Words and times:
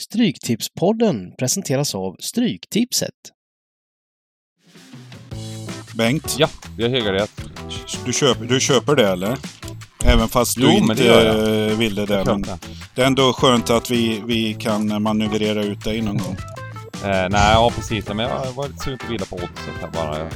Stryktipspodden 0.00 1.32
presenteras 1.38 1.94
av 1.94 2.16
Stryktipset. 2.20 3.10
Bengt, 5.94 6.36
Ja, 6.38 6.48
vi 6.76 6.82
har 6.82 6.90
högerrätt. 6.90 7.40
du 8.06 8.12
köper, 8.12 8.44
du 8.44 8.60
köper 8.60 8.96
det 8.96 9.08
eller? 9.08 9.38
Även 10.04 10.28
fast 10.28 10.56
du 10.56 10.62
Jo, 10.62 10.68
men 10.72 10.82
inte 10.82 11.02
det 11.02 11.70
eh, 11.70 11.78
ville 11.78 12.06
det. 12.06 12.24
Men 12.24 12.42
det 12.94 13.02
är 13.02 13.06
ändå 13.06 13.32
skönt 13.32 13.70
att 13.70 13.90
vi, 13.90 14.22
vi 14.26 14.54
kan 14.54 15.02
manövrera 15.02 15.62
ut 15.64 15.84
dig 15.84 16.00
någon 16.00 16.16
gång. 16.18 16.36
Eh, 17.04 17.28
nej, 17.30 17.52
ja 17.52 17.72
precis. 17.76 18.08
Men 18.08 18.18
jag 18.18 18.52
var 18.52 18.68
lite 18.68 18.80
sugen 18.84 18.98
på 18.98 19.04
att 19.06 19.10
vila 19.12 19.24
på 19.24 19.36
oddset 19.36 19.74
här 19.80 19.90
bara. 19.90 20.30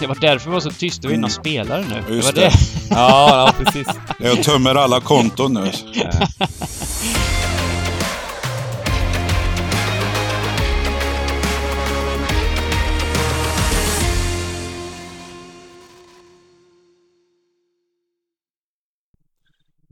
Det 0.00 0.06
var 0.06 0.18
därför 0.20 0.50
vi 0.50 0.54
var 0.54 0.60
så 0.60 0.70
tysta 0.70 1.08
och 1.08 1.12
Mm. 1.12 1.20
innan 1.20 1.30
spelare 1.30 1.84
nu. 1.88 2.02
Det 2.08 2.14
Just 2.14 2.26
var 2.28 2.32
det. 2.32 2.40
det. 2.40 2.75
Ja, 2.90 3.46
ja 3.46 3.64
precis. 3.64 3.88
Jag 4.18 4.42
tömmer 4.42 4.74
alla 4.74 5.00
konton 5.00 5.54
nu. 5.54 5.70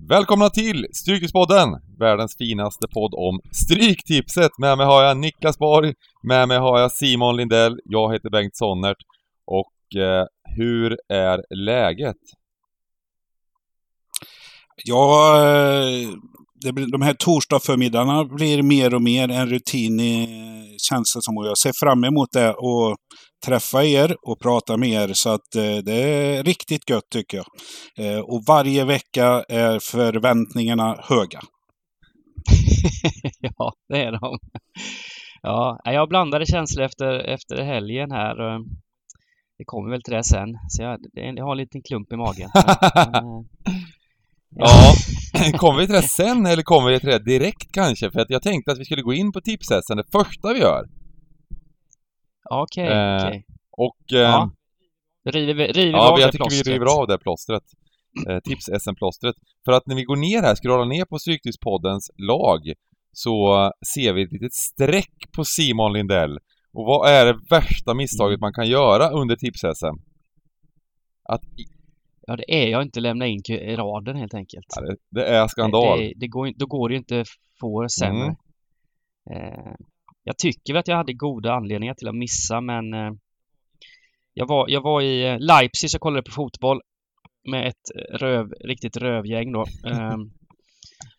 Välkomna 0.09 0.51
till 0.51 0.87
Strykespodden! 0.93 1.69
Världens 1.99 2.37
finaste 2.37 2.89
podd 2.89 3.15
om 3.15 3.41
Stryktipset. 3.53 4.51
Med 4.59 4.79
mig 4.79 4.87
har 4.87 5.03
jag 5.03 5.17
Niklas 5.17 5.59
Borg, 5.59 5.95
med 6.23 6.49
mig 6.49 6.59
har 6.59 6.81
jag 6.81 6.93
Simon 6.93 7.37
Lindell, 7.37 7.81
jag 7.85 8.13
heter 8.13 8.31
Bengt 8.31 8.57
Sonnert. 8.57 8.97
Och 9.47 10.01
eh, 10.01 10.25
hur 10.57 10.97
är 11.09 11.55
läget? 11.55 12.17
Ja, 14.83 15.37
eh, 15.37 16.09
det 16.61 16.91
de 16.91 17.03
här 17.03 17.15
torsdagsförmiddagarna 17.15 18.25
blir 18.25 18.63
mer 18.63 18.95
och 18.95 19.03
mer 19.03 19.29
en 19.29 19.49
rutin 19.49 20.01
i, 20.01 20.29
känns 20.89 21.15
det 21.15 21.23
som. 21.23 21.37
Och 21.39 21.47
jag 21.47 21.59
ser 21.59 21.73
fram 21.81 22.05
emot 22.05 22.29
det 22.33 22.55
och 22.55 22.97
träffa 23.47 23.85
er 23.85 24.17
och 24.23 24.41
prata 24.41 24.77
med 24.77 24.89
er. 24.89 25.13
Så 25.13 25.31
att 25.31 25.55
eh, 25.57 25.77
det 25.85 25.95
är 25.95 26.43
riktigt 26.43 26.91
gött 26.91 27.11
tycker 27.11 27.37
jag. 27.37 27.47
Eh, 28.07 28.21
och 28.21 28.43
varje 28.49 28.85
vecka 28.85 29.45
är 29.49 29.79
förväntningarna 29.79 30.97
höga. 31.03 31.41
ja, 33.41 33.73
det 33.89 34.03
är 34.03 34.13
de. 34.13 34.39
Ja, 35.43 35.81
jag 35.85 36.01
har 36.01 36.07
blandade 36.07 36.47
känslor 36.47 36.85
efter, 36.85 37.19
efter 37.19 37.63
helgen 37.63 38.11
här. 38.11 38.59
Det 39.59 39.65
kommer 39.65 39.91
väl 39.91 40.03
till 40.03 40.15
det 40.15 40.25
sen. 40.25 40.49
Så 40.69 40.83
jag, 40.83 40.99
jag 41.13 41.45
har 41.45 41.53
en 41.53 41.59
liten 41.59 41.83
klump 41.83 42.13
i 42.13 42.17
magen. 42.17 42.51
Men, 43.13 43.25
Ja, 44.57 44.95
kommer 45.59 45.79
vi 45.81 45.87
till 45.87 45.95
det 45.95 46.03
sen 46.03 46.47
eller 46.47 46.63
kommer 46.63 46.91
vi 46.91 47.01
till 47.01 47.09
det 47.09 47.19
direkt 47.19 47.73
kanske? 47.73 48.11
För 48.11 48.21
att 48.21 48.31
jag 48.31 48.43
tänkte 48.43 48.73
att 48.73 48.79
vi 48.79 48.85
skulle 48.85 49.03
gå 49.03 49.13
in 49.15 49.33
på 49.33 49.41
tipshästen 49.41 49.97
det 49.97 50.05
första 50.13 50.53
vi 50.53 50.61
gör. 50.61 50.89
Okej, 52.51 52.87
Eh, 52.89 53.27
okej. 53.27 53.45
Och... 53.71 54.13
Eh, 54.13 54.19
Ja, 54.21 54.51
River, 55.27 55.73
river 55.73 55.99
ja, 55.99 56.13
av 56.13 56.21
jag 56.21 56.29
det 56.29 56.33
tycker 56.33 56.45
plåstret? 56.45 56.67
vi 56.67 56.73
river 56.73 56.87
av 57.01 57.07
det 57.07 57.19
plåstret. 57.19 57.63
Eh, 58.29 58.39
Tips-SM-plåstret. 58.41 59.35
För 59.65 59.73
att 59.73 59.87
när 59.87 59.97
vi 59.97 60.05
går 60.05 60.17
ner 60.17 60.43
här, 60.43 60.55
scrollar 60.55 60.87
ner 60.87 61.05
på 61.05 61.19
Stryktipspoddens 61.19 62.11
lag, 62.17 62.61
så 63.13 63.71
ser 63.95 64.13
vi 64.13 64.23
ett 64.23 64.33
litet 64.33 64.55
streck 64.55 65.15
på 65.37 65.45
Simon 65.45 65.93
Lindell. 65.93 66.39
Och 66.73 66.87
vad 66.87 67.09
är 67.11 67.27
det 67.27 67.39
värsta 67.51 67.95
misstaget 67.95 68.41
man 68.41 68.53
kan 68.53 68.69
göra 68.69 69.11
under 69.11 69.37
Tips-SM? 69.37 69.97
Att... 71.29 71.41
Ja, 72.27 72.37
det 72.37 72.65
är 72.65 72.69
jag 72.69 72.83
inte 72.83 73.01
lämna 73.01 73.27
in 73.27 73.43
raden 73.77 74.17
helt 74.17 74.35
enkelt. 74.35 74.67
Ja, 74.77 74.83
det, 74.83 74.97
det 75.11 75.27
är 75.27 75.49
skandal. 75.49 75.99
Det, 75.99 76.13
det 76.17 76.29
går, 76.29 76.53
då 76.57 76.67
går 76.67 76.89
det 76.89 76.93
ju 76.93 76.99
inte 76.99 77.25
få 77.61 77.89
sämre. 77.89 78.23
Mm. 78.25 78.37
Eh, 79.31 79.75
jag 80.25 80.39
tycker 80.39 80.73
väl 80.73 80.81
att 80.81 80.89
jag 80.89 80.97
hade 80.97 81.13
goda 81.13 81.53
anledningar 81.53 81.95
till 81.95 82.09
att 82.09 82.15
missa 82.15 82.61
men 82.61 82.95
eh, 82.95 83.13
jag, 84.35 84.47
var, 84.47 84.69
jag 84.69 84.81
var 84.81 85.03
i 85.03 85.27
eh, 85.29 85.39
Leipzig 85.39 85.91
och 85.95 86.01
kollade 86.01 86.23
på 86.23 86.31
fotboll 86.31 86.81
med 87.49 87.69
ett 87.69 87.91
eh, 87.97 88.19
röv, 88.19 88.53
riktigt 88.65 88.97
rövgäng 88.97 89.53
då. 89.53 89.65
Ehm, 89.87 90.31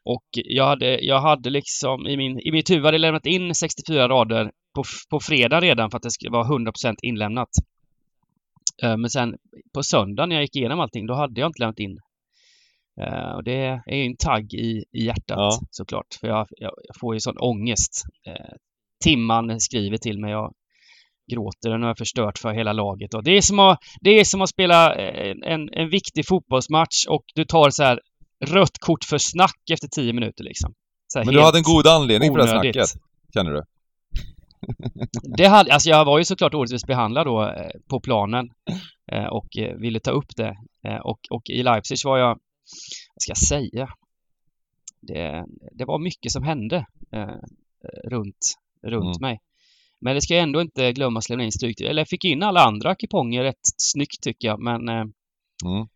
och 0.04 0.26
jag 0.32 0.66
hade, 0.66 1.06
jag 1.06 1.20
hade 1.20 1.50
liksom 1.50 2.08
i, 2.08 2.18
min, 2.18 2.40
i 2.40 2.52
mitt 2.52 2.70
huvud 2.70 2.86
hade 2.86 2.96
jag 2.96 3.02
lämnat 3.02 3.26
in 3.26 3.56
64 3.56 4.08
rader 4.10 4.52
på, 4.76 4.84
på 5.10 5.20
fredag 5.20 5.62
redan 5.62 5.92
för 5.92 5.98
att 5.98 6.04
det 6.04 6.12
skulle 6.12 6.32
vara 6.32 6.48
100% 6.48 6.96
inlämnat. 7.02 7.50
Eh, 8.84 8.98
men 8.98 9.10
sen 9.10 9.36
på 9.74 9.84
söndag 9.84 10.26
när 10.26 10.36
jag 10.36 10.44
gick 10.44 10.56
igenom 10.56 10.80
allting, 10.80 11.08
då 11.08 11.14
hade 11.14 11.42
jag 11.42 11.50
inte 11.50 11.60
lämnat 11.60 11.80
in. 11.80 11.98
Eh, 13.02 13.32
och 13.36 13.44
det 13.44 13.82
är 13.86 13.96
ju 13.96 14.06
en 14.06 14.18
tagg 14.18 14.54
i, 14.54 14.84
i 14.92 15.06
hjärtat 15.06 15.38
Ja. 15.38 15.60
såklart. 15.72 16.08
För 16.20 16.28
jag, 16.28 16.48
jag, 16.50 16.72
jag 16.88 16.96
får 17.00 17.14
ju 17.14 17.20
sån 17.20 17.38
ångest. 17.38 18.04
Eh, 18.28 18.56
Timman 19.04 19.60
skriver 19.60 19.98
till 19.98 20.20
mig. 20.20 20.32
Jag 20.32 20.54
gråter. 21.32 21.70
Den 21.70 21.82
har 21.82 21.90
jag 21.90 21.98
förstört 21.98 22.38
för 22.38 22.54
hela 22.54 22.74
laget. 22.74 23.14
Och 23.14 23.24
det, 23.24 23.38
är 23.38 23.42
som 23.42 23.60
att, 23.60 23.80
det 24.02 24.20
är 24.20 24.24
som 24.24 24.42
att 24.42 24.50
spela 24.50 24.96
en, 24.96 25.70
en 25.74 25.90
viktig 25.90 26.28
fotbollsmatch 26.28 27.06
och 27.10 27.24
du 27.36 27.46
tar 27.46 27.70
så 27.70 27.84
här 27.84 28.00
rött 28.46 28.78
kort 28.80 29.04
för 29.04 29.18
snack 29.18 29.62
efter 29.72 29.88
10 29.88 30.14
minuter 30.14 30.44
liksom. 30.44 30.74
Men 31.16 31.28
du 31.28 31.42
hade 31.42 31.58
en 31.58 31.64
god 31.64 31.88
anledning 31.88 32.34
för 32.34 32.38
det 32.38 32.44
onödigt. 32.44 32.74
snacket, 32.74 33.02
känner 33.34 33.52
du? 33.52 33.64
Det 35.38 35.46
hade, 35.48 35.74
alltså 35.74 35.90
jag 35.90 36.06
var 36.06 36.18
ju 36.18 36.26
såklart 36.26 36.54
orättvist 36.54 36.88
behandlad 36.88 37.28
då 37.28 37.44
eh, 37.44 37.72
på 37.90 38.00
planen 38.00 38.50
eh, 39.12 39.26
och 39.26 39.58
eh, 39.58 39.76
ville 39.78 40.00
ta 40.00 40.12
upp 40.12 40.36
det. 40.36 40.56
Eh, 40.88 40.98
och, 40.98 41.20
och 41.30 41.50
i 41.50 41.64
Leipzig 41.64 41.98
var 42.06 42.18
jag, 42.18 42.30
vad 43.16 43.22
ska 43.22 43.30
jag 43.30 43.38
säga? 43.38 43.90
Det, 45.02 45.46
det 45.72 45.86
var 45.86 46.00
mycket 46.00 46.32
som 46.32 46.44
hände 46.44 46.86
eh, 47.12 47.36
runt, 48.04 48.54
runt 48.84 49.18
Mm. 49.18 49.22
mig. 49.22 49.40
Men 50.02 50.16
det 50.16 50.22
ska 50.22 50.34
jag 50.34 50.44
ändå 50.44 50.62
inte 50.62 50.92
glömma 50.92 51.20
att 51.20 51.30
lämna 51.30 51.44
in 51.46 51.52
stryk. 51.52 51.82
Eller 51.82 52.02
jag 52.02 52.08
fick 52.10 52.26
in 52.26 52.44
alla 52.44 52.62
andra 52.62 52.96
kuponger 52.96 53.44
rätt 53.44 53.60
snyggt 53.78 54.22
tycker 54.22 54.48
jag, 54.48 54.60
men 54.60 54.90
Mm. 54.90 55.88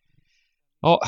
ja, 0.81 1.01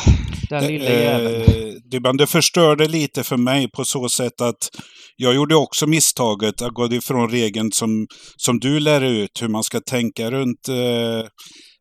den 0.51 0.67
lilla 0.67 0.89
jäveln. 0.89 1.41
Eh, 1.41 2.13
det 2.17 2.27
förstörde 2.27 2.87
lite 2.87 3.23
för 3.23 3.37
mig 3.37 3.71
på 3.71 3.85
så 3.85 4.09
sätt 4.09 4.41
att 4.41 4.69
jag 5.15 5.35
gjorde 5.35 5.55
också 5.55 5.87
misstaget 5.87 6.61
att 6.61 6.73
gå 6.73 6.93
ifrån 6.93 7.29
regeln 7.29 7.71
som, 7.71 8.07
som 8.37 8.59
du 8.59 8.79
lär 8.79 9.01
ut, 9.01 9.41
hur 9.41 9.47
man 9.47 9.63
ska 9.63 9.79
tänka 9.79 10.31
runt 10.31 10.67
eh, 10.69 11.27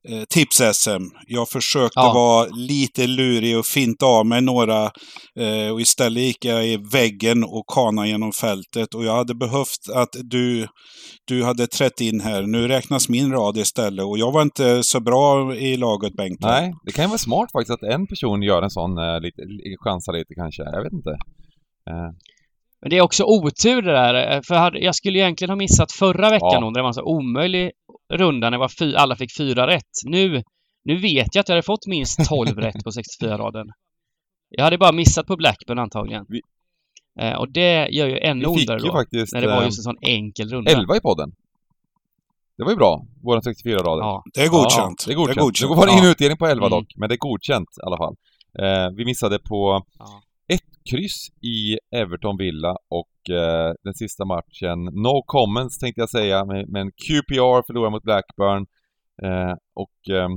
eh, 0.09 0.22
tips-SM. 0.34 1.03
Jag 1.27 1.49
försökte 1.49 2.00
Ja. 2.00 2.12
vara 2.15 2.47
lite 2.47 3.06
lurig 3.06 3.59
och 3.59 3.66
finta 3.66 4.06
av 4.06 4.27
mig 4.27 4.41
några 4.43 4.83
eh, 5.41 5.72
och 5.72 5.81
istället 5.81 6.22
gick 6.22 6.44
jag 6.44 6.66
i 6.66 6.77
väggen 6.93 7.44
och 7.44 7.65
kana 7.75 8.06
genom 8.06 8.33
fältet 8.33 8.94
och 8.94 9.05
jag 9.05 9.15
hade 9.16 9.34
behövt 9.34 9.78
att 9.94 10.09
du, 10.25 10.66
du 11.25 11.44
hade 11.44 11.66
trätt 11.66 12.00
in 12.00 12.21
här. 12.21 12.43
Nu 12.43 12.69
räknas 12.69 13.09
min 13.09 13.33
rad 13.33 13.56
istället 13.56 14.05
och 14.05 14.19
jag 14.19 14.33
var 14.33 14.43
inte 14.43 14.83
så 14.83 15.00
bra 15.00 15.55
i 15.56 15.77
laget 15.77 16.12
Bengt. 16.17 16.41
Nej, 16.41 16.72
det 16.87 16.93
kan 16.93 17.05
ju 17.05 17.09
vara 17.09 17.19
smart 17.19 17.49
faktiskt 17.53 17.71
att 17.82 17.93
en 17.93 18.06
person 18.06 18.43
gör 18.43 18.62
en 18.62 18.71
sån, 18.71 18.99
eh, 18.99 19.21
lite, 19.21 19.43
chansar 19.84 20.12
lite 20.12 20.34
kanske. 20.34 20.62
Jag 20.62 20.82
vet 20.84 20.93
inte. 20.93 21.11
Eh, 21.91 22.11
Men 22.82 22.91
det 22.91 22.97
är 22.97 23.00
också 23.03 23.25
otur 23.25 23.82
det 23.82 23.93
där. 23.93 24.15
eh, 24.37 24.41
För 24.49 24.77
jag 24.77 24.94
skulle 24.94 25.19
egentligen 25.19 25.50
ha 25.50 25.56
missat 25.56 25.93
förra 25.93 26.31
veckan 26.31 26.49
Ja. 26.53 26.61
då, 26.61 26.71
det 26.71 26.81
var 26.82 26.88
en 26.88 26.94
så 26.94 27.03
omöjlig 27.05 27.71
runda 28.10 28.47
när 28.47 28.50
det 28.50 28.59
var 28.59 28.69
fy, 28.78 28.94
alla 28.94 29.16
fick 29.16 29.37
fyra 29.37 29.66
rätt. 29.66 29.91
Nu, 30.04 30.43
nu 30.84 30.97
vet 30.97 31.34
jag 31.34 31.41
att 31.41 31.48
jag 31.48 31.54
hade 31.56 31.62
fått 31.62 31.87
minst 31.87 32.28
12 32.28 32.48
rätt 32.59 32.84
på 32.84 32.91
64-raden. 32.91 33.66
Jag 34.48 34.65
hade 34.65 34.78
bara 34.78 34.93
missat 34.93 35.26
på 35.26 35.37
Blackburn 35.37 35.78
antagligen. 35.78 36.25
Vi- 36.28 36.41
Eh, 37.20 37.34
och 37.34 37.53
det 37.53 37.88
gör 37.91 38.06
ju 38.09 38.19
ännu 38.19 38.47
ondare 38.47 38.78
då. 38.78 38.93
faktiskt 38.93 39.32
När 39.34 39.41
det 39.41 39.47
var 39.47 39.60
eh, 39.60 39.65
just 39.65 39.78
en 39.78 39.82
sån 39.82 39.97
enkel 40.03 40.49
runda. 40.49 40.70
11 40.70 40.97
i 40.97 41.00
podden. 41.00 41.32
Det 42.59 42.65
var 42.65 42.70
ju 42.70 42.76
bra, 42.76 43.06
våra 43.22 43.43
64 43.43 43.76
rader. 43.78 44.03
Ja. 44.03 44.22
Det 44.34 44.41
är 44.41 44.49
godkänt. 44.49 45.04
Ja, 45.06 45.06
det 45.06 45.12
är 45.12 45.16
godkänt. 45.16 45.59
Det 45.60 45.66
var 45.76 45.87
Ja. 45.87 45.93
ingen 45.93 46.10
utdelning 46.10 46.38
på 46.38 46.47
11 46.47 46.66
Mm. 46.66 46.78
dock, 46.78 46.87
men 46.97 47.09
det 47.09 47.15
är 47.15 47.19
godkänt 47.19 47.69
i 47.82 47.87
alla 47.87 47.97
fall. 47.97 48.15
Eh, 48.59 48.91
vi 48.97 49.04
missade 49.04 49.38
på 49.38 49.82
Ja 49.99 50.22
ett 50.55 50.91
kryss 50.91 51.28
i 51.43 51.79
Everton 51.97 52.37
Villa 52.37 52.76
och 52.88 53.31
eh, 53.31 53.75
den 53.82 53.94
sista 53.94 54.25
matchen, 54.25 54.85
no 54.85 55.23
comments 55.26 55.79
tänkte 55.79 56.00
jag 56.00 56.11
säga, 56.11 56.44
men, 56.44 56.91
QPR 56.91 57.67
förlorar 57.67 57.91
mot 57.91 58.02
Blackburn. 58.02 58.67
Eh, 59.23 59.55
och 59.75 60.17
ehm, 60.17 60.32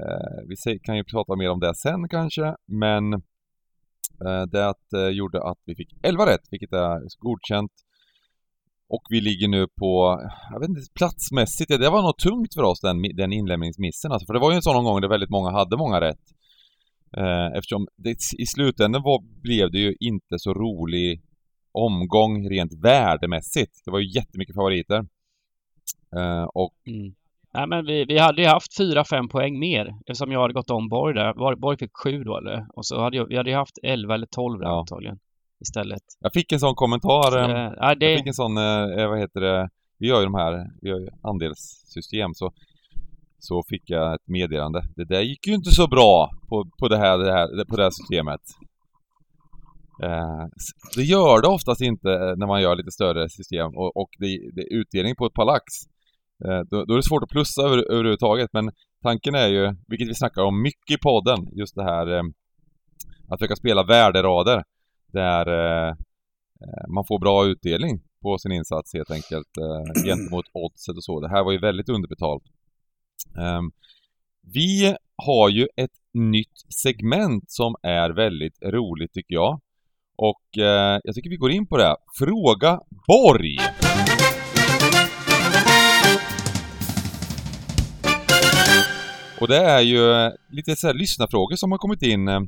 eh, 0.00 0.38
vi 0.48 0.78
kan 0.78 0.96
ju 0.96 1.04
prata 1.04 1.36
mer 1.36 1.50
om 1.50 1.60
det 1.60 1.74
sen 1.74 2.08
kanske, 2.08 2.56
men 2.66 3.12
eh, 4.26 4.42
det 4.52 4.68
att, 4.68 4.92
eh, 4.92 5.08
gjorde 5.08 5.42
att 5.42 5.58
vi 5.64 5.74
fick 5.74 5.92
11 6.02 6.26
rätt, 6.26 6.46
vilket 6.50 6.72
är 6.72 7.00
godkänt. 7.18 7.72
Och 8.88 9.02
vi 9.10 9.20
ligger 9.20 9.48
nu 9.48 9.66
på, 9.68 10.20
jag 10.50 10.60
vet 10.60 10.68
inte, 10.68 10.80
platsmässigt, 10.94 11.68
det, 11.68 11.78
det 11.78 11.90
var 11.90 12.02
nog 12.02 12.18
tungt 12.18 12.54
för 12.54 12.62
oss 12.62 12.80
den, 12.80 13.02
den 13.02 13.32
inlämningsmissen 13.32 14.12
alltså, 14.12 14.26
för 14.26 14.34
det 14.34 14.40
var 14.40 14.50
ju 14.50 14.56
en 14.56 14.62
sån 14.62 14.84
gång 14.84 15.00
där 15.00 15.08
väldigt 15.08 15.30
många 15.30 15.50
hade 15.50 15.76
många 15.76 16.00
rätt. 16.00 16.24
Eh, 17.16 17.46
eftersom 17.58 17.86
det, 17.96 18.16
i 18.38 18.46
slutändan 18.46 19.02
var, 19.02 19.22
blev 19.42 19.70
det 19.70 19.78
ju 19.78 19.94
inte 20.00 20.38
så 20.38 20.54
rolig 20.54 21.22
omgång 21.72 22.48
rent 22.50 22.72
värdemässigt. 22.84 23.72
Det 23.84 23.90
var 23.90 23.98
ju 23.98 24.10
jättemycket 24.18 24.54
favoriter. 24.54 25.06
Eh, 26.16 26.44
och 26.44 26.74
Mm. 26.86 27.14
Nej, 27.54 27.66
men 27.66 27.86
vi, 27.86 28.04
vi 28.04 28.18
hade 28.18 28.42
ju 28.42 28.48
haft 28.48 28.76
fyra, 28.76 29.04
fem 29.04 29.28
poäng 29.28 29.58
mer 29.58 29.94
eftersom 30.06 30.32
jag 30.32 30.40
hade 30.40 30.54
gått 30.54 30.70
om 30.70 30.88
Borg 30.88 31.14
där. 31.14 31.56
Borg, 31.56 31.78
fick 31.78 31.90
sju 32.04 32.24
då 32.24 32.38
eller? 32.38 32.66
Och 32.74 32.86
så 32.86 33.00
hade 33.00 33.16
jag, 33.16 33.26
vi 33.26 33.36
hade 33.36 33.50
ju 33.50 33.56
haft 33.56 33.78
elva 33.82 34.14
eller 34.14 34.26
tolv 34.26 34.60
där 34.60 34.66
Ja. 34.66 34.80
antagligen. 34.80 35.18
Istället. 35.60 36.02
Jag 36.20 36.32
fick 36.32 36.52
en 36.52 36.60
sån 36.60 36.74
kommentar. 36.74 37.38
Eh, 37.38 37.50
ja, 37.50 37.74
Jag 37.88 37.98
det, 38.00 38.16
fick 38.16 38.26
en 38.26 38.34
sån, 38.34 38.56
eh, 38.56 39.08
vad 39.08 39.18
heter 39.18 39.40
det, 39.40 39.68
vi 39.98 40.06
gör 40.08 40.18
ju 40.18 40.24
de 40.24 40.34
här, 40.34 40.66
vi 40.80 40.88
gör 40.88 40.98
ju 41.00 41.08
andelssystem 41.22 42.34
så 42.34 42.52
så 43.42 43.62
fick 43.68 43.82
jag 43.86 44.14
ett 44.14 44.28
meddelande. 44.28 44.82
Det 44.96 45.04
där 45.04 45.20
gick 45.20 45.46
ju 45.46 45.54
inte 45.54 45.70
så 45.70 45.86
bra 45.86 46.30
på, 46.48 46.64
på, 46.78 46.88
det, 46.88 46.98
här, 46.98 47.18
det 47.18 47.32
här, 47.32 47.64
på 47.64 47.76
det 47.76 47.82
här 47.82 47.90
systemet. 47.90 48.40
Eh, 50.02 50.44
det 50.96 51.02
gör 51.02 51.42
det 51.42 51.48
oftast 51.48 51.80
inte 51.80 52.10
eh, 52.12 52.34
när 52.36 52.46
man 52.46 52.62
gör 52.62 52.76
lite 52.76 52.90
större 52.90 53.28
system 53.28 53.76
och, 53.76 53.96
och 53.96 54.08
det, 54.18 54.26
det 54.54 54.62
är 54.62 54.72
utdelning 54.80 55.14
på 55.16 55.26
ett 55.26 55.34
par 55.34 55.44
lax. 55.44 55.64
Eh, 56.44 56.60
då, 56.70 56.84
då 56.84 56.92
är 56.92 56.96
det 56.96 57.02
svårt 57.02 57.22
att 57.22 57.28
plussa 57.28 57.62
över, 57.62 57.92
överhuvudtaget 57.92 58.50
men 58.52 58.70
tanken 59.02 59.34
är 59.34 59.48
ju, 59.48 59.74
vilket 59.88 60.08
vi 60.08 60.14
snackar 60.14 60.42
om 60.42 60.62
mycket 60.62 60.94
i 60.94 60.98
podden, 60.98 61.48
just 61.52 61.74
det 61.74 61.84
här 61.84 62.06
eh, 62.16 62.22
att 63.28 63.38
försöka 63.38 63.56
spela 63.56 63.82
värderader 63.82 64.64
där 65.12 65.46
eh, 65.48 65.88
eh 65.88 66.86
man 66.94 67.04
får 67.08 67.18
bra 67.18 67.46
utdelning 67.46 68.00
på 68.22 68.38
sin 68.38 68.52
insats 68.52 68.94
helt 68.94 69.10
enkelt 69.10 69.52
eh, 69.64 70.02
gentemot 70.04 70.46
oddset 70.52 70.96
och 70.96 71.04
så. 71.04 71.20
Det 71.20 71.28
här 71.28 71.44
var 71.44 71.52
ju 71.52 71.58
väldigt 71.58 71.88
underbetalt. 71.88 72.42
Ehm, 73.38 73.70
vi 74.54 74.96
har 75.16 75.48
ju 75.48 75.68
ett 75.76 75.98
nytt 76.14 76.58
segment 76.82 77.50
som 77.50 77.74
är 77.82 78.10
väldigt 78.10 78.62
roligt 78.62 79.12
tycker 79.12 79.34
jag. 79.34 79.60
Och 80.16 80.58
eh, 80.58 81.00
jag 81.04 81.14
tycker 81.14 81.30
vi 81.30 81.36
går 81.36 81.50
in 81.50 81.66
på 81.66 81.76
det. 81.76 81.96
Fråga 82.18 82.80
Borg! 83.06 83.56
Och 89.40 89.48
det 89.48 89.56
är 89.56 89.80
ju 89.80 90.12
eh, 90.12 90.32
lite 90.50 90.76
så 90.76 90.86
här 90.86 90.94
lyssnarfrågor 90.94 91.56
som 91.56 91.70
har 91.72 91.78
kommit 91.78 92.02
in 92.02 92.28
eh, 92.28 92.40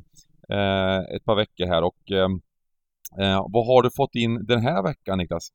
eh 0.49 0.99
ett 1.15 1.25
par 1.25 1.35
veckor 1.35 1.67
här 1.67 1.83
och 1.83 2.11
ehm, 2.11 2.41
eh, 3.21 3.45
vad 3.49 3.65
har 3.67 3.81
du 3.81 3.89
fått 3.95 4.15
in 4.15 4.45
den 4.45 4.61
här 4.61 4.83
veckan 4.83 5.17
Niklas? 5.17 5.49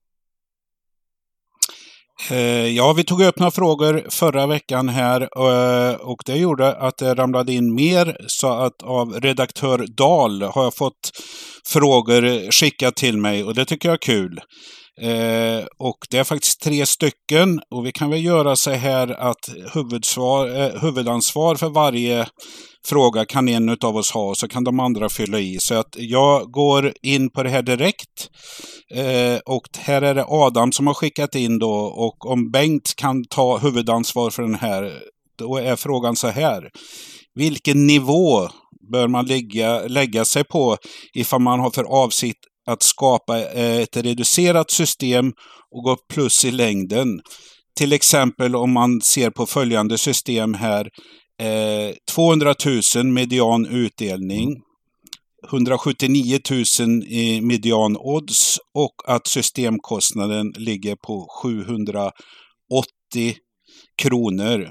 Eh, 2.28 2.66
ja, 2.66 2.92
vi 2.92 3.04
tog 3.04 3.22
upp 3.22 3.38
några 3.38 3.50
frågor 3.50 4.06
förra 4.10 4.46
veckan 4.46 4.88
här 4.88 5.20
eh, 5.20 5.94
och 5.94 6.22
det 6.26 6.36
gjorde 6.36 6.76
att 6.76 6.96
det 6.96 7.14
ramlade 7.14 7.52
in 7.52 7.74
mer 7.74 8.16
så 8.26 8.48
att 8.52 8.82
av 8.82 9.12
redaktör 9.12 9.84
Dahl 9.96 10.42
har 10.42 10.64
jag 10.64 10.74
fått 10.74 11.10
frågor 11.66 12.50
skickat 12.50 12.96
till 12.96 13.18
mig 13.18 13.44
och 13.44 13.54
det 13.54 13.64
tycker 13.64 13.88
jag 13.88 13.94
är 13.94 13.98
kul. 13.98 14.40
Eh, 15.02 15.64
och 15.78 15.98
det 16.10 16.18
är 16.18 16.24
faktiskt 16.24 16.60
tre 16.60 16.86
stycken 16.86 17.60
och 17.70 17.86
vi 17.86 17.92
kan 17.92 18.10
väl 18.10 18.24
göra 18.24 18.56
så 18.56 18.70
här 18.70 19.08
att 19.08 19.50
huvudsvar, 19.74 20.48
eh, 20.60 20.80
huvudansvar 20.80 21.54
för 21.54 21.68
varje 21.68 22.26
fråga 22.86 23.24
kan 23.24 23.48
en 23.48 23.76
av 23.80 23.96
oss 23.96 24.10
ha 24.10 24.28
och 24.28 24.36
så 24.36 24.48
kan 24.48 24.64
de 24.64 24.80
andra 24.80 25.08
fylla 25.08 25.38
i. 25.38 25.58
Så 25.60 25.74
att 25.74 25.96
jag 25.98 26.50
går 26.50 26.92
in 27.02 27.30
på 27.30 27.42
det 27.42 27.50
här 27.50 27.62
direkt. 27.62 28.30
Eh, 28.94 29.38
och 29.46 29.68
här 29.78 30.02
är 30.02 30.14
det 30.14 30.24
Adam 30.28 30.72
som 30.72 30.86
har 30.86 30.94
skickat 30.94 31.34
in 31.34 31.58
då 31.58 31.72
och 31.74 32.30
om 32.30 32.50
Bengt 32.50 32.94
kan 32.96 33.24
ta 33.24 33.58
huvudansvar 33.58 34.30
för 34.30 34.42
den 34.42 34.54
här, 34.54 34.92
då 35.38 35.56
är 35.56 35.76
frågan 35.76 36.16
så 36.16 36.28
här. 36.28 36.70
Vilken 37.34 37.86
nivå 37.86 38.48
bör 38.92 39.08
man 39.08 39.26
ligga, 39.26 39.80
lägga 39.80 40.24
sig 40.24 40.44
på 40.44 40.76
ifall 41.14 41.40
man 41.40 41.60
har 41.60 41.70
för 41.70 41.84
avsikt 41.84 42.49
att 42.72 42.82
skapa 42.82 43.38
eh, 43.38 43.80
ett 43.80 43.96
reducerat 43.96 44.70
system 44.70 45.32
och 45.70 45.82
gå 45.84 45.96
plus 46.12 46.44
i 46.44 46.50
längden? 46.50 47.20
Till 47.76 47.92
exempel 47.92 48.56
om 48.56 48.72
man 48.72 49.00
ser 49.00 49.30
på 49.30 49.46
följande 49.46 49.98
system 49.98 50.54
här. 50.54 50.88
Eh, 51.40 51.94
200 52.14 52.54
000 52.96 53.04
median 53.04 53.66
utdelning. 53.66 54.62
179 55.48 56.38
000 56.50 56.64
i 57.04 57.40
median 57.40 57.96
odds 57.96 58.58
och 58.74 58.94
att 59.06 59.26
systemkostnaden 59.26 60.52
ligger 60.56 60.96
på 60.96 61.26
780 61.42 62.12
kronor. 64.02 64.70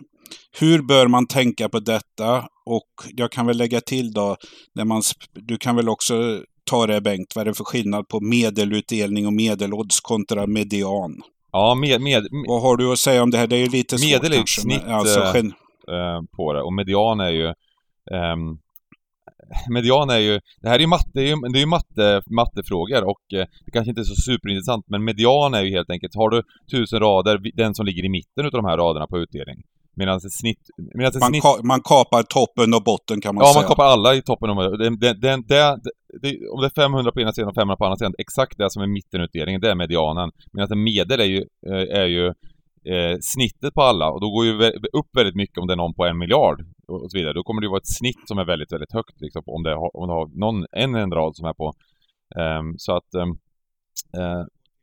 Hur 0.60 0.82
bör 0.82 1.08
man 1.08 1.28
tänka 1.28 1.70
på 1.70 1.80
detta? 1.80 2.48
Och 2.66 2.90
jag 3.16 3.32
kan 3.32 3.46
väl 3.46 3.58
lägga 3.58 3.82
till 3.82 4.14
då, 4.14 4.38
när 4.76 4.86
man, 4.86 5.02
du 5.34 5.58
kan 5.58 5.76
väl 5.76 5.90
också 5.90 6.44
ta 6.70 6.88
det 6.88 7.02
Bengt, 7.02 7.36
vad 7.36 7.42
är 7.42 7.46
det 7.46 7.54
för 7.54 7.64
skillnad 7.64 8.08
på 8.08 8.20
medelutdelning 8.20 9.28
och 9.28 9.34
medelodds 9.34 10.00
kontra 10.02 10.48
median? 10.48 11.22
Ja, 11.52 11.76
med, 11.76 12.02
med, 12.02 12.28
Vad 12.48 12.62
har 12.62 12.78
du 12.78 12.92
att 12.92 13.00
säga 13.00 13.24
om 13.24 13.32
det 13.32 13.38
här? 13.38 13.48
Det 13.48 13.56
är 13.56 13.60
ju 13.60 13.70
lite 13.70 13.98
svårt 13.98 14.12
Medel 14.12 14.34
är 14.34 14.42
ett 14.42 14.66
men 14.66 14.80
snitt, 14.80 14.88
alltså, 14.88 15.20
eh, 15.20 15.32
gen- 15.36 15.54
eh, 15.92 16.22
på 16.36 16.54
det. 16.54 16.62
Och 16.62 16.74
median 16.74 17.20
är 17.20 17.30
ju... 17.30 17.48
ehm, 18.16 18.58
median 19.70 20.10
är 20.10 20.18
ju... 20.18 20.40
Det 20.62 20.70
här 20.70 20.76
är 20.76 20.80
ju 20.80 20.88
matte, 20.88 21.10
det 21.14 21.22
är 21.22 21.28
ju, 21.28 21.36
det 21.54 21.60
är 21.60 21.66
ju 21.66 21.66
matte, 21.66 22.22
mattefrågor 22.30 23.04
och 23.04 23.34
eh, 23.34 23.46
det 23.66 23.72
kanske 23.72 23.90
inte 23.90 24.02
är 24.02 24.04
så 24.04 24.16
superintressant 24.16 24.86
men 24.88 25.04
median 25.04 25.54
är 25.54 25.64
ju 25.64 25.72
helt 25.72 25.90
enkelt, 25.90 26.16
har 26.16 26.30
du 26.30 26.44
tusen 26.72 27.00
rader, 27.00 27.40
den 27.54 27.76
som 27.76 27.86
ligger 27.86 28.06
i 28.06 28.10
mitten 28.10 28.46
utav 28.46 28.62
de 28.62 28.66
här 28.66 28.78
raderna 28.78 29.08
på 29.08 29.18
utdelning. 29.20 29.64
Medan 30.00 30.20
snitt... 30.22 30.64
Medan 30.98 31.12
man, 31.20 31.30
snitt 31.30 31.44
ka, 31.44 31.54
man 31.64 31.82
kapar 31.92 32.24
toppen 32.24 32.74
och 32.78 32.84
botten 32.84 33.18
kan 33.22 33.36
man 33.36 33.42
ja, 33.44 33.48
säga. 33.54 33.62
man 33.62 33.70
kapar 33.70 33.86
alla 33.96 34.16
i 34.16 34.22
toppen. 34.22 34.50
av 34.50 34.58
det, 34.58 34.90
det, 35.04 35.14
det, 35.14 35.36
det, 35.52 35.80
det, 36.22 36.30
Om 36.54 36.60
det 36.62 36.68
är 36.72 36.82
500 36.82 37.12
på 37.12 37.22
ena 37.22 37.34
sidan 37.34 37.50
och 37.50 37.56
500 37.56 37.78
på 37.78 37.86
andra 37.86 37.98
sidan, 37.98 38.14
exakt 38.18 38.58
det 38.58 38.72
som 38.72 38.82
är 38.84 38.88
mittenutdelningen, 38.88 39.62
det 39.62 39.70
är 39.70 39.76
medianen. 39.76 40.30
Medan 40.54 40.72
en 40.72 40.84
medel 40.84 41.20
är 41.20 41.30
ju, 41.36 41.42
eh, 41.72 42.02
är 42.02 42.10
ju 42.18 42.26
eh, 42.94 43.16
snittet 43.34 43.74
på 43.74 43.82
alla 43.82 44.08
och 44.14 44.22
då 44.22 44.28
går 44.36 44.46
ju 44.46 44.54
upp 45.00 45.12
väldigt 45.20 45.36
mycket 45.36 45.58
om 45.58 45.68
det 45.68 45.74
är 45.74 45.84
någon 45.84 45.94
på 45.94 46.06
en 46.06 46.18
miljard 46.18 46.60
och 46.88 47.00
och 47.04 47.12
så 47.12 47.18
vidare. 47.18 47.34
Då 47.34 47.44
kommer 47.44 47.62
det 47.62 47.66
ju 47.66 47.76
vara 47.76 47.84
ett 47.86 47.96
snitt 48.00 48.24
som 48.30 48.38
är 48.38 48.46
väldigt, 48.46 48.72
väldigt 48.72 48.94
högt 48.94 49.22
liksom, 49.22 49.44
om 49.46 49.64
det 49.64 49.74
har, 49.82 49.90
om 50.00 50.08
det 50.08 50.14
har 50.14 50.28
någon, 50.46 50.66
en, 50.72 50.96
en 50.96 51.12
rad 51.12 51.36
som 51.36 51.46
är 51.48 51.54
på. 51.54 51.74
Ehm, 52.40 52.74
så 52.78 52.92
att 52.98 53.14
eh, 53.14 53.28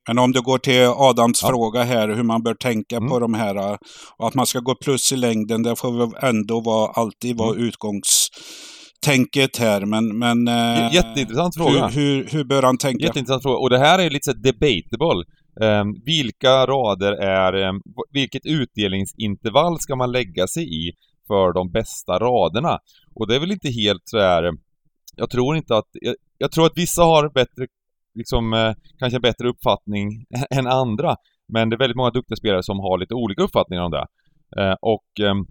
Men 0.08 0.18
om 0.18 0.32
du 0.32 0.42
går 0.42 0.58
till 0.58 0.82
Adams 0.96 1.42
Ja. 1.42 1.48
fråga 1.48 1.82
här, 1.82 2.08
hur 2.08 2.22
man 2.22 2.42
bör 2.42 2.54
tänka 2.54 2.96
Mm. 2.96 3.08
på 3.08 3.18
de 3.18 3.34
här, 3.34 3.78
och 4.18 4.28
att 4.28 4.34
man 4.34 4.46
ska 4.46 4.60
gå 4.60 4.74
plus 4.74 5.12
i 5.12 5.16
längden, 5.16 5.62
det 5.62 5.76
får 5.76 5.92
väl 5.98 6.30
ändå 6.30 6.60
vara, 6.60 6.90
alltid 6.92 7.36
vara 7.38 7.54
Mm. 7.54 7.64
utgångstänket 7.68 9.56
här. 9.56 9.80
Men, 9.86 10.18
men 10.18 10.48
äh, 10.48 10.94
jätteintressant 10.94 11.54
fråga. 11.56 11.86
hur, 11.86 12.00
hur, 12.00 12.28
hur 12.30 12.44
bör 12.44 12.62
han 12.62 12.78
tänka? 12.78 13.04
Jätteintressant 13.04 13.42
fråga. 13.42 13.56
Och 13.58 13.70
det 13.70 13.78
här 13.78 13.98
är 13.98 14.10
lite 14.10 14.24
så 14.24 14.32
debatable. 14.32 15.24
Ehm, 15.62 15.86
vilka 16.04 16.66
rader 16.66 17.12
är... 17.12 17.52
ehm, 17.52 17.76
vilket 18.12 18.46
utdelningsintervall 18.46 19.80
ska 19.80 19.96
man 19.96 20.12
lägga 20.12 20.46
sig 20.46 20.62
i 20.88 20.92
för 21.28 21.52
de 21.52 21.70
bästa 21.70 22.18
raderna? 22.18 22.78
Och 23.14 23.28
det 23.28 23.34
är 23.36 23.40
väl 23.40 23.52
inte 23.52 23.68
helt 23.68 24.02
så 24.04 24.18
här... 24.18 24.42
Jag 25.16 25.30
tror 25.30 25.56
inte 25.56 25.76
att... 25.76 25.88
Jag, 25.92 26.14
jag 26.38 26.52
tror 26.52 26.66
att 26.66 26.72
vissa 26.76 27.02
har 27.02 27.30
bättre... 27.34 27.66
Liksom, 28.16 28.52
eh, 28.52 28.72
kanske 28.98 29.16
en 29.16 29.22
bättre 29.22 29.48
uppfattning 29.48 30.08
än 30.50 30.66
andra. 30.66 31.16
Men 31.48 31.68
det 31.68 31.76
är 31.76 31.78
väldigt 31.78 31.96
många 31.96 32.10
duktiga 32.10 32.36
spelare 32.36 32.62
som 32.62 32.78
har 32.78 32.98
lite 32.98 33.14
olika 33.14 33.42
uppfattningar 33.42 33.82
om 33.82 33.90
det. 33.90 34.06
Eh, 34.60 34.76
och 34.80 35.26
ehm, 35.26 35.46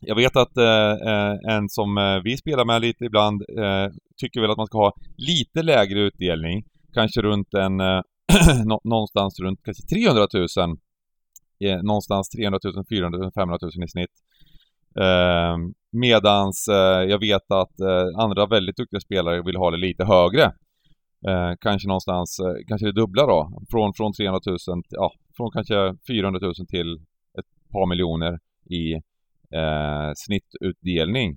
jag 0.00 0.16
vet 0.16 0.36
att 0.36 0.56
eh, 0.56 0.92
eh, 1.10 1.34
en 1.48 1.68
som 1.68 1.98
eh, 1.98 2.20
vi 2.24 2.36
spelar 2.36 2.64
med 2.64 2.80
lite 2.80 3.04
ibland 3.04 3.42
eh, 3.58 3.86
tycker 4.20 4.40
väl 4.40 4.50
att 4.50 4.56
man 4.56 4.66
ska 4.66 4.78
ha 4.78 4.92
lite 5.16 5.62
lägre 5.62 6.00
utdelning. 6.00 6.64
Kanske 6.94 7.22
runt 7.22 7.54
en, 7.54 7.80
eh, 7.80 8.00
någonstans 8.84 9.40
runt 9.40 9.60
kanske 9.64 9.82
300 9.82 10.26
000. 10.34 10.76
Eh, 11.64 11.82
någonstans 11.82 12.28
300 12.28 12.58
000, 12.64 12.84
400 12.90 13.18
000, 13.18 13.32
500 13.32 13.58
000 13.62 13.84
i 13.84 13.88
snitt. 13.88 14.14
Eh, 15.00 15.56
medans 15.92 16.68
eh, 16.68 17.02
jag 17.10 17.18
vet 17.18 17.50
att 17.50 17.80
eh, 17.80 18.22
andra 18.24 18.46
väldigt 18.46 18.76
duktiga 18.76 19.00
spelare 19.00 19.42
vill 19.42 19.56
ha 19.56 19.70
det 19.70 19.76
lite 19.76 20.04
högre. 20.04 20.52
Eh, 21.26 21.52
kanske 21.60 21.88
någonstans, 21.88 22.38
eh, 22.40 22.54
kanske 22.68 22.86
det 22.86 22.92
dubbla 22.92 23.26
då. 23.26 23.62
Från, 23.70 23.94
från 23.94 24.12
300 24.12 24.40
000, 24.46 24.82
ja, 24.88 25.12
från 25.36 25.50
kanske 25.50 25.74
400 26.08 26.40
000 26.42 26.54
till 26.54 26.94
ett 27.38 27.70
par 27.72 27.86
miljoner 27.88 28.38
i 28.70 28.94
eh, 29.58 30.10
snittutdelning. 30.16 31.30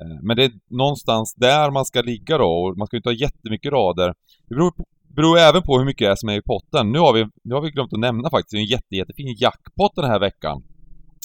Eh, 0.00 0.18
men 0.22 0.36
det 0.36 0.44
är 0.44 0.52
någonstans 0.70 1.34
där 1.34 1.70
man 1.70 1.84
ska 1.84 2.02
ligga 2.02 2.38
då 2.38 2.50
och 2.50 2.78
man 2.78 2.86
ska 2.86 2.96
inte 2.96 3.08
ha 3.08 3.14
jättemycket 3.14 3.72
rader. 3.72 4.14
Det 4.48 4.54
beror, 4.54 4.70
på, 4.70 4.84
beror 5.16 5.38
även 5.38 5.62
på 5.62 5.78
hur 5.78 5.84
mycket 5.84 6.06
det 6.06 6.10
är 6.10 6.16
som 6.16 6.28
är 6.28 6.36
i 6.36 6.42
potten. 6.42 6.92
Nu 6.92 6.98
har 6.98 7.12
vi, 7.12 7.26
nu 7.44 7.54
har 7.54 7.62
vi 7.62 7.70
glömt 7.70 7.92
att 7.92 8.00
nämna 8.00 8.30
faktiskt 8.30 8.54
en 8.54 8.64
jätte, 8.64 8.96
jättefin 8.96 9.36
jackpot 9.40 9.94
den 9.94 10.10
här 10.10 10.20
veckan. 10.20 10.62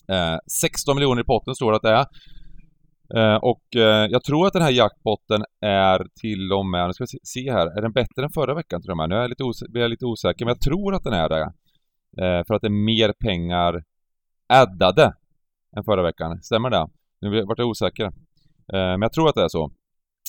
Eh, 0.08 0.38
16 0.62 0.96
miljoner 0.96 1.22
i 1.22 1.26
potten 1.26 1.56
står 1.56 1.72
det 1.72 1.78
att 1.78 1.84
det 1.90 1.96
är. 2.02 2.06
Eh, 3.16 3.36
och 3.36 3.76
eh, 3.76 4.08
jag 4.12 4.24
tror 4.24 4.48
att 4.48 4.54
den 4.54 4.62
här 4.62 4.72
jackpotten 4.72 5.44
är 5.62 5.98
till 6.22 6.54
och 6.54 6.66
med, 6.66 6.88
nu 6.88 6.94
ska 6.94 7.04
vi 7.04 7.08
se, 7.08 7.18
se 7.24 7.52
här, 7.52 7.78
är 7.78 7.82
den 7.82 7.92
bättre 7.92 8.24
än 8.24 8.30
förra 8.30 8.54
veckan 8.54 8.82
tror 8.82 8.92
jag 8.92 8.98
med? 8.98 9.10
Nu 9.10 9.16
är 9.16 9.22
jag 9.22 9.30
lite, 9.30 9.44
os- 9.44 9.70
blir 9.70 9.82
jag 9.82 9.90
lite 9.90 10.06
osäker, 10.06 10.46
men 10.46 10.52
jag 10.56 10.62
tror 10.62 10.96
att 10.96 11.04
den 11.04 11.14
är 11.14 11.30
det. 11.30 11.42
Eh, 12.22 12.42
för 12.48 12.54
att 12.54 12.62
det 12.62 12.68
är 12.68 12.86
mer 12.86 13.14
pengar 13.20 13.84
addade 14.50 15.14
än 15.78 15.84
förra 15.84 16.04
veckan. 16.04 16.42
Stämmer 16.42 16.70
det? 16.70 16.88
Nu 17.22 17.46
vart 17.46 17.60
jag 17.60 17.68
osäker. 17.68 18.06
Eh, 18.74 18.92
men 18.98 19.02
jag 19.02 19.14
tror 19.14 19.30
att 19.30 19.36
det 19.36 19.44
är 19.44 19.48
så. 19.50 19.72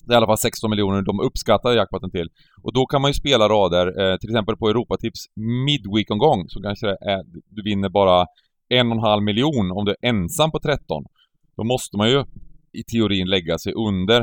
Det 0.07 0.13
är 0.13 0.15
i 0.15 0.17
alla 0.17 0.27
fall 0.27 0.39
16 0.39 0.71
miljoner 0.71 1.03
de 1.03 1.21
uppskattar 1.21 1.73
jackpotten 1.73 2.11
till. 2.11 2.29
Och 2.63 2.73
då 2.75 2.87
kan 2.87 3.01
man 3.03 3.09
ju 3.09 3.15
spela 3.15 3.49
rader, 3.49 3.87
eh, 4.01 4.17
till 4.17 4.31
exempel 4.31 4.57
på 4.57 4.69
Europatips 4.69 5.21
Midweek-omgång 5.67 6.45
så 6.49 6.63
kanske 6.63 6.87
det 6.87 6.99
är, 7.13 7.23
du 7.57 7.63
vinner 7.63 7.89
bara 7.89 8.27
en 8.69 8.87
och 8.91 8.97
en 8.97 9.03
halv 9.11 9.23
miljon 9.23 9.71
om 9.77 9.85
du 9.85 9.91
är 9.91 10.09
ensam 10.09 10.51
på 10.51 10.59
13. 10.59 11.05
Då 11.57 11.65
måste 11.65 11.97
man 11.97 12.09
ju 12.11 12.25
i 12.73 12.85
teorin 12.85 13.31
lägga 13.31 13.59
sig 13.59 13.73
under 13.73 14.21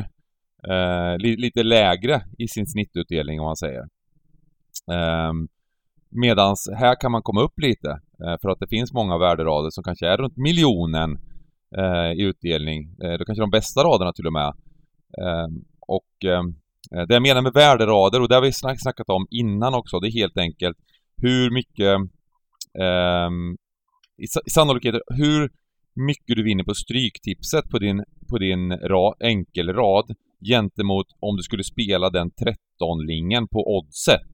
eh, 0.70 1.18
li, 1.18 1.36
lite 1.38 1.64
lägre 1.64 2.22
i 2.38 2.48
sin 2.48 2.68
snittutdelning 2.68 3.40
om 3.40 3.46
man 3.46 3.58
säger. 3.58 3.82
Eh, 4.92 5.34
medans 6.10 6.70
här 6.78 6.96
kan 7.02 7.12
man 7.12 7.22
komma 7.22 7.42
upp 7.42 7.60
lite 7.60 7.90
eh, 8.26 8.36
för 8.42 8.50
att 8.50 8.60
det 8.60 8.68
finns 8.68 8.94
många 8.94 9.18
värderader 9.18 9.70
som 9.70 9.84
kanske 9.84 10.08
är 10.08 10.18
runt 10.18 10.38
miljonen 10.38 11.20
eh, 11.78 12.12
i 12.12 12.22
utdelning. 12.22 12.96
Eh, 13.04 13.18
då 13.18 13.26
kanske 13.26 13.42
de 13.42 13.50
bästa 13.52 13.84
raderna 13.84 14.14
till 14.14 14.28
och 14.28 14.34
med. 14.34 14.54
Ehm, 15.22 15.66
och 15.80 16.26
ehm, 16.26 16.56
eh, 16.96 17.08
det 17.08 17.14
jag 17.14 17.22
menar 17.22 17.42
med 17.42 17.54
värderader, 17.54 18.22
och 18.22 18.30
det 18.30 18.36
har 18.36 18.42
vi 18.42 18.52
snackat 18.78 19.10
om 19.10 19.28
innan 19.30 19.74
också, 19.74 20.00
det 20.00 20.08
är 20.08 20.12
helt 20.12 20.38
enkelt 20.38 20.78
hur 21.22 21.52
mycket 21.52 21.98
ehm, 22.80 23.58
i 24.18 24.52
sannolikhet 24.52 24.96
hur 25.08 25.52
mycket 25.96 26.36
du 26.36 26.44
vinner 26.44 26.64
på 26.64 26.74
stryktipset 26.74 27.70
på 27.70 27.80
din, 27.80 28.04
på 28.30 28.38
din 28.38 28.72
ra, 28.72 29.14
enkelrad 29.20 30.16
gentemot 30.50 31.08
om 31.20 31.38
du 31.38 31.44
skulle 31.44 31.64
spela 31.64 32.10
den 32.10 32.32
13-lingen 32.32 33.48
på 33.48 33.78
oddset. 33.78 34.32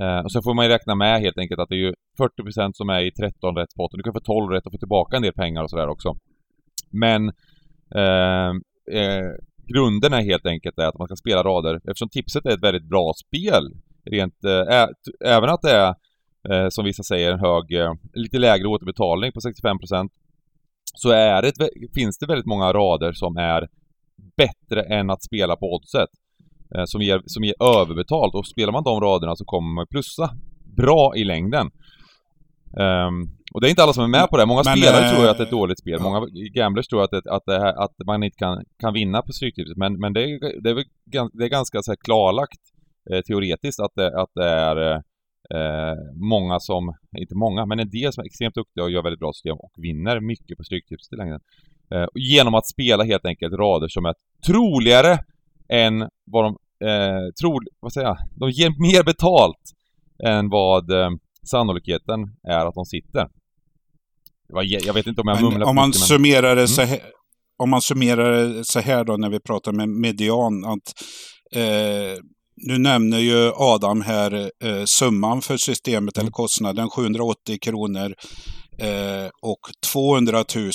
Eh, 0.00 0.18
och 0.18 0.32
så 0.32 0.42
får 0.42 0.54
man 0.54 0.64
ju 0.64 0.70
räkna 0.70 0.94
med 0.94 1.20
helt 1.20 1.38
enkelt 1.38 1.60
att 1.60 1.68
det 1.68 1.74
är 1.74 1.86
ju 1.88 1.94
40% 2.18 2.70
som 2.74 2.88
är 2.88 3.00
i 3.00 3.10
13 3.10 3.56
rättspotten. 3.56 3.98
Du 3.98 4.02
kan 4.02 4.12
få 4.12 4.20
12 4.20 4.52
rätt 4.52 4.66
och 4.66 4.72
få 4.72 4.78
tillbaka 4.78 5.16
en 5.16 5.22
del 5.22 5.32
pengar 5.32 5.62
och 5.62 5.70
sådär 5.70 5.88
också. 5.88 6.16
Men 6.90 7.28
eh, 7.94 8.50
eh, 8.98 9.30
grunden 9.74 10.12
är 10.12 10.22
helt 10.22 10.46
enkelt 10.46 10.78
att 10.78 10.98
man 10.98 11.08
ska 11.08 11.16
spela 11.16 11.42
rader. 11.42 11.76
Eftersom 11.76 12.08
tipset 12.08 12.46
är 12.46 12.50
ett 12.50 12.62
väldigt 12.62 12.88
bra 12.88 13.12
spel, 13.26 13.64
rent, 14.04 14.44
äh, 14.44 14.86
även 15.36 15.50
att 15.50 15.62
det 15.62 15.70
är 15.70 15.94
eh, 16.50 16.68
som 16.68 16.84
vissa 16.84 17.02
säger, 17.02 17.32
en 17.32 17.40
hög, 17.40 17.72
eh, 17.72 17.92
lite 18.14 18.38
lägre 18.38 18.68
återbetalning 18.68 19.32
på 19.32 19.40
65% 19.40 20.08
så 20.94 21.10
är 21.10 21.42
det, 21.42 21.52
finns 21.94 22.18
det 22.18 22.26
väldigt 22.26 22.46
många 22.46 22.72
rader 22.72 23.12
som 23.12 23.36
är 23.36 23.68
bättre 24.36 24.82
än 24.82 25.10
att 25.10 25.24
spela 25.24 25.56
på 25.56 25.74
oddset. 25.74 26.08
Eh, 26.74 26.84
som, 26.84 27.02
ger, 27.02 27.22
som 27.26 27.44
ger 27.44 27.54
överbetalt 27.62 28.34
och 28.34 28.46
spelar 28.46 28.72
man 28.72 28.84
de 28.84 29.00
raderna 29.00 29.36
så 29.36 29.44
kommer 29.44 29.74
man 29.74 29.86
plussa 29.86 30.30
bra 30.76 31.16
i 31.16 31.24
längden. 31.24 31.70
Um, 32.76 33.30
och 33.54 33.60
det 33.60 33.68
är 33.68 33.70
inte 33.70 33.82
alla 33.82 33.92
som 33.92 34.04
är 34.04 34.08
med 34.08 34.28
på 34.30 34.36
det. 34.36 34.46
Många 34.46 34.62
men, 34.64 34.78
spelare 34.78 35.04
äh, 35.04 35.14
tror 35.14 35.28
att 35.28 35.36
det 35.36 35.42
är 35.42 35.46
ett 35.46 35.50
dåligt 35.50 35.78
spel. 35.78 36.00
Många 36.00 36.26
gamblers 36.54 36.86
tror 36.86 37.02
att, 37.02 37.10
det, 37.10 37.22
att, 37.30 37.42
det 37.46 37.58
här, 37.58 37.84
att 37.84 37.94
man 38.06 38.22
inte 38.22 38.36
kan, 38.36 38.64
kan 38.78 38.92
vinna 38.94 39.22
på 39.22 39.32
Stryktipset. 39.32 39.76
Men, 39.76 40.00
men 40.00 40.12
det, 40.12 40.22
är, 40.22 40.62
det, 40.62 40.70
är, 40.70 40.84
det 41.38 41.44
är 41.44 41.48
ganska 41.48 41.82
så 41.82 41.96
klarlagt 41.96 42.60
eh, 43.12 43.20
teoretiskt 43.20 43.80
att 43.80 43.92
det, 43.94 44.20
att 44.22 44.30
det 44.34 44.46
är 44.46 44.92
eh, 44.92 45.00
många 46.14 46.60
som, 46.60 46.94
inte 47.18 47.34
många, 47.34 47.66
men 47.66 47.80
en 47.80 47.90
del 47.90 48.12
som 48.12 48.22
är 48.22 48.26
extremt 48.26 48.54
duktiga 48.54 48.84
och 48.84 48.90
gör 48.90 49.02
väldigt 49.02 49.20
bra 49.20 49.32
system 49.32 49.56
och 49.56 49.72
vinner 49.76 50.20
mycket 50.20 50.58
på 50.58 50.64
Stryktipset 50.64 51.12
i 51.12 51.16
längden. 51.16 51.40
Eh, 51.94 52.06
genom 52.14 52.54
att 52.54 52.66
spela 52.66 53.04
helt 53.04 53.24
enkelt 53.24 53.54
rader 53.54 53.88
som 53.88 54.04
är 54.04 54.14
troligare 54.46 55.18
än 55.68 56.08
vad 56.26 56.44
de, 56.44 56.56
eh, 56.86 57.32
tror, 57.40 57.64
vad 57.80 57.92
säger 57.92 58.06
jag, 58.06 58.18
de 58.36 58.50
ger 58.50 58.70
mer 58.70 59.04
betalt 59.04 59.62
än 60.24 60.48
vad 60.48 60.90
eh, 60.90 61.10
sannolikheten 61.50 62.20
är 62.48 62.66
att 62.66 62.74
de 62.74 62.84
sitter. 62.84 63.28
Jag 64.84 64.94
vet 64.94 65.06
inte 65.06 65.20
om 65.20 65.28
jag 65.28 65.42
mumlar 65.42 65.66
Om 65.66 65.76
man 65.76 65.88
mycket, 65.88 66.00
summerar 66.00 66.56
det 66.56 66.62
mm. 66.62 66.66
så 66.66 66.82
här, 66.82 67.00
om 67.56 67.70
man 67.70 67.80
summerar 67.80 68.32
det 68.32 68.64
så 68.64 68.80
här 68.80 69.04
då 69.04 69.16
när 69.16 69.30
vi 69.30 69.40
pratar 69.40 69.72
med 69.72 69.88
median, 69.88 70.64
att 70.64 70.94
eh, 71.56 72.18
nu 72.66 72.78
nämner 72.78 73.18
ju 73.18 73.52
Adam 73.56 74.00
här 74.00 74.50
eh, 74.64 74.84
summan 74.84 75.42
för 75.42 75.56
systemet 75.56 76.16
mm. 76.16 76.24
eller 76.24 76.32
kostnaden 76.32 76.90
780 76.90 77.58
kronor 77.60 78.14
eh, 78.78 79.28
och 79.42 79.60
200 79.92 80.44
000. 80.56 80.70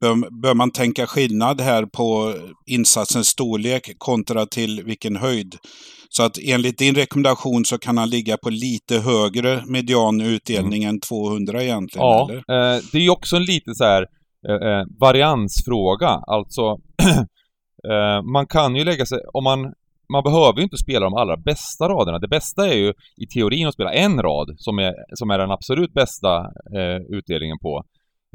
Bör, 0.00 0.42
bör, 0.42 0.54
man 0.54 0.70
tänka 0.70 1.06
skillnad 1.06 1.60
här 1.60 1.86
på 1.86 2.34
insatsens 2.66 3.28
storlek 3.28 3.90
kontra 3.98 4.46
till 4.46 4.82
vilken 4.84 5.16
höjd? 5.16 5.56
Så 6.08 6.22
att 6.22 6.38
enligt 6.38 6.78
din 6.78 6.94
rekommendation 6.94 7.64
så 7.64 7.78
kan 7.78 7.98
han 7.98 8.10
ligga 8.10 8.36
på 8.36 8.50
lite 8.50 8.98
högre 8.98 9.62
median 9.66 10.20
utdelning 10.20 10.82
mm. 10.84 10.94
än 10.94 11.00
200 11.00 11.62
egentligen? 11.62 12.06
Ja, 12.06 12.30
eh, 12.32 12.82
det 12.92 12.98
är 12.98 13.02
ju 13.02 13.10
också 13.10 13.36
en 13.36 13.44
lite 13.44 13.74
så 13.74 13.84
här 13.84 14.06
eh, 14.48 14.68
eh 14.68 14.84
variansfråga. 15.00 16.08
Alltså, 16.08 16.62
eh, 17.90 18.22
man 18.32 18.46
kan 18.46 18.76
ju 18.76 18.84
lägga 18.84 19.06
sig, 19.06 19.18
om 19.32 19.44
man 19.44 19.72
man 20.08 20.22
behöver 20.22 20.56
ju 20.56 20.62
inte 20.62 20.76
spela 20.76 21.04
de 21.04 21.14
allra 21.14 21.36
bästa 21.36 21.88
raderna. 21.88 22.18
Det 22.18 22.28
bästa 22.28 22.68
är 22.68 22.76
ju 22.76 22.92
i 23.16 23.26
teorin 23.26 23.66
att 23.66 23.74
spela 23.74 23.92
en 23.92 24.22
rad 24.22 24.54
som 24.58 24.78
är, 24.78 24.94
som 25.14 25.30
är 25.30 25.38
den 25.38 25.50
absolut 25.50 25.92
bästa 25.92 26.36
eh, 26.76 26.96
utdelningen 27.08 27.58
på. 27.58 27.84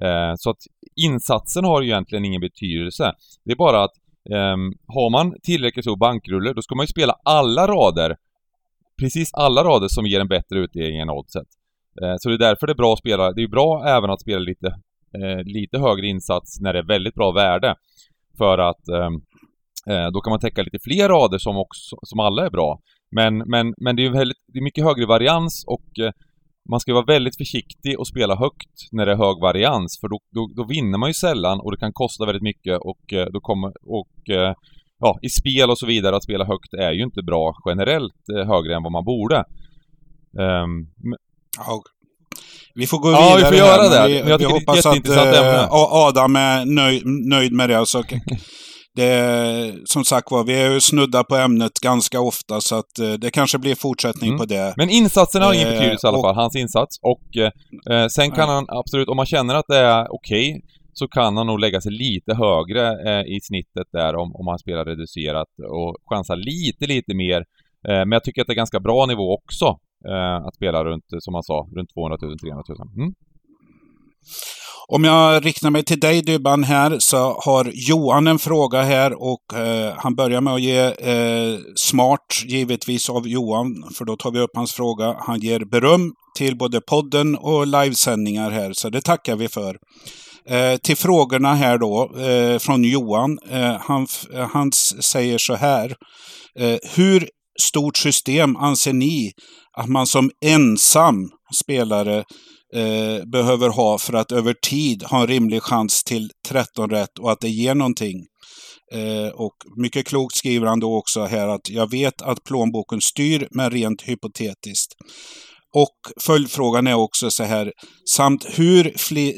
Eh, 0.01 0.33
så 0.35 0.49
att 0.49 0.57
insatsen 0.95 1.65
har 1.65 1.81
ju 1.81 1.87
egentligen 1.87 2.25
ingen 2.25 2.41
betydelse. 2.41 3.13
Det 3.45 3.51
är 3.51 3.55
bara 3.55 3.83
att 3.83 3.95
eh, 4.31 4.57
har 4.87 5.09
man 5.11 5.35
tillräckligt 5.43 5.85
stor 5.85 5.97
bankrulle, 5.97 6.53
då 6.53 6.61
ska 6.61 6.75
man 6.75 6.83
ju 6.83 6.87
spela 6.87 7.13
alla 7.23 7.67
rader. 7.67 8.15
Precis 8.99 9.33
alla 9.33 9.63
rader 9.63 9.87
som 9.87 10.05
ger 10.05 10.19
en 10.19 10.27
bättre 10.27 10.59
utdelning 10.59 10.99
än 10.99 11.09
oddset. 11.09 11.47
Eh, 12.01 12.15
så 12.17 12.29
det 12.29 12.35
är 12.35 12.49
därför 12.49 12.67
det 12.67 12.73
är 12.73 12.83
bra 12.83 12.93
att 12.93 12.99
spela. 12.99 13.31
Det 13.31 13.43
är 13.43 13.47
bra 13.47 13.83
även 13.87 14.09
att 14.09 14.21
spela 14.21 14.39
lite, 14.39 14.67
eh, 15.17 15.43
lite 15.43 15.79
högre 15.79 16.07
insats 16.07 16.59
när 16.61 16.73
det 16.73 16.79
är 16.79 16.87
väldigt 16.87 17.15
bra 17.15 17.31
värde. 17.31 17.75
För 18.37 18.57
att 18.57 18.87
Eh, 18.87 19.09
då 20.13 20.21
kan 20.21 20.31
man 20.31 20.39
täcka 20.39 20.61
lite 20.63 20.79
fler 20.83 21.09
rader 21.09 21.37
som, 21.37 21.57
också, 21.57 21.95
som 22.01 22.19
alla 22.19 22.45
är 22.45 22.49
bra. 22.49 22.79
Men, 23.15 23.37
men, 23.37 23.73
men 23.77 23.95
det 23.95 24.05
är 24.05 24.09
väldigt, 24.09 24.37
det 24.53 24.59
är 24.59 24.63
mycket 24.63 24.83
högre 24.83 25.05
varians 25.05 25.63
och 25.67 25.99
eh, 26.05 26.11
man 26.69 26.79
ska 26.79 26.93
vara 26.93 27.05
väldigt 27.05 27.37
försiktig 27.37 27.99
och 27.99 28.07
spela 28.07 28.35
högt 28.35 28.75
när 28.91 29.05
det 29.05 29.11
är 29.11 29.17
hög 29.17 29.37
varians 29.41 29.97
för 30.01 30.07
då, 30.07 30.19
då, 30.35 30.49
då 30.55 30.67
vinner 30.67 30.97
man 30.97 31.09
ju 31.09 31.13
sällan 31.13 31.59
och 31.59 31.71
det 31.71 31.77
kan 31.77 31.93
kosta 31.93 32.25
väldigt 32.25 32.43
mycket 32.43 32.79
och 32.81 33.13
eh, 33.13 33.27
då 33.33 33.39
kommer, 33.41 33.71
och 33.99 34.29
ja, 34.99 35.19
i 35.21 35.29
spel 35.29 35.69
och 35.69 35.77
så 35.77 35.85
vidare 35.85 36.15
att 36.15 36.23
spela 36.23 36.45
högt 36.45 36.73
är 36.73 36.91
ju 36.91 37.03
inte 37.03 37.23
bra 37.23 37.53
generellt 37.69 38.23
högre 38.27 38.75
än 38.75 38.83
vad 38.83 38.91
man 38.91 39.05
borde. 39.05 39.37
Um, 40.37 40.87
ja, 41.57 41.83
vi 42.75 42.87
får 42.87 42.99
gå 42.99 43.07
vidare. 43.07 43.29
Ja, 43.29 43.35
vi 43.35 43.43
får 43.43 43.55
göra 43.55 43.89
det. 43.89 44.07
Vi, 44.07 44.37
vi 44.37 44.45
hoppas 44.45 44.85
att 44.85 45.71
Adam 46.07 46.35
är 46.35 46.65
nöjd, 46.65 47.01
nöjd 47.05 47.53
med 47.53 47.69
det. 47.69 47.85
Så 47.85 48.03
det, 48.95 49.73
som 49.85 50.05
sagt 50.05 50.31
var, 50.31 50.43
vi 50.43 50.53
är 50.53 50.71
ju 50.71 50.81
snudda 50.81 51.23
på 51.23 51.35
ämnet 51.35 51.79
ganska 51.79 52.21
ofta 52.21 52.61
så 52.61 52.75
att 52.75 52.99
eh, 52.99 53.13
det 53.13 53.31
kanske 53.31 53.57
blir 53.57 53.75
fortsättning 53.75 54.29
mm. 54.29 54.39
på 54.39 54.45
det. 54.45 54.73
Men 54.77 54.89
insatsen 54.89 55.41
har 55.41 55.53
ingen 55.53 55.67
eh, 55.67 55.73
betydelse 55.73 56.07
i 56.07 56.09
alla 56.09 56.21
fall, 56.21 56.35
hans 56.35 56.55
insats. 56.55 56.99
Och 57.01 57.37
eh, 57.93 58.07
sen 58.07 58.31
kan 58.31 58.49
han 58.49 58.65
absolut, 58.67 59.09
om 59.09 59.17
man 59.17 59.25
känner 59.25 59.55
att 59.55 59.65
det 59.67 59.77
är 59.77 60.07
okej, 60.09 60.49
okay, 60.49 60.61
så 60.93 61.07
kan 61.07 61.37
han 61.37 61.47
nog 61.47 61.59
lägga 61.59 61.81
sig 61.81 61.91
lite 61.91 62.33
högre 62.33 62.83
eh, 63.09 63.35
i 63.35 63.39
snittet 63.41 63.87
där 63.91 64.15
om, 64.15 64.35
om 64.35 64.47
han 64.47 64.59
spelar 64.59 64.85
reducerat 64.85 65.47
och 65.69 65.97
chansa 66.05 66.35
lite, 66.35 66.87
lite 66.87 67.13
mer. 67.13 67.37
Eh, 67.87 68.03
men 68.05 68.11
jag 68.11 68.23
tycker 68.23 68.41
att 68.41 68.47
det 68.47 68.53
är 68.53 68.63
ganska 68.65 68.79
bra 68.79 69.05
nivå 69.05 69.33
också 69.33 69.65
eh, 70.07 70.45
att 70.45 70.55
spela 70.55 70.83
runt, 70.83 71.05
som 71.19 71.33
han 71.33 71.43
sa, 71.43 71.67
runt 71.75 71.93
200 71.93 72.17
000, 72.21 72.39
300 72.39 72.63
000. 72.69 72.77
Mm. 72.97 73.13
Om 74.93 75.03
jag 75.03 75.45
riktar 75.45 75.69
mig 75.69 75.83
till 75.83 75.99
dig 75.99 76.21
Dybban 76.21 76.63
här 76.63 76.97
så 76.99 77.41
har 77.45 77.71
Johan 77.73 78.27
en 78.27 78.39
fråga 78.39 78.81
här 78.81 79.13
och 79.23 79.59
eh, 79.59 79.93
han 79.97 80.15
börjar 80.15 80.41
med 80.41 80.53
att 80.53 80.61
ge 80.61 80.79
eh, 80.79 81.59
smart, 81.75 82.43
givetvis 82.45 83.09
av 83.09 83.27
Johan, 83.27 83.91
för 83.97 84.05
då 84.05 84.15
tar 84.15 84.31
vi 84.31 84.39
upp 84.39 84.49
hans 84.53 84.73
fråga. 84.73 85.15
Han 85.19 85.39
ger 85.39 85.59
beröm 85.59 86.11
till 86.37 86.57
både 86.57 86.81
podden 86.81 87.35
och 87.35 87.67
livesändningar 87.67 88.51
här, 88.51 88.73
så 88.73 88.89
det 88.89 89.01
tackar 89.01 89.35
vi 89.35 89.47
för. 89.47 89.75
Eh, 90.49 90.77
till 90.77 90.97
frågorna 90.97 91.53
här 91.53 91.77
då 91.77 92.19
eh, 92.19 92.59
från 92.59 92.83
Johan. 92.83 93.39
Eh, 93.49 93.77
han, 93.79 94.07
eh, 94.33 94.49
han 94.49 94.71
säger 95.01 95.37
så 95.37 95.55
här. 95.55 95.95
Eh, 96.59 96.77
hur 96.95 97.29
stort 97.61 97.97
system 97.97 98.55
anser 98.55 98.93
ni 98.93 99.31
att 99.77 99.89
man 99.89 100.07
som 100.07 100.31
ensam 100.45 101.29
spelare 101.63 102.23
eh, 102.75 103.25
behöver 103.25 103.69
ha 103.69 103.97
för 103.97 104.13
att 104.13 104.31
över 104.31 104.53
tid 104.53 105.03
ha 105.03 105.21
en 105.21 105.27
rimlig 105.27 105.63
chans 105.63 106.03
till 106.03 106.31
13 106.47 106.89
rätt 106.89 107.19
och 107.19 107.31
att 107.31 107.39
det 107.39 107.49
ger 107.49 107.75
någonting. 107.75 108.25
Eh, 108.93 109.33
och 109.33 109.55
mycket 109.77 110.07
klokt 110.07 110.35
skriver 110.35 110.67
han 110.67 110.79
då 110.79 110.95
också 110.95 111.25
här 111.25 111.47
att 111.47 111.69
jag 111.69 111.91
vet 111.91 112.21
att 112.21 112.43
plånboken 112.43 113.01
styr, 113.01 113.47
men 113.51 113.71
rent 113.71 114.01
hypotetiskt. 114.01 114.93
Och 115.75 115.97
följdfrågan 116.21 116.87
är 116.87 116.93
också 116.93 117.31
så 117.31 117.43
här, 117.43 117.71
samt 118.15 118.45
hur 118.45 118.93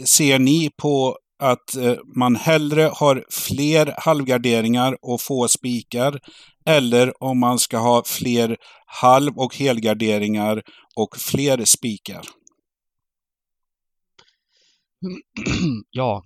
ser 0.05 0.39
ni 0.39 0.69
på 0.81 1.17
att 1.43 1.75
eh, 1.75 1.95
man 2.15 2.35
hellre 2.35 2.91
har 2.93 3.23
fler 3.31 3.93
halvgarderingar 3.97 4.97
och 5.01 5.21
få 5.21 5.47
spikar 5.47 6.19
eller 6.65 7.23
om 7.23 7.39
man 7.39 7.59
ska 7.59 7.77
ha 7.77 8.03
fler 8.05 8.57
halv 8.85 9.37
och 9.37 9.55
helgarderingar 9.55 10.61
och 10.95 11.17
fler 11.17 11.65
spikar? 11.65 12.21
ja, 15.91 16.23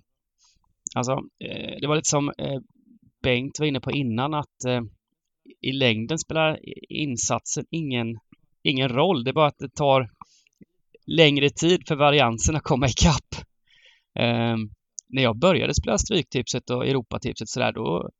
alltså 0.94 1.12
eh, 1.12 1.76
det 1.80 1.86
var 1.86 1.96
lite 1.96 2.08
som 2.08 2.32
eh, 2.38 2.60
Bengt 3.22 3.58
var 3.58 3.66
inne 3.66 3.80
på 3.80 3.90
innan 3.90 4.34
att 4.34 4.64
eh, 4.66 4.80
i 5.60 5.72
längden 5.72 6.18
spelar 6.18 6.58
insatsen 6.88 7.64
ingen, 7.70 8.18
ingen 8.62 8.88
roll. 8.88 9.24
Det 9.24 9.30
är 9.30 9.34
bara 9.34 9.46
att 9.46 9.58
det 9.58 9.74
tar 9.74 10.10
längre 11.06 11.50
tid 11.50 11.82
för 11.88 11.96
variansen 11.96 12.56
att 12.56 12.62
komma 12.62 12.86
ikapp. 12.86 13.44
Ehm, 14.18 14.70
när 15.08 15.22
jag 15.22 15.38
började 15.38 15.74
spela 15.74 15.98
Stryktipset 15.98 16.70
och 16.70 16.86
Europatipset 16.86 17.48
sådär 17.48 17.72
då, 17.72 18.10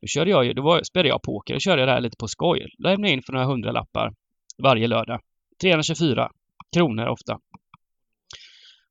då 0.00 0.06
körde 0.06 0.30
jag 0.30 0.44
ju, 0.44 0.52
då 0.52 0.62
var, 0.62 0.82
spelade 0.82 1.08
jag 1.08 1.22
poker 1.22 1.54
och 1.54 1.60
körde 1.60 1.86
det 1.86 1.92
här 1.92 2.00
lite 2.00 2.16
på 2.16 2.28
skoj. 2.28 2.66
Lämnade 2.78 3.12
in 3.12 3.22
för 3.22 3.32
några 3.32 3.46
hundralappar 3.46 4.14
varje 4.62 4.86
lördag. 4.86 5.20
324 5.60 6.30
kronor 6.72 7.06
ofta. 7.06 7.38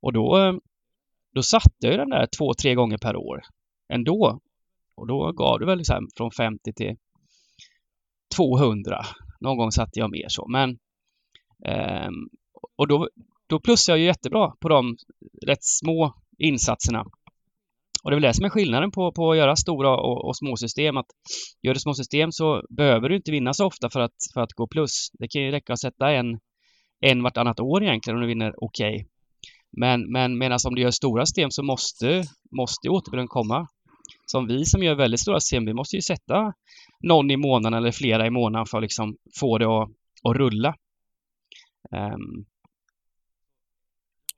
Och 0.01 0.13
då, 0.13 0.59
då 1.35 1.43
satte 1.43 1.75
jag 1.79 1.91
ju 1.91 1.97
den 1.97 2.09
där 2.09 2.27
två, 2.37 2.53
tre 2.53 2.75
gånger 2.75 2.97
per 2.97 3.15
år 3.15 3.41
ändå. 3.93 4.39
Och 4.97 5.07
då 5.07 5.31
gav 5.31 5.59
det 5.59 5.65
väl 5.65 5.77
liksom 5.77 6.07
från 6.17 6.31
50 6.31 6.73
till 6.73 6.95
200. 8.35 9.01
Någon 9.39 9.57
gång 9.57 9.71
satte 9.71 9.99
jag 9.99 10.11
mer 10.11 10.25
så, 10.27 10.47
men 10.47 10.69
eh, 11.65 12.09
och 12.77 12.87
då, 12.87 13.09
då 13.47 13.59
plussar 13.59 13.93
jag 13.93 13.99
ju 13.99 14.05
jättebra 14.05 14.51
på 14.59 14.69
de 14.69 14.97
rätt 15.47 15.63
små 15.63 16.13
insatserna. 16.37 17.05
Och 18.03 18.11
det 18.11 18.13
är 18.13 18.15
väl 18.15 18.21
det 18.21 18.33
som 18.33 18.45
är 18.45 18.49
skillnaden 18.49 18.91
på, 18.91 19.11
på 19.11 19.31
att 19.31 19.37
göra 19.37 19.55
stora 19.55 19.97
och, 19.97 20.25
och 20.25 20.37
små 20.37 20.57
system. 20.57 20.97
Att 20.97 21.05
gör 21.61 21.73
du 21.73 21.79
små 21.79 21.93
system 21.93 22.31
så 22.31 22.63
behöver 22.69 23.09
du 23.09 23.15
inte 23.15 23.31
vinna 23.31 23.53
så 23.53 23.65
ofta 23.65 23.89
för 23.89 23.99
att, 23.99 24.15
för 24.33 24.41
att 24.41 24.53
gå 24.53 24.67
plus. 24.67 25.09
Det 25.19 25.27
kan 25.27 25.41
ju 25.41 25.51
räcka 25.51 25.73
att 25.73 25.79
sätta 25.79 26.11
en, 26.11 26.39
en 26.99 27.23
vartannat 27.23 27.59
år 27.59 27.83
egentligen 27.83 28.17
om 28.17 28.21
du 28.21 28.27
vinner 28.27 28.53
okej. 28.57 28.95
Okay. 28.95 29.05
Men, 29.77 30.11
men 30.11 30.37
medan 30.37 30.59
om 30.67 30.75
du 30.75 30.81
gör 30.81 30.91
stora 30.91 31.25
system 31.25 31.51
så 31.51 31.63
måste, 31.63 32.23
måste 32.51 32.89
återbelöningen 32.89 33.27
komma. 33.27 33.67
Som 34.25 34.47
vi 34.47 34.65
som 34.65 34.83
gör 34.83 34.95
väldigt 34.95 35.19
stora 35.19 35.39
system, 35.39 35.65
vi 35.65 35.73
måste 35.73 35.95
ju 35.95 36.01
sätta 36.01 36.53
någon 37.03 37.31
i 37.31 37.37
månaden 37.37 37.77
eller 37.77 37.91
flera 37.91 38.27
i 38.27 38.29
månaden 38.29 38.65
för 38.65 38.77
att 38.77 38.83
liksom 38.83 39.17
få 39.39 39.57
det 39.57 39.65
att, 39.65 39.89
att 40.23 40.35
rulla. 40.35 40.75
Um, 41.91 42.45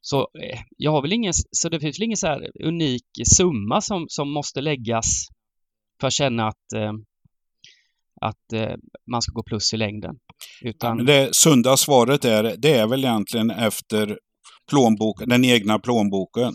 så 0.01 0.19
eh, 0.19 0.59
jag 0.77 0.91
har 0.91 1.01
väl 1.01 1.13
ingen, 1.13 1.33
så 1.51 1.69
det 1.69 1.79
finns 1.79 1.99
väl 1.99 2.03
ingen 2.03 2.17
så 2.17 2.27
här 2.27 2.51
unik 2.63 3.05
summa 3.37 3.81
som, 3.81 4.05
som 4.09 4.31
måste 4.31 4.61
läggas 4.61 5.27
för 5.99 6.07
att 6.07 6.13
känna 6.13 6.47
att, 6.47 6.73
eh, 6.75 6.93
att 8.21 8.53
eh, 8.53 8.75
man 9.11 9.21
ska 9.21 9.31
gå 9.33 9.43
plus 9.43 9.73
i 9.73 9.77
längden. 9.77 10.15
Utan... 10.61 11.05
Det 11.05 11.35
sunda 11.35 11.77
svaret 11.77 12.25
är, 12.25 12.55
det 12.57 12.73
är 12.73 12.87
väl 12.87 13.05
egentligen 13.05 13.49
efter 13.49 14.19
plånbok, 14.69 15.23
den 15.25 15.45
egna 15.45 15.79
plånboken. 15.79 16.53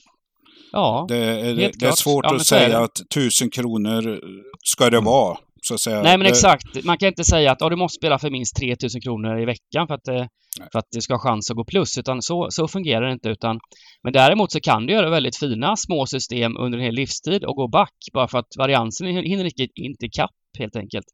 Ja, 0.73 1.07
det 1.09 1.17
är, 1.17 1.55
det 1.55 1.87
är 1.87 1.93
svårt 1.93 2.25
ja, 2.25 2.37
att 2.37 2.47
säga 2.47 2.79
att 2.79 3.01
tusen 3.15 3.51
kronor 3.51 4.21
ska 4.65 4.91
det 4.91 4.97
mm. 4.97 5.05
vara. 5.05 5.39
Så 5.63 5.75
att 5.75 5.81
säga. 5.81 6.03
Nej 6.03 6.19
men 6.19 6.27
exakt. 6.27 6.85
Man 6.85 6.99
kan 6.99 7.09
inte 7.09 7.25
säga 7.25 7.53
att 7.53 7.63
oh, 7.63 7.71
du 7.71 7.77
måste 7.77 7.97
spela 7.97 8.19
för 8.19 8.31
minst 8.31 8.57
3000 8.57 9.01
kronor 9.01 9.41
i 9.41 9.45
veckan 9.45 9.87
för 9.87 9.95
att, 9.95 10.09
eh, 10.09 10.27
för 10.73 10.79
att 10.79 10.89
det 10.93 11.01
ska 11.01 11.15
ha 11.15 11.19
chans 11.19 11.51
att 11.51 11.57
gå 11.57 11.65
plus. 11.65 11.99
Utan 11.99 12.23
så, 12.23 12.47
så 12.51 12.69
fungerar 12.69 13.07
det 13.07 13.13
inte. 13.13 13.29
Utan, 13.29 13.59
men 14.03 14.13
däremot 14.13 14.53
så 14.53 14.61
kan 14.61 14.87
du 14.87 14.93
göra 14.93 15.11
väldigt 15.11 15.37
fina 15.37 15.77
små 15.77 16.07
system 16.07 16.57
under 16.57 16.79
en 16.79 16.85
hel 16.85 16.95
livstid 16.95 17.45
och 17.45 17.57
gå 17.57 17.69
back 17.69 17.95
bara 18.13 18.29
för 18.29 18.39
att 18.39 18.57
variansen 18.59 19.07
hinner 19.07 19.45
inte, 19.45 19.67
inte 19.75 20.07
ikapp 20.07 20.31
helt 20.59 20.77
enkelt. 20.77 21.07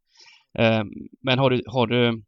Eh, 0.58 0.82
men 1.22 1.38
har 1.38 1.50
du, 1.50 1.62
har 1.66 1.86
du 1.86 2.22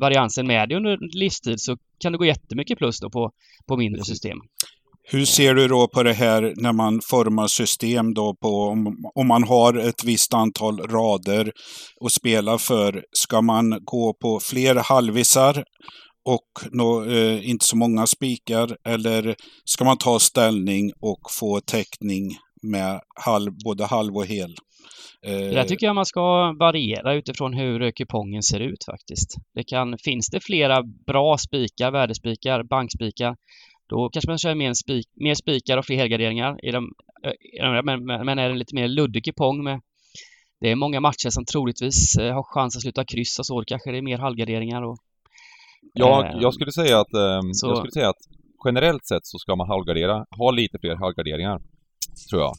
variansen 0.00 0.46
med 0.46 0.68
dig 0.68 0.76
under 0.76 0.98
livstid 1.18 1.60
så 1.60 1.76
kan 1.98 2.12
det 2.12 2.18
gå 2.18 2.24
jättemycket 2.24 2.78
plus 2.78 3.00
då 3.00 3.10
på, 3.10 3.30
på 3.68 3.76
mindre 3.76 4.04
system. 4.04 4.38
Hur 5.12 5.24
ser 5.24 5.54
du 5.54 5.68
då 5.68 5.88
på 5.88 6.02
det 6.02 6.12
här 6.12 6.54
när 6.56 6.72
man 6.72 7.00
formar 7.10 7.46
system 7.46 8.14
då 8.14 8.34
på 8.42 8.48
om, 8.48 9.10
om 9.14 9.28
man 9.28 9.44
har 9.44 9.74
ett 9.74 10.04
visst 10.04 10.34
antal 10.34 10.78
rader 10.78 11.52
att 12.04 12.12
spela 12.12 12.58
för? 12.58 13.04
Ska 13.12 13.40
man 13.42 13.78
gå 13.84 14.14
på 14.20 14.40
fler 14.40 14.74
halvisar 14.74 15.64
och 16.24 16.72
nå, 16.72 17.04
eh, 17.04 17.50
inte 17.50 17.64
så 17.66 17.76
många 17.76 18.06
spikar 18.06 18.76
eller 18.84 19.34
ska 19.64 19.84
man 19.84 19.98
ta 19.98 20.18
ställning 20.18 20.92
och 21.00 21.20
få 21.30 21.60
täckning 21.60 22.36
med 22.62 23.00
halv, 23.24 23.52
både 23.64 23.84
halv 23.84 24.16
och 24.16 24.26
hel? 24.26 24.54
Eh, 25.26 25.32
det 25.32 25.54
där 25.54 25.64
tycker 25.64 25.86
jag 25.86 25.94
man 25.94 26.06
ska 26.06 26.54
variera 26.58 27.14
utifrån 27.14 27.54
hur 27.54 27.90
kupongen 27.90 28.42
ser 28.42 28.60
ut 28.60 28.84
faktiskt. 28.84 29.36
Det 29.54 29.64
kan, 29.64 29.98
finns 30.04 30.28
det 30.28 30.40
flera 30.40 30.82
bra 31.06 31.38
spikar, 31.38 31.90
värdespikar, 31.90 32.62
bankspikar 32.62 33.36
då 33.88 34.08
kanske 34.12 34.30
man 34.30 34.38
kör 34.38 34.54
mer, 34.54 34.74
spik, 34.74 35.06
mer 35.14 35.34
spikar 35.34 35.78
och 35.78 35.86
fler 35.86 35.96
helgarderingar. 35.96 36.64
I 36.64 36.70
de, 36.70 36.92
men, 37.84 38.04
men 38.04 38.38
är 38.38 38.48
det 38.48 38.54
lite 38.54 38.74
mer 38.74 38.88
luddig 38.88 39.24
kupong 39.24 39.64
med 39.64 39.80
det 40.60 40.70
är 40.70 40.76
många 40.76 41.00
matcher 41.00 41.30
som 41.30 41.44
troligtvis 41.44 42.16
eh, 42.20 42.34
har 42.34 42.42
chans 42.42 42.76
att 42.76 42.82
sluta 42.82 43.04
kryss 43.04 43.38
och 43.38 43.46
så. 43.46 43.62
Kanske 43.66 43.90
det 43.90 43.98
är 43.98 44.02
mer 44.02 44.18
halvgarderingar 44.18 44.82
och... 44.82 44.96
Ja, 45.92 46.26
eh, 46.26 46.38
jag 46.40 46.54
skulle 46.54 46.72
säga 46.72 47.00
att... 47.00 47.14
Eh, 47.14 47.40
jag 47.62 47.76
skulle 47.76 47.92
säga 47.92 48.08
att 48.08 48.22
generellt 48.64 49.06
sett 49.06 49.26
så 49.26 49.38
ska 49.38 49.56
man 49.56 49.68
halvgardera, 49.68 50.24
ha 50.38 50.50
lite 50.50 50.78
fler 50.80 50.96
halvgarderingar. 50.96 51.58
Tror 52.30 52.42
jag. 52.42 52.52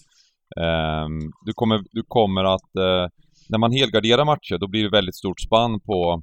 Ehm, 0.59 1.19
du, 1.45 1.53
kommer, 1.53 1.79
du 1.91 2.03
kommer 2.07 2.43
att... 2.43 2.75
Eh, 2.75 3.07
när 3.49 3.57
man 3.57 3.71
helgarderar 3.71 4.25
matcher, 4.25 4.57
då 4.57 4.67
blir 4.67 4.83
det 4.83 4.89
väldigt 4.89 5.15
stort 5.15 5.39
spann 5.39 5.79
på 5.79 6.21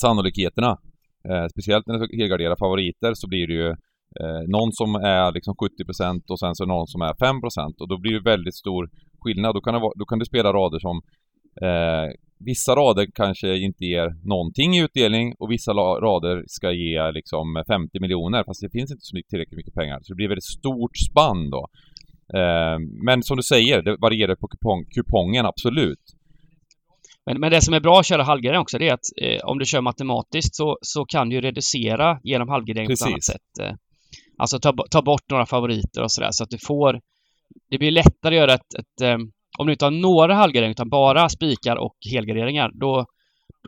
sannolikheterna. 0.00 0.78
Eh, 1.28 1.46
speciellt 1.52 1.86
när 1.86 1.98
du 1.98 2.16
helgarderar 2.16 2.56
favoriter 2.56 3.12
så 3.14 3.28
blir 3.28 3.46
det 3.46 3.54
ju 3.54 3.68
eh, 4.20 4.42
någon 4.48 4.72
som 4.72 4.94
är 4.94 5.32
liksom 5.32 5.54
70% 5.54 6.20
och 6.30 6.38
sen 6.38 6.54
så 6.54 6.64
någon 6.66 6.86
som 6.86 7.02
är 7.02 7.12
5% 7.12 7.80
och 7.80 7.88
då 7.88 7.98
blir 7.98 8.12
det 8.12 8.30
väldigt 8.30 8.56
stor 8.56 8.90
skillnad. 9.20 9.54
Då 9.54 9.60
kan, 9.60 9.74
det 9.74 9.80
vara, 9.80 9.92
då 9.96 10.04
kan 10.04 10.18
du 10.18 10.24
spela 10.24 10.52
rader 10.52 10.78
som 10.78 10.96
eh, 11.66 12.08
Vissa 12.38 12.72
rader 12.76 13.06
kanske 13.14 13.56
inte 13.58 13.84
ger 13.84 14.08
någonting 14.28 14.76
i 14.76 14.82
utdelning 14.82 15.34
och 15.38 15.50
vissa 15.50 15.72
rader 16.08 16.44
ska 16.46 16.72
ge 16.72 17.12
liksom 17.12 17.64
50 17.66 18.00
miljoner 18.00 18.44
fast 18.44 18.60
det 18.60 18.70
finns 18.70 18.90
inte 18.90 19.04
så 19.04 19.16
tillräckligt 19.30 19.56
mycket 19.56 19.74
pengar. 19.74 19.98
Så 20.02 20.12
det 20.12 20.16
blir 20.16 20.28
väldigt 20.28 20.52
stort 20.60 20.96
spann 21.10 21.50
då. 21.50 21.66
Eh, 22.36 22.78
men 23.04 23.22
som 23.22 23.36
du 23.36 23.42
säger, 23.42 23.82
det 23.82 23.96
varierar 23.96 24.34
på 24.34 24.48
kupong, 24.48 24.84
kupongen, 24.94 25.46
absolut. 25.46 26.00
Men, 27.26 27.40
men 27.40 27.50
det 27.50 27.60
som 27.60 27.74
är 27.74 27.80
bra 27.80 28.00
att 28.00 28.06
köra 28.06 28.22
halvgardering 28.22 28.60
också, 28.60 28.78
det 28.78 28.88
är 28.88 28.94
att 28.94 29.08
eh, 29.22 29.40
om 29.44 29.58
du 29.58 29.64
kör 29.64 29.80
matematiskt 29.80 30.54
så, 30.54 30.78
så 30.82 31.04
kan 31.04 31.28
du 31.28 31.40
reducera 31.40 32.20
genom 32.22 32.48
halvgardering 32.48 32.86
på 32.86 32.92
ett 32.92 33.02
annat 33.02 33.24
sätt. 33.24 33.58
Eh, 33.60 33.72
Alltså 34.38 34.58
ta, 34.58 34.74
ta 34.90 35.02
bort 35.02 35.30
några 35.30 35.46
favoriter 35.46 36.02
och 36.02 36.12
sådär 36.12 36.28
så 36.30 36.44
att 36.44 36.50
du 36.50 36.58
får... 36.58 37.00
Det 37.70 37.78
blir 37.78 37.90
lättare 37.90 38.34
att 38.34 38.40
göra 38.40 38.54
ett... 38.54 38.74
ett 38.78 39.14
um, 39.14 39.32
om 39.58 39.66
du 39.66 39.72
inte 39.72 39.84
har 39.84 39.90
några 39.90 40.34
halvgarderingar 40.34 40.70
utan 40.70 40.88
bara 40.88 41.28
spikar 41.28 41.76
och 41.76 41.96
helgarderingar 42.12 42.70
då, 42.74 43.06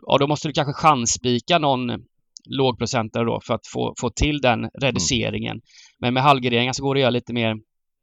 ja, 0.01 0.17
då 0.17 0.27
måste 0.27 0.47
du 0.47 0.53
kanske 0.53 0.73
chansspika 0.73 1.59
någon 1.59 1.91
lågprocentare 2.49 3.25
då 3.25 3.39
för 3.43 3.53
att 3.53 3.67
få, 3.73 3.93
få 4.01 4.09
till 4.09 4.41
den 4.41 4.69
reduceringen. 4.81 5.51
Mm. 5.51 5.61
Men 5.99 6.13
med 6.13 6.23
halvgarderingar 6.23 6.73
så 6.73 6.83
går 6.83 6.95
det 6.95 6.99
att 6.99 7.01
göra 7.01 7.09
lite 7.09 7.33
mer 7.33 7.55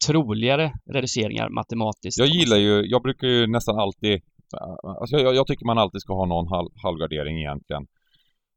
troligare 0.07 0.73
reduceringar 0.87 1.49
matematiskt. 1.49 2.19
Jag 2.19 2.29
gillar 2.29 2.57
ju, 2.57 2.83
jag 2.87 3.03
brukar 3.03 3.27
ju 3.27 3.47
nästan 3.47 3.79
alltid 3.79 4.15
äh, 4.61 4.91
Alltså 5.01 5.17
jag, 5.17 5.35
jag 5.35 5.47
tycker 5.47 5.67
man 5.67 5.79
alltid 5.79 6.01
ska 6.01 6.15
ha 6.15 6.27
någon 6.27 6.49
halv, 6.49 6.69
halvgardering 6.83 7.39
egentligen. 7.39 7.87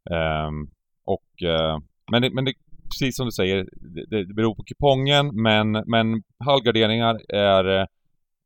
Um, 0.10 0.70
och, 1.06 1.30
uh, 1.44 1.78
men, 2.12 2.22
det, 2.22 2.30
men 2.34 2.46
det 2.46 2.54
precis 2.90 3.16
som 3.16 3.26
du 3.26 3.32
säger, 3.32 3.68
det, 4.10 4.24
det 4.26 4.34
beror 4.34 4.56
på 4.56 4.64
kupongen 4.64 5.42
men, 5.42 5.72
men 5.72 6.24
halvgarderingar 6.46 7.20
är, 7.34 7.88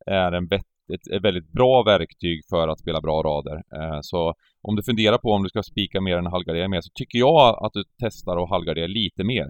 är 0.05 0.31
en 0.31 0.47
bet, 0.47 0.61
ett, 0.93 1.15
ett, 1.15 1.23
väldigt 1.23 1.51
bra 1.51 1.83
verktyg 1.83 2.41
för 2.49 2.67
att 2.67 2.79
spela 2.79 3.01
bra 3.01 3.23
rader. 3.23 3.55
Eh, 3.55 3.99
så 4.01 4.33
om 4.61 4.75
du 4.75 4.83
funderar 4.83 5.17
på 5.17 5.31
om 5.31 5.43
du 5.43 5.49
ska 5.49 5.63
spika 5.63 6.01
mer 6.01 6.17
än 6.17 6.25
halvgardera 6.25 6.67
mer 6.67 6.81
så 6.81 6.89
tycker 6.93 7.19
jag 7.19 7.65
att 7.65 7.73
du 7.73 7.83
testar 7.99 8.43
att 8.43 8.49
halvgardera 8.49 8.87
lite 8.87 9.23
mer. 9.23 9.47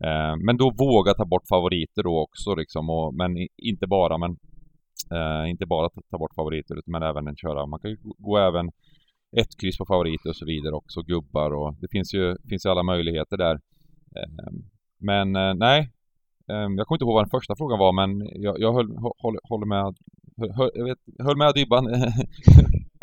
Eh, 0.00 0.36
men 0.36 0.56
då 0.56 0.70
våga 0.70 1.14
ta 1.14 1.24
bort 1.24 1.48
favoriter 1.48 2.02
då 2.02 2.22
också 2.22 2.54
liksom, 2.54 2.90
och, 2.90 3.14
men 3.14 3.36
inte 3.56 3.86
bara 3.86 4.18
men 4.18 4.36
eh, 5.10 5.50
inte 5.50 5.66
bara 5.66 5.90
ta 6.10 6.18
bort 6.18 6.34
favoriter 6.34 6.76
men 6.86 7.02
även 7.02 7.36
köra, 7.36 7.66
man 7.66 7.80
kan 7.80 7.90
ju 7.90 7.96
gå 8.02 8.38
även 8.38 8.70
ett 9.36 9.60
kryss 9.60 9.78
på 9.78 9.86
favoriter 9.86 10.28
och 10.28 10.36
så 10.36 10.46
vidare 10.46 10.74
också, 10.74 11.02
gubbar 11.02 11.50
och 11.50 11.74
det 11.80 11.88
finns 11.90 12.14
ju, 12.14 12.36
finns 12.48 12.66
ju 12.66 12.70
alla 12.70 12.82
möjligheter 12.82 13.36
där. 13.36 13.54
Eh, 14.16 14.52
men 14.98 15.36
eh, 15.36 15.54
nej, 15.54 15.80
eh, 16.50 16.68
jag 16.76 16.86
kommer 16.86 16.96
inte 16.96 17.04
ihåg 17.04 17.14
vad 17.14 17.24
den 17.24 17.30
första 17.30 17.56
frågan 17.56 17.78
var 17.78 17.92
men 17.92 18.28
jag, 18.42 18.60
jag 18.60 18.72
höll, 18.72 18.96
håll, 18.96 19.38
håller 19.42 19.66
med 19.66 19.96
höll, 20.56 20.70
jag 20.74 20.84
vet, 20.84 20.98
höll 21.18 21.36
med 21.36 21.54
Dybban. 21.54 21.86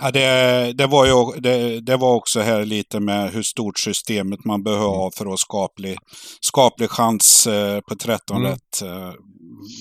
ja, 0.02 0.12
det, 0.12 0.74
det, 0.74 0.88
var 0.88 1.06
ju, 1.06 1.42
det, 1.42 1.80
det, 1.80 1.98
var 1.98 2.16
också 2.16 2.40
här 2.40 2.66
lite 2.66 3.00
med 3.00 3.32
hur 3.32 3.42
stort 3.42 3.80
systemet 3.80 4.46
man 4.46 4.64
behöver 4.64 4.86
mm. 4.86 4.98
ha 4.98 5.12
för 5.12 5.26
att 5.26 5.30
ha 5.30 5.38
skaplig, 5.38 5.98
skaplig 6.42 6.90
chans 6.90 7.48
eh, 7.48 7.80
på 7.80 7.96
13 7.96 8.38
mm. 8.38 8.52
rätt. 8.52 8.82
Eh, 8.82 9.14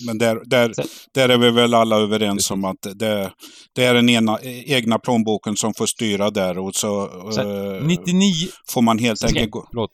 men 0.07 0.19
där, 0.19 0.41
där, 0.45 0.73
där 1.15 1.29
är 1.29 1.39
vi 1.39 1.51
väl 1.51 1.75
alla 1.75 1.97
överens 1.97 2.51
om 2.51 2.65
att 2.65 2.87
det, 2.95 3.33
det 3.73 3.85
är 3.85 3.95
den 3.95 4.09
ena, 4.09 4.39
egna 4.43 4.99
plånboken 4.99 5.57
som 5.57 5.75
får 5.75 5.87
styra 5.87 6.31
där 6.31 6.59
och 6.59 6.75
så, 6.75 7.09
så 7.33 7.43
99... 7.83 8.33
får 8.69 8.83
man 8.83 8.99
helt 8.99 9.25
enkelt 9.25 9.51
gå... 9.51 9.67
Förlåt 9.71 9.91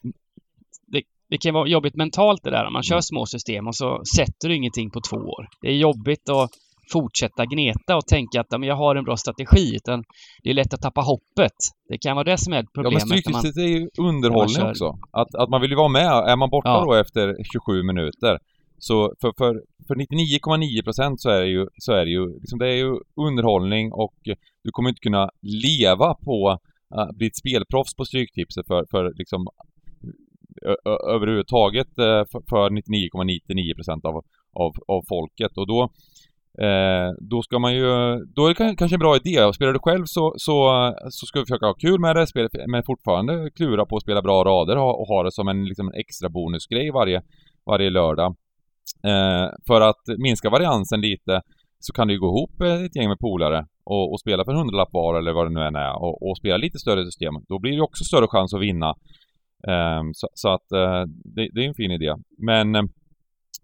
det 1.29 1.37
kan 1.37 1.53
vara 1.53 1.67
jobbigt 1.67 1.95
mentalt 1.95 2.43
det 2.43 2.49
där 2.49 2.65
om 2.65 2.73
man 2.73 2.83
kör 2.83 2.95
mm. 2.95 3.01
små 3.01 3.25
system 3.25 3.67
och 3.67 3.75
så 3.75 4.01
sätter 4.15 4.49
du 4.49 4.55
ingenting 4.55 4.91
på 4.91 5.01
två 5.01 5.17
år. 5.17 5.47
Det 5.61 5.67
är 5.67 5.75
jobbigt 5.75 6.29
att 6.29 6.51
fortsätta 6.91 7.45
gneta 7.45 7.97
och 7.97 8.07
tänka 8.07 8.41
att 8.41 8.47
ja, 8.49 8.65
jag 8.65 8.75
har 8.75 8.95
en 8.95 9.03
bra 9.03 9.17
strategi. 9.17 9.75
Utan 9.75 10.03
det 10.43 10.49
är 10.49 10.53
lätt 10.53 10.73
att 10.73 10.81
tappa 10.81 11.01
hoppet. 11.01 11.57
Det 11.89 11.97
kan 11.97 12.15
vara 12.15 12.23
det 12.23 12.37
som 12.37 12.53
är 12.53 12.63
problemet. 12.73 13.01
Ja, 13.01 13.07
men 13.09 13.17
stryktipset 13.17 13.57
är 13.57 13.67
ju 13.67 13.89
underhållning 13.99 14.63
också. 14.69 14.97
Att, 15.11 15.35
att 15.35 15.49
man 15.49 15.61
vill 15.61 15.69
ju 15.69 15.77
vara 15.77 15.87
med. 15.87 16.11
Är 16.11 16.35
man 16.35 16.49
borta 16.49 16.69
ja. 16.69 16.85
då 16.85 16.93
efter 16.93 17.35
27 17.53 17.83
minuter 17.83 18.39
Så 18.77 19.13
för, 19.21 19.33
för, 19.37 19.61
för 19.87 19.95
99,9% 19.95 21.15
så 21.17 21.29
är 21.29 21.41
det 21.41 21.47
ju, 21.47 21.67
så 21.77 21.93
är 21.93 22.05
det 22.05 22.11
ju, 22.11 22.39
liksom 22.39 22.59
det 22.59 22.67
är 22.67 22.75
ju 22.75 22.99
underhållning 23.27 23.91
och 23.91 24.15
du 24.63 24.71
kommer 24.71 24.89
inte 24.89 24.99
kunna 24.99 25.29
leva 25.41 26.13
på 26.13 26.57
att 26.95 27.15
bli 27.17 27.27
ett 27.27 27.35
spelproffs 27.35 27.95
på 27.95 28.05
Stryktipset 28.05 28.67
för, 28.67 28.85
för 28.91 29.13
liksom 29.17 29.47
överhuvudtaget 31.15 31.87
för, 31.95 32.25
för 32.49 32.69
99,99% 32.69 34.05
av, 34.09 34.15
av, 34.53 34.71
av 34.87 35.01
folket 35.09 35.57
och 35.57 35.67
då 35.67 35.89
Eh, 36.61 37.09
då 37.19 37.41
ska 37.41 37.59
man 37.59 37.75
ju, 37.75 37.85
då 38.35 38.45
är 38.45 38.49
det 38.49 38.75
kanske 38.75 38.95
en 38.95 38.99
bra 38.99 39.15
idé. 39.15 39.53
Spelar 39.53 39.73
du 39.73 39.79
själv 39.79 40.05
så, 40.05 40.33
så, 40.37 40.93
så 41.09 41.25
ska 41.25 41.39
du 41.39 41.45
försöka 41.45 41.65
ha 41.65 41.73
kul 41.73 41.99
med 41.99 42.15
det, 42.15 42.27
spela, 42.27 42.49
men 42.67 42.83
fortfarande 42.83 43.49
klura 43.55 43.85
på 43.85 43.95
att 43.95 44.03
spela 44.03 44.21
bra 44.21 44.43
rader 44.43 44.77
och 44.77 45.07
ha 45.07 45.23
det 45.23 45.31
som 45.31 45.47
en 45.47 45.65
liksom, 45.65 45.91
extra 45.93 46.29
bonusgrej 46.29 46.91
varje, 46.91 47.21
varje 47.65 47.89
lördag. 47.89 48.35
Eh, 49.03 49.47
för 49.67 49.81
att 49.81 50.03
minska 50.17 50.49
variansen 50.49 51.01
lite 51.01 51.41
så 51.79 51.93
kan 51.93 52.07
du 52.07 52.13
ju 52.13 52.19
gå 52.19 52.27
ihop 52.27 52.61
eh, 52.61 52.83
ett 52.85 52.95
gäng 52.95 53.09
med 53.09 53.19
polare 53.19 53.65
och, 53.85 54.11
och 54.11 54.19
spela 54.19 54.45
för 54.45 54.51
en 54.51 54.57
hundralapp 54.57 54.93
var 54.93 55.19
eller 55.19 55.33
vad 55.33 55.45
det 55.45 55.53
nu 55.53 55.61
än 55.61 55.75
är 55.75 55.95
och, 56.03 56.29
och, 56.29 56.37
spela 56.37 56.57
lite 56.57 56.79
större 56.79 57.05
system. 57.05 57.33
Då 57.47 57.59
blir 57.59 57.75
det 57.75 57.81
också 57.81 58.03
större 58.03 58.27
chans 58.27 58.53
att 58.53 58.61
vinna. 58.61 58.89
Eh, 59.67 60.01
så, 60.13 60.27
så, 60.33 60.49
att 60.49 60.71
eh, 60.71 61.03
det, 61.35 61.49
det, 61.53 61.63
är 61.63 61.67
en 61.67 61.73
fin 61.73 61.91
idé. 61.91 62.13
Men 62.37 62.75
eh, 62.75 62.83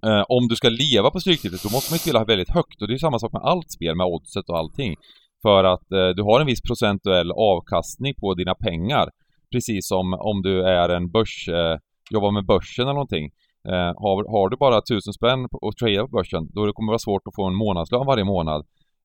Eh, 0.06 0.24
om 0.30 0.48
du 0.48 0.56
ska 0.56 0.70
leva 0.70 1.12
på 1.12 1.20
Stryktipset 1.20 1.64
då 1.64 1.70
måste 1.76 1.92
man 1.92 1.96
ju 1.96 2.00
spela 2.00 2.26
väldigt 2.26 2.50
högt 2.50 2.82
och 2.82 2.88
det 2.88 2.94
är 2.94 2.98
samma 2.98 3.20
sak 3.20 3.34
med 3.34 3.42
allt 3.42 3.72
spel, 3.72 3.96
med 3.96 4.08
oddset 4.08 4.50
och 4.50 4.58
allting. 4.58 4.96
För 5.42 5.64
att 5.64 5.92
eh, 5.92 6.10
du 6.18 6.24
har 6.24 6.40
en 6.40 6.48
viss 6.48 6.62
procentuell 6.62 7.32
avkastning 7.32 8.14
på 8.22 8.34
dina 8.34 8.56
pengar. 8.56 9.10
Precis 9.52 9.88
som 9.88 10.14
om 10.14 10.42
du 10.42 10.64
är 10.68 10.90
en 10.90 11.12
börs, 11.12 11.50
eh, 11.50 11.78
jobbar 12.12 12.32
med 12.32 12.46
börsen 12.46 12.84
eller 12.84 12.94
någonting. 12.94 13.26
Eh, 13.68 13.92
har, 14.04 14.32
har 14.36 14.50
du 14.50 14.58
bara 14.58 14.82
tusen 14.82 15.14
spänn 15.14 15.46
att 15.46 15.78
tradar 15.80 16.08
på 16.08 16.18
börsen 16.18 16.44
då 16.56 16.74
kommer 16.74 16.90
det 16.90 16.96
vara 16.98 17.08
svårt 17.08 17.28
att 17.28 17.36
få 17.36 17.48
en 17.48 17.56
månadslön 17.56 18.06
varje 18.06 18.24
månad. 18.24 18.62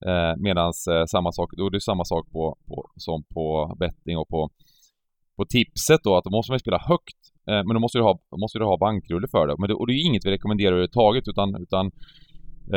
Eh, 0.07 0.33
medans 0.37 0.87
eh, 0.87 1.05
samma 1.05 1.33
sak, 1.33 1.51
då 1.57 1.67
är 1.67 1.71
det 1.71 1.81
samma 1.81 2.05
sak 2.05 2.25
på, 2.33 2.57
på, 2.69 2.91
som 2.97 3.25
på 3.35 3.77
betting 3.81 4.17
och 4.19 4.29
på, 4.29 4.51
på 5.37 5.45
tipset 5.45 6.01
då 6.05 6.17
att 6.17 6.25
då 6.25 6.31
måste 6.31 6.53
man 6.53 6.59
spela 6.59 6.79
högt 6.79 7.21
men 7.49 7.75
då 7.75 7.81
måste 7.81 7.99
du 7.99 8.03
ha, 8.03 8.19
måste 8.41 8.59
du 8.59 8.65
ha 8.65 8.79
bankrulle 8.79 9.29
för 9.31 9.47
det. 9.47 9.55
Men 9.59 9.69
det, 9.69 9.75
och 9.75 9.87
det 9.87 9.93
är 9.93 10.07
inget 10.07 10.27
vi 10.27 10.31
rekommenderar 10.31 10.73
överhuvudtaget 10.73 11.29
utan, 11.29 11.63
utan 11.63 11.87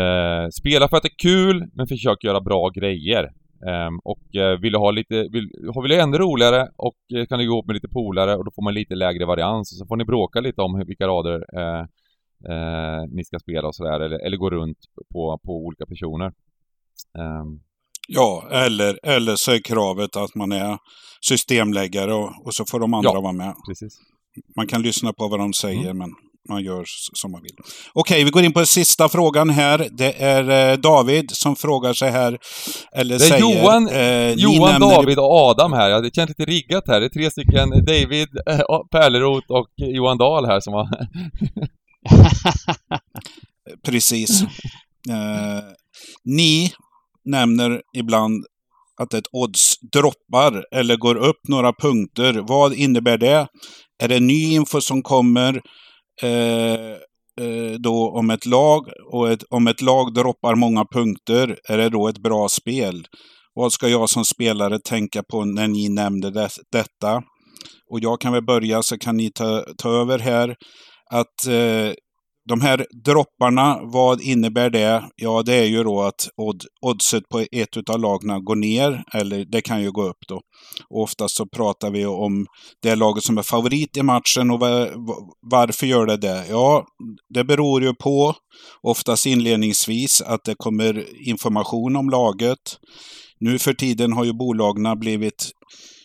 eh, 0.01 0.49
spela 0.59 0.87
för 0.87 0.97
att 0.97 1.03
det 1.03 1.09
är 1.15 1.29
kul 1.29 1.65
men 1.73 1.87
försök 1.87 2.23
göra 2.23 2.41
bra 2.41 2.69
grejer. 2.69 3.23
Eh, 3.67 3.91
och 4.03 4.35
eh, 4.35 4.59
vill 4.59 4.73
du 4.73 4.79
ha 4.79 4.91
lite, 4.91 5.15
vill, 5.15 5.49
vill 5.81 5.91
du 5.91 6.01
ännu 6.01 6.17
roligare 6.17 6.67
och 6.77 7.17
eh, 7.17 7.25
kan 7.25 7.39
du 7.39 7.47
gå 7.47 7.53
ihop 7.53 7.67
med 7.67 7.73
lite 7.73 7.87
polare 7.87 8.35
och 8.35 8.45
då 8.45 8.51
får 8.55 8.63
man 8.63 8.73
lite 8.73 8.95
lägre 8.95 9.25
varians 9.25 9.71
och 9.71 9.77
så 9.77 9.85
får 9.87 9.97
ni 9.97 10.05
bråka 10.05 10.39
lite 10.39 10.61
om 10.61 10.83
vilka 10.87 11.07
rader 11.07 11.39
eh, 12.49 13.05
ni 13.09 13.23
ska 13.23 13.39
spela 13.39 13.67
och 13.67 13.75
sådär 13.75 13.99
eller, 13.99 14.25
eller 14.25 14.37
gå 14.37 14.49
runt 14.49 14.77
på, 15.13 15.39
på 15.45 15.51
olika 15.65 15.85
personer. 15.85 16.31
Ehm. 17.19 17.59
Ja, 18.07 18.47
eller, 18.51 18.99
eller 19.03 19.35
så 19.35 19.51
är 19.51 19.59
kravet 19.63 20.15
att 20.15 20.35
man 20.35 20.51
är 20.51 20.77
systemläggare 21.21 22.13
och, 22.13 22.45
och 22.45 22.53
så 22.53 22.65
får 22.71 22.79
de 22.79 22.93
andra 22.93 23.11
ja, 23.13 23.21
vara 23.21 23.33
med. 23.33 23.53
Precis. 23.69 23.99
Man 24.55 24.67
kan 24.67 24.81
lyssna 24.81 25.13
på 25.13 25.27
vad 25.27 25.39
de 25.39 25.53
säger, 25.53 25.81
mm. 25.81 25.97
men 25.97 26.09
man 26.49 26.63
gör 26.63 26.83
som 27.13 27.31
man 27.31 27.41
vill. 27.41 27.55
Okej, 27.93 28.23
vi 28.23 28.29
går 28.29 28.43
in 28.43 28.53
på 28.53 28.65
sista 28.65 29.09
frågan 29.09 29.49
här. 29.49 29.87
Det 29.91 30.21
är 30.21 30.71
eh, 30.71 30.77
David 30.77 31.31
som 31.31 31.55
frågar 31.55 31.93
sig 31.93 32.11
här, 32.11 32.37
eller 32.95 33.19
det 33.19 33.25
är 33.25 33.29
säger... 33.29 33.39
Johan, 33.39 33.87
eh, 33.87 34.31
Johan 34.31 34.81
David 34.81 35.19
och 35.19 35.31
Adam 35.31 35.73
här. 35.73 36.01
Det 36.01 36.15
känns 36.15 36.29
lite 36.29 36.45
riggat 36.45 36.87
här. 36.87 36.99
Det 36.99 37.05
är 37.05 37.09
tre 37.09 37.31
stycken, 37.31 37.69
David 37.69 38.27
eh, 38.47 38.59
och 39.47 39.69
Johan 39.77 40.17
Dahl 40.17 40.45
här 40.45 40.59
som 40.59 40.73
har... 40.73 40.87
Precis. 43.85 44.41
Eh, 45.09 45.63
ni 46.23 46.73
nämner 47.25 47.81
ibland 47.97 48.45
att 49.01 49.13
ett 49.13 49.27
odds 49.31 49.75
droppar 49.93 50.65
eller 50.75 50.95
går 50.95 51.15
upp 51.15 51.47
några 51.47 51.73
punkter. 51.73 52.43
Vad 52.47 52.73
innebär 52.73 53.17
det? 53.17 53.47
Är 54.03 54.07
det 54.07 54.19
ny 54.19 54.53
info 54.53 54.81
som 54.81 55.01
kommer 55.03 55.61
eh, 56.23 56.91
eh, 57.41 57.73
då 57.79 58.09
om 58.09 58.29
ett 58.29 58.45
lag 58.45 58.87
och 59.13 59.31
ett, 59.31 59.43
om 59.49 59.67
ett 59.67 59.81
lag 59.81 60.13
droppar 60.13 60.55
många 60.55 60.85
punkter, 60.93 61.57
är 61.69 61.77
det 61.77 61.89
då 61.89 62.07
ett 62.07 62.23
bra 62.23 62.49
spel? 62.49 63.05
Vad 63.53 63.73
ska 63.73 63.87
jag 63.87 64.09
som 64.09 64.25
spelare 64.25 64.79
tänka 64.79 65.23
på 65.23 65.45
när 65.45 65.67
ni 65.67 65.89
nämnde 65.89 66.31
det, 66.31 66.49
detta? 66.71 67.23
Och 67.91 67.99
jag 67.99 68.21
kan 68.21 68.33
väl 68.33 68.45
börja 68.45 68.83
så 68.83 68.97
kan 68.97 69.17
ni 69.17 69.31
ta, 69.31 69.63
ta 69.77 69.89
över 69.89 70.19
här. 70.19 70.55
Att 71.11 71.47
eh, 71.47 71.93
de 72.51 72.61
här 72.61 72.85
dropparna, 73.05 73.79
vad 73.83 74.21
innebär 74.21 74.69
det? 74.69 75.03
Ja, 75.15 75.43
det 75.43 75.53
är 75.53 75.65
ju 75.65 75.83
då 75.83 76.01
att 76.01 76.29
odd, 76.37 76.63
oddset 76.81 77.29
på 77.29 77.45
ett 77.51 77.89
av 77.89 77.99
lagna 77.99 78.39
går 78.39 78.55
ner, 78.55 79.03
eller 79.13 79.45
det 79.45 79.61
kan 79.61 79.81
ju 79.81 79.91
gå 79.91 80.03
upp 80.03 80.27
då. 80.27 80.41
Och 80.89 81.01
oftast 81.01 81.35
så 81.35 81.45
pratar 81.45 81.91
vi 81.91 82.05
om 82.05 82.45
det 82.83 82.95
laget 82.95 83.23
som 83.23 83.37
är 83.37 83.43
favorit 83.43 83.97
i 83.97 84.03
matchen 84.03 84.51
och 84.51 84.59
varför 85.51 85.87
gör 85.87 86.05
det 86.05 86.17
det? 86.17 86.45
Ja, 86.49 86.85
det 87.33 87.43
beror 87.43 87.83
ju 87.83 87.93
på, 87.93 88.35
oftast 88.81 89.25
inledningsvis, 89.25 90.21
att 90.21 90.43
det 90.45 90.55
kommer 90.57 91.05
information 91.27 91.95
om 91.95 92.09
laget. 92.09 92.77
Nu 93.39 93.59
för 93.59 93.73
tiden 93.73 94.13
har 94.13 94.23
ju 94.23 94.33
bolagen 94.33 94.99
blivit 94.99 95.51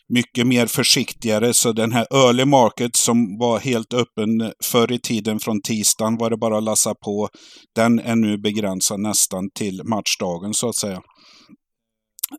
mycket 0.09 0.47
mer 0.47 0.67
försiktigare. 0.67 1.55
Så 1.55 1.73
den 1.73 1.93
här 1.93 2.07
early 2.11 2.45
market 2.45 2.97
som 2.97 3.39
var 3.39 3.59
helt 3.59 3.95
öppen 3.95 4.53
förr 4.65 4.93
i 4.93 4.99
tiden 4.99 5.39
från 5.39 5.63
tisdagen 5.63 6.17
var 6.17 6.31
det 6.31 6.37
bara 6.37 6.59
att 6.59 6.65
lassa 6.65 6.95
på. 6.95 7.29
Den 7.75 7.99
är 7.99 8.17
nu 8.17 8.39
begränsad 8.39 9.01
nästan 9.01 9.51
till 9.55 9.83
matchdagen 9.85 10.55
så 10.55 10.69
att 10.69 10.77
säga. 10.77 11.01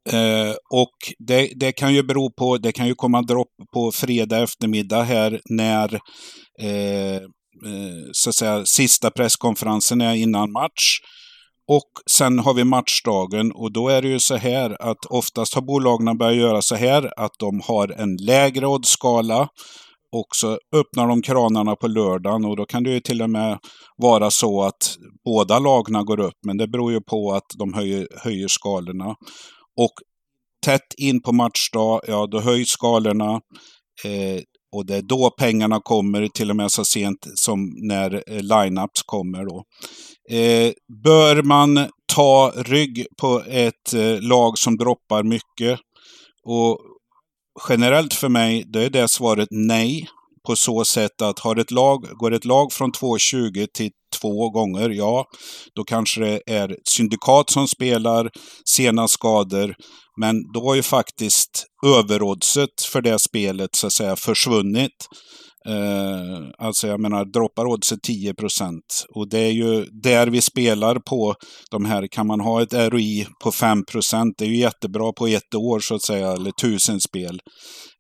Eh, 0.10 0.56
och 0.74 0.96
det, 1.28 1.52
det, 1.56 1.72
kan 1.72 1.94
ju 1.94 2.04
bero 2.04 2.32
på, 2.32 2.58
det 2.58 2.72
kan 2.72 2.88
ju 2.88 2.96
komma 2.96 3.22
dropp 3.22 3.54
på 3.74 3.92
fredag 3.92 4.44
eftermiddag 4.44 5.04
här 5.04 5.42
när 5.50 5.94
eh, 6.62 7.16
eh, 7.16 8.02
så 8.12 8.30
att 8.30 8.36
säga 8.36 8.66
sista 8.66 9.12
presskonferensen 9.12 10.02
är 10.02 10.14
innan 10.14 10.52
match. 10.52 11.00
Och 11.68 11.92
sen 12.12 12.40
har 12.40 12.54
vi 12.54 12.64
matchdagen 12.64 13.52
och 13.52 13.72
då 13.72 13.90
är 13.90 14.02
det 14.02 14.08
ju 14.08 14.20
så 14.20 14.36
här 14.36 14.90
att 14.90 15.06
oftast 15.06 15.54
har 15.54 15.62
bolagen 15.62 16.18
börjat 16.18 16.38
göra 16.38 16.62
så 16.62 16.76
här 16.76 17.20
att 17.20 17.32
de 17.40 17.62
har 17.64 17.88
en 17.88 18.18
lägre 18.18 18.68
oddskala 18.68 19.50
och 20.12 20.28
så 20.36 20.60
öppnar 20.76 21.08
de 21.08 21.22
kranarna 21.22 21.76
på 21.76 21.88
lördagen 21.88 22.46
och 22.46 22.58
då 22.58 22.66
kan 22.66 22.84
det 22.84 22.90
ju 22.90 23.00
till 23.00 23.22
och 23.22 23.30
med 23.30 23.60
vara 23.98 24.32
så 24.32 24.64
att 24.64 24.98
båda 25.26 25.60
lagna 25.60 26.04
går 26.04 26.20
upp. 26.20 26.38
Men 26.46 26.58
det 26.58 26.68
beror 26.68 26.92
ju 26.92 27.02
på 27.02 27.32
att 27.32 27.46
de 27.58 27.74
höjer, 27.74 28.08
höjer 28.24 28.48
skalorna. 28.48 29.16
Och 29.80 29.94
tätt 30.66 30.94
in 30.98 31.22
på 31.22 31.32
matchdag, 31.32 32.02
ja 32.08 32.28
då 32.32 32.40
höjs 32.40 32.70
skalorna. 32.70 33.42
Eh, 34.06 34.42
och 34.76 34.86
det 34.86 34.96
är 34.96 35.02
då 35.02 35.30
pengarna 35.30 35.80
kommer, 35.84 36.28
till 36.28 36.50
och 36.50 36.56
med 36.56 36.72
så 36.72 36.86
sent 36.86 37.28
som 37.36 37.76
när 37.78 38.24
eh, 38.28 38.42
lineups 38.42 39.04
kommer. 39.06 39.46
Då. 39.46 39.64
Eh, 40.36 40.72
bör 41.04 41.44
man 41.44 41.88
ta 42.14 42.54
rygg 42.56 43.06
på 43.22 43.44
ett 43.48 43.94
eh, 43.94 44.22
lag 44.22 44.58
som 44.58 44.78
droppar 44.78 45.24
mycket? 45.24 45.80
Och 46.44 46.80
generellt 47.70 48.14
för 48.14 48.30
mig, 48.30 48.64
då 48.68 48.80
är 48.80 48.90
det 48.90 49.08
svaret 49.08 49.48
nej. 49.52 50.08
På 50.48 50.56
så 50.56 50.86
sätt 50.86 51.22
att 51.22 51.40
har 51.40 51.56
ett 51.56 51.72
lag, 51.72 52.04
går 52.04 52.34
ett 52.34 52.46
lag 52.46 52.74
från 52.74 52.92
2,20 52.92 53.68
till 53.74 53.92
två 54.22 54.50
gånger, 54.50 54.90
ja, 54.90 55.26
då 55.76 55.84
kanske 55.84 56.22
det 56.22 56.42
är 56.46 56.76
syndikat 56.86 57.50
som 57.50 57.68
spelar, 57.68 58.30
sena 58.76 59.08
skador. 59.08 59.76
Men 60.20 60.36
då 60.54 60.68
har 60.68 60.76
ju 60.76 60.84
faktiskt 60.84 61.66
överoddset 61.86 62.82
för 62.92 63.02
det 63.02 63.20
spelet 63.20 63.76
så 63.76 63.88
att 63.88 63.94
säga 63.94 64.16
försvunnit. 64.16 65.08
Eh, 65.68 66.50
alltså 66.58 66.88
jag 66.88 67.00
menar, 67.00 67.26
droppar 67.26 67.66
oddset 67.66 68.02
10 68.02 68.34
procent. 68.34 69.06
Och 69.16 69.30
det 69.30 69.40
är 69.40 69.52
ju 69.52 69.86
där 69.86 70.28
vi 70.28 70.42
spelar 70.42 70.96
på 70.96 71.36
de 71.72 71.86
här. 71.86 72.08
Kan 72.08 72.28
man 72.28 72.40
ha 72.40 72.62
ett 72.62 72.74
ROI 72.74 73.28
på 73.44 73.52
5 73.52 73.86
procent, 73.86 74.36
det 74.38 74.46
är 74.46 74.50
ju 74.50 74.58
jättebra 74.58 75.14
på 75.14 75.28
ett 75.28 75.56
år 75.56 75.80
så 75.80 75.96
att 75.96 76.02
säga, 76.02 76.32
eller 76.32 76.52
tusen 76.52 77.00
spel. 77.00 77.40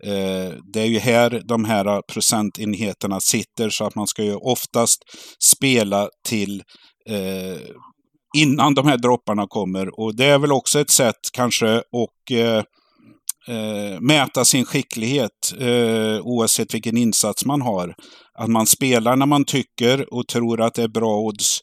Eh, 0.03 0.53
det 0.73 0.81
är 0.81 0.85
ju 0.85 0.99
här 0.99 1.41
de 1.45 1.65
här 1.65 2.01
procentenheterna 2.13 3.19
sitter, 3.19 3.69
så 3.69 3.85
att 3.85 3.95
man 3.95 4.07
ska 4.07 4.23
ju 4.23 4.35
oftast 4.35 4.97
spela 5.43 5.96
till 6.27 6.63
eh, 7.09 7.61
innan 8.37 8.73
de 8.73 8.87
här 8.87 8.97
dropparna 8.97 9.47
kommer. 9.47 9.99
Och 9.99 10.15
det 10.15 10.25
är 10.25 10.39
väl 10.39 10.51
också 10.51 10.79
ett 10.79 10.89
sätt 10.89 11.19
kanske 11.33 11.77
att 11.77 12.31
eh, 12.31 12.63
eh, 13.55 13.99
mäta 13.99 14.45
sin 14.45 14.65
skicklighet 14.65 15.53
eh, 15.59 16.19
oavsett 16.21 16.73
vilken 16.73 16.97
insats 16.97 17.45
man 17.45 17.61
har. 17.61 17.95
Att 18.39 18.49
man 18.49 18.67
spelar 18.67 19.15
när 19.15 19.25
man 19.25 19.45
tycker 19.45 20.13
och 20.13 20.27
tror 20.27 20.61
att 20.61 20.73
det 20.73 20.83
är 20.83 20.87
bra 20.87 21.19
odds 21.19 21.59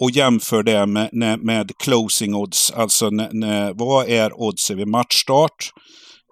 och 0.00 0.10
jämför 0.10 0.62
det 0.62 0.86
med, 0.86 1.44
med 1.44 1.70
closing 1.84 2.34
odds. 2.34 2.70
Alltså 2.70 3.10
när, 3.10 3.28
när, 3.32 3.72
vad 3.74 4.08
är 4.08 4.40
oddsen 4.40 4.76
vid 4.76 4.88
matchstart? 4.88 5.70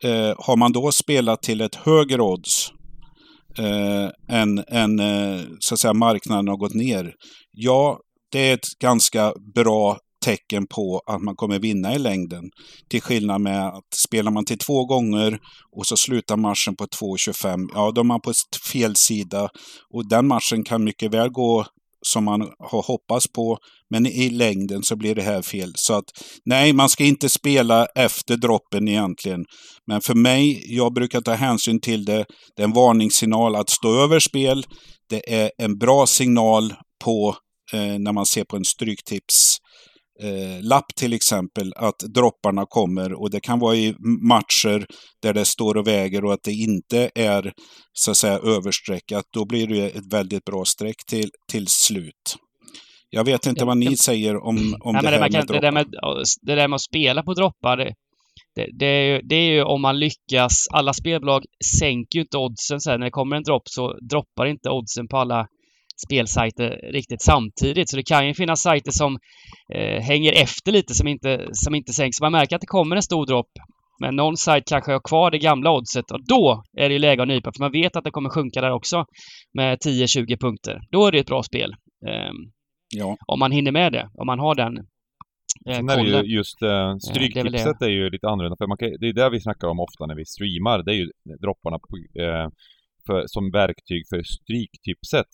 Eh, 0.04 0.34
har 0.38 0.56
man 0.56 0.72
då 0.72 0.92
spelat 0.92 1.42
till 1.42 1.60
ett 1.60 1.74
högre 1.74 2.22
odds 2.22 2.72
eh, 3.58 4.10
än, 4.28 4.64
än 4.68 5.00
eh, 5.00 5.40
så 5.58 5.74
att 5.74 5.80
säga 5.80 5.94
marknaden 5.94 6.48
har 6.48 6.56
gått 6.56 6.74
ner? 6.74 7.14
Ja, 7.52 7.98
det 8.32 8.38
är 8.38 8.54
ett 8.54 8.78
ganska 8.80 9.32
bra 9.54 9.98
tecken 10.24 10.66
på 10.66 11.02
att 11.06 11.22
man 11.22 11.36
kommer 11.36 11.58
vinna 11.58 11.94
i 11.94 11.98
längden. 11.98 12.50
Till 12.88 13.02
skillnad 13.02 13.40
med 13.40 13.66
att 13.66 13.94
spelar 14.06 14.30
man 14.30 14.44
till 14.44 14.58
två 14.58 14.84
gånger 14.84 15.38
och 15.76 15.86
så 15.86 15.96
slutar 15.96 16.36
matchen 16.36 16.76
på 16.76 16.84
2.25, 16.84 17.68
ja 17.74 17.92
då 17.94 18.00
är 18.00 18.04
man 18.04 18.20
på 18.20 18.32
fel 18.72 18.96
sida. 18.96 19.48
Och 19.90 20.08
den 20.08 20.26
matchen 20.26 20.64
kan 20.64 20.84
mycket 20.84 21.14
väl 21.14 21.28
gå 21.28 21.66
som 22.06 22.24
man 22.24 22.40
har 22.58 22.82
hoppats 22.82 23.26
på. 23.32 23.58
Men 23.90 24.06
i 24.06 24.30
längden 24.30 24.82
så 24.82 24.96
blir 24.96 25.14
det 25.14 25.22
här 25.22 25.42
fel. 25.42 25.72
Så 25.76 25.94
att 25.94 26.04
nej, 26.44 26.72
man 26.72 26.88
ska 26.88 27.04
inte 27.04 27.28
spela 27.28 27.86
efter 27.86 28.36
droppen 28.36 28.88
egentligen. 28.88 29.44
Men 29.86 30.00
för 30.00 30.14
mig, 30.14 30.62
jag 30.76 30.94
brukar 30.94 31.20
ta 31.20 31.32
hänsyn 31.32 31.80
till 31.80 32.04
det. 32.04 32.24
Det 32.56 32.62
är 32.62 32.66
en 32.66 32.72
varningssignal 32.72 33.56
att 33.56 33.70
stå 33.70 34.02
över 34.02 34.20
spel. 34.20 34.64
Det 35.10 35.34
är 35.34 35.50
en 35.58 35.78
bra 35.78 36.06
signal 36.06 36.74
på 37.04 37.36
eh, 37.72 37.98
när 37.98 38.12
man 38.12 38.26
ser 38.26 38.44
på 38.44 38.56
en 38.56 38.64
stryktips 38.64 39.56
eh, 40.22 40.62
lapp 40.62 40.94
till 40.96 41.12
exempel, 41.12 41.72
att 41.76 41.98
dropparna 41.98 42.66
kommer 42.68 43.12
och 43.12 43.30
det 43.30 43.40
kan 43.40 43.58
vara 43.58 43.76
i 43.76 43.94
matcher 44.28 44.86
där 45.22 45.34
det 45.34 45.44
står 45.44 45.76
och 45.76 45.86
väger 45.86 46.24
och 46.24 46.32
att 46.32 46.42
det 46.44 46.52
inte 46.52 47.10
är 47.14 47.52
så 47.92 48.10
att 48.10 48.16
säga 48.16 48.38
överstreckat. 48.38 49.24
Då 49.32 49.44
blir 49.44 49.66
det 49.66 49.90
ett 49.90 50.12
väldigt 50.12 50.44
bra 50.44 50.64
streck 50.64 50.96
till, 51.08 51.30
till 51.52 51.66
slut. 51.68 52.36
Jag 53.10 53.24
vet 53.24 53.46
inte 53.46 53.64
vad 53.64 53.76
ni 53.76 53.96
säger 53.96 54.36
om, 54.36 54.76
om 54.80 54.92
Nej, 54.92 55.02
det 55.02 55.08
här 55.08 55.20
med, 55.20 55.32
kan, 55.32 55.46
det, 55.46 55.60
där 55.60 55.72
med 55.72 55.86
det 56.42 56.54
där 56.54 56.68
med 56.68 56.74
att 56.74 56.82
spela 56.82 57.22
på 57.22 57.34
droppar. 57.34 57.76
Det, 57.76 57.94
det, 58.54 58.70
det, 58.78 58.86
är 58.86 59.14
ju, 59.14 59.20
det 59.22 59.36
är 59.36 59.50
ju 59.50 59.62
om 59.62 59.82
man 59.82 59.98
lyckas. 59.98 60.66
Alla 60.72 60.92
spelbolag 60.92 61.44
sänker 61.80 62.18
ju 62.18 62.22
inte 62.22 62.38
oddsen 62.38 62.80
sen. 62.80 63.00
När 63.00 63.06
det 63.06 63.10
kommer 63.10 63.36
en 63.36 63.42
dropp 63.42 63.68
så 63.68 63.98
droppar 64.10 64.46
inte 64.46 64.70
oddsen 64.70 65.08
på 65.08 65.16
alla 65.16 65.46
spelsajter 66.06 66.90
riktigt 66.92 67.22
samtidigt. 67.22 67.90
Så 67.90 67.96
det 67.96 68.02
kan 68.02 68.26
ju 68.26 68.34
finnas 68.34 68.62
sajter 68.62 68.90
som 68.90 69.18
eh, 69.74 70.02
hänger 70.02 70.32
efter 70.32 70.72
lite 70.72 70.94
som 70.94 71.08
inte, 71.08 71.48
som 71.52 71.74
inte 71.74 71.92
sänks. 71.92 72.20
Man 72.20 72.32
märker 72.32 72.56
att 72.56 72.60
det 72.60 72.66
kommer 72.66 72.96
en 72.96 73.02
stor 73.02 73.26
dropp. 73.26 73.52
Men 74.00 74.16
någon 74.16 74.36
sajt 74.36 74.64
kanske 74.66 74.92
har 74.92 75.00
kvar 75.08 75.30
det 75.30 75.38
gamla 75.38 75.72
oddset 75.72 76.10
och 76.10 76.20
då 76.28 76.62
är 76.78 76.88
det 76.88 76.98
läge 76.98 77.22
att 77.22 77.28
nypa 77.28 77.52
för 77.52 77.60
man 77.60 77.72
vet 77.72 77.96
att 77.96 78.04
det 78.04 78.10
kommer 78.10 78.30
sjunka 78.30 78.60
där 78.60 78.70
också 78.70 79.04
med 79.54 79.78
10-20 79.78 80.40
punkter. 80.40 80.80
Då 80.90 81.06
är 81.06 81.12
det 81.12 81.18
ett 81.18 81.26
bra 81.26 81.42
spel. 81.42 81.70
Eh, 82.08 82.32
ja. 82.94 83.16
Om 83.26 83.38
man 83.38 83.52
hinner 83.52 83.72
med 83.72 83.92
det, 83.92 84.08
om 84.14 84.26
man 84.26 84.38
har 84.38 84.54
den 84.54 84.86
Eh, 85.68 85.76
Sen 85.76 85.88
är 85.88 85.96
det 85.96 86.26
ju 86.26 86.36
just 86.36 86.62
eh, 86.62 86.96
Stryktipset 86.96 87.82
är, 87.82 87.86
är 87.86 87.90
ju 87.90 88.10
lite 88.10 88.28
annorlunda, 88.28 88.56
för 88.56 88.66
man 88.66 88.78
kan, 88.78 88.88
det 89.00 89.08
är 89.08 89.12
det 89.12 89.30
vi 89.30 89.40
snackar 89.40 89.68
om 89.68 89.80
ofta 89.80 90.06
när 90.06 90.14
vi 90.14 90.24
streamar, 90.24 90.82
det 90.82 90.92
är 90.92 90.98
ju 91.02 91.10
dropparna 91.42 91.78
på, 91.78 92.20
eh, 92.22 92.48
för, 93.06 93.24
som 93.26 93.50
verktyg 93.50 94.02
för 94.10 94.22
Stryktipset. 94.22 95.30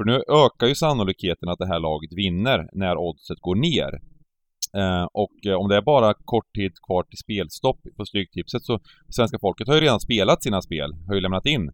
För 0.00 0.04
nu 0.04 0.22
ökar 0.44 0.66
ju 0.66 0.74
sannolikheten 0.74 1.48
att 1.48 1.58
det 1.58 1.66
här 1.66 1.80
laget 1.80 2.12
vinner 2.12 2.68
när 2.72 2.96
oddset 2.96 3.40
går 3.40 3.54
ner. 3.54 3.92
Eh, 4.80 5.06
och 5.12 5.36
eh, 5.46 5.54
om 5.60 5.68
det 5.68 5.76
är 5.76 5.82
bara 5.82 6.14
kort 6.14 6.54
tid 6.54 6.72
kvar 6.86 7.02
till 7.02 7.18
spelstopp 7.18 7.80
på 7.96 8.04
Stryktipset 8.04 8.62
så 8.62 8.80
svenska 9.08 9.38
folket 9.40 9.68
har 9.68 9.74
ju 9.74 9.80
redan 9.80 10.00
spelat 10.00 10.42
sina 10.42 10.62
spel, 10.62 10.90
har 11.06 11.14
ju 11.14 11.20
lämnat 11.20 11.46
in. 11.46 11.70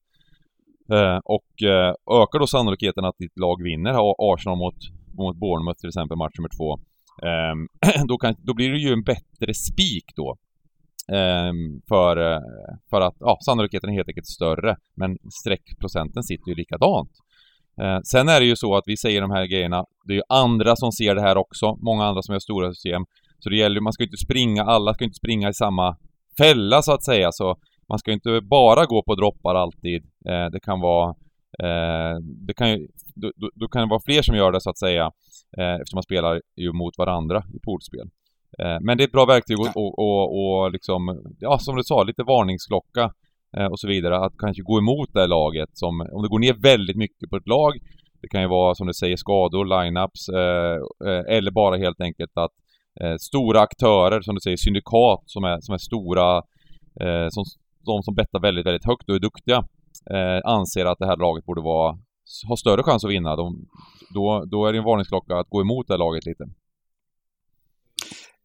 Eh, 0.92 1.18
och 1.24 1.62
eh, 1.62 1.92
ökar 2.22 2.38
då 2.38 2.46
sannolikheten 2.46 3.04
att 3.04 3.18
ditt 3.18 3.38
lag 3.38 3.62
vinner, 3.62 3.94
Arsenal 4.18 4.58
mot, 4.58 4.80
mot 5.18 5.36
Bournemouth 5.36 5.80
till 5.80 5.88
exempel, 5.88 6.16
match 6.16 6.38
nummer 6.38 6.52
två. 6.58 6.70
Ehm, 7.28 7.60
då, 8.08 8.18
kan, 8.18 8.34
då 8.38 8.54
blir 8.54 8.70
det 8.70 8.78
ju 8.78 8.92
en 8.92 9.02
bättre 9.02 9.54
spik 9.54 10.06
då. 10.16 10.36
Ehm, 11.12 11.80
för, 11.88 12.32
eh, 12.32 12.40
för 12.90 13.00
att 13.00 13.16
ja, 13.18 13.38
sannolikheten 13.46 13.90
är 13.90 13.94
helt 13.94 14.08
enkelt 14.08 14.26
större, 14.38 14.76
men 14.94 15.18
streckprocenten 15.40 16.22
sitter 16.22 16.48
ju 16.48 16.54
likadant. 16.54 17.12
Eh, 17.82 17.98
sen 18.04 18.28
är 18.28 18.40
det 18.40 18.46
ju 18.46 18.56
så 18.56 18.76
att 18.76 18.84
vi 18.86 18.96
säger 18.96 19.20
de 19.20 19.30
här 19.30 19.46
grejerna, 19.46 19.84
det 20.04 20.12
är 20.12 20.16
ju 20.16 20.22
andra 20.28 20.76
som 20.76 20.92
ser 20.92 21.14
det 21.14 21.20
här 21.20 21.36
också, 21.36 21.76
många 21.80 22.04
andra 22.04 22.22
som 22.22 22.32
har 22.32 22.40
stora 22.40 22.72
system. 22.72 23.02
Så 23.38 23.48
det 23.48 23.56
gäller 23.56 23.80
man 23.80 23.92
ska 23.92 24.04
inte 24.04 24.16
springa, 24.16 24.62
alla 24.62 24.94
ska 24.94 25.04
inte 25.04 25.18
springa 25.18 25.48
i 25.48 25.54
samma 25.54 25.96
fälla 26.38 26.82
så 26.82 26.92
att 26.92 27.04
säga, 27.04 27.32
så 27.32 27.56
man 27.88 27.98
ska 27.98 28.12
inte 28.12 28.40
bara 28.40 28.84
gå 28.84 29.02
på 29.02 29.14
droppar 29.14 29.54
alltid. 29.54 30.02
Eh, 30.04 30.46
det 30.52 30.60
kan 30.60 30.80
vara 30.80 31.08
eh, 31.62 32.16
det 32.46 32.54
kan 32.54 32.70
ju, 32.70 32.88
då, 33.14 33.30
då, 33.54 33.68
kan 33.68 33.82
det 33.82 33.88
vara 33.90 34.00
fler 34.04 34.22
som 34.22 34.36
gör 34.36 34.52
det 34.52 34.60
så 34.60 34.70
att 34.70 34.78
säga, 34.78 35.04
eh, 35.58 35.74
eftersom 35.74 35.96
man 35.96 36.02
spelar 36.02 36.40
ju 36.56 36.72
mot 36.72 36.98
varandra 36.98 37.44
i 37.54 37.58
poolspel. 37.58 38.08
Eh, 38.58 38.78
men 38.80 38.96
det 38.96 39.02
är 39.02 39.06
ett 39.06 39.12
bra 39.12 39.26
verktyg 39.26 39.60
och, 39.60 39.76
och, 39.76 39.98
och, 39.98 40.24
och 40.38 40.72
liksom, 40.72 41.22
ja 41.38 41.58
som 41.58 41.76
du 41.76 41.84
sa, 41.84 42.02
lite 42.02 42.22
varningsklocka 42.22 43.12
Eh, 43.58 43.66
och 43.66 43.80
så 43.80 43.88
vidare. 43.88 44.18
Att 44.18 44.38
kanske 44.38 44.62
gå 44.62 44.78
emot 44.78 45.08
det 45.12 45.20
här 45.20 45.28
laget 45.28 45.68
som, 45.72 46.00
om 46.12 46.22
det 46.22 46.28
går 46.28 46.38
ner 46.38 46.54
väldigt 46.62 46.96
mycket 46.96 47.30
på 47.30 47.36
ett 47.36 47.48
lag, 47.48 47.72
det 48.20 48.28
kan 48.28 48.40
ju 48.42 48.48
vara 48.48 48.74
som 48.74 48.86
du 48.86 48.94
säger 48.94 49.16
skador, 49.16 49.64
lineups 49.64 50.28
eh, 50.28 50.76
eh, 51.10 51.36
eller 51.36 51.50
bara 51.50 51.76
helt 51.76 52.00
enkelt 52.00 52.32
att 52.34 52.50
eh, 53.00 53.16
stora 53.20 53.60
aktörer, 53.60 54.20
som 54.20 54.34
du 54.34 54.40
säger 54.40 54.56
syndikat 54.56 55.22
som 55.26 55.44
är, 55.44 55.60
som 55.60 55.74
är 55.74 55.78
stora, 55.78 56.36
eh, 57.00 57.28
som, 57.30 57.44
de 57.86 58.02
som 58.02 58.14
bettar 58.14 58.40
väldigt, 58.40 58.66
väldigt 58.66 58.86
högt 58.86 59.08
och 59.08 59.14
är 59.14 59.18
duktiga, 59.18 59.56
eh, 60.10 60.40
anser 60.44 60.84
att 60.86 60.98
det 60.98 61.06
här 61.06 61.16
laget 61.16 61.44
borde 61.44 61.62
vara, 61.62 61.98
ha 62.48 62.56
större 62.56 62.82
chans 62.82 63.04
att 63.04 63.10
vinna. 63.10 63.36
De, 63.36 63.66
då, 64.14 64.44
då 64.50 64.66
är 64.66 64.72
det 64.72 64.78
en 64.78 64.84
varningsklocka 64.84 65.36
att 65.36 65.50
gå 65.50 65.60
emot 65.60 65.86
det 65.86 65.94
här 65.94 65.98
laget 65.98 66.26
lite. 66.26 66.44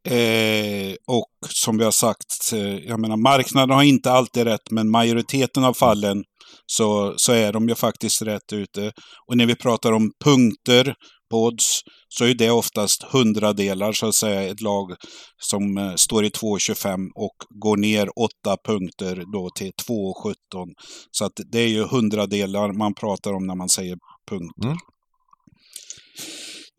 Eh, 0.10 0.96
och 1.08 1.30
som 1.50 1.78
vi 1.78 1.84
har 1.84 1.92
sagt, 1.92 2.54
eh, 2.54 2.76
jag 2.76 3.00
menar 3.00 3.18
marknaden 3.18 3.76
har 3.76 3.84
inte 3.84 4.12
alltid 4.12 4.44
rätt, 4.44 4.72
men 4.72 4.90
majoriteten 4.90 5.64
av 5.64 5.74
fallen 5.74 6.24
så, 6.66 7.14
så 7.18 7.32
är 7.34 7.54
de 7.54 7.70
ju 7.70 7.76
faktiskt 7.76 8.22
rätt 8.22 8.54
ute. 8.54 8.92
Och 9.28 9.38
när 9.38 9.46
vi 9.46 9.56
pratar 9.56 9.92
om 9.92 10.12
punkter 10.24 10.96
på 11.32 11.46
odds 11.46 11.82
så 12.10 12.26
är 12.26 12.34
det 12.34 12.52
oftast 12.52 13.04
hundradelar 13.04 13.92
så 13.94 14.08
att 14.08 14.16
säga. 14.16 14.42
Ett 14.42 14.62
lag 14.62 14.96
som 15.38 15.78
eh, 15.78 15.96
står 15.96 16.26
i 16.26 16.30
2,25 16.30 17.08
och 17.16 17.36
går 17.64 17.78
ner 17.78 18.10
åtta 18.20 18.58
punkter 18.66 19.24
då 19.34 19.50
till 19.56 19.72
2,17. 19.90 20.34
Så 21.12 21.26
att 21.26 21.40
det 21.52 21.60
är 21.60 21.68
ju 21.68 21.84
hundradelar 21.84 22.74
man 22.74 22.94
pratar 22.94 23.34
om 23.34 23.48
när 23.48 23.56
man 23.56 23.70
säger 23.70 23.98
punkter. 24.30 24.68
Mm. 24.68 24.78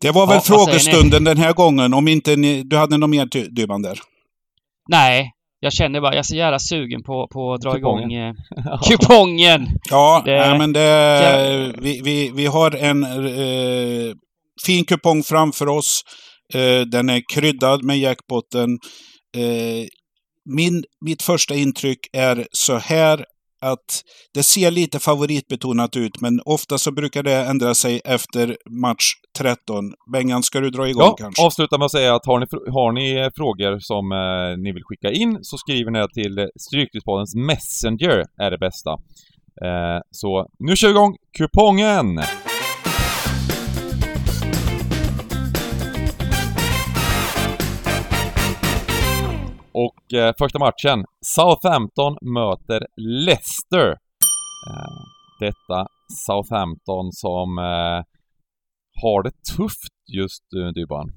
Det 0.03 0.11
var 0.11 0.27
väl 0.27 0.35
ja, 0.35 0.41
frågestunden 0.41 1.23
den 1.23 1.37
här 1.37 1.53
gången, 1.53 1.93
om 1.93 2.07
inte 2.07 2.35
ni, 2.35 2.63
du 2.63 2.77
hade 2.77 2.97
något 2.97 3.09
mer 3.09 3.49
Dybban 3.55 3.81
där? 3.81 3.99
Nej, 4.89 5.31
jag 5.59 5.73
känner 5.73 6.01
bara, 6.01 6.11
jag 6.11 6.19
är 6.19 6.23
så 6.23 6.35
jävla 6.35 6.59
sugen 6.59 7.03
på, 7.03 7.27
på 7.33 7.53
att 7.53 7.61
dra 7.61 7.73
kupongen. 7.73 8.11
igång 8.11 8.27
eh, 8.27 8.81
kupongen. 8.87 9.67
Ja, 9.89 10.21
det, 10.25 10.47
nej, 10.47 10.57
men 10.57 10.73
det, 10.73 11.73
vi, 11.77 12.01
vi, 12.03 12.31
vi 12.35 12.45
har 12.45 12.75
en 12.75 13.03
eh, 13.03 14.15
fin 14.65 14.85
kupong 14.85 15.23
framför 15.23 15.67
oss. 15.69 16.01
Eh, 16.53 16.81
den 16.81 17.09
är 17.09 17.21
kryddad 17.33 17.83
med 17.83 17.99
jackpotten. 17.99 18.69
Eh, 19.37 19.85
min, 20.55 20.83
mitt 21.05 21.21
första 21.21 21.55
intryck 21.55 21.99
är 22.13 22.47
så 22.51 22.77
här 22.77 23.25
att 23.71 24.03
det 24.33 24.43
ser 24.43 24.71
lite 24.71 24.99
favoritbetonat 24.99 25.95
ut, 25.95 26.21
men 26.21 26.39
ofta 26.45 26.77
så 26.77 26.91
brukar 26.91 27.23
det 27.23 27.35
ändra 27.35 27.75
sig 27.75 28.01
efter 28.05 28.57
match 28.69 29.05
13. 29.37 29.93
Bengan, 30.13 30.43
ska 30.43 30.59
du 30.59 30.69
dra 30.69 30.89
igång 30.89 31.03
ja, 31.03 31.15
kanske? 31.19 31.45
avsluta 31.45 31.77
med 31.77 31.85
att 31.85 31.91
säga 31.91 32.15
att 32.15 32.25
har 32.25 32.39
ni, 32.39 32.45
har 32.71 32.91
ni 32.91 33.29
frågor 33.35 33.79
som 33.79 34.11
eh, 34.11 34.63
ni 34.63 34.71
vill 34.73 34.83
skicka 34.83 35.11
in 35.11 35.39
så 35.41 35.57
skriver 35.57 35.91
ni 35.91 36.07
till 36.13 36.49
Stryktipspoddens 36.67 37.35
Messenger 37.35 38.23
är 38.41 38.51
det 38.51 38.57
bästa. 38.57 38.91
Eh, 39.65 39.99
så 40.11 40.47
nu 40.59 40.75
kör 40.75 40.87
vi 40.87 40.93
igång 40.93 41.15
kupongen! 41.37 42.19
Och 49.83 50.13
eh, 50.13 50.33
första 50.37 50.59
matchen, 50.59 51.05
Southampton 51.21 52.17
möter 52.21 52.87
Leicester. 52.97 53.89
Eh, 54.69 55.03
detta 55.39 55.87
Southampton 56.25 57.11
som 57.11 57.57
eh, 57.57 58.03
har 59.01 59.23
det 59.23 59.31
tufft 59.57 59.93
just 60.13 60.43
nu, 60.51 60.71
Dybban. 60.71 61.11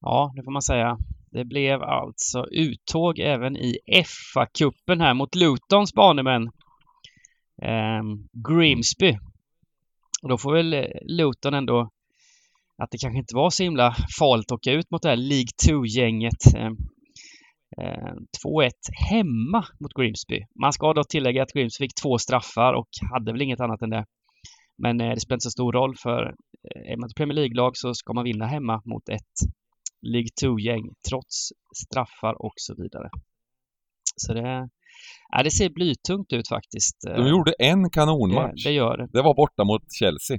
Ja, 0.00 0.32
det 0.36 0.42
får 0.42 0.52
man 0.52 0.62
säga. 0.62 0.98
Det 1.30 1.44
blev 1.44 1.82
alltså 1.82 2.46
uttåg 2.46 3.18
även 3.18 3.56
i 3.56 3.78
FA-cupen 4.04 5.00
här 5.00 5.14
mot 5.14 5.34
Lutons 5.34 5.94
banemän. 5.94 6.42
Eh, 7.62 8.02
Grimsby. 8.48 9.18
Och 10.22 10.28
då 10.28 10.38
får 10.38 10.52
väl 10.52 10.74
eh, 10.74 10.84
Luton 11.02 11.54
ändå 11.54 11.90
att 12.82 12.90
det 12.90 12.98
kanske 12.98 13.18
inte 13.18 13.36
var 13.36 13.50
så 13.50 13.62
himla 13.62 13.94
farligt 14.18 14.52
att 14.52 14.58
åka 14.58 14.72
ut 14.72 14.90
mot 14.90 15.02
det 15.02 15.08
här 15.08 15.16
League 15.16 15.52
2-gänget. 15.68 16.42
2-1 17.76 18.64
eh, 18.64 18.70
hemma 19.10 19.64
mot 19.80 19.94
Grimsby. 19.94 20.38
Man 20.62 20.72
ska 20.72 20.92
då 20.92 21.04
tillägga 21.04 21.42
att 21.42 21.52
Grimsby 21.52 21.84
fick 21.84 21.94
två 22.02 22.18
straffar 22.18 22.72
och 22.74 22.88
hade 23.12 23.32
väl 23.32 23.42
inget 23.42 23.60
annat 23.60 23.82
än 23.82 23.90
det. 23.90 24.04
Men 24.82 25.00
eh, 25.00 25.10
det 25.14 25.20
spelar 25.20 25.36
inte 25.36 25.50
så 25.50 25.50
stor 25.50 25.72
roll 25.72 25.94
för 26.02 26.20
eh, 26.68 26.92
är 26.92 26.96
man 26.96 27.08
ett 27.08 27.16
Premier 27.16 27.34
League-lag 27.34 27.72
så 27.74 27.94
ska 27.94 28.12
man 28.12 28.24
vinna 28.24 28.46
hemma 28.46 28.82
mot 28.84 29.08
ett 29.08 29.36
League 30.02 30.32
2-gäng 30.42 30.84
trots 31.08 31.48
straffar 31.84 32.34
och 32.46 32.54
så 32.56 32.74
vidare. 32.82 33.08
Så 34.16 34.34
det, 34.34 34.68
ja, 35.32 35.42
det 35.42 35.50
ser 35.50 35.70
blytungt 35.70 36.32
ut 36.32 36.48
faktiskt. 36.48 36.96
De 37.16 37.28
gjorde 37.28 37.52
en 37.58 37.90
kanonmatch. 37.90 38.64
Det, 38.64 38.70
det 38.70 38.74
gör 38.74 38.96
det. 38.96 39.08
Det 39.12 39.22
var 39.22 39.34
borta 39.34 39.64
mot 39.64 39.82
Chelsea. 39.98 40.38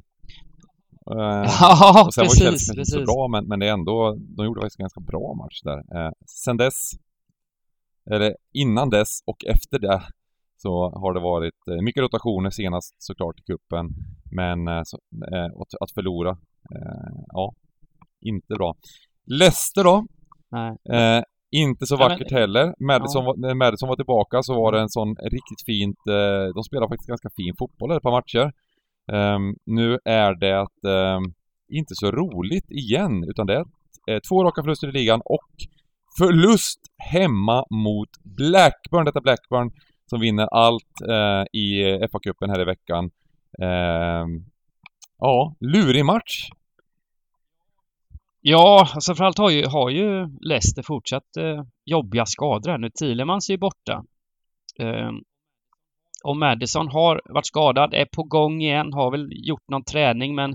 Eh, 1.12 1.52
Ja, 1.62 2.04
och 2.06 2.14
sen 2.14 2.22
var 2.22 2.30
precis, 2.30 2.40
Chelsea 2.44 2.74
inte 2.74 2.86
så 2.86 3.02
bra, 3.02 3.28
men, 3.28 3.48
men 3.48 3.60
det 3.60 3.68
är 3.68 3.74
ändå, 3.74 4.16
de 4.38 4.46
gjorde 4.46 4.62
faktiskt 4.62 4.80
en 4.80 4.84
ganska 4.84 5.02
bra 5.02 5.34
match 5.34 5.62
där. 5.64 5.78
Eh, 5.98 6.12
sen 6.28 6.58
dess, 6.58 6.92
eller 8.12 8.36
innan 8.54 8.90
dess 8.90 9.10
och 9.26 9.46
efter 9.46 9.80
det, 9.80 10.02
så 10.58 10.90
har 10.90 11.14
det 11.14 11.20
varit 11.20 11.68
eh, 11.72 11.82
mycket 11.82 12.02
rotationer 12.04 12.50
senast 12.50 12.96
såklart 13.04 13.40
i 13.40 13.44
kuppen 13.44 13.86
men 14.32 14.68
eh, 14.68 14.82
så, 14.86 14.98
eh, 15.34 15.46
att, 15.46 15.82
att 15.82 15.92
förlora, 15.92 16.30
eh, 16.76 17.20
ja, 17.28 17.54
inte 18.22 18.54
bra. 18.56 18.76
Leicester 19.26 19.84
då, 19.84 20.06
inte 21.52 21.86
så 21.86 21.96
Nej, 21.98 22.08
men- 22.08 22.10
vackert 22.10 22.32
heller. 22.32 22.76
Madison, 22.80 23.26
var, 23.26 23.36
när 23.38 23.54
Madison 23.54 23.90
var 23.90 23.96
tillbaka 23.96 24.44
så 24.44 24.54
var 24.54 24.72
det 24.72 24.80
en 24.82 24.90
sån 24.90 25.16
riktigt 25.16 25.64
fint... 25.66 25.98
De 26.56 26.64
spelar 26.64 26.88
faktiskt 26.88 27.08
ganska 27.08 27.30
fin 27.36 27.54
fotboll 27.60 27.92
ett 27.92 28.04
par 28.04 28.12
matcher. 28.12 28.52
Um, 29.08 29.56
nu 29.66 30.00
är 30.06 30.36
det 30.36 30.68
um, 30.90 31.34
inte 31.70 31.96
så 31.96 32.12
roligt 32.12 32.72
igen, 32.72 33.24
utan 33.30 33.48
det 33.48 33.54
är 33.54 33.66
eh, 34.10 34.20
två 34.30 34.44
raka 34.44 34.64
förluster 34.64 34.88
i 34.88 34.92
ligan 34.92 35.22
och 35.26 35.50
förlust 36.18 36.80
hemma 36.98 37.66
mot 37.70 38.10
Blackburn. 38.24 39.06
Detta 39.06 39.22
Blackburn 39.22 39.72
som 40.06 40.20
vinner 40.20 40.46
allt 40.46 41.02
eh, 41.10 41.60
i 41.60 41.98
FA-cupen 42.12 42.50
här 42.50 42.62
i 42.62 42.66
veckan. 42.66 43.12
Ehm, 43.62 44.46
ja, 45.18 45.56
lurig 45.60 46.06
match. 46.06 46.50
Ja, 48.42 48.90
alltså 48.94 49.16
framförallt 49.16 49.38
har 49.38 49.50
ju, 49.50 49.66
har 49.66 49.90
ju 49.90 50.28
Leicester 50.42 50.84
fortsatt 50.84 51.38
eh, 51.38 51.64
jobbiga 51.86 52.26
skador 52.26 52.72
här 52.72 52.78
nu. 52.78 52.90
Thielemans 52.90 53.50
är 53.50 53.54
ju 53.54 53.58
borta. 53.58 54.04
Eh, 54.80 55.12
och 56.24 56.38
Madison 56.38 56.88
har 56.88 57.22
varit 57.26 57.46
skadad, 57.46 57.94
är 57.94 58.06
på 58.06 58.24
gång 58.24 58.62
igen, 58.62 58.94
har 58.94 59.12
väl 59.12 59.30
gjort 59.32 59.70
någon 59.70 59.84
träning 59.84 60.36
men 60.36 60.52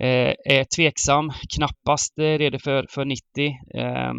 eh, 0.00 0.34
är 0.44 0.76
tveksam, 0.76 1.30
knappast 1.56 2.18
eh, 2.18 2.22
redo 2.38 2.58
för, 2.58 2.86
för 2.90 3.04
90. 3.04 3.22
Eh, 3.74 4.12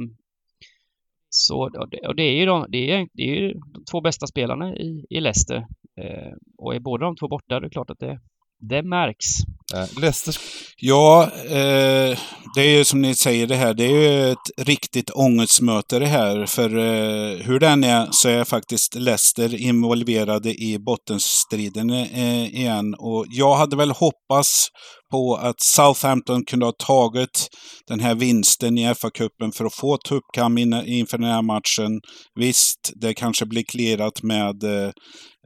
så, 1.30 1.62
och 1.62 1.89
det, 1.89 2.08
och 2.08 2.15
det 2.15 2.24
är 2.24 2.34
ju 2.34 2.45
de, 2.45 2.65
det 2.69 2.91
är, 2.91 3.08
det 3.13 3.24
är 3.24 3.36
ju 3.36 3.54
de 3.54 3.84
två 3.91 4.02
bästa 4.02 4.28
spelarna 4.28 4.76
i, 4.76 5.06
i 5.10 5.19
Leicester. 5.19 5.65
Eh, 6.02 6.34
och 6.58 6.76
är 6.76 6.80
båda 6.80 7.06
de 7.06 7.15
två 7.15 7.28
borta, 7.28 7.60
det 7.60 7.67
är 7.67 7.69
klart 7.69 7.89
att 7.89 8.00
det, 8.00 8.19
det 8.60 8.84
märks. 8.84 9.26
Eh, 9.74 10.02
Leicester 10.02 10.36
Ja, 10.78 11.32
eh, 11.45 12.19
det 12.56 12.62
är 12.62 12.78
ju 12.78 12.86
som 12.86 13.02
ni 13.02 13.15
säger 13.15 13.48
det 13.48 13.56
här, 13.56 13.74
det 13.74 13.86
är 13.86 14.02
ju 14.02 14.32
ett 14.32 14.67
riktigt 14.67 15.10
ångestmöte 15.10 16.00
det 16.00 16.06
här. 16.06 16.45
För 16.45 16.78
eh, 16.78 17.38
hur 17.45 17.60
den 17.60 17.84
är 17.84 18.08
så 18.12 18.30
är 18.30 18.43
faktiskt 18.43 18.95
Leicester 18.95 19.56
involverade 19.56 20.50
i 20.50 20.80
bottenstriden 20.80 21.89
eh, 21.89 22.56
igen. 22.56 22.95
Och 23.00 23.26
jag 23.30 23.56
hade 23.56 23.76
väl 23.76 23.91
hoppats 23.91 24.67
på 25.12 25.36
att 25.36 25.62
Southampton 25.62 26.45
kunde 26.45 26.65
ha 26.65 26.74
tagit 26.86 27.48
den 27.88 28.00
här 28.00 28.15
vinsten 28.15 28.78
i 28.78 28.93
FA-cupen 28.93 29.52
för 29.56 29.65
att 29.65 29.76
få 29.76 29.98
tuppkam 29.98 30.58
in, 30.58 30.74
inför 30.74 31.17
den 31.17 31.30
här 31.30 31.41
matchen. 31.41 32.00
Visst, 32.39 32.91
det 33.02 33.13
kanske 33.13 33.45
blir 33.45 33.63
clearat 33.63 34.24
med 34.24 34.63
eh, 34.63 34.91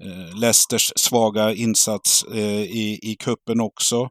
eh, 0.02 0.40
Leicesters 0.40 0.92
svaga 0.96 1.54
insats 1.54 2.24
eh, 2.24 2.62
i, 2.62 3.00
i 3.02 3.16
kuppen 3.20 3.62
också. 3.62 4.08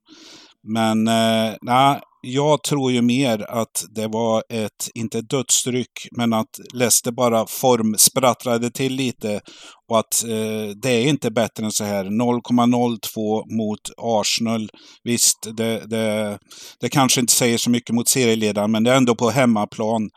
Men 0.75 1.09
eh, 1.09 1.55
nah, 1.62 1.99
jag 2.23 2.62
tror 2.62 2.92
ju 2.92 3.03
mer 3.03 3.51
att 3.51 3.85
det 3.95 4.07
var 4.07 4.42
ett, 4.49 4.88
inte 4.95 5.18
ett 5.18 5.31
dödsryck, 5.31 6.09
men 6.16 6.33
att 6.33 6.49
Leicester 6.75 7.12
bara 7.12 7.47
formsprattlade 7.47 8.71
till 8.71 8.95
lite. 8.95 9.40
Och 9.90 9.99
att 9.99 10.25
eh, 10.25 10.77
det 10.83 10.90
är 10.90 11.09
inte 11.09 11.31
bättre 11.31 11.64
än 11.64 11.73
så 11.73 11.85
här. 11.85 12.05
0,02 12.05 13.57
mot 13.57 13.81
Arsenal. 13.97 14.68
Visst, 15.05 15.38
det, 15.57 15.90
det, 15.90 16.38
det 16.81 16.88
kanske 16.88 17.21
inte 17.21 17.33
säger 17.33 17.59
så 17.59 17.71
mycket 17.71 17.95
mot 17.95 18.09
serieledaren, 18.09 18.71
men 18.71 18.85
det 18.85 18.90
är 18.92 18.97
ändå 18.97 19.14
på 19.14 19.31
hemmaplan. 19.31 20.11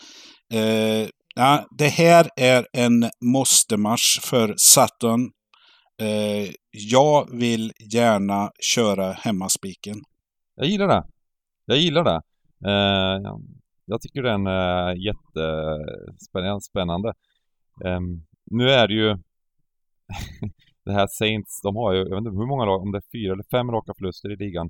Eh, 0.53 1.07
ja, 1.35 1.65
det 1.77 1.87
här 1.87 2.29
är 2.35 2.65
en 2.73 3.09
måste-match 3.25 4.19
för 4.23 4.53
Sutton. 4.57 5.29
Eh, 6.01 6.51
jag 6.71 7.29
vill 7.31 7.71
gärna 7.93 8.51
köra 8.59 9.11
hemmaspiken. 9.11 9.95
Jag 10.55 10.67
gillar 10.67 10.87
det. 10.87 11.03
Jag 11.65 11.77
gillar 11.77 12.03
det. 12.03 12.21
Eh, 12.65 13.21
ja, 13.23 13.39
jag 13.85 14.01
tycker 14.01 14.23
den 14.23 14.47
är 14.47 14.95
jättespännande. 14.95 17.13
Eh, 17.85 17.99
nu 18.51 18.69
är 18.69 18.87
det 18.87 18.93
ju 18.93 19.09
det 20.85 20.93
här 20.93 21.07
Saints, 21.07 21.61
de 21.61 21.75
har 21.75 21.93
ju, 21.93 21.99
jag 21.99 22.09
vet 22.09 22.17
inte 22.17 22.29
hur 22.29 22.47
många 22.47 22.65
lag, 22.65 22.81
om 22.81 22.91
det 22.91 22.97
är 22.97 23.11
fyra 23.11 23.33
eller 23.33 23.45
fem 23.51 23.71
raka 23.71 23.93
förluster 23.97 24.31
i 24.31 24.35
ligan. 24.35 24.69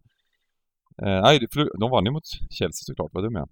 Eh, 1.01 1.21
nej, 1.21 1.47
de 1.79 1.91
vann 1.91 2.05
ju 2.05 2.11
mot 2.11 2.23
Chelsea 2.49 2.71
såklart, 2.71 3.09
vad 3.13 3.23
dum 3.23 3.35
jag 3.35 3.43
är. 3.43 3.49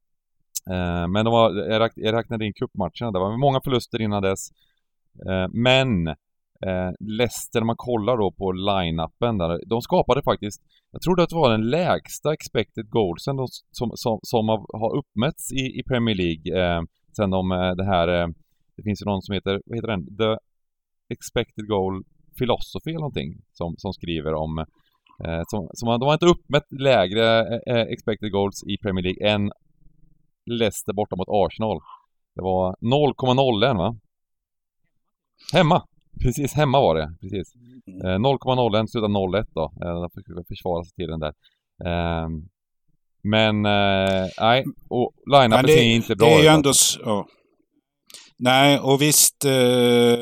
Eh, 0.73 1.07
men 1.07 1.25
de 1.25 1.31
var, 1.31 1.51
jag, 1.95 2.13
räknade 2.13 2.45
in 2.45 2.53
cupmatcherna, 2.53 3.11
det 3.11 3.19
var 3.19 3.37
många 3.37 3.61
förluster 3.63 4.01
innan 4.01 4.23
dess. 4.23 4.49
Eh, 5.29 5.47
men 5.51 6.15
eh, 6.67 6.91
Leicester, 6.99 7.59
när 7.59 7.65
man 7.65 7.75
kollar 7.77 8.17
då 8.17 8.31
på 8.31 8.51
line-upen 8.51 9.37
där, 9.37 9.59
de 9.67 9.81
skapade 9.81 10.21
faktiskt 10.23 10.61
jag 10.93 11.01
trodde 11.01 11.23
att 11.23 11.29
det 11.29 11.35
var 11.35 11.51
den 11.51 11.69
lägsta 11.69 12.33
expected 12.33 12.89
goalsen 12.89 13.35
de, 13.35 13.47
som, 13.71 13.91
som, 13.93 14.19
som 14.21 14.47
har, 14.49 14.97
uppmätts 14.97 15.51
i, 15.51 15.79
i 15.79 15.83
Premier 15.87 16.15
League 16.15 16.45
eh, 16.61 16.81
sen 17.17 17.29
de, 17.29 17.51
eh, 17.51 17.71
det 17.71 17.85
här, 17.85 18.07
eh, 18.07 18.27
det 18.75 18.83
finns 18.83 19.01
ju 19.01 19.05
någon 19.05 19.21
som 19.21 19.33
heter, 19.33 19.61
vad 19.65 19.77
heter 19.77 19.87
den? 19.87 20.17
The 20.17 20.37
expected 21.13 21.67
goal 21.67 22.03
philosophy 22.39 22.91
eller 22.91 22.99
någonting 22.99 23.31
som, 23.53 23.75
som 23.77 23.93
skriver 23.93 24.33
om 24.33 24.57
eh, 25.25 25.41
som, 25.47 25.69
som, 25.73 25.99
de 25.99 26.05
har 26.05 26.13
inte 26.13 26.25
uppmätt 26.25 26.71
lägre 26.71 27.25
eh, 27.39 27.75
eh, 27.75 27.87
expected 27.93 28.31
goals 28.31 28.63
i 28.63 28.77
Premier 28.77 29.03
League 29.03 29.31
än 29.33 29.51
Leicester 30.45 30.93
borta 30.93 31.15
mot 31.15 31.27
Arsenal. 31.29 31.79
Det 32.35 32.41
var 32.41 32.75
0,01 32.81 33.77
va? 33.77 33.95
Hemma! 35.53 35.83
Precis, 36.23 36.53
hemma 36.53 36.81
var 36.81 36.95
det. 36.95 37.07
Precis. 37.21 37.53
Eh, 38.05 38.17
0,01 38.19 38.87
slutade 38.87 39.13
0,1 39.13 39.45
då. 39.55 39.63
Eh, 39.85 40.01
de 40.01 40.09
fick 40.15 40.47
försvara 40.47 40.83
sig 40.83 40.91
till 40.95 41.07
den 41.07 41.19
där. 41.19 41.33
Eh, 41.85 42.27
men, 43.23 43.65
eh, 43.65 44.25
nej. 44.41 44.63
Och 44.89 45.11
line-upen 45.31 45.67
ser 45.67 45.83
inte 45.83 46.15
bra 46.15 46.27
Det 46.27 46.33
är 46.33 46.37
ju 46.39 46.43
ut. 46.45 46.49
ändå... 46.55 46.69
s- 46.69 46.97
Ja. 47.05 47.25
Nej, 48.39 48.79
och 48.79 49.01
visst... 49.01 49.45
Eh, 49.45 50.17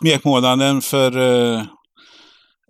smekmånaden 0.00 0.80
för 0.80 1.16
eh, 1.18 1.60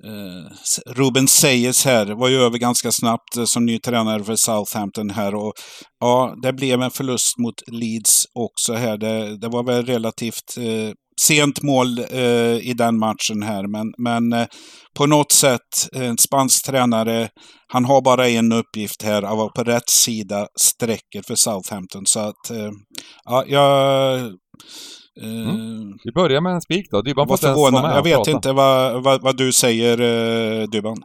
eh, 0.04 0.46
Ruben 0.86 1.28
Seyes 1.28 1.84
här 1.84 2.06
var 2.06 2.28
ju 2.28 2.36
över 2.36 2.58
ganska 2.58 2.92
snabbt 2.92 3.48
som 3.48 3.64
ny 3.66 3.78
tränare 3.78 4.24
för 4.24 4.36
Southampton 4.36 5.10
här. 5.10 5.34
Och, 5.34 5.52
ja, 6.00 6.34
det 6.42 6.52
blev 6.52 6.82
en 6.82 6.90
förlust 6.90 7.38
mot 7.38 7.54
Leeds 7.72 8.24
också 8.34 8.72
här. 8.74 8.96
Det, 8.96 9.36
det 9.38 9.48
var 9.48 9.62
väl 9.62 9.86
relativt 9.86 10.56
eh, 10.58 10.92
sent 11.26 11.62
mål 11.62 11.98
eh, 11.98 12.68
i 12.70 12.74
den 12.76 12.98
matchen 12.98 13.42
här. 13.42 13.66
Men, 13.66 13.92
men 13.98 14.32
eh, 14.32 14.46
på 14.98 15.06
något 15.06 15.32
sätt, 15.32 15.88
en 15.92 16.18
spansk 16.18 16.66
tränare, 16.66 17.28
han 17.68 17.84
har 17.84 18.02
bara 18.02 18.28
en 18.28 18.52
uppgift 18.52 19.02
här, 19.02 19.22
att 19.22 19.36
vara 19.36 19.48
på 19.48 19.64
rätt 19.64 19.88
sida 19.88 20.46
strecket 20.60 21.26
för 21.26 21.34
Southampton. 21.34 22.06
Så 22.06 22.20
att, 22.20 22.50
eh, 22.50 22.70
ja, 23.24 23.44
jag... 23.46 24.18
Eh, 25.22 25.54
Vi 26.04 26.12
börjar 26.14 26.40
med 26.40 26.52
en 26.52 26.60
spik 26.60 26.86
då. 26.90 27.02
Dybban 27.02 27.28
får 27.28 27.36
förvånad. 27.36 27.96
Jag 27.96 28.02
vet 28.02 28.14
prata. 28.14 28.30
inte 28.30 28.52
vad, 28.52 29.02
vad, 29.02 29.22
vad 29.22 29.36
du 29.36 29.52
säger, 29.52 30.00
eh, 30.00 30.68
Dybban. 30.68 30.96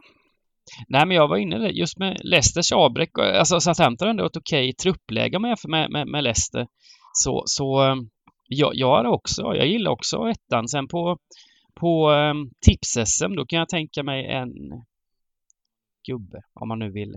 Nej, 0.88 1.06
men 1.06 1.16
jag 1.16 1.28
var 1.28 1.36
inne 1.36 1.58
där 1.58 1.68
just 1.68 1.98
med 1.98 2.16
Leicesters 2.24 2.72
avbräck. 2.72 3.10
Alltså 3.18 3.60
Southampton 3.60 4.06
har 4.06 4.10
ändå 4.10 4.26
ett 4.26 4.36
okej 4.36 4.74
truppläge 4.74 5.38
med, 5.38 5.56
med, 5.68 5.90
med, 5.90 6.08
med 6.08 6.24
Leicester. 6.24 6.66
Så, 7.12 7.42
så 7.46 7.96
jag, 8.48 8.74
jag 8.74 9.00
är 9.00 9.06
också, 9.06 9.42
jag 9.42 9.66
gillar 9.66 9.90
också 9.90 10.28
ettan. 10.30 10.68
Sen 10.68 10.88
på, 10.88 11.18
på 11.74 12.10
um, 12.10 12.50
tips-SM, 12.60 13.36
då 13.36 13.46
kan 13.46 13.58
jag 13.58 13.68
tänka 13.68 14.02
mig 14.02 14.26
en 14.26 14.52
gubbe, 16.06 16.42
om 16.54 16.68
man 16.68 16.78
nu 16.78 16.90
vill 16.90 17.14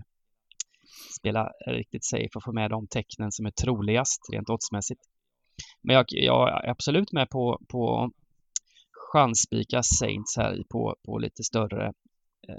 spela 1.19 1.51
riktigt 1.67 2.05
safe 2.05 2.29
och 2.35 2.43
få 2.43 2.51
med 2.51 2.71
de 2.71 2.87
tecknen 2.87 3.31
som 3.31 3.45
är 3.45 3.51
troligast 3.51 4.19
rent 4.31 4.49
oddsmässigt. 4.49 5.01
Men 5.81 5.95
jag, 5.95 6.05
jag 6.09 6.49
är 6.49 6.69
absolut 6.69 7.11
med 7.11 7.29
på, 7.29 7.59
på 7.67 8.11
chansspika 9.11 9.83
Saints 9.83 10.37
här 10.37 10.63
på, 10.69 10.95
på 11.05 11.17
lite 11.17 11.43
större 11.43 11.85
eh, 11.85 11.93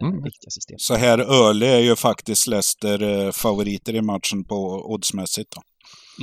Mm. 0.00 0.22
viktiga 0.22 0.50
system. 0.50 0.78
Så 0.78 0.94
här 0.94 1.18
Öle 1.18 1.66
är 1.66 1.78
ju 1.80 1.96
faktiskt 1.96 2.46
Leicester 2.46 3.02
eh, 3.02 3.32
favoriter 3.32 3.94
i 3.94 4.02
matchen 4.02 4.44
på 4.44 4.56
oddsmässigt. 4.92 5.54
Då. 5.54 5.62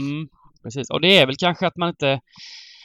Mm, 0.02 0.28
precis. 0.64 0.90
Och 0.90 1.02
det 1.02 1.18
är 1.18 1.26
väl 1.26 1.36
kanske 1.40 1.68
att 1.68 1.76
man 1.78 1.90
inte 1.90 2.20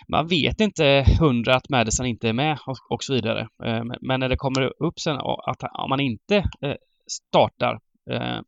man 0.09 0.27
vet 0.27 0.61
inte 0.61 1.05
hundra 1.21 1.55
att 1.57 1.69
Madison 1.69 2.07
inte 2.07 2.29
är 2.29 2.33
med 2.33 2.59
och, 2.67 2.77
och 2.91 3.03
så 3.05 3.15
vidare. 3.15 3.41
Eh, 3.65 3.83
men- 4.01 4.21
när 4.21 4.29
det 4.29 4.37
kommer 4.37 4.63
upp 4.83 5.01
sen 5.01 5.17
att 5.17 5.63
om 5.79 5.89
man 5.89 6.01
inte 6.01 6.37
eh, 6.37 6.75
startar 7.11 7.79
eh, 8.11 8.41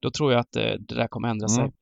då 0.00 0.10
tror 0.10 0.32
jag 0.32 0.40
att 0.40 0.52
det 0.52 0.78
där 0.78 1.08
kommer 1.08 1.28
ändra 1.28 1.48
sig. 1.48 1.62
Mm. 1.64 1.72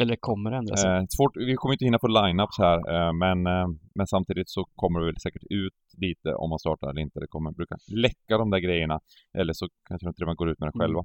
Eller 0.00 0.16
kommer 0.20 0.52
ändra 0.52 0.76
sig. 0.76 0.90
Eh, 0.90 1.02
svårt, 1.08 1.36
vi 1.36 1.54
kommer 1.54 1.72
inte 1.74 1.84
hinna 1.84 1.98
få 1.98 2.06
lineups 2.06 2.58
här, 2.58 2.76
eh, 2.94 3.12
men, 3.12 3.46
eh, 3.46 3.66
men 3.94 4.06
samtidigt 4.06 4.50
så 4.50 4.64
kommer 4.74 5.00
det 5.00 5.06
väl 5.06 5.20
säkert 5.22 5.42
ut 5.50 5.74
lite 5.96 6.34
om 6.34 6.50
man 6.50 6.58
startar 6.58 6.90
eller 6.90 7.00
inte. 7.00 7.20
Det 7.20 7.26
kommer 7.26 7.50
brukar 7.50 7.78
läcka 7.96 8.38
de 8.38 8.50
där 8.50 8.58
grejerna. 8.58 9.00
Eller 9.38 9.52
så 9.52 9.68
kanske 9.88 10.06
de 10.06 10.14
till 10.14 10.24
och 10.24 10.28
med 10.28 10.36
går 10.36 10.50
ut 10.50 10.58
med 10.60 10.68
det 10.68 10.76
Mm. 10.76 10.82
själva. 10.84 11.02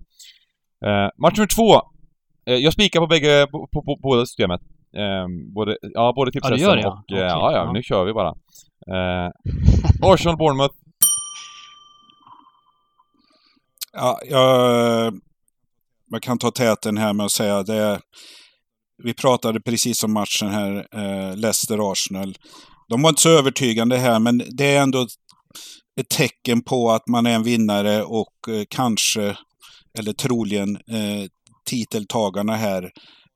Eh, 0.85 1.09
match 1.23 1.37
nummer 1.37 1.55
två. 1.57 1.90
Eh, 2.45 2.55
jag 2.55 2.73
spikar 2.73 2.99
på 2.99 3.07
bägge, 3.07 3.47
på, 3.51 3.67
på, 3.67 3.83
på 3.83 3.99
båda 4.01 4.25
systemet. 4.25 4.61
Eh, 4.97 5.27
både, 5.55 5.77
ja, 5.81 6.13
både 6.15 6.31
Ja, 6.33 6.33
du 6.33 6.39
tipsessen 6.39 6.59
gör 6.59 6.75
det, 6.75 6.81
ja. 6.81 7.03
och... 7.07 7.17
eh, 7.17 7.19
ja, 7.19 7.51
ja, 7.51 7.65
ja. 7.65 7.71
nu 7.71 7.83
kör 7.83 8.05
vi 8.05 8.13
bara. 8.13 8.33
Eh, 8.87 9.31
Arsenal, 10.01 10.37
Bournemouth. 10.37 10.75
Ja, 13.93 14.19
jag, 14.29 15.13
jag 16.11 16.21
kan 16.21 16.37
ta 16.37 16.51
täten 16.51 16.97
här 16.97 17.13
med 17.13 17.25
att 17.25 17.31
säga 17.31 17.63
det. 17.63 17.99
Vi 19.03 19.13
pratade 19.13 19.61
precis 19.61 20.03
om 20.03 20.13
matchen 20.13 20.49
här, 20.49 20.87
eh, 20.91 21.35
Leicester-Arsenal. 21.35 22.35
De 22.89 23.01
var 23.01 23.09
inte 23.09 23.21
så 23.21 23.29
övertygande 23.29 23.97
här, 23.97 24.19
men 24.19 24.43
det 24.57 24.75
är 24.75 24.81
ändå 24.81 25.07
ett 26.01 26.09
tecken 26.09 26.61
på 26.61 26.91
att 26.91 27.07
man 27.07 27.25
är 27.25 27.35
en 27.35 27.43
vinnare 27.43 28.03
och 28.03 28.33
eh, 28.49 28.63
kanske, 28.69 29.37
eller 29.99 30.13
troligen, 30.13 30.75
eh, 30.75 31.25
titeltagarna 31.69 32.55
här. 32.55 32.83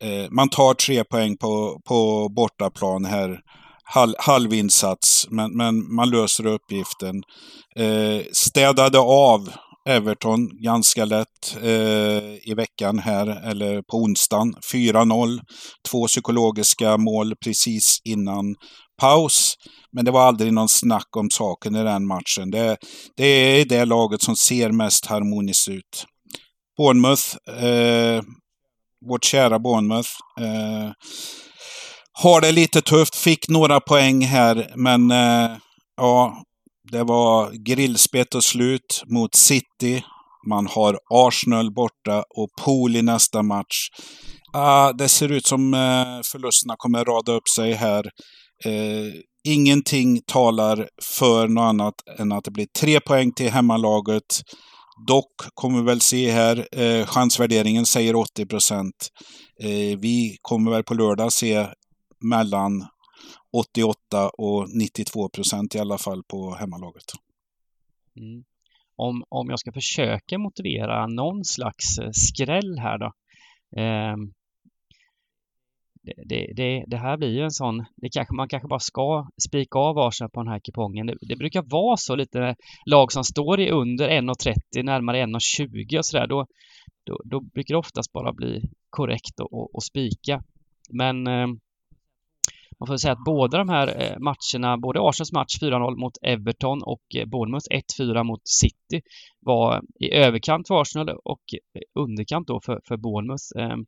Eh, 0.04 0.30
man 0.32 0.50
tar 0.50 0.74
tre 0.74 1.04
poäng 1.04 1.38
på, 1.38 1.80
på 1.88 2.30
bortaplan 2.36 3.06
här. 3.06 3.40
halv 3.84 4.14
halvinsats, 4.20 5.28
men, 5.30 5.58
men 5.58 5.96
man 5.96 6.10
löser 6.10 6.46
uppgiften. 6.46 7.24
Eh, 7.80 8.26
städade 8.34 9.00
av 9.00 9.50
Everton 9.90 10.50
ganska 10.64 11.06
lätt 11.06 11.58
eh, 11.62 12.50
i 12.50 12.54
veckan 12.58 13.00
här, 13.00 13.50
eller 13.50 13.82
på 13.82 13.98
onsdagen. 13.98 14.54
4-0. 14.74 15.40
Två 15.92 16.08
psykologiska 16.08 16.98
mål 16.98 17.34
precis 17.44 17.98
innan 18.04 18.56
paus. 19.02 19.54
Men 19.92 20.06
det 20.06 20.12
var 20.12 20.28
aldrig 20.28 20.54
någon 20.54 20.70
snack 20.70 21.18
om 21.18 21.30
saken 21.30 21.76
i 21.76 21.84
den 21.84 22.08
matchen. 22.08 22.52
Det, 22.52 22.78
det 23.18 23.26
är 23.26 23.66
det 23.66 23.86
laget 23.86 24.22
som 24.22 24.36
ser 24.36 24.72
mest 24.72 25.06
harmoniskt 25.06 25.70
ut. 25.70 26.06
Bournemouth, 26.78 27.36
eh, 27.64 28.24
vårt 29.10 29.24
kära 29.24 29.60
Bournemouth, 29.60 30.10
eh, 30.40 30.92
har 32.14 32.42
det 32.42 32.52
lite 32.52 32.82
tufft. 32.82 33.16
Fick 33.16 33.50
några 33.50 33.80
poäng 33.80 34.26
här, 34.26 34.74
men 34.76 35.12
eh, 35.12 35.58
ja, 35.98 36.44
det 36.92 37.04
var 37.04 37.52
grillspett 37.52 38.36
och 38.36 38.44
slut 38.44 39.04
mot 39.08 39.36
City. 39.36 40.04
Man 40.48 40.68
har 40.68 41.00
Arsenal 41.14 41.74
borta 41.74 42.24
och 42.38 42.50
Pool 42.62 42.96
i 42.96 43.02
nästa 43.02 43.44
match. 43.44 43.88
Ah, 44.54 44.94
det 44.94 45.10
ser 45.10 45.32
ut 45.32 45.46
som 45.46 45.74
eh, 45.74 46.22
förlusterna 46.32 46.76
kommer 46.78 47.06
rada 47.06 47.32
upp 47.32 47.50
sig 47.56 47.74
här. 47.74 48.06
Eh, 48.66 49.14
ingenting 49.48 50.22
talar 50.28 50.88
för 51.18 51.48
något 51.48 51.64
annat 51.64 51.94
än 52.20 52.32
att 52.32 52.44
det 52.44 52.52
blir 52.52 52.68
tre 52.80 53.00
poäng 53.00 53.32
till 53.32 53.52
hemmalaget. 53.52 54.42
Dock 55.08 55.36
kommer 55.54 55.80
vi 55.80 55.86
väl 55.86 56.02
se 56.02 56.32
här, 56.32 56.68
eh, 56.72 57.06
chansvärderingen 57.06 57.86
säger 57.86 58.16
80 58.16 58.46
procent. 58.46 59.10
Eh, 59.64 60.00
vi 60.00 60.38
kommer 60.42 60.72
väl 60.72 60.84
på 60.84 60.94
lördag 60.94 61.34
se 61.34 61.68
mellan 62.20 62.88
88 63.58 64.30
och 64.30 64.70
92 64.70 65.30
procent 65.30 65.76
i 65.76 65.80
alla 65.80 65.98
fall 65.98 66.24
på 66.24 66.56
hemmalaget. 66.56 67.04
Mm. 68.18 68.44
Om, 68.96 69.24
om 69.30 69.50
jag 69.50 69.60
ska 69.60 69.72
försöka 69.72 70.38
motivera 70.38 71.08
någon 71.08 71.46
slags 71.46 71.98
eh, 71.98 72.10
skräll 72.12 72.80
här 72.80 72.98
då. 72.98 73.12
Eh, 73.82 74.16
det, 76.26 76.54
det, 76.56 76.84
det, 76.88 76.98
här 76.98 77.18
blir 77.18 77.30
ju 77.30 77.42
en 77.42 77.52
sån, 77.52 77.86
det 77.96 78.10
kanske, 78.10 78.36
man 78.36 78.48
kanske 78.48 78.68
bara 78.68 78.80
ska 78.80 79.28
spika 79.48 79.80
av 79.80 80.00
Arsenal 80.00 80.30
på 80.30 80.40
den 80.44 80.52
här 80.52 80.60
kupongen. 80.60 81.08
Det, 81.08 81.18
det 81.22 81.36
brukar 81.36 81.62
vara 81.62 81.98
så 81.98 82.16
lite 82.16 82.56
lag 82.86 83.12
som 83.12 83.24
står 83.24 83.60
i 83.60 83.70
under 83.70 84.10
1,30, 84.10 84.84
närmare 84.84 85.26
1,20 85.26 85.98
och 85.98 86.06
sådär. 86.06 86.28
Då, 86.28 86.46
då, 87.04 87.22
då 87.26 87.40
brukar 87.40 87.74
det 87.74 87.80
oftast 87.80 88.14
bara 88.14 88.34
bli 88.34 88.62
korrekt 88.90 89.40
och, 89.40 89.54
och, 89.54 89.76
och 89.76 89.84
spika. 89.84 90.44
Men 90.90 91.28
eh, 91.28 91.48
man 92.80 92.88
får 92.88 92.98
säga 92.98 93.14
att 93.14 93.24
båda 93.26 93.58
de 93.58 93.70
här 93.70 93.88
eh, 93.88 94.20
matcherna, 94.20 94.78
både 94.78 95.00
Arsenals 95.02 95.32
match 95.32 95.62
4-0 95.62 95.96
mot 95.96 96.18
Everton 96.22 96.84
och 96.84 97.16
eh, 97.16 97.26
Bournemouth 97.26 97.68
1-4 98.00 98.24
mot 98.24 98.48
City 98.48 99.02
var 99.40 99.82
i 100.00 100.12
överkant 100.12 100.68
för 100.68 100.82
Arsenal 100.82 101.10
och 101.10 101.44
eh, 101.74 101.82
underkant 101.94 102.48
då 102.48 102.62
för, 102.66 102.82
för 102.88 102.98
Bournemouth. 102.98 103.44
Ehm, 103.58 103.86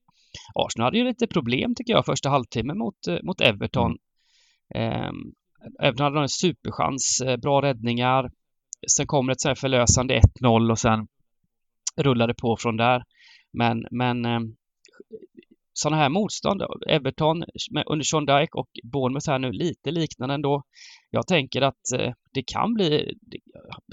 Arsenal 0.56 0.86
hade 0.86 0.98
ju 0.98 1.04
lite 1.04 1.28
problem 1.28 1.76
tycker 1.76 1.94
jag 1.94 2.06
första 2.06 2.30
halvtimmen 2.30 2.78
mot, 2.78 3.08
eh, 3.08 3.18
mot 3.24 3.42
Everton. 3.42 3.98
Eh, 4.76 5.12
Everton 5.84 6.04
hade 6.04 6.20
en 6.20 6.30
superchans, 6.30 7.22
eh, 7.26 7.38
bra 7.38 7.62
räddningar. 7.62 8.30
Sen 8.98 9.08
kommer 9.08 9.32
ett 9.32 9.42
så 9.42 9.48
här 9.48 9.56
förlösande 9.56 10.22
1-0 10.42 10.72
och 10.72 10.80
sen 10.80 11.08
rullade 11.98 12.34
på 12.34 12.58
från 12.60 12.78
där. 12.78 13.04
Men, 13.54 13.86
men 13.92 14.26
eh, 14.26 14.40
sådana 15.74 15.98
här 15.98 16.10
motstånd, 16.10 16.62
Everton 16.90 17.44
under 17.86 18.04
Sean 18.04 18.26
Dyke 18.26 18.54
och 18.54 18.70
Bournemouth 18.84 19.30
här 19.30 19.40
nu 19.40 19.52
lite 19.52 19.92
liknande 19.92 20.36
ändå. 20.36 20.64
Jag 21.10 21.28
tänker 21.28 21.62
att 21.62 21.92
eh, 22.00 22.14
det 22.34 22.44
kan 22.44 22.74
bli, 22.74 23.14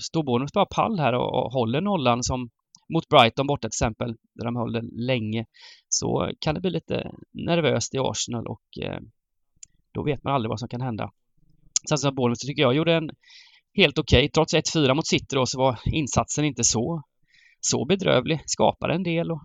står 0.02 0.22
Bournemouth 0.22 0.54
bara 0.54 0.66
pall 0.66 0.98
här 0.98 1.12
och, 1.12 1.44
och 1.44 1.52
håller 1.52 1.80
nollan 1.80 2.22
som 2.22 2.50
mot 2.88 3.08
Brighton 3.08 3.46
borta 3.46 3.60
till 3.60 3.76
exempel, 3.76 4.16
där 4.34 4.44
de 4.44 4.56
höll 4.56 4.72
det 4.72 4.82
länge, 4.92 5.46
så 5.88 6.30
kan 6.38 6.54
det 6.54 6.60
bli 6.60 6.70
lite 6.70 7.12
nervöst 7.32 7.94
i 7.94 7.98
Arsenal 7.98 8.46
och 8.46 8.78
eh, 8.82 9.00
då 9.92 10.02
vet 10.02 10.24
man 10.24 10.34
aldrig 10.34 10.48
vad 10.50 10.60
som 10.60 10.68
kan 10.68 10.80
hända. 10.80 11.12
Sen 11.88 11.98
så 11.98 12.12
Bournemouth 12.12 12.46
tycker 12.46 12.62
jag 12.62 12.74
gjorde 12.74 12.94
en 12.94 13.10
helt 13.74 13.98
okej, 13.98 14.18
okay. 14.18 14.28
trots 14.28 14.54
1-4 14.54 14.94
mot 14.94 15.06
City 15.06 15.36
då 15.36 15.46
så 15.46 15.58
var 15.58 15.78
insatsen 15.84 16.44
inte 16.44 16.64
så, 16.64 17.02
så 17.60 17.84
bedrövlig, 17.84 18.42
skapade 18.46 18.94
en 18.94 19.02
del 19.02 19.30
och, 19.30 19.42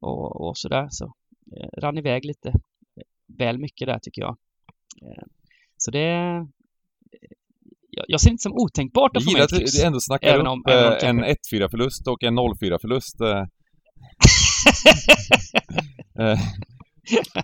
och, 0.00 0.48
och 0.48 0.58
sådär. 0.58 0.88
Så 0.90 1.14
eh, 1.56 1.68
rann 1.80 1.98
iväg 1.98 2.24
lite 2.24 2.48
eh, 2.48 3.02
väl 3.26 3.58
mycket 3.58 3.86
där 3.86 3.98
tycker 3.98 4.22
jag. 4.22 4.36
Eh, 5.02 5.24
så 5.76 5.90
det 5.90 6.46
jag, 8.08 8.20
ser 8.20 8.28
det 8.28 8.32
inte 8.32 8.42
som 8.42 8.52
otänkbart 8.52 9.16
att 9.16 9.24
få 9.24 9.32
med 9.32 9.42
ett 9.42 9.50
kryss. 9.58 9.80
du 9.80 9.86
ändå 9.86 9.98
snackar 10.00 10.28
Även 10.28 10.46
upp 10.46 10.52
om- 10.52 10.62
även 10.68 10.86
om 10.86 10.92
eh, 10.92 11.08
en 11.08 11.16
kanske- 11.22 11.56
1-4-förlust 11.56 12.08
och 12.08 12.22
en 12.22 12.38
0-4-förlust. 12.38 13.20
eh. 13.20 13.42
Eh, 16.20 16.38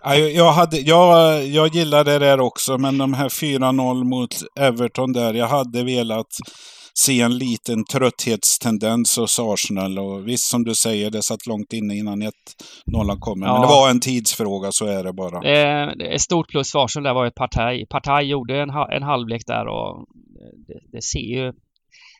Ja, 0.03 0.15
jag, 0.17 0.31
jag, 0.33 0.53
hade, 0.53 0.77
jag, 0.79 1.45
jag 1.47 1.75
gillade 1.75 2.13
det 2.13 2.19
där 2.19 2.41
också, 2.41 2.79
men 2.79 2.99
de 2.99 3.15
här 3.15 3.29
4-0 3.29 4.05
mot 4.05 4.35
Everton 4.61 5.13
där, 5.13 5.35
jag 5.35 5.47
hade 5.49 5.85
velat 5.85 6.27
se 7.07 7.21
en 7.21 7.39
liten 7.39 7.85
trötthetstendens 7.85 9.17
hos 9.17 9.39
Arsenal. 9.39 9.99
Och 9.99 10.29
visst, 10.29 10.51
som 10.51 10.65
du 10.65 10.75
säger, 10.75 11.11
det 11.11 11.23
satt 11.23 11.47
långt 11.47 11.73
inne 11.73 11.95
innan 11.97 12.23
1-0 12.23 12.31
kommer. 13.19 13.47
Men 13.47 13.55
Ja. 13.55 13.61
det 13.61 13.67
var 13.67 13.91
en 13.91 14.01
tidsfråga, 14.01 14.73
så 14.73 14.87
är 14.87 15.05
det 15.05 15.13
bara. 15.13 15.37
Eh, 15.37 15.97
det 15.97 16.07
är 16.07 16.15
ett 16.15 16.21
stort 16.21 16.49
plus 16.49 16.73
för 16.73 16.85
Arsenal 16.85 17.05
där 17.05 17.15
var 17.15 17.25
ju 17.25 17.31
Partaj. 17.31 17.87
Partaj 17.87 18.25
gjorde 18.25 18.61
en, 18.63 18.71
en 18.71 19.03
halvlek 19.03 19.43
där 19.47 19.67
och 19.67 19.99
eh, 19.99 20.05
det, 20.67 20.81
det 20.93 21.03
ser 21.03 21.19
ju 21.37 21.53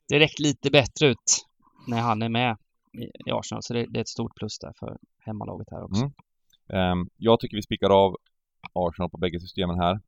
direkt 0.09 0.39
lite 0.39 0.71
bättre 0.71 1.07
ut 1.07 1.47
när 1.87 2.01
han 2.01 2.23
är 2.23 2.29
med 2.29 2.57
i, 3.27 3.31
Arsenal. 3.31 3.63
Så 3.63 3.75
det, 3.75 3.87
det 3.89 3.99
är 3.99 4.03
ett 4.03 4.09
stort 4.09 4.35
plus 4.37 4.59
där 4.59 4.73
för 4.79 4.97
hemmalaget 5.19 5.69
här 5.71 5.85
också. 5.85 6.03
Mm. 6.03 6.13
Ehm, 6.73 7.09
jag 7.17 7.41
tycker 7.41 7.57
vi 7.57 7.63
spikar 7.63 7.91
av 7.91 8.17
Arsenal 8.73 9.11
på 9.11 9.19
bägge 9.19 9.41
systemen 9.41 9.79
här. 9.79 10.01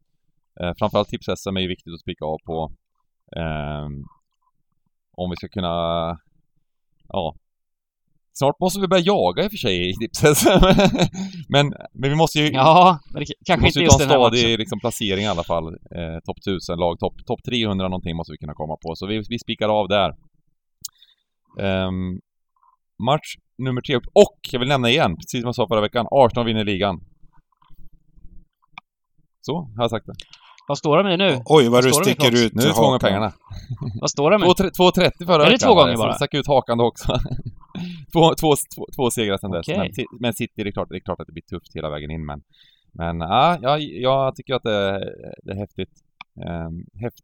Uh, 0.63 0.73
framförallt 0.79 1.09
tips 1.09 1.27
SM 1.37 1.57
är 1.57 1.61
ju 1.61 1.69
viktigt 1.69 1.95
att 1.95 2.01
spika 2.01 2.25
av 2.25 2.39
på. 2.45 2.73
Om 5.17 5.31
vi 5.31 5.37
ska 5.37 5.49
kunna... 5.49 5.69
Ja. 7.09 7.35
Snart 8.35 8.61
måste 8.61 8.81
vi 8.81 8.89
börja 8.89 9.03
jaga 9.03 9.45
i 9.45 9.47
och 9.47 9.51
för 9.51 9.57
sig 9.59 9.91
i 9.91 9.95
tips 9.95 10.19
SM. 10.19 10.49
men, 11.49 11.75
men 11.93 12.11
vi 12.11 12.17
måste 12.17 12.39
ju... 12.39 12.49
Ja, 12.53 12.99
men 13.13 13.21
det, 13.21 13.27
k- 13.27 13.33
vi 13.41 13.45
kanske 13.45 13.67
måste 13.67 13.79
inte 13.79 13.81
ju 13.81 13.85
just 13.85 13.99
ta 13.99 14.03
en 14.05 14.09
den 14.09 14.21
här 14.21 14.29
stadig 14.29 14.43
matchen. 14.45 14.59
liksom, 14.59 14.81
placering 14.81 15.25
i 15.25 15.29
alla 15.29 15.45
fall. 15.45 15.67
Eh, 15.69 16.19
topp 16.25 16.39
1000 16.39 16.79
lag, 16.79 16.99
topp 16.99 17.15
top 17.27 17.43
300 17.45 17.89
någonting 17.89 18.17
måste 18.17 18.33
vi 18.33 18.39
kunna 18.39 18.55
komma 18.55 18.77
på. 18.83 18.95
Så 18.97 19.07
vi, 19.07 19.23
vi 19.29 19.39
spikar 19.39 19.69
av 19.69 19.89
där. 19.89 20.11
Ehm, 21.61 22.21
match 23.07 23.37
nummer 23.59 23.81
tre. 23.81 23.97
Och 23.97 24.39
jag 24.53 24.61
vill 24.61 24.69
nämna 24.69 24.91
igen, 24.91 25.17
precis 25.17 25.41
som 25.41 25.49
jag 25.49 25.55
sa 25.55 25.69
förra 25.69 25.81
veckan, 25.81 26.07
Arsenal 26.11 26.47
vinner 26.47 26.65
ligan. 26.65 27.01
Så, 29.41 29.57
har 29.77 29.83
jag 29.85 29.91
sagt 29.91 30.07
det. 30.07 30.15
Vad 30.73 30.79
står 30.79 31.03
de 31.03 31.11
i 31.11 31.17
nu? 31.17 31.43
Oj, 31.45 31.69
vad 31.69 31.85
du 31.85 31.91
det 31.91 31.97
med 31.97 32.05
sticker 32.05 32.45
ut 32.45 32.55
Nu 32.55 32.63
är 32.63 32.67
det 32.67 32.75
två 32.75 32.83
gånger 32.83 32.99
pengarna. 32.99 33.33
Vad 34.01 34.11
står 34.11 34.31
de 34.31 34.43
i? 34.43 34.47
2,30 34.47 35.27
förra 35.27 35.35
Är 35.35 35.39
det 35.39 35.53
veckan. 35.53 35.69
två 35.69 35.75
gånger 35.75 35.93
Så 35.93 35.99
bara? 35.99 36.09
det 36.09 36.17
stack 36.17 36.35
ut 36.35 36.47
hakan 36.47 36.79
då 36.79 36.85
också. 36.85 37.09
två, 38.13 38.35
två, 38.41 38.55
två, 38.75 38.87
två 38.97 39.11
segrar 39.11 39.39
sedan 39.39 39.51
dess. 39.51 39.69
Okej. 39.69 39.93
Men, 39.97 40.07
men 40.21 40.35
City, 40.35 40.53
det 40.57 40.69
är, 40.69 40.73
klart, 40.73 40.89
det 40.91 40.97
är 40.97 41.01
klart 41.01 41.21
att 41.21 41.27
det 41.27 41.33
blir 41.33 41.43
tufft 41.43 41.77
hela 41.77 41.91
vägen 41.91 42.11
in 42.11 42.27
men... 42.27 42.41
Men 42.95 43.21
ja, 43.21 43.59
jag, 43.63 43.81
jag 43.81 44.37
tycker 44.37 44.55
att 44.55 44.63
det, 44.63 44.99
det 45.43 45.53
är 45.53 45.57
häftigt. 45.57 45.91
Um, 46.47 46.85
häft, 47.03 47.19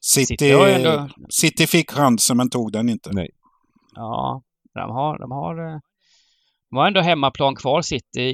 City, 0.00 0.26
City 0.26 0.46
ju 0.46 0.70
ändå... 0.70 1.08
City 1.28 1.66
fick 1.66 1.90
chansen, 1.90 2.36
men 2.36 2.50
tog 2.50 2.72
den 2.72 2.88
inte. 2.88 3.10
Nej. 3.12 3.30
Ja, 3.94 4.42
de 4.74 4.90
har, 4.90 5.18
de 5.18 5.30
har, 5.30 5.74
eh, 5.74 5.78
De 6.70 6.76
har 6.76 6.86
ändå 6.86 7.00
hemmaplan 7.00 7.54
kvar 7.54 7.82
City 7.82 8.26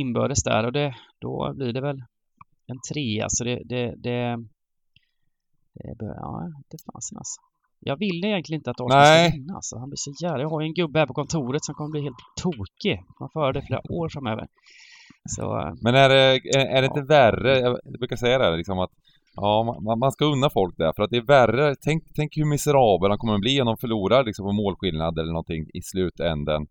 inbördes 0.00 0.42
där 0.42 0.64
och 0.66 0.72
det, 0.72 0.94
då 1.20 1.52
blir 1.56 1.72
det 1.72 1.80
väl 1.80 2.02
en 2.70 2.80
trea 2.92 3.26
så 3.28 3.44
det, 3.44 3.62
det, 3.64 3.94
det, 4.06 4.36
det 5.74 5.98
bör, 5.98 6.14
ja, 6.16 6.52
det 6.70 6.78
fasen 6.92 7.18
alltså. 7.18 7.40
Jag 7.80 7.96
ville 7.96 8.26
egentligen 8.28 8.60
inte 8.60 8.70
att 8.70 8.80
Arsenal 8.80 8.98
Nej. 8.98 9.28
skulle 9.28 9.40
vinna 9.40 9.54
alltså. 9.54 9.78
Han 9.78 9.88
blir 9.88 9.96
så 9.96 10.12
jävla... 10.22 10.42
Jag 10.42 10.50
har 10.50 10.60
ju 10.60 10.66
en 10.66 10.74
gubbe 10.74 10.98
här 10.98 11.06
på 11.06 11.14
kontoret 11.14 11.64
som 11.64 11.74
kommer 11.74 11.90
bli 11.90 12.02
helt 12.02 12.24
tokig. 12.42 12.96
Man 13.20 13.30
får 13.32 13.52
det 13.52 13.62
flera 13.62 13.92
år 13.92 14.08
framöver. 14.08 14.46
Så, 15.36 15.58
eh, 15.58 15.72
Men 15.82 15.94
är 15.94 16.08
det, 16.08 16.40
är, 16.56 16.66
är 16.76 16.80
det 16.82 16.86
inte 16.86 17.02
värre, 17.02 17.58
jag 17.58 17.98
brukar 17.98 18.16
säga 18.16 18.38
det 18.38 18.44
här, 18.44 18.56
liksom 18.56 18.78
att 18.78 18.90
Ja, 19.34 19.80
man, 19.84 19.98
man 19.98 20.12
ska 20.12 20.24
unna 20.24 20.50
folk 20.50 20.76
det, 20.76 20.92
för 20.96 21.02
att 21.02 21.10
det 21.10 21.16
är 21.16 21.26
värre. 21.26 21.74
Tänk, 21.84 22.04
tänk 22.14 22.36
hur 22.36 22.44
miserabel 22.44 23.10
han 23.10 23.18
kommer 23.18 23.34
att 23.34 23.40
bli 23.40 23.60
om 23.60 23.66
de 23.66 23.76
förlorar 23.76 24.24
liksom 24.24 24.46
på 24.46 24.52
målskillnad 24.52 25.18
eller 25.18 25.32
någonting 25.32 25.66
i 25.74 25.82
slutänden. 25.82 26.66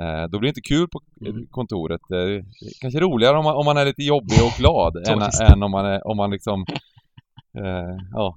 Eh, 0.00 0.22
då 0.30 0.38
blir 0.38 0.48
det 0.48 0.48
inte 0.58 0.60
kul 0.74 0.88
på 0.88 1.00
Mm. 1.30 1.46
kontoret. 1.50 2.00
Det 2.08 2.16
är 2.22 2.44
kanske 2.80 3.00
roligare 3.00 3.38
om 3.38 3.44
man, 3.44 3.56
om 3.56 3.64
man 3.64 3.76
är 3.76 3.84
lite 3.84 4.02
jobbig 4.02 4.38
och 4.46 4.58
glad 4.58 4.96
än, 5.08 5.22
än 5.52 5.62
om 5.62 5.70
man 5.70 5.86
är, 5.86 6.06
om 6.06 6.16
man 6.16 6.30
liksom 6.30 6.64
eh, 7.58 7.96
ja, 8.12 8.36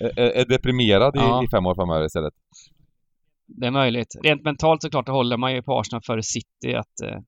är, 0.00 0.20
är 0.20 0.44
deprimerad 0.46 1.16
i, 1.16 1.18
Ja. 1.18 1.44
i 1.44 1.48
fem 1.48 1.66
år 1.66 1.74
framöver 1.74 2.06
istället. 2.06 2.34
det 3.46 3.66
är 3.66 3.70
möjligt. 3.70 4.16
Rent 4.22 4.44
mentalt 4.44 4.82
såklart, 4.82 5.08
håller 5.08 5.36
man 5.36 5.52
ju 5.54 5.62
på 5.62 5.78
Arsenal 5.80 6.02
före 6.06 6.22
City. 6.22 6.74
Att 6.76 7.00
eh, 7.04 7.18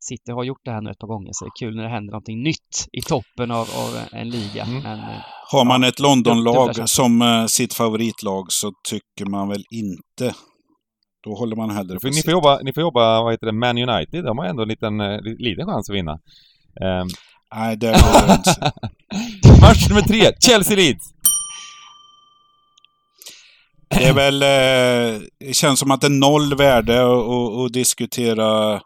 City 0.00 0.32
har 0.32 0.44
gjort 0.44 0.60
det 0.64 0.70
här 0.70 0.80
nu 0.80 0.90
ett 0.90 0.98
par 0.98 1.08
gånger, 1.08 1.30
så 1.32 1.44
det 1.44 1.48
är 1.48 1.66
kul 1.66 1.76
när 1.76 1.82
det 1.82 1.88
händer 1.88 2.10
någonting 2.12 2.42
nytt 2.42 2.88
i 2.92 3.00
toppen 3.02 3.50
av, 3.50 3.60
av 3.82 3.90
en 4.12 4.28
liga. 4.30 4.62
Mm. 4.64 4.82
Men, 4.82 4.98
eh, 4.98 5.20
Har 5.52 5.64
man 5.64 5.84
ett 5.84 6.00
Londonlag 6.00 6.88
som 6.88 7.22
eh, 7.22 7.46
sitt 7.46 7.74
favoritlag 7.74 8.44
så 8.48 8.72
tycker 8.90 9.30
man 9.30 9.48
väl 9.48 9.64
inte... 9.70 10.34
Då 11.24 11.34
håller 11.34 11.56
man 11.56 11.70
hellre 11.70 11.98
För 12.00 12.08
på 12.08 12.14
ni, 12.14 12.22
får 12.22 12.32
jobba, 12.32 12.58
ni 12.62 12.72
får 12.72 12.80
jobba, 12.80 13.22
vad 13.22 13.32
heter 13.32 13.46
det, 13.46 13.52
Man 13.52 13.78
United. 13.78 14.24
De 14.24 14.38
har 14.38 14.44
ändå 14.44 14.62
en 14.62 14.68
liten, 14.68 15.00
eh, 15.00 15.20
liten 15.38 15.66
chans 15.66 15.90
att 15.90 15.96
vinna. 15.96 16.12
Ehm, 16.82 17.08
Nej, 17.54 17.76
det 17.76 17.86
går 17.86 18.26
det 18.26 18.34
inte. 18.34 18.72
match 19.60 19.88
nummer 19.88 20.02
tre, 20.02 20.20
Chelsea-Leeds. 20.46 21.04
Det 23.90 24.04
är 24.04 24.12
väl... 24.14 24.42
Eh, 24.42 25.20
det 25.40 25.54
känns 25.54 25.80
som 25.80 25.90
att 25.90 26.00
det 26.00 26.06
är 26.06 26.20
noll 26.20 26.54
värde 26.56 27.02
att- 27.02 27.72
diskutera 27.72 28.80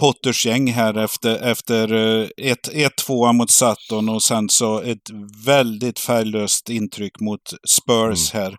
Potters 0.00 0.46
gäng 0.46 0.72
här 0.72 0.98
efter, 0.98 1.42
efter 1.42 1.92
eh, 1.92 2.28
ett- 2.36 2.72
1-2 3.08 3.32
mot 3.32 3.50
Sutton 3.50 4.08
och 4.08 4.22
sen 4.22 4.48
så 4.48 4.80
ett 4.80 5.10
väldigt 5.46 5.98
färglöst 5.98 6.68
intryck 6.70 7.20
mot 7.20 7.40
Spurs 7.68 8.32
här. 8.32 8.50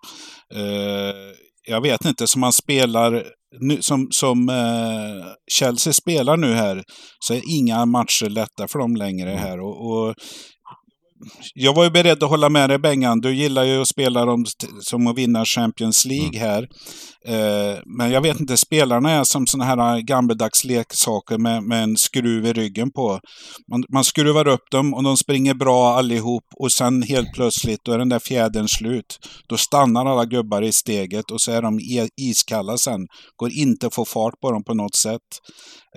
Eh, 0.53 1.15
jag 1.67 1.81
vet 1.81 2.05
inte, 2.05 2.27
som 2.27 2.41
man 2.41 2.53
spelar 2.53 3.23
nu, 3.59 3.81
som, 3.81 4.07
som 4.11 4.49
eh, 4.49 5.25
Chelsea 5.51 5.93
spelar 5.93 6.37
nu 6.37 6.53
här 6.53 6.83
så 7.19 7.33
är 7.33 7.41
inga 7.57 7.85
matcher 7.85 8.29
lätta 8.29 8.67
för 8.67 8.79
dem 8.79 8.95
längre 8.95 9.29
här. 9.29 9.59
Och, 9.59 9.91
och 9.91 10.15
jag 11.53 11.73
var 11.73 11.83
ju 11.83 11.89
beredd 11.89 12.23
att 12.23 12.29
hålla 12.29 12.49
med 12.49 12.69
dig 12.69 12.79
Bengan. 12.79 13.19
Du 13.19 13.35
gillar 13.35 13.63
ju 13.63 13.81
att 13.81 13.87
spela 13.87 14.25
dem 14.25 14.45
som 14.81 15.07
att 15.07 15.17
vinna 15.17 15.45
Champions 15.45 16.05
League 16.05 16.39
här. 16.39 16.67
Eh, 17.27 17.79
men 17.97 18.11
jag 18.11 18.21
vet 18.21 18.39
inte, 18.39 18.57
spelarna 18.57 19.11
är 19.11 19.23
som 19.23 19.47
såna 19.47 19.65
här 19.65 20.01
gammeldags 20.01 20.63
leksaker 20.63 21.37
med, 21.37 21.63
med 21.63 21.83
en 21.83 21.97
skruv 21.97 22.45
i 22.45 22.53
ryggen 22.53 22.91
på. 22.91 23.19
Man, 23.71 23.83
man 23.93 24.03
skruvar 24.03 24.47
upp 24.47 24.71
dem 24.71 24.93
och 24.93 25.03
de 25.03 25.17
springer 25.17 25.53
bra 25.53 25.93
allihop 25.93 26.43
och 26.59 26.71
sen 26.71 27.03
helt 27.03 27.33
plötsligt 27.33 27.79
då 27.83 27.91
är 27.91 27.97
den 27.97 28.09
där 28.09 28.19
fjädern 28.19 28.67
slut. 28.67 29.17
Då 29.49 29.57
stannar 29.57 30.05
alla 30.05 30.25
gubbar 30.25 30.61
i 30.61 30.71
steget 30.71 31.31
och 31.31 31.41
så 31.41 31.51
är 31.51 31.61
de 31.61 31.79
iskalla 32.21 32.77
sen. 32.77 32.99
Går 33.35 33.51
inte 33.51 33.87
att 33.87 33.95
få 33.95 34.05
fart 34.05 34.39
på 34.41 34.51
dem 34.51 34.63
på 34.63 34.73
något 34.73 34.95
sätt. 34.95 35.21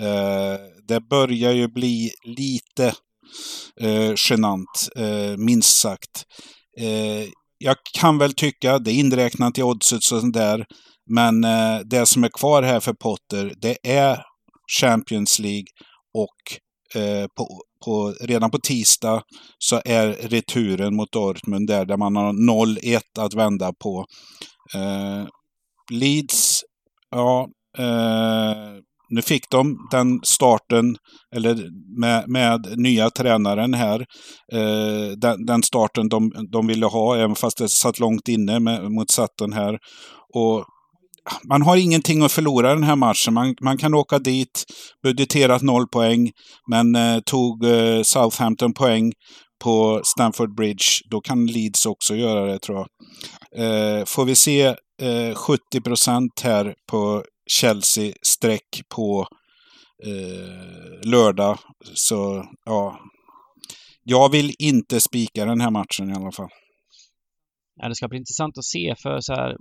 Eh, 0.00 0.58
det 0.88 1.00
börjar 1.10 1.52
ju 1.52 1.68
bli 1.68 2.10
lite 2.24 2.94
eh, 3.80 4.12
genant, 4.16 4.88
eh, 4.96 5.36
minst 5.36 5.78
sagt. 5.78 6.24
Eh, 6.80 7.28
jag 7.58 7.76
kan 7.98 8.18
väl 8.18 8.32
tycka, 8.32 8.78
det 8.78 8.90
är 8.90 8.94
inräknat 8.94 9.58
i 9.58 9.62
oddset 9.62 9.96
och 9.96 10.02
sånt 10.02 10.34
där, 10.34 10.66
men 11.10 11.44
eh, 11.44 11.80
det 11.84 12.06
som 12.06 12.24
är 12.24 12.28
kvar 12.28 12.62
här 12.62 12.80
för 12.80 12.92
Potter, 12.92 13.54
det 13.60 13.76
är 13.82 14.22
Champions 14.80 15.38
League 15.38 15.66
och 16.14 16.60
eh, 17.00 17.26
på, 17.36 17.62
på, 17.84 18.14
redan 18.20 18.50
på 18.50 18.58
tisdag 18.58 19.22
så 19.58 19.80
är 19.84 20.08
returen 20.08 20.96
mot 20.96 21.12
Dortmund 21.12 21.66
där, 21.68 21.84
där 21.84 21.96
man 21.96 22.16
har 22.16 22.32
0-1 22.32 23.00
att 23.18 23.34
vända 23.34 23.72
på. 23.72 24.06
Eh, 24.74 25.26
Leeds, 25.90 26.64
ja, 27.10 27.48
eh, 27.78 28.82
nu 29.10 29.22
fick 29.22 29.50
de 29.50 29.76
den 29.90 30.20
starten, 30.22 30.96
eller 31.36 31.56
med, 32.00 32.28
med 32.28 32.74
nya 32.76 33.10
tränaren 33.10 33.74
här, 33.74 34.00
eh, 34.52 35.10
den, 35.16 35.46
den 35.46 35.62
starten 35.62 36.08
de, 36.08 36.32
de 36.52 36.66
ville 36.66 36.86
ha, 36.86 37.16
även 37.16 37.36
fast 37.36 37.58
det 37.58 37.68
satt 37.68 37.98
långt 37.98 38.28
inne 38.28 38.60
med, 38.60 38.90
mot 38.92 39.10
Sutton 39.10 39.52
här. 39.52 39.78
Och 40.34 40.64
man 41.48 41.62
har 41.62 41.76
ingenting 41.76 42.22
att 42.22 42.32
förlora 42.32 42.74
den 42.74 42.84
här 42.84 42.96
matchen. 42.96 43.34
Man, 43.34 43.54
man 43.62 43.78
kan 43.78 43.94
åka 43.94 44.18
dit, 44.18 44.64
budgeterat 45.02 45.62
noll 45.62 45.86
poäng, 45.88 46.30
men 46.70 46.94
eh, 46.94 47.20
tog 47.20 47.64
eh, 47.64 48.02
Southampton 48.02 48.74
poäng 48.74 49.12
på 49.64 50.00
Stamford 50.04 50.54
Bridge, 50.54 50.84
då 51.10 51.20
kan 51.20 51.46
Leeds 51.46 51.86
också 51.86 52.16
göra 52.16 52.46
det 52.46 52.58
tror 52.58 52.78
jag. 52.78 52.88
Eh, 53.56 54.04
får 54.04 54.24
vi 54.24 54.34
se 54.34 54.62
eh, 55.02 55.34
70 55.34 55.80
procent 55.84 56.40
här 56.42 56.74
på 56.90 57.24
Chelsea 57.48 58.12
streck 58.22 58.82
på 58.88 59.26
eh, 60.04 61.10
lördag, 61.10 61.58
så 61.94 62.44
ja. 62.64 63.00
Jag 64.02 64.32
vill 64.32 64.54
inte 64.58 65.00
spika 65.00 65.44
den 65.44 65.60
här 65.60 65.70
matchen 65.70 66.10
i 66.10 66.14
alla 66.14 66.32
fall. 66.32 66.48
Ja, 67.80 67.88
det 67.88 67.94
ska 67.94 68.08
bli 68.08 68.18
intressant 68.18 68.58
att 68.58 68.64
se 68.64 68.94
för 69.02 69.20
så 69.20 69.34
här 69.34 69.56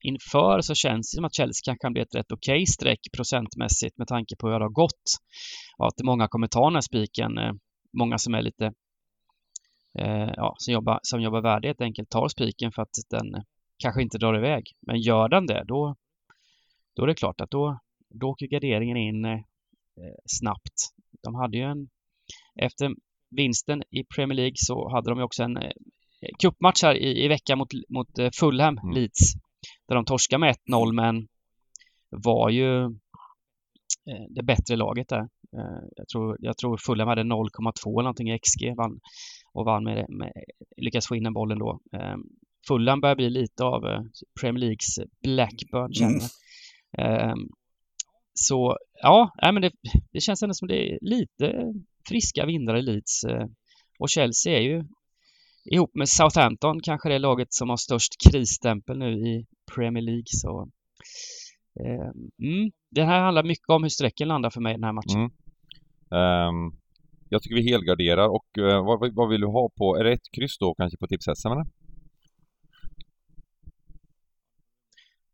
inför 0.00 0.60
så 0.60 0.74
känns 0.74 1.10
det 1.10 1.16
som 1.16 1.24
att 1.24 1.34
Chelsea 1.34 1.62
kanske 1.64 1.84
kan 1.84 1.92
bli 1.92 2.02
ett 2.02 2.14
rätt 2.14 2.32
okej 2.32 2.66
streck 2.66 3.00
procentmässigt 3.16 3.98
med 3.98 4.08
tanke 4.08 4.36
på 4.36 4.48
hur 4.48 4.58
det 4.58 4.64
har 4.64 4.70
gått. 4.84 5.04
Och 5.78 5.86
att 5.86 6.04
många 6.04 6.28
kommer 6.28 6.46
ta 6.46 6.64
den 6.64 6.74
här 6.74 6.80
spiken. 6.80 7.38
Eh, 7.38 7.52
många 7.98 8.18
som 8.18 8.34
är 8.34 8.42
lite 8.42 8.64
eh, 9.98 10.30
ja, 10.36 10.54
som 10.58 10.72
jobbar, 10.74 11.00
som 11.02 11.20
jobbar 11.22 11.40
värde 11.40 11.68
helt 11.68 11.80
enkelt 11.80 12.10
tar 12.10 12.28
spiken 12.28 12.72
för 12.72 12.82
att 12.82 12.96
den 13.10 13.26
kanske 13.78 14.02
inte 14.02 14.18
drar 14.18 14.38
iväg. 14.38 14.64
Men 14.86 15.00
gör 15.00 15.28
den 15.28 15.46
det, 15.46 15.64
då, 15.66 15.96
då 16.98 17.02
är 17.04 17.06
det 17.06 17.14
klart 17.14 17.40
att 17.40 17.50
då, 17.50 17.78
då 18.14 18.28
åker 18.28 18.46
garderingen 18.46 18.96
in 18.96 19.24
eh, 19.24 19.40
snabbt. 20.26 20.78
De 21.22 21.34
hade 21.34 21.56
ju 21.56 21.62
en, 21.62 21.88
efter 22.60 22.90
vinsten 23.36 23.82
i 23.90 24.04
Premier 24.04 24.36
League 24.36 24.54
så 24.56 24.90
hade 24.90 25.10
de 25.10 25.18
ju 25.18 25.24
också 25.24 25.42
en 25.42 25.56
eh, 25.56 25.72
cupmatch 26.42 26.82
här 26.82 26.94
i, 26.94 27.24
i 27.24 27.28
veckan 27.28 27.58
mot, 27.58 27.68
mot 27.88 28.18
eh, 28.18 28.30
Fulham, 28.40 28.78
Mm. 28.78 28.94
Leeds. 28.94 29.32
Där 29.88 29.94
de 29.94 30.04
torskade 30.04 30.40
med 30.40 30.56
1-0 30.70 30.92
men 30.92 31.28
var 32.10 32.50
ju 32.50 32.84
eh, 34.10 34.24
det 34.30 34.42
bättre 34.42 34.76
laget 34.76 35.08
där. 35.08 35.28
Eh, 35.56 35.82
jag, 35.96 36.08
tror, 36.08 36.36
jag 36.40 36.56
tror 36.58 36.76
Fulham 36.76 37.08
hade 37.08 37.22
0,2 37.22 37.26
eller 37.28 38.02
någonting 38.02 38.30
i 38.30 38.38
XG 38.38 38.74
vann, 38.76 39.00
och 39.52 39.64
vann 39.64 39.84
med, 39.84 40.06
med 40.08 40.32
lyckas 40.76 41.06
få 41.08 41.16
in 41.16 41.22
den 41.24 41.32
bollen 41.32 41.58
då. 41.58 41.80
Eh, 41.92 42.16
Fulham 42.68 43.00
börjar 43.00 43.16
bli 43.16 43.30
lite 43.30 43.64
av 43.64 43.80
Premier 44.40 44.60
Leagues 44.60 44.98
Blackburn 45.22 45.92
känner 45.92 46.10
Mm. 46.10 46.28
Ehm, 46.98 47.48
så 48.34 48.76
ja, 49.02 49.32
men 49.42 49.62
det, 49.62 49.70
det 50.12 50.20
känns 50.20 50.42
ändå 50.42 50.54
som 50.54 50.68
det 50.68 50.92
är 50.92 50.98
lite 51.00 51.74
friska 52.08 52.46
vindar 52.46 52.76
i 52.76 52.82
Leeds. 52.82 53.24
Eh, 53.24 53.46
och 53.98 54.08
Chelsea 54.08 54.58
är 54.58 54.62
ju 54.62 54.84
ihop 55.64 55.90
med 55.94 56.08
Southampton 56.08 56.80
kanske 56.82 57.08
det 57.08 57.18
laget 57.18 57.52
som 57.52 57.68
har 57.68 57.76
störst 57.76 58.12
krisstämpel 58.30 58.98
nu 58.98 59.12
i 59.12 59.46
Premier 59.74 60.02
League. 60.02 60.26
Så, 60.26 60.68
eh, 61.80 62.10
mm, 62.48 62.70
det 62.90 63.04
här 63.04 63.20
handlar 63.20 63.42
mycket 63.42 63.68
om 63.68 63.82
hur 63.82 63.90
strecken 63.90 64.28
landar 64.28 64.50
för 64.50 64.60
mig 64.60 64.72
i 64.72 64.76
den 64.76 64.84
här 64.84 64.92
matchen. 64.92 65.30
Mm. 66.10 66.48
Um, 66.48 66.72
jag 67.28 67.42
tycker 67.42 67.56
vi 67.56 67.70
helgarderar 67.70 68.28
och 68.28 68.46
uh, 68.58 68.84
vad, 68.84 69.14
vad 69.14 69.28
vill 69.28 69.40
du 69.40 69.46
ha 69.46 69.70
på, 69.76 69.96
är 69.96 70.04
det 70.04 70.12
ett 70.12 70.30
kryss 70.36 70.58
då 70.58 70.74
kanske 70.74 70.98
på 70.98 71.06
tips-SM 71.06 71.52
eller? 71.52 71.66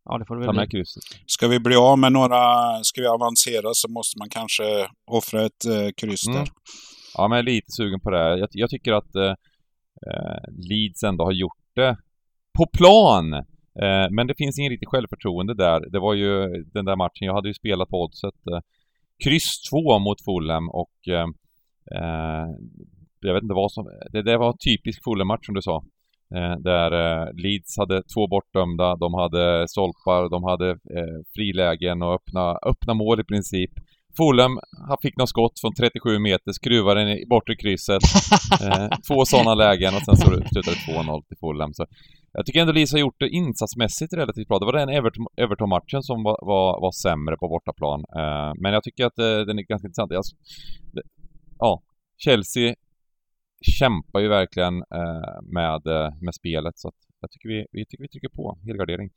Ja, 0.05 0.19
det 0.19 0.27
får 0.27 0.37
det 0.37 0.47
väl 0.47 0.57
bli. 0.57 0.67
krysset. 0.67 1.03
Ska 1.27 1.49
vi 1.49 1.61
bli 1.61 1.77
av 1.77 1.99
med 1.99 2.13
några, 2.13 2.43
ska 2.83 3.01
vi 3.01 3.07
avancera 3.07 3.69
så 3.73 3.89
måste 3.89 4.19
man 4.19 4.29
kanske 4.29 4.89
offra 5.11 5.43
ett 5.47 5.65
eh, 5.65 5.89
kryss 5.97 6.27
Mm. 6.27 6.39
där. 6.39 6.49
Ja, 7.17 7.29
men 7.29 7.37
jag 7.37 7.43
är 7.49 7.53
lite 7.53 7.73
sugen 7.73 8.01
på 8.01 8.11
det. 8.11 8.39
Jag, 8.39 8.49
jag 8.53 8.71
tycker 8.71 8.93
att 8.93 9.15
eh, 9.15 9.35
eh, 10.11 10.41
Leeds 10.71 11.03
ändå 11.03 11.25
har 11.25 11.33
gjort 11.33 11.63
det 11.75 11.97
på 12.59 12.67
plan. 12.79 13.35
Eh, 13.83 14.07
men 14.11 14.27
det 14.27 14.35
finns 14.39 14.59
ingen 14.59 14.71
riktigt 14.71 14.89
självförtroende 14.89 15.55
där. 15.55 15.91
Det 15.91 15.99
var 16.01 16.15
ju 16.15 16.65
den 16.65 16.85
där 16.85 16.97
matchen, 16.97 17.27
jag 17.27 17.35
hade 17.35 17.49
ju 17.49 17.55
spelat 17.55 17.89
på 17.89 18.03
oddset. 18.03 18.47
Eh, 18.53 18.61
kryss 19.25 19.63
2 19.71 19.99
mot 19.99 20.25
Fulham 20.25 20.69
och 20.71 20.95
eh, 21.09 21.27
eh, 21.97 22.47
jag 23.21 23.35
vet 23.35 23.43
inte 23.43 23.55
vad 23.55 23.73
som... 23.73 23.85
Det, 24.13 24.23
det 24.23 24.37
var 24.39 24.53
typisk 24.53 25.05
Fulham-match 25.05 25.47
som 25.47 25.55
du 25.55 25.63
sa. 25.63 25.85
Eh, 26.37 26.57
där 26.59 26.91
eh, 26.93 27.27
Leeds 27.43 27.79
hade 27.79 28.03
två 28.15 28.27
bortdömda, 28.27 28.97
de 28.97 29.15
hade 29.15 29.69
stolpar, 29.69 30.31
de 30.31 30.45
hade 30.45 30.71
eh, 30.71 31.19
frilägen 31.35 32.03
och 32.03 32.15
öppna, 32.15 32.59
öppna 32.71 32.95
mål 32.95 33.21
i 33.21 33.25
princip. 33.25 33.71
Fulham 34.17 34.59
han 34.89 34.97
fick 35.03 35.17
något 35.17 35.29
skott 35.29 35.61
från 35.61 35.75
37 35.75 36.19
meter, 36.19 36.53
skruvade 36.53 37.01
den 37.01 37.09
i 37.09 37.27
bortre 37.27 37.57
krysset. 37.57 38.03
Eh, 38.65 38.89
två 39.09 39.25
sådana 39.25 39.55
lägen 39.55 39.95
och 39.95 40.03
sen 40.03 40.17
så 40.17 40.27
slutade 40.27 40.71
det 40.71 40.93
2-0 40.93 41.23
till 41.29 41.37
Fulham. 41.41 41.75
Så 41.75 41.87
jag 42.33 42.47
tycker 42.47 42.61
ändå 42.61 42.73
Leeds 42.73 42.93
har 42.93 42.99
gjort 42.99 43.21
det 43.21 43.29
insatsmässigt 43.29 44.13
relativt 44.13 44.49
bra. 44.49 44.59
Det 44.59 44.67
var 44.67 44.73
den 44.73 44.89
Everton-matchen 45.37 46.03
som 46.03 46.23
var, 46.23 46.39
var, 46.47 46.81
var, 46.81 46.93
sämre 46.93 47.37
på 47.37 47.49
bortaplan. 47.49 48.01
Eh, 48.21 48.53
men 48.63 48.73
jag 48.73 48.83
tycker 48.83 49.07
att 49.07 49.19
eh, 49.19 49.39
den 49.47 49.59
är 49.59 49.63
ganska 49.63 49.87
intressant. 49.87 50.13
Alltså, 50.13 50.37
det, 50.93 51.03
ja, 51.59 51.83
Chelsea 52.25 52.75
kämpar 53.65 54.21
ju 54.21 54.29
verkligen 54.29 54.77
eh, 54.77 55.43
med, 55.43 55.87
eh, 55.87 56.15
med 56.21 56.35
spelet 56.35 56.79
så 56.79 56.89
att 56.89 56.95
jag 57.21 57.31
tycker 57.31 57.49
vi, 57.49 57.67
vi, 57.73 57.87
tycker 57.87 58.03
vi 58.03 58.09
trycker 58.09 58.29
på 58.29 58.59
helgardering. 58.67 59.11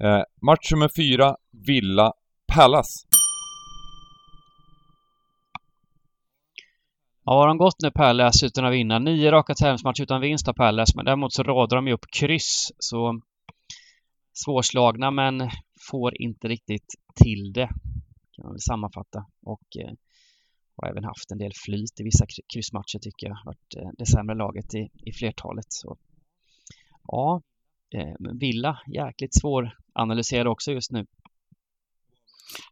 Eh, 0.00 0.22
match 0.42 0.72
nummer 0.72 0.90
fyra, 0.96 1.36
Villa 1.66 2.12
Palace. 2.54 3.06
Ja, 7.24 7.32
har 7.32 7.46
de 7.46 7.58
gått 7.58 7.82
nu 7.82 7.90
Palace 7.90 8.46
utan 8.46 8.64
att 8.64 8.72
vinna? 8.72 8.98
Nio 8.98 9.30
raka 9.30 9.54
tävlingsmatcher 9.54 10.02
utan 10.02 10.20
vinst 10.20 10.46
har 10.46 10.54
Palace, 10.54 10.92
men 10.96 11.04
däremot 11.04 11.32
så 11.32 11.42
radar 11.42 11.76
de 11.76 11.86
ju 11.86 11.92
upp 11.92 12.06
kryss. 12.18 12.72
Så 12.78 13.20
svårslagna, 14.32 15.10
men 15.10 15.50
får 15.90 16.22
inte 16.22 16.48
riktigt 16.48 16.94
till 17.24 17.52
det. 17.52 17.66
Kan 18.32 18.42
man 18.42 18.52
väl 18.52 18.60
sammanfatta. 18.60 19.26
Och 19.42 19.76
eh, 19.80 19.92
har 20.82 20.90
även 20.90 21.04
haft 21.04 21.30
en 21.30 21.38
del 21.38 21.52
flyt 21.64 22.00
i 22.00 22.02
vissa 22.02 22.26
kryssmatcher 22.52 22.98
tycker 22.98 23.26
jag. 23.26 23.36
Varit 23.44 23.74
eh, 23.76 23.90
det 23.98 24.06
sämre 24.06 24.36
laget 24.36 24.74
i, 24.74 24.88
i 25.08 25.12
flertalet. 25.12 25.66
Så, 25.68 25.96
ja, 27.06 27.42
eh, 27.94 28.14
Villa 28.40 28.78
jäkligt 28.94 29.40
svåranalyserad 29.40 30.46
också 30.46 30.72
just 30.72 30.92
nu. 30.92 31.06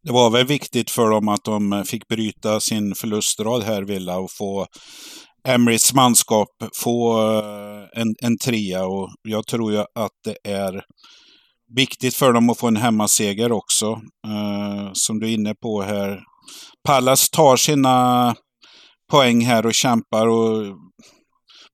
Det 0.02 0.12
var 0.12 0.30
väl 0.30 0.46
viktigt 0.46 0.90
för 0.90 1.10
dem 1.10 1.28
att 1.28 1.44
de 1.44 1.84
fick 1.86 2.08
bryta 2.08 2.60
sin 2.60 2.94
förlustrad 2.94 3.62
här, 3.62 3.82
Villa, 3.82 4.18
och 4.18 4.30
få 4.38 4.66
Emrys 5.48 5.94
manskap 5.94 6.48
få 6.82 7.20
eh, 7.38 8.00
en, 8.00 8.14
en 8.22 8.38
trea. 8.38 8.86
Och 8.86 9.10
jag 9.22 9.46
tror 9.46 9.72
ju 9.72 9.78
att 9.78 10.18
det 10.24 10.50
är 10.50 10.84
viktigt 11.74 12.14
för 12.14 12.32
dem 12.32 12.50
att 12.50 12.58
få 12.58 12.68
en 12.68 12.76
hemmaseger 12.76 13.52
också. 13.52 13.86
Eh, 14.26 14.90
som 14.92 15.18
du 15.18 15.28
är 15.28 15.34
inne 15.34 15.54
på 15.54 15.82
här. 15.82 16.20
Pallas 16.84 17.30
tar 17.30 17.56
sina 17.56 18.34
poäng 19.10 19.44
här 19.44 19.66
och 19.66 19.74
kämpar. 19.74 20.26
och 20.26 20.76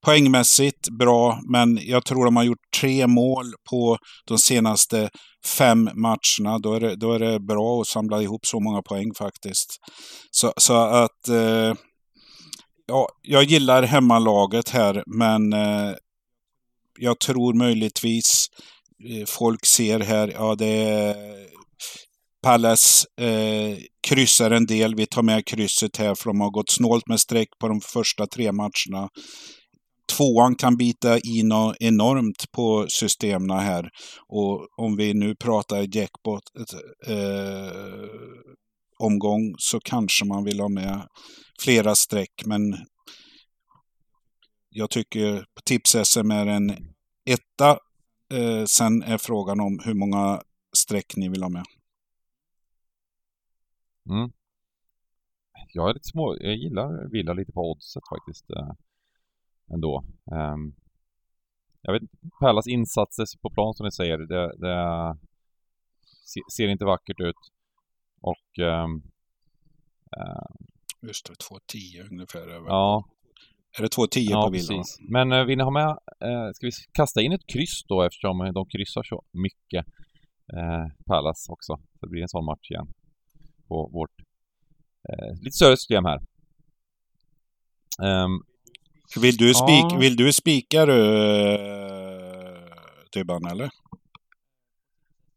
Poängmässigt 0.05 0.89
bra, 0.99 1.41
men 1.53 1.79
jag 1.83 2.05
tror 2.05 2.25
de 2.25 2.37
har 2.37 2.45
gjort 2.45 2.71
tre 2.81 3.07
mål 3.07 3.47
på 3.71 3.99
de 4.29 4.39
senaste 4.39 5.11
fem 5.47 5.91
matcherna. 5.95 6.59
Då 6.59 6.75
är 6.75 6.81
det, 6.81 6.97
då 6.97 7.13
är 7.13 7.19
det 7.19 7.41
bra 7.41 7.81
att 7.81 7.87
samla 7.87 8.23
ihop 8.23 8.47
så 8.47 8.61
många 8.61 8.83
poäng 8.83 9.15
faktiskt. 9.19 9.77
Så, 10.31 10.53
så 10.57 10.75
att... 10.75 11.29
Eh, 11.29 11.75
ja, 12.87 13.09
jag 13.23 13.45
gillar 13.45 13.83
hemmalaget 13.83 14.69
här, 14.69 15.03
men 15.07 15.53
eh, 15.53 15.95
jag 16.99 17.19
tror 17.19 17.55
möjligtvis 17.55 18.47
eh, 19.11 19.27
folk 19.27 19.67
ser 19.67 20.01
här, 20.01 20.29
ja 20.29 20.55
det 20.55 20.83
är 20.83 21.15
Palace 22.45 23.07
eh, 23.21 23.79
kryssar 24.09 24.51
en 24.51 24.67
del. 24.67 24.95
Vi 24.95 25.07
tar 25.07 25.23
med 25.23 25.47
krysset 25.47 25.97
här 25.97 26.15
för 26.15 26.25
de 26.25 26.41
har 26.41 26.51
gått 26.51 26.71
snålt 26.71 27.09
med 27.09 27.21
streck 27.21 27.49
på 27.61 27.69
de 27.69 27.81
första 27.81 28.27
tre 28.27 28.53
matcherna 28.53 29.09
tvåan 30.17 30.55
kan 30.55 30.77
bita 30.77 31.19
i 31.19 31.43
något 31.43 31.77
enormt 31.81 32.53
på 32.53 32.87
systemen 32.89 33.59
här. 33.59 33.91
Och 34.29 34.69
om 34.77 34.97
vi 34.97 35.15
nu 35.15 35.35
pratar 35.37 35.97
jackpot 35.97 36.43
eh, 37.07 38.09
omgång 38.99 39.55
så 39.59 39.81
kanske 39.81 40.25
man 40.25 40.45
vill 40.45 40.61
ha 40.61 40.69
med 40.69 41.09
flera 41.63 41.95
streck. 41.95 42.43
Men 42.47 42.77
jag 44.71 44.91
tycker 44.91 45.45
tips-SM 45.65 46.33
är 46.33 46.47
en 46.47 46.71
etta. 47.31 47.79
Eh, 48.33 48.65
sen 48.65 49.03
är 49.03 49.19
frågan 49.19 49.61
om 49.61 49.81
hur 49.85 49.95
många 49.95 50.43
streck 50.77 51.17
ni 51.17 51.29
vill 51.29 51.43
ha 51.43 51.51
med. 51.51 51.65
Mm. 54.11 54.33
Jag 55.73 55.91
är 55.91 55.95
lite 55.95 56.09
små, 56.09 56.37
jag 56.41 56.55
gillar 56.55 57.11
Villa 57.11 57.33
lite 57.33 57.53
på 57.53 57.71
oddset 57.71 58.03
faktiskt. 58.09 58.51
Eh 58.51 58.73
ändå. 59.73 60.05
Um, 60.25 60.75
jag 61.83 61.93
vet 61.93 62.03
inte, 62.03 62.17
Pallas 62.41 62.67
insatser 62.67 63.27
på 63.43 63.51
plan 63.51 63.75
som 63.75 63.85
ni 63.85 63.93
säger, 63.93 64.19
det, 64.19 64.57
det 64.59 65.17
ser 66.57 66.69
inte 66.69 66.85
vackert 66.85 67.21
ut. 67.21 67.37
Och... 68.21 68.59
Uh, 68.59 68.87
Just 71.03 71.27
det, 71.27 71.33
2,10 71.33 72.11
ungefär. 72.11 72.49
Över. 72.49 72.69
Ja. 72.69 73.05
Är 73.79 73.83
det 73.83 73.97
2,10 73.97 74.19
ja, 74.19 74.45
på 74.45 74.51
bilden? 74.51 74.85
Men 75.11 75.33
uh, 75.33 75.45
vill 75.45 75.59
ni 75.59 75.65
ha 75.65 75.71
med, 75.71 75.89
uh, 76.25 76.53
ska 76.53 76.67
vi 76.67 76.73
kasta 76.93 77.23
in 77.23 77.33
ett 77.33 77.47
kryss 77.47 77.85
då 77.89 78.03
eftersom 78.03 78.53
de 78.55 78.67
kryssar 78.67 79.03
så 79.03 79.23
mycket, 79.33 79.87
uh, 80.57 81.05
Pallas 81.07 81.49
också. 81.49 81.77
Så 81.77 82.07
det 82.07 82.11
blir 82.11 82.23
en 82.23 82.29
sån 82.29 82.45
match 82.45 82.71
igen. 82.71 82.95
På 83.75 83.91
vårt 83.93 84.11
uh, 85.09 85.43
lite 85.43 85.57
större 85.57 85.77
system 85.77 86.05
här. 86.05 86.21
Um, 88.25 88.43
vill 89.21 89.37
du, 89.37 89.55
spik, 89.55 89.85
ja. 89.91 89.99
vill 90.01 90.17
du 90.17 90.33
spika 90.33 90.87
du, 90.87 90.97
Dybban, 93.13 93.47
eller? 93.47 93.71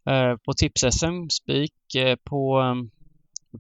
Eh, 0.10 0.38
på 0.46 0.54
tips-SM, 0.54 1.30
spik 1.30 1.96
eh, 1.96 2.16
på 2.24 2.60
um, 2.60 2.92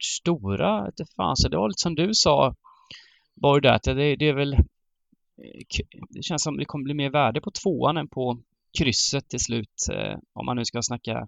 stora, 0.04 0.92
det 0.98 1.06
fanns 1.16 1.48
det 1.52 1.58
var 1.58 1.70
lite 1.70 1.82
som 1.82 1.96
du 1.96 2.14
sa, 2.14 2.56
var 3.34 3.62
det, 3.62 3.80
det, 3.84 4.16
det 4.16 4.30
är 4.30 4.34
väl 4.34 4.58
det 6.10 6.24
känns 6.24 6.44
som 6.44 6.58
det 6.58 6.66
kommer 6.66 6.84
bli 6.84 6.94
mer 6.94 7.10
värde 7.10 7.42
på 7.42 7.52
tvåan 7.52 7.98
än 7.98 8.08
på 8.08 8.40
krysset 8.78 9.30
till 9.30 9.40
slut 9.40 9.86
om 10.34 10.46
man 10.46 10.58
nu 10.58 10.66
ska 10.66 10.82
snacka 10.82 11.28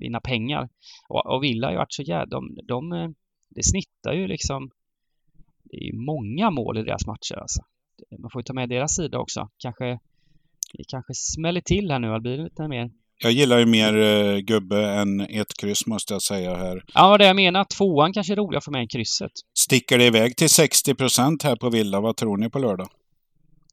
vinna 0.00 0.20
pengar. 0.20 0.68
Och, 1.08 1.26
och 1.26 1.44
Villa 1.44 1.72
ju 1.72 1.84
så 1.88 2.02
jävla... 2.02 2.26
De, 2.26 2.58
de, 2.68 3.14
det 3.50 3.64
snittar 3.64 4.12
ju 4.12 4.26
liksom... 4.26 4.70
Det 5.64 5.76
är 5.76 5.84
ju 5.84 5.96
många 5.96 6.50
mål 6.50 6.78
i 6.78 6.82
deras 6.82 7.06
matcher 7.06 7.36
alltså 7.36 7.62
man 8.18 8.30
får 8.30 8.40
ju 8.40 8.42
ta 8.44 8.52
med 8.52 8.68
deras 8.68 8.94
sida 8.94 9.18
också. 9.18 9.48
Kanske, 9.58 9.84
det 10.72 10.84
kanske 10.88 11.14
smäller 11.14 11.60
till 11.60 11.90
här 11.90 11.98
nu, 11.98 12.12
det 12.12 12.20
blir 12.20 12.38
lite 12.38 12.68
mer 12.68 12.90
jag 13.24 13.32
gillar 13.32 13.58
ju 13.58 13.66
mer 13.66 13.96
uh, 13.96 14.38
gubbe 14.38 14.86
än 14.86 15.20
ett 15.20 15.56
kryss 15.60 15.86
måste 15.86 16.14
jag 16.14 16.22
säga 16.22 16.56
här. 16.56 16.84
Ja, 16.94 17.18
det 17.18 17.26
jag 17.26 17.36
menar. 17.36 17.64
Tvåan 17.64 18.12
kanske 18.12 18.32
är 18.32 18.36
roligare 18.36 18.60
för 18.64 18.72
mig 18.72 18.80
än 18.80 18.88
krysset. 18.88 19.30
Sticker 19.58 19.98
det 19.98 20.04
iväg 20.04 20.36
till 20.36 20.48
60 20.48 20.94
procent 20.94 21.42
här 21.42 21.56
på 21.56 21.70
Villa? 21.70 22.00
Vad 22.00 22.16
tror 22.16 22.36
ni 22.36 22.50
på 22.50 22.58
lördag? 22.58 22.88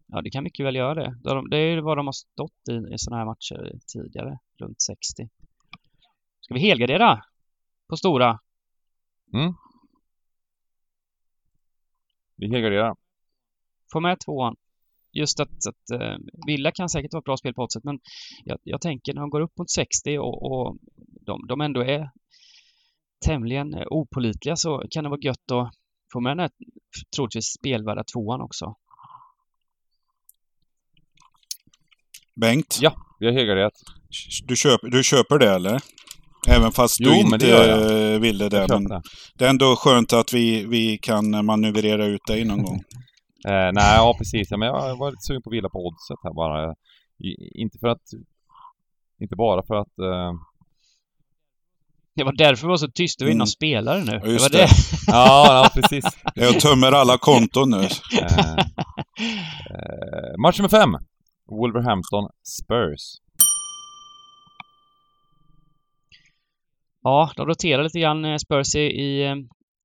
Ja, 0.07 0.21
det 0.21 0.29
kan 0.29 0.43
mycket 0.43 0.65
väl 0.65 0.75
göra 0.75 0.93
det. 0.95 1.15
Det 1.49 1.57
är 1.57 1.81
vad 1.81 1.97
de 1.97 2.07
har 2.07 2.13
stått 2.13 2.69
i, 2.69 2.93
i 2.93 2.97
sådana 2.97 3.19
här 3.19 3.25
matcher 3.25 3.79
tidigare. 3.93 4.37
Runt 4.59 4.81
60. 4.81 5.29
Ska 6.49 6.53
vi 6.53 6.59
helgardera? 6.59 7.23
På 7.87 7.97
stora? 7.97 8.39
Mm. 9.33 9.53
Vi 12.35 12.47
helgarderar 12.47 12.95
få 13.91 13.99
med 13.99 14.19
tvåan. 14.19 14.55
Just 15.11 15.39
att, 15.39 15.49
att 15.49 16.01
uh, 16.01 16.17
Villa 16.47 16.71
kan 16.71 16.89
säkert 16.89 17.13
vara 17.13 17.19
ett 17.19 17.25
bra 17.25 17.37
spel 17.37 17.53
på 17.53 17.67
sätt, 17.73 17.83
men 17.83 17.99
jag, 18.45 18.57
jag, 18.63 18.81
tänker 18.81 19.13
när 19.13 19.21
de 19.21 19.29
går 19.29 19.41
upp 19.41 19.57
mot 19.57 19.71
60 19.71 20.17
och, 20.17 20.51
och 20.51 20.77
de, 21.25 21.47
de 21.47 21.61
ändå 21.61 21.81
är 21.81 22.09
tämligen 23.25 23.75
opolitliga 23.89 24.55
så 24.55 24.83
kan 24.91 25.03
det 25.03 25.09
vara 25.09 25.21
gött 25.21 25.51
att 25.51 25.73
få 26.13 26.19
med 26.19 26.31
den 26.31 26.39
här 26.39 26.51
troligtvis 27.15 27.45
spelvärda 27.45 28.03
tvåan 28.03 28.41
också. 28.41 28.75
Bengt? 32.35 32.77
Ja, 32.81 32.95
vi 33.19 33.25
har 33.25 33.33
helgarderat. 33.33 33.73
Du, 34.43 34.55
köp, 34.55 34.81
du 34.83 35.03
köper 35.03 35.39
det 35.39 35.55
eller? 35.55 35.81
Även 36.49 36.71
fast 36.71 36.99
jo, 36.99 37.09
du 37.11 37.19
inte 37.19 37.37
det 37.37 38.19
ville 38.19 38.49
det. 38.49 38.67
Men 38.69 38.83
det. 38.83 39.01
det 39.35 39.45
är 39.45 39.49
ändå 39.49 39.75
skönt 39.75 40.13
att 40.13 40.33
vi, 40.33 40.65
vi 40.65 40.97
kan 40.97 41.45
manövrera 41.45 42.05
ut 42.05 42.25
dig 42.27 42.45
någon 42.45 42.63
gång. 42.63 42.79
Eh, 43.47 43.71
nej, 43.73 43.95
ja 43.95 44.15
precis. 44.17 44.47
Ja, 44.51 44.57
men 44.57 44.67
jag 44.67 44.97
var 44.97 45.11
lite 45.11 45.21
sugen 45.21 45.41
på 45.41 45.49
att 45.49 45.53
vila 45.53 45.69
på 45.69 45.79
oddset 45.87 46.17
här 46.23 46.33
bara. 46.33 46.71
I, 47.19 47.61
inte 47.61 47.77
för 47.79 47.87
att... 47.87 48.01
Inte 49.21 49.35
bara 49.35 49.63
för 49.67 49.75
att... 49.75 49.99
Eh... 49.99 50.31
Det 52.15 52.23
var 52.23 52.33
därför 52.37 52.67
vi 52.67 52.69
var 52.69 52.77
så 52.77 52.87
tyst. 52.87 53.19
Du 53.19 53.25
var 53.25 53.31
inne 53.31 53.41
och 53.41 53.49
spelare 53.49 54.03
nu. 54.03 54.19
Ja, 54.23 54.27
just 54.27 54.51
det. 54.51 54.57
det. 54.57 54.67
ja, 55.07 55.45
ja, 55.47 55.81
precis. 55.81 56.05
Jag 56.35 56.59
tömmer 56.59 56.91
alla 56.91 57.17
konton 57.17 57.69
nu. 57.69 57.77
eh, 58.21 58.57
eh, 59.75 60.37
match 60.43 60.59
nummer 60.59 60.69
fem. 60.69 60.89
Wolverhampton 61.49 62.29
Spurs. 62.43 63.28
Ja, 67.01 67.31
de 67.35 67.45
roterade 67.45 67.83
lite 67.83 67.99
grann 67.99 68.25
eh, 68.25 68.37
Spurs 68.37 68.75
i, 68.75 68.79
i, 68.79 69.25
eh, 69.25 69.35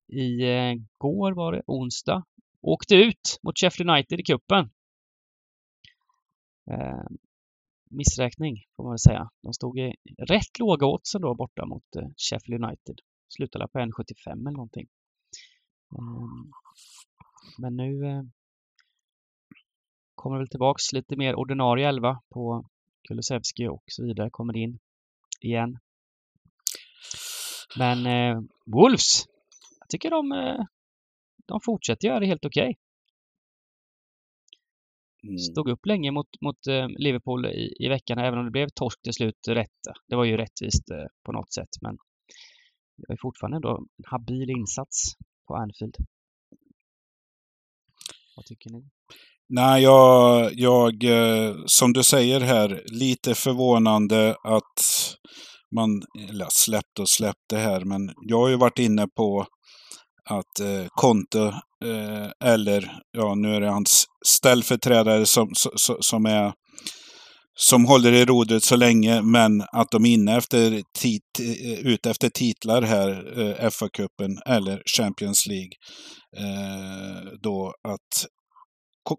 i 0.09 0.43
eh, 0.43 0.75
går 0.99 1.33
var 1.33 1.53
det, 1.53 1.63
onsdag 1.67 2.25
åkte 2.61 2.95
ut 2.95 3.39
mot 3.43 3.59
Sheffield 3.59 3.91
United 3.91 4.21
i 4.21 4.23
kuppen. 4.23 4.71
Eh, 6.71 7.05
missräkning, 7.91 8.57
får 8.77 8.85
man 8.85 8.93
väl 8.93 8.99
säga. 8.99 9.31
De 9.43 9.53
stod 9.53 9.79
i 9.79 9.95
rätt 10.19 10.59
låga 10.59 10.87
oddsen 10.87 11.21
då 11.23 11.35
borta 11.35 11.67
mot 11.67 11.97
eh, 11.97 12.09
Sheffield 12.17 12.65
United. 12.65 13.01
Slutade 13.29 13.69
på 13.69 13.79
1,75 13.79 14.31
eller 14.31 14.51
någonting. 14.51 14.87
Mm. 15.99 16.51
men 17.59 17.77
nu 17.77 18.07
eh, 18.07 18.23
kommer 20.15 20.39
väl 20.39 20.49
tillbaks 20.49 20.93
lite 20.93 21.17
mer 21.17 21.35
ordinarie 21.35 21.89
elva 21.89 22.23
på 22.29 22.69
Kulusevski 23.09 23.69
och 23.69 23.83
så 23.87 24.05
vidare 24.05 24.31
kommer 24.31 24.57
in 24.57 24.79
igen. 25.41 25.79
Men 27.79 28.07
eh, 28.07 28.43
Wolves, 28.67 29.25
jag 29.81 29.89
tycker 29.89 30.11
de, 30.11 30.33
eh, 30.33 30.65
de 31.47 31.61
fortsätter 31.61 32.09
göra 32.09 32.21
det 32.21 32.27
helt 32.27 32.45
okej. 32.45 32.63
Okay. 32.63 32.75
Mm. 35.23 35.39
Stod 35.39 35.69
upp 35.69 35.87
länge 35.87 36.11
mot, 36.11 36.27
mot 36.41 36.67
eh, 36.67 36.89
Liverpool 36.89 37.47
i, 37.47 37.77
i 37.79 37.89
veckan, 37.89 38.19
även 38.19 38.39
om 38.39 38.45
det 38.45 38.51
blev 38.51 38.69
torsk 38.69 39.03
till 39.03 39.13
slut 39.13 39.49
rätt. 39.49 39.71
Det 40.09 40.17
var 40.17 40.25
ju 40.25 40.37
rättvist 40.37 40.91
eh, 40.91 41.07
på 41.27 41.33
något 41.33 41.53
sätt, 41.53 41.69
men 41.81 41.97
det 42.97 43.05
var 43.09 43.17
fortfarande 43.21 43.57
ändå 43.57 43.79
en 43.79 44.05
habil 44.07 44.51
insats 44.51 45.13
på 45.47 45.55
Anfield. 45.55 45.97
Vad 48.37 48.45
tycker 48.45 48.71
ni? 48.71 48.85
Nej, 49.49 49.83
jag, 49.83 50.53
jag, 50.55 50.95
som 51.67 51.93
du 51.93 52.03
säger 52.03 52.41
här, 52.41 52.83
lite 52.87 53.35
förvånande 53.35 54.37
att 54.43 54.81
man, 55.75 56.03
eller 56.31 56.47
släppte 56.51 57.03
och 57.03 57.09
släppte 57.09 57.57
här, 57.57 57.85
men 57.85 58.13
jag 58.29 58.39
har 58.41 58.49
ju 58.49 58.57
varit 58.57 58.79
inne 58.79 59.07
på 59.17 59.47
att 60.31 60.61
eh, 60.61 60.87
Conte, 60.89 61.43
eh, 61.85 62.51
eller 62.51 62.93
ja, 63.13 63.35
nu 63.35 63.55
är 63.55 63.61
det 63.61 63.71
hans 63.71 64.07
ställföreträdare 64.27 65.27
som, 65.27 65.51
som, 65.55 65.97
som 66.01 66.27
är 66.27 66.53
som 67.57 67.85
håller 67.85 68.13
i 68.13 68.25
rodret 68.25 68.63
så 68.63 68.77
länge, 68.77 69.23
men 69.23 69.63
att 69.73 69.91
de 69.91 70.05
är 70.05 70.15
inne 70.15 70.37
efter 70.37 70.83
tit, 70.99 71.41
eh, 71.41 71.87
ute 71.87 72.11
efter 72.11 72.29
titlar 72.29 72.83
här, 72.83 73.41
eh, 73.41 73.71
FA-cupen 73.71 74.39
eller 74.47 74.83
Champions 74.99 75.47
League. 75.47 75.73
Eh, 76.37 77.25
då 77.43 77.75
att 77.89 78.27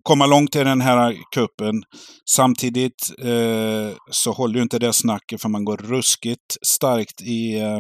komma 0.03 0.25
långt 0.25 0.55
i 0.55 0.63
den 0.63 0.81
här 0.81 1.17
kuppen. 1.35 1.83
Samtidigt 2.29 3.09
eh, 3.19 3.97
så 4.11 4.31
håller 4.31 4.55
ju 4.55 4.61
inte 4.61 4.79
det 4.79 4.93
snacket 4.93 5.41
för 5.41 5.49
man 5.49 5.65
går 5.65 5.77
ruskigt 5.77 6.57
starkt 6.67 7.21
i, 7.21 7.59
eh, 7.59 7.79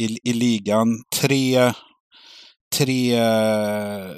i, 0.00 0.18
i 0.24 0.32
ligan. 0.32 0.88
Tre, 1.16 1.72
tre 2.76 3.14
eh, 3.14 4.10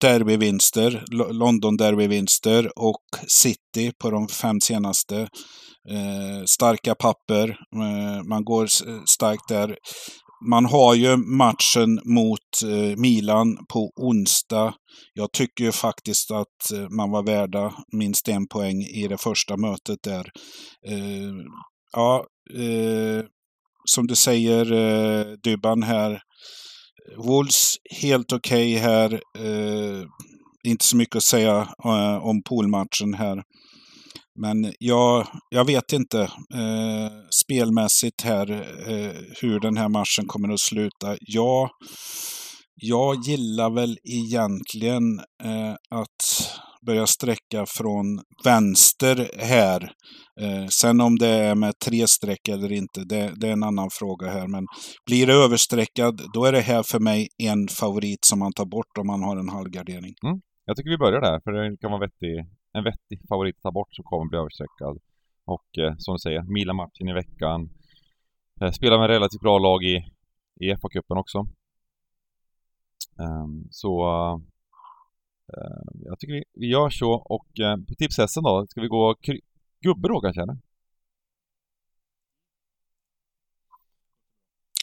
derbyvinster, 0.00 1.04
London 1.32 1.76
derbyvinster 1.76 2.78
och 2.78 3.04
City 3.26 3.92
på 3.98 4.10
de 4.10 4.28
fem 4.28 4.60
senaste. 4.60 5.20
Eh, 5.90 6.44
starka 6.46 6.94
papper. 6.94 7.48
Eh, 7.48 8.22
man 8.28 8.44
går 8.44 8.66
starkt 9.06 9.48
där 9.48 9.76
man 10.44 10.64
har 10.64 10.94
ju 10.94 11.16
matchen 11.16 12.00
mot 12.04 12.62
eh, 12.64 12.96
Milan 12.96 13.66
på 13.68 13.92
onsdag. 13.96 14.74
Jag 15.14 15.32
tycker 15.32 15.64
ju 15.64 15.72
faktiskt 15.72 16.30
att 16.30 16.72
eh, 16.72 16.88
man 16.90 17.10
var 17.10 17.22
värda 17.22 17.74
minst 17.92 18.28
en 18.28 18.48
poäng 18.48 18.82
i 18.82 19.08
det 19.08 19.18
första 19.18 19.56
mötet 19.56 19.98
där. 20.02 20.30
Eh, 20.88 21.34
ja, 21.92 22.26
eh, 22.54 23.24
som 23.84 24.06
du 24.06 24.14
säger 24.14 24.72
eh, 24.72 25.26
Dybban 25.44 25.82
här. 25.82 26.20
Wolves 27.16 27.74
helt 28.02 28.32
okej 28.32 28.76
okay 28.76 28.82
här. 28.90 29.12
Eh, 29.38 30.04
inte 30.64 30.84
så 30.84 30.96
mycket 30.96 31.16
att 31.16 31.22
säga 31.22 31.68
om 32.22 32.42
poolmatchen 32.42 33.14
här. 33.14 33.42
Men 34.36 34.72
jag, 34.78 35.26
jag 35.50 35.64
vet 35.64 35.92
inte 35.92 36.20
eh, 36.54 37.10
spelmässigt 37.44 38.22
här 38.22 38.50
eh, 38.90 39.12
hur 39.42 39.60
den 39.60 39.76
här 39.76 39.88
matchen 39.88 40.26
kommer 40.26 40.52
att 40.52 40.60
sluta. 40.60 41.16
Jag, 41.20 41.70
jag 42.74 43.16
gillar 43.24 43.70
väl 43.70 43.98
egentligen 44.04 45.18
eh, 45.44 45.72
att 45.90 46.50
börja 46.86 47.06
sträcka 47.06 47.66
från 47.66 48.20
vänster 48.44 49.30
här. 49.38 49.82
Eh, 50.40 50.66
sen 50.66 51.00
om 51.00 51.18
det 51.18 51.28
är 51.28 51.54
med 51.54 51.78
tre 51.78 52.06
streck 52.06 52.48
eller 52.48 52.72
inte, 52.72 53.00
det, 53.04 53.32
det, 53.36 53.48
är 53.48 53.52
en 53.52 53.62
annan 53.62 53.90
fråga 53.92 54.26
här. 54.26 54.48
Men 54.48 54.66
blir 55.06 55.26
det 55.26 55.32
överstreckad, 55.32 56.20
då 56.34 56.44
är 56.44 56.52
det 56.52 56.60
här 56.60 56.82
för 56.82 57.00
mig 57.00 57.28
en 57.38 57.68
favorit 57.68 58.24
som 58.24 58.38
man 58.38 58.52
tar 58.52 58.66
bort 58.66 58.98
om 58.98 59.06
man 59.06 59.22
har 59.22 59.36
en 59.36 59.48
halvgardering. 59.48 60.14
Mm. 60.26 60.40
Jag 60.64 60.76
tycker 60.76 60.90
vi 60.90 60.98
börjar 60.98 61.20
där, 61.20 61.40
för 61.44 61.52
det 61.52 61.76
kan 61.80 61.90
vara 61.90 62.00
vettig 62.00 62.34
en 62.76 62.84
vettig 62.84 63.28
favorit 63.28 63.56
att 63.56 63.62
ta 63.62 63.70
bort 63.70 63.94
så 63.94 64.02
kommer 64.02 64.28
bli 64.28 64.38
överstreckad. 64.38 64.98
Och 65.44 65.78
eh, 65.78 65.94
som 65.98 66.14
du 66.14 66.18
säger, 66.18 66.42
Milan-matchen 66.42 67.08
i 67.08 67.12
veckan. 67.12 67.70
Eh, 68.60 68.70
spelar 68.70 68.98
med 68.98 69.10
relativt 69.10 69.40
bra 69.40 69.58
lag 69.58 69.84
i, 69.84 69.96
i 70.60 70.74
FA-cupen 70.74 71.18
också. 71.18 71.46
Um, 73.18 73.68
så 73.70 74.06
uh, 75.56 75.82
jag 76.04 76.18
tycker 76.18 76.34
vi, 76.34 76.44
vi 76.52 76.66
gör 76.66 76.90
så 76.90 77.12
och 77.12 77.46
uh, 77.60 77.76
på 77.88 77.94
tipshästen 77.94 78.42
då, 78.42 78.66
ska 78.68 78.80
vi 78.80 78.88
gå 78.88 79.14
gubbe 79.80 80.08
då 80.08 80.20
kanske 80.20 80.42
eller? 80.42 80.58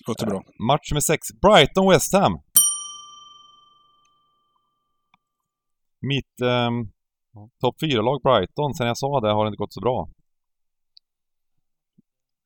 Låter 0.08 0.26
bra. 0.26 0.38
Uh, 0.38 0.66
match 0.68 0.92
nummer 0.92 1.02
6, 1.02 1.20
Brighton-West 1.42 2.14
Ham. 2.14 2.40
Mitt 6.00 6.42
um, 6.42 6.93
Topp 7.34 7.76
4-lag 7.82 8.22
Brighton, 8.22 8.74
sen 8.74 8.88
jag 8.88 8.98
sa 8.98 9.20
det 9.20 9.34
har 9.34 9.46
det 9.46 9.48
inte 9.48 9.58
gått 9.58 9.74
så 9.74 9.82
bra. 9.82 10.10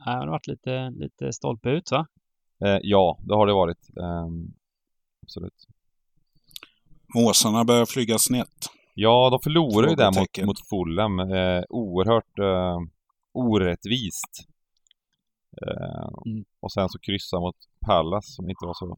Nej, 0.06 0.16
det 0.16 0.22
har 0.22 0.28
varit 0.28 0.48
lite, 0.48 0.90
lite 0.90 1.34
stolpe 1.34 1.70
ut 1.70 1.92
va? 1.92 2.08
Eh, 2.66 2.80
ja, 2.82 3.18
det 3.22 3.36
har 3.36 3.48
det 3.48 3.54
varit. 3.54 3.90
Eh, 3.98 4.28
absolut. 5.24 5.68
Måsarna 7.16 7.66
börjar 7.66 7.86
flyga 7.86 8.18
snett. 8.18 8.68
Ja, 8.94 9.30
de 9.30 9.40
förlorade 9.44 9.90
ju 9.90 9.96
där 9.96 10.20
mot, 10.20 10.48
mot 10.48 10.68
Fulham. 10.70 11.20
Eh, 11.20 11.64
oerhört 11.70 12.40
eh, 12.40 12.78
orättvist. 13.34 14.48
Eh, 15.62 16.32
mm. 16.32 16.46
Och 16.60 16.72
sen 16.72 16.90
så 16.90 17.00
kryssa 17.00 17.40
mot 17.40 17.56
Pallas 17.86 18.36
som 18.36 18.50
inte 18.50 18.66
var 18.66 18.74
så 18.74 18.98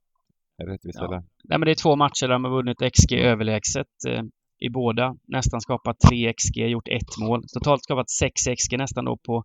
rättvist 0.63 0.99
ja. 0.99 1.05
heller. 1.05 1.23
Nej 1.43 1.59
men 1.59 1.61
det 1.61 1.71
är 1.71 1.83
två 1.83 1.95
matcher 1.95 2.27
där 2.27 2.33
de 2.33 2.43
har 2.43 2.51
vunnit 2.51 2.77
XG 2.93 3.13
överlägset. 3.13 3.87
I 4.59 4.69
båda. 4.69 5.15
Nästan 5.27 5.61
skapat 5.61 5.99
3 6.09 6.33
XG, 6.33 6.57
gjort 6.57 6.87
ett 6.87 7.17
mål. 7.19 7.43
Totalt 7.53 7.83
skapat 7.83 8.09
6 8.09 8.33
XG 8.33 8.77
nästan 8.77 9.05
då 9.05 9.17
på 9.17 9.43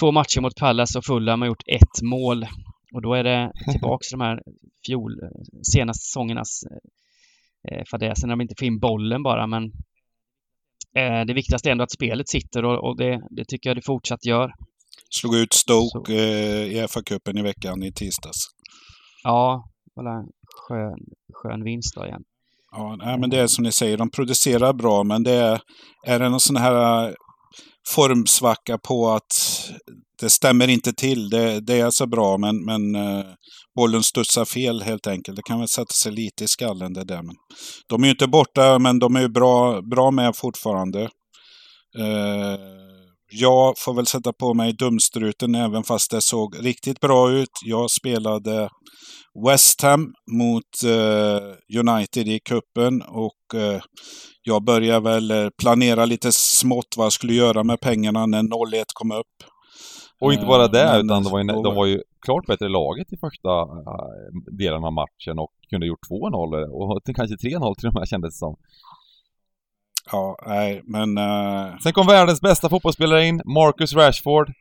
två 0.00 0.12
matcher 0.12 0.40
mot 0.40 0.56
Pallas 0.56 0.96
och 0.96 1.04
Fulham 1.04 1.40
har 1.40 1.48
gjort 1.48 1.62
ett 1.66 2.02
mål. 2.02 2.46
Och 2.94 3.02
då 3.02 3.14
är 3.14 3.24
det 3.24 3.52
tillbaks 3.72 4.08
till 4.08 4.18
de 4.18 4.24
här 4.24 4.42
fjol, 4.86 5.12
senaste 5.72 6.04
säsongernas 6.04 6.62
eh, 7.70 7.82
fadäser 7.90 8.26
när 8.26 8.36
de 8.36 8.40
inte 8.40 8.54
får 8.58 8.66
in 8.66 8.78
bollen 8.78 9.22
bara. 9.22 9.46
Men 9.46 9.64
eh, 10.96 11.26
det 11.26 11.34
viktigaste 11.34 11.68
är 11.68 11.72
ändå 11.72 11.84
att 11.84 11.92
spelet 11.92 12.28
sitter 12.28 12.64
och, 12.64 12.88
och 12.88 12.96
det, 12.96 13.22
det, 13.30 13.44
tycker 13.48 13.70
jag 13.70 13.76
det 13.76 13.86
fortsatt 13.86 14.26
gör. 14.26 14.52
Slog 15.10 15.34
ut 15.34 15.52
Stoke 15.52 16.12
eh, 16.12 16.64
i 16.64 16.86
FA-cupen 16.88 17.38
i 17.38 17.42
veckan 17.42 17.82
i 17.82 17.92
tisdags. 17.92 18.38
Ja, 19.22 19.68
skön, 20.68 20.98
skön 21.32 21.64
vinst 21.64 21.94
då 21.94 22.06
igen. 22.06 22.24
Ja, 22.72 22.96
nej, 22.98 23.18
men 23.18 23.30
det 23.30 23.38
är 23.38 23.46
som 23.46 23.64
ni 23.64 23.72
säger, 23.72 23.96
de 23.96 24.10
producerar 24.10 24.72
bra, 24.72 25.04
men 25.04 25.22
det 25.22 25.32
är, 25.32 25.60
är 26.06 26.18
det 26.18 26.28
någon 26.28 26.40
sån 26.40 26.56
här 26.56 27.06
äh, 27.08 27.14
formsvacka 27.88 28.78
på 28.78 29.10
att 29.10 29.32
det 30.20 30.30
stämmer 30.30 30.68
inte 30.68 30.92
till. 30.92 31.30
Det, 31.30 31.60
det 31.60 31.80
är 31.80 31.84
alltså 31.84 32.06
bra, 32.06 32.38
men, 32.38 32.64
men 32.64 32.96
uh, 32.96 33.24
bollen 33.76 34.02
studsar 34.02 34.44
fel 34.44 34.82
helt 34.82 35.06
enkelt. 35.06 35.36
Det 35.36 35.42
kan 35.42 35.58
väl 35.58 35.68
sätta 35.68 35.92
sig 35.92 36.12
lite 36.12 36.44
i 36.44 36.48
skallen 36.48 36.92
det 36.92 37.04
där. 37.04 37.22
Men 37.22 37.36
de 37.88 38.02
är 38.02 38.06
ju 38.06 38.10
inte 38.10 38.26
borta, 38.26 38.78
men 38.78 38.98
de 38.98 39.16
är 39.16 39.20
ju 39.20 39.28
bra, 39.28 39.82
bra 39.82 40.10
med 40.10 40.36
fortfarande. 40.36 41.02
Uh, 41.98 42.56
jag 43.32 43.74
får 43.78 43.94
väl 43.94 44.06
sätta 44.06 44.32
på 44.32 44.54
mig 44.54 44.72
dumstruten 44.72 45.54
även 45.54 45.82
fast 45.82 46.10
det 46.10 46.20
såg 46.20 46.56
riktigt 46.60 47.00
bra 47.00 47.30
ut. 47.30 47.50
Jag 47.64 47.90
spelade 47.90 48.68
West 49.46 49.82
Ham 49.82 50.14
mot 50.32 50.70
eh, 50.84 51.80
United 51.80 52.28
i 52.28 52.40
kuppen 52.40 53.02
och 53.02 53.60
eh, 53.60 53.82
jag 54.42 54.64
började 54.64 55.00
väl 55.00 55.30
eh, 55.30 55.48
planera 55.62 56.04
lite 56.04 56.32
smått 56.32 56.94
vad 56.96 57.04
jag 57.04 57.12
skulle 57.12 57.32
göra 57.32 57.64
med 57.64 57.80
pengarna 57.80 58.26
när 58.26 58.42
0-1 58.42 58.84
kom 58.94 59.12
upp. 59.12 59.36
Och 60.20 60.32
inte 60.32 60.46
bara 60.46 60.68
det, 60.68 60.84
Men, 60.84 61.06
utan 61.06 61.22
de 61.22 61.32
var, 61.32 61.38
ju, 61.40 61.46
de 61.46 61.74
var 61.74 61.86
ju 61.86 62.02
klart 62.26 62.46
bättre 62.46 62.68
laget 62.68 63.12
i 63.12 63.16
första 63.16 63.50
delen 64.58 64.84
av 64.84 64.92
matchen 64.92 65.38
och 65.38 65.50
kunde 65.70 65.86
gjort 65.86 66.08
2-0 66.10 66.66
och 66.66 67.02
kanske 67.16 67.36
3-0 67.36 67.74
till 67.78 67.88
och 67.88 67.94
med 67.94 68.08
kändes 68.08 68.34
det 68.34 68.38
som. 68.38 68.56
Ja, 70.10 70.36
nej, 70.46 70.82
men... 70.84 71.18
Uh... 71.18 71.78
Sen 71.78 71.92
kom 71.92 72.06
världens 72.06 72.40
bästa 72.40 72.68
fotbollsspelare 72.68 73.26
in, 73.26 73.42
Marcus 73.44 73.94
Rashford. 73.94 74.52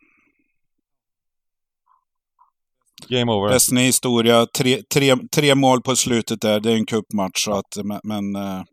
Game 3.10 3.32
over. 3.32 3.50
Destiny 3.50 3.82
historia. 3.82 4.46
Tre, 4.58 4.82
tre, 4.94 5.16
tre 5.36 5.56
mål 5.56 5.82
på 5.82 5.96
slutet 5.96 6.42
där. 6.42 6.60
Det 6.60 6.72
är 6.72 6.76
en 6.76 6.86
cupmatch. 6.86 7.46
Så 7.46 7.54
att, 7.54 7.78
men, 7.84 8.00
men 8.04 8.36
uh, 8.36 8.64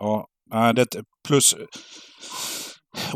ja, 0.00 0.72
det 0.72 0.86
plus... 1.28 1.54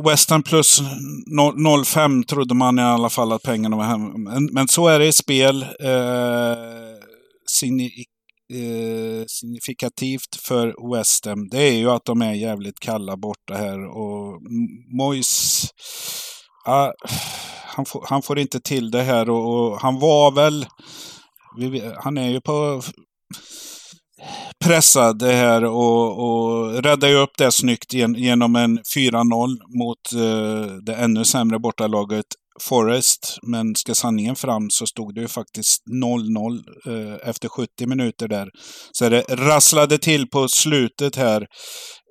Western 0.05 0.43
plus 0.43 0.81
0,5 0.81 2.25
trodde 2.25 2.55
man 2.55 2.79
i 2.79 2.83
alla 2.83 3.11
fall 3.11 3.33
att 3.33 3.43
pengarna 3.43 3.77
var 3.77 3.85
hemma. 3.85 4.19
Men, 4.19 4.45
men 4.53 4.69
så 4.69 4.89
är 4.89 4.99
det 4.99 5.07
i 5.07 5.13
spel. 5.13 5.63
Eh, 5.63 6.57
eh, 8.53 9.25
signifikativt 9.27 10.37
för 10.39 10.97
Western, 10.97 11.49
det 11.49 11.63
är 11.63 11.73
ju 11.73 11.91
att 11.91 12.05
de 12.05 12.23
är 12.23 12.33
jävligt 12.33 12.81
kalla 12.81 13.17
borta 13.17 13.55
här. 13.55 13.87
Och 13.87 14.41
Mois, 14.99 15.67
ah, 16.65 16.93
han, 17.65 17.85
får, 17.85 18.05
han 18.09 18.23
får 18.23 18.39
inte 18.39 18.61
till 18.61 18.91
det 18.91 19.03
här 19.03 19.31
och, 19.31 19.73
och 19.73 19.81
han 19.81 19.99
var 20.01 20.31
väl, 20.31 20.67
han 21.97 22.19
är 22.19 22.29
ju 22.29 22.41
på 22.41 22.83
pressad 24.65 25.19
det 25.19 25.33
här 25.33 25.65
och, 25.65 26.25
och 26.25 26.73
räddade 26.83 27.15
upp 27.15 27.31
det 27.39 27.53
snyggt 27.53 27.93
genom 27.93 28.57
en 28.57 28.79
4-0 28.79 29.57
mot 29.79 30.13
eh, 30.13 30.77
det 30.77 30.95
ännu 30.95 31.25
sämre 31.25 31.59
bortalaget 31.59 32.27
Forest. 32.69 33.39
Men 33.43 33.75
ska 33.75 33.95
sanningen 33.95 34.37
fram 34.37 34.71
så 34.71 34.87
stod 34.87 35.15
det 35.15 35.21
ju 35.21 35.29
faktiskt 35.29 35.83
0-0 35.87 36.63
eh, 36.87 37.29
efter 37.29 37.49
70 37.49 37.87
minuter 37.87 38.29
där. 38.29 38.49
Så 38.93 39.09
det 39.09 39.23
rasslade 39.23 39.99
till 39.99 40.29
på 40.29 40.49
slutet 40.49 41.17
här. 41.17 41.47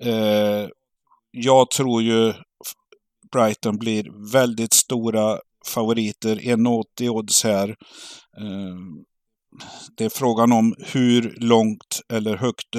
Eh, 0.04 0.68
jag 1.32 1.72
tror 1.72 2.02
ju 2.02 2.34
Brighton 3.32 3.78
blir 3.78 4.32
väldigt 4.32 4.74
stora 4.74 5.40
favoriter. 5.68 6.36
1,80 6.36 7.10
odds 7.10 7.44
här 7.44 7.70
eh, 8.38 8.76
det 9.98 10.06
är 10.06 10.10
frågan 10.10 10.52
om 10.52 10.76
hur 10.80 11.36
långt 11.38 12.02
eller 12.14 12.38
högt 12.38 12.76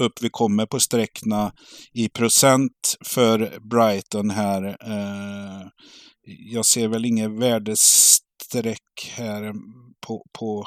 upp 0.00 0.12
vi 0.22 0.28
kommer 0.30 0.66
på 0.66 0.80
sträckna 0.80 1.52
i 1.94 2.08
procent 2.08 2.96
för 3.04 3.58
Brighton 3.70 4.30
här. 4.30 4.64
Eh, 4.64 5.66
jag 6.26 6.64
ser 6.64 6.88
väl 6.88 7.04
inget 7.04 7.30
värdestreck 7.30 9.12
här 9.16 9.52
på, 10.06 10.24
på 10.38 10.66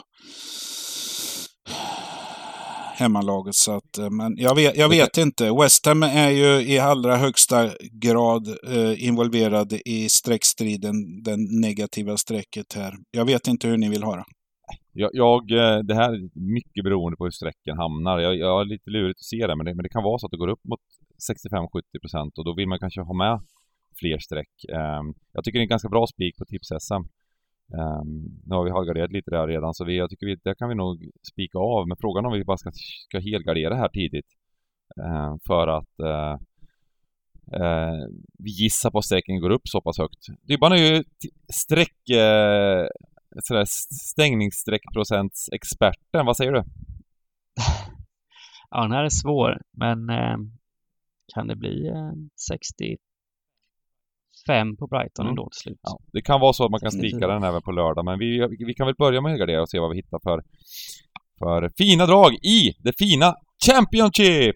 hemmalaget. 2.99 3.55
Så 3.55 3.71
att, 3.71 3.97
eh, 3.97 4.09
men 4.09 4.37
jag 4.37 4.55
vet, 4.55 4.77
jag 4.77 4.89
vet 4.89 5.17
inte. 5.17 5.51
West 5.61 5.85
Ham 5.85 6.03
är 6.03 6.29
ju 6.29 6.73
i 6.73 6.79
allra 6.79 7.15
högsta 7.15 7.69
grad 7.91 8.47
eh, 8.47 9.07
involverad 9.07 9.73
i 9.85 10.09
streckstriden, 10.09 11.23
det 11.23 11.37
negativa 11.61 12.17
strecket 12.17 12.73
här. 12.75 12.93
Jag 13.11 13.25
vet 13.25 13.47
inte 13.47 13.67
hur 13.67 13.77
ni 13.77 13.89
vill 13.89 14.03
ha 14.03 14.15
det. 14.15 14.25
Jag, 14.93 15.09
jag, 15.13 15.51
eh, 15.51 15.79
det 15.79 15.95
här 15.95 16.09
är 16.13 16.21
mycket 16.55 16.83
beroende 16.83 17.17
på 17.17 17.23
hur 17.23 17.31
sträcken 17.31 17.77
hamnar. 17.77 18.19
Jag, 18.19 18.37
jag 18.37 18.61
är 18.61 18.65
lite 18.65 18.89
lurigt 18.89 19.19
att 19.19 19.31
se 19.33 19.47
det 19.47 19.55
men, 19.55 19.65
det, 19.65 19.75
men 19.75 19.83
det 19.83 19.89
kan 19.89 20.03
vara 20.03 20.19
så 20.19 20.25
att 20.25 20.31
det 20.31 20.37
går 20.37 20.53
upp 20.55 20.63
mot 20.71 20.79
65-70% 21.31 22.31
och 22.37 22.45
då 22.45 22.55
vill 22.55 22.67
man 22.67 22.79
kanske 22.79 23.01
ha 23.01 23.13
med 23.13 23.39
fler 23.99 24.19
streck. 24.19 24.49
Um, 24.69 25.13
jag 25.33 25.43
tycker 25.43 25.59
det 25.59 25.61
är 25.61 25.69
en 25.69 25.77
ganska 25.77 25.89
bra 25.89 26.07
spik 26.07 26.37
på 26.37 26.45
tips-SM. 26.45 26.95
Um, 26.95 27.07
ehm, 27.79 28.41
nu 28.45 28.55
har 28.55 28.63
vi 28.63 28.71
halvgarderat 28.71 29.11
lite 29.11 29.31
där 29.31 29.47
redan 29.47 29.73
så 29.73 29.85
vi, 29.85 29.97
jag 29.97 30.09
tycker 30.09 30.25
vi, 30.25 30.35
där 30.35 30.55
kan 30.55 30.69
vi 30.69 30.75
nog 30.75 31.11
spika 31.31 31.57
av. 31.57 31.87
Men 31.87 31.97
frågan 31.97 32.25
om 32.25 32.33
vi 32.33 32.43
bara 32.43 32.57
ska, 32.57 32.71
ska 33.07 33.19
helgardera 33.19 33.75
här 33.75 33.89
tidigt. 33.89 34.27
Um, 34.95 35.39
för 35.47 35.67
att 35.67 35.99
uh, 36.03 36.35
uh, 37.61 38.07
vi 38.43 38.49
gissar 38.49 38.91
på 38.91 38.97
att 38.97 39.05
strecken 39.05 39.41
går 39.41 39.49
upp 39.49 39.65
så 39.65 39.81
pass 39.81 39.97
högt. 39.97 40.25
Dybban 40.47 40.71
är 40.71 40.77
ju 40.77 41.03
streck 41.63 42.09
eh, 42.09 42.87
sådär 43.43 43.65
stängningsstreckprocentsexperten. 44.11 46.25
Vad 46.25 46.37
säger 46.37 46.51
du? 46.51 46.57
ja, 48.69 48.81
den 48.81 48.91
här 48.91 49.03
är 49.03 49.09
svår, 49.09 49.61
men 49.71 50.09
eh, 50.09 50.37
kan 51.33 51.47
det 51.47 51.55
bli 51.55 51.87
eh, 51.87 52.11
65 54.47 54.77
på 54.77 54.87
Brighton 54.87 55.25
mm. 55.25 55.29
ändå 55.29 55.49
till 55.49 55.61
slut? 55.61 55.79
Ja, 55.81 55.99
det 56.13 56.21
kan 56.21 56.39
vara 56.39 56.53
så 56.53 56.65
att 56.65 56.71
man 56.71 56.79
kan 56.79 56.91
spika 56.91 57.27
den 57.27 57.43
även 57.43 57.61
på 57.61 57.71
lördag, 57.71 58.05
men 58.05 58.19
vi, 58.19 58.47
vi 58.65 58.73
kan 58.73 58.85
väl 58.85 58.95
börja 58.95 59.21
med 59.21 59.31
helgardera 59.31 59.61
och 59.61 59.69
se 59.69 59.79
vad 59.79 59.89
vi 59.89 59.95
hittar 59.95 60.19
för, 60.23 60.41
för 61.39 61.69
fina 61.77 62.05
drag 62.05 62.33
i 62.33 62.73
det 62.79 62.93
fina 62.97 63.35
Championship! 63.65 64.55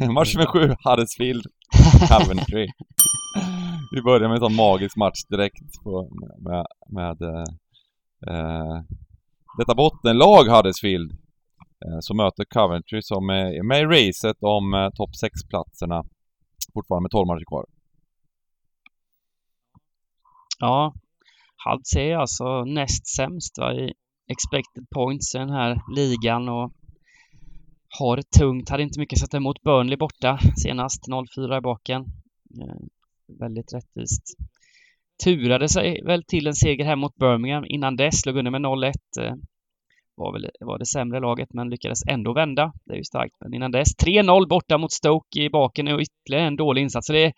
match 0.14 0.36
med 0.36 0.48
sju, 0.48 0.74
Huddersfield, 0.84 1.46
Coventry. 2.08 2.68
Vi 3.90 4.02
börjar 4.02 4.28
med 4.28 4.34
en 4.34 4.40
sån 4.40 4.54
magisk 4.54 4.96
match 4.96 5.24
direkt 5.28 5.82
på, 5.84 6.08
med, 6.38 6.66
med 6.88 7.22
äh, 8.26 8.82
detta 9.58 9.74
bottenlag 9.74 10.44
Huddersfield. 10.44 11.10
Eh, 11.84 11.98
som 12.00 12.16
möter 12.16 12.44
Coventry 12.44 13.02
som 13.02 13.30
är 13.30 13.62
med 13.62 13.80
i 13.80 13.84
racet 13.84 14.36
om 14.40 14.74
eh, 14.74 14.90
topp 14.90 15.10
6-platserna. 15.24 16.04
Fortfarande 16.74 17.02
med 17.02 17.10
12 17.10 17.26
matcher 17.26 17.44
kvar. 17.48 17.64
Ja, 20.58 20.94
Huds 21.64 21.96
är 21.96 22.16
alltså 22.16 22.64
näst 22.64 23.06
sämst 23.16 23.58
va, 23.58 23.74
i 23.74 23.92
expected 24.26 24.90
points 24.94 25.34
i 25.34 25.38
den 25.38 25.50
här 25.50 25.80
ligan 25.96 26.48
och 26.48 26.72
har 27.98 28.16
det 28.16 28.30
tungt, 28.30 28.68
hade 28.68 28.82
inte 28.82 29.00
mycket 29.00 29.16
att 29.16 29.20
sätta 29.20 29.36
emot 29.36 29.62
Burnley 29.62 29.96
borta 29.96 30.38
senast, 30.62 31.08
0-4 31.08 31.58
i 31.58 31.60
baken. 31.60 32.00
Eh, 32.60 32.76
väldigt 33.40 33.74
rättvist. 33.74 34.22
Turade 35.24 35.68
sig 35.68 36.02
väl 36.04 36.24
till 36.24 36.46
en 36.46 36.54
seger 36.54 36.84
hem 36.84 36.98
mot 36.98 37.14
Birmingham 37.14 37.64
innan 37.66 37.96
dess, 37.96 38.20
slog 38.20 38.36
under 38.36 38.50
med 38.50 38.60
0-1. 38.60 38.92
Eh, 39.20 39.34
var 40.16 40.32
väl 40.32 40.50
var 40.60 40.78
det 40.78 40.86
sämre 40.86 41.20
laget 41.20 41.48
men 41.52 41.70
lyckades 41.70 41.98
ändå 42.10 42.32
vända. 42.32 42.72
Det 42.84 42.92
är 42.92 42.96
ju 42.96 43.04
starkt. 43.04 43.34
Men 43.40 43.54
innan 43.54 43.70
dess 43.70 43.96
3-0 44.04 44.48
borta 44.48 44.78
mot 44.78 44.92
Stoke 44.92 45.42
i 45.42 45.50
baken 45.50 45.88
och 45.88 46.00
ytterligare 46.00 46.46
en 46.46 46.56
dålig 46.56 46.82
insats. 46.82 47.06
Så 47.06 47.12
det, 47.12 47.24
är, 47.24 47.32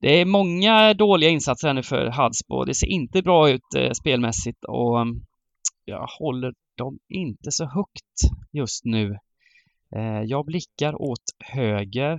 det 0.00 0.20
är 0.20 0.24
många 0.24 0.94
dåliga 0.94 1.30
insatser 1.30 1.68
här 1.68 1.74
nu 1.74 1.82
för 1.82 2.06
Hudsbo. 2.06 2.64
Det 2.64 2.74
ser 2.74 2.86
inte 2.86 3.22
bra 3.22 3.50
ut 3.50 3.74
eh, 3.76 3.90
spelmässigt 3.90 4.64
och 4.64 5.00
mm, 5.00 5.20
jag 5.84 6.06
håller 6.18 6.52
dem 6.76 6.98
inte 7.08 7.50
så 7.50 7.64
högt 7.64 8.16
just 8.52 8.84
nu. 8.84 9.18
Eh, 9.96 10.22
jag 10.24 10.46
blickar 10.46 11.02
åt 11.02 11.24
höger. 11.38 12.12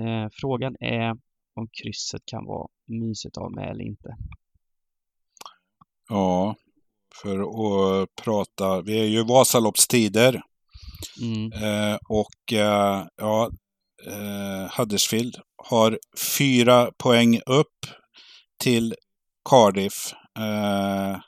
Eh, 0.00 0.28
frågan 0.32 0.76
är 0.80 1.14
om 1.54 1.68
krysset 1.82 2.22
kan 2.26 2.44
vara 2.44 2.68
mysigt 2.86 3.36
av 3.36 3.52
med 3.52 3.70
eller 3.70 3.84
inte. 3.84 4.16
Ja, 6.08 6.54
för 7.22 7.38
att 7.40 8.14
prata, 8.14 8.80
vi 8.82 9.00
är 9.00 9.04
ju 9.04 9.24
Vasaloppstider. 9.24 10.42
Mm. 11.22 11.52
Eh, 11.52 11.98
och 12.08 12.52
eh, 12.52 13.06
ja, 13.16 13.50
eh, 14.06 14.78
Huddersfield 14.78 15.36
har 15.56 15.98
fyra 16.38 16.90
poäng 16.98 17.40
upp 17.46 17.86
till 18.58 18.94
Cardiff. 19.50 20.12
Eh, 20.38 21.20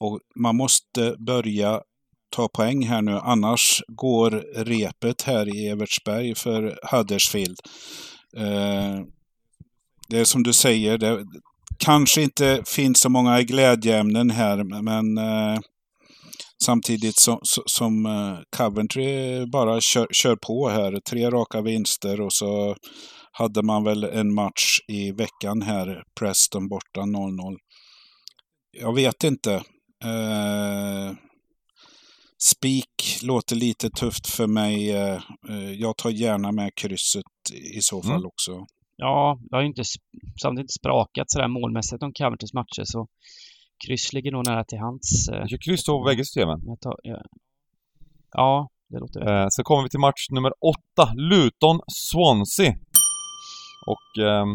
och 0.00 0.20
man 0.36 0.56
måste 0.56 1.16
börja 1.18 1.82
ta 2.30 2.48
poäng 2.48 2.86
här 2.86 3.02
nu. 3.02 3.18
Annars 3.18 3.82
går 3.88 4.30
repet 4.64 5.22
här 5.22 5.56
i 5.56 5.68
Evertsberg 5.68 6.34
för 6.34 6.78
Huddersfield. 6.92 7.58
Eh, 8.36 9.00
det 10.08 10.18
är 10.18 10.24
som 10.24 10.42
du 10.42 10.52
säger, 10.52 10.98
det 10.98 11.24
kanske 11.78 12.22
inte 12.22 12.62
finns 12.66 13.00
så 13.00 13.08
många 13.08 13.42
glädjeämnen 13.42 14.30
här, 14.30 14.82
men 14.82 15.18
eh, 15.18 15.60
samtidigt 16.64 17.18
som, 17.18 17.38
som 17.66 18.08
Coventry 18.56 19.46
bara 19.46 19.80
kör, 19.80 20.06
kör 20.12 20.36
på 20.36 20.68
här. 20.68 21.00
Tre 21.10 21.30
raka 21.30 21.60
vinster 21.60 22.20
och 22.20 22.32
så 22.32 22.76
hade 23.32 23.62
man 23.62 23.84
väl 23.84 24.04
en 24.04 24.34
match 24.34 24.78
i 24.88 25.12
veckan 25.12 25.62
här, 25.62 26.02
Preston 26.20 26.68
borta 26.68 27.00
0-0. 27.00 27.56
Jag 28.72 28.94
vet 28.94 29.24
inte. 29.24 29.54
Eh, 30.04 31.12
Spik 32.42 33.22
låter 33.22 33.56
lite 33.56 33.90
tufft 33.90 34.26
för 34.26 34.46
mig. 34.46 34.90
Eh, 34.90 35.22
eh, 35.48 35.72
jag 35.72 35.96
tar 35.96 36.10
gärna 36.10 36.52
med 36.52 36.74
krysset 36.74 37.24
i 37.76 37.80
så 37.80 38.02
fall 38.02 38.16
mm. 38.16 38.26
också. 38.26 38.66
Ja, 38.96 39.38
det 39.40 39.56
har 39.56 39.62
ju 39.62 39.68
inte 39.68 39.82
samtidigt 40.42 40.64
inte 40.64 40.72
sprakat 40.72 41.30
sådär 41.30 41.48
målmässigt 41.48 42.02
om 42.02 42.12
Coventrys 42.12 42.54
matcher 42.54 42.84
så 42.84 43.06
kryss 43.86 44.12
ligger 44.12 44.32
nog 44.32 44.46
nära 44.46 44.64
till 44.64 44.78
hands. 44.78 45.28
Eh. 45.28 45.38
Jag 45.38 45.50
kör 45.50 45.58
kryss 45.58 45.86
på 45.86 46.02
bägge 46.02 46.24
systemen. 46.24 46.60
Tar, 46.80 46.96
ja. 47.02 47.22
ja, 48.32 48.68
det 48.88 48.98
låter 48.98 49.20
rätt. 49.20 49.28
Eh, 49.28 49.46
så 49.50 49.62
kommer 49.62 49.82
vi 49.82 49.88
till 49.88 50.00
match 50.00 50.26
nummer 50.30 50.52
åtta, 50.60 51.12
Luton-Swansea. 51.14 52.74
Och 53.86 54.22
eh, 54.24 54.46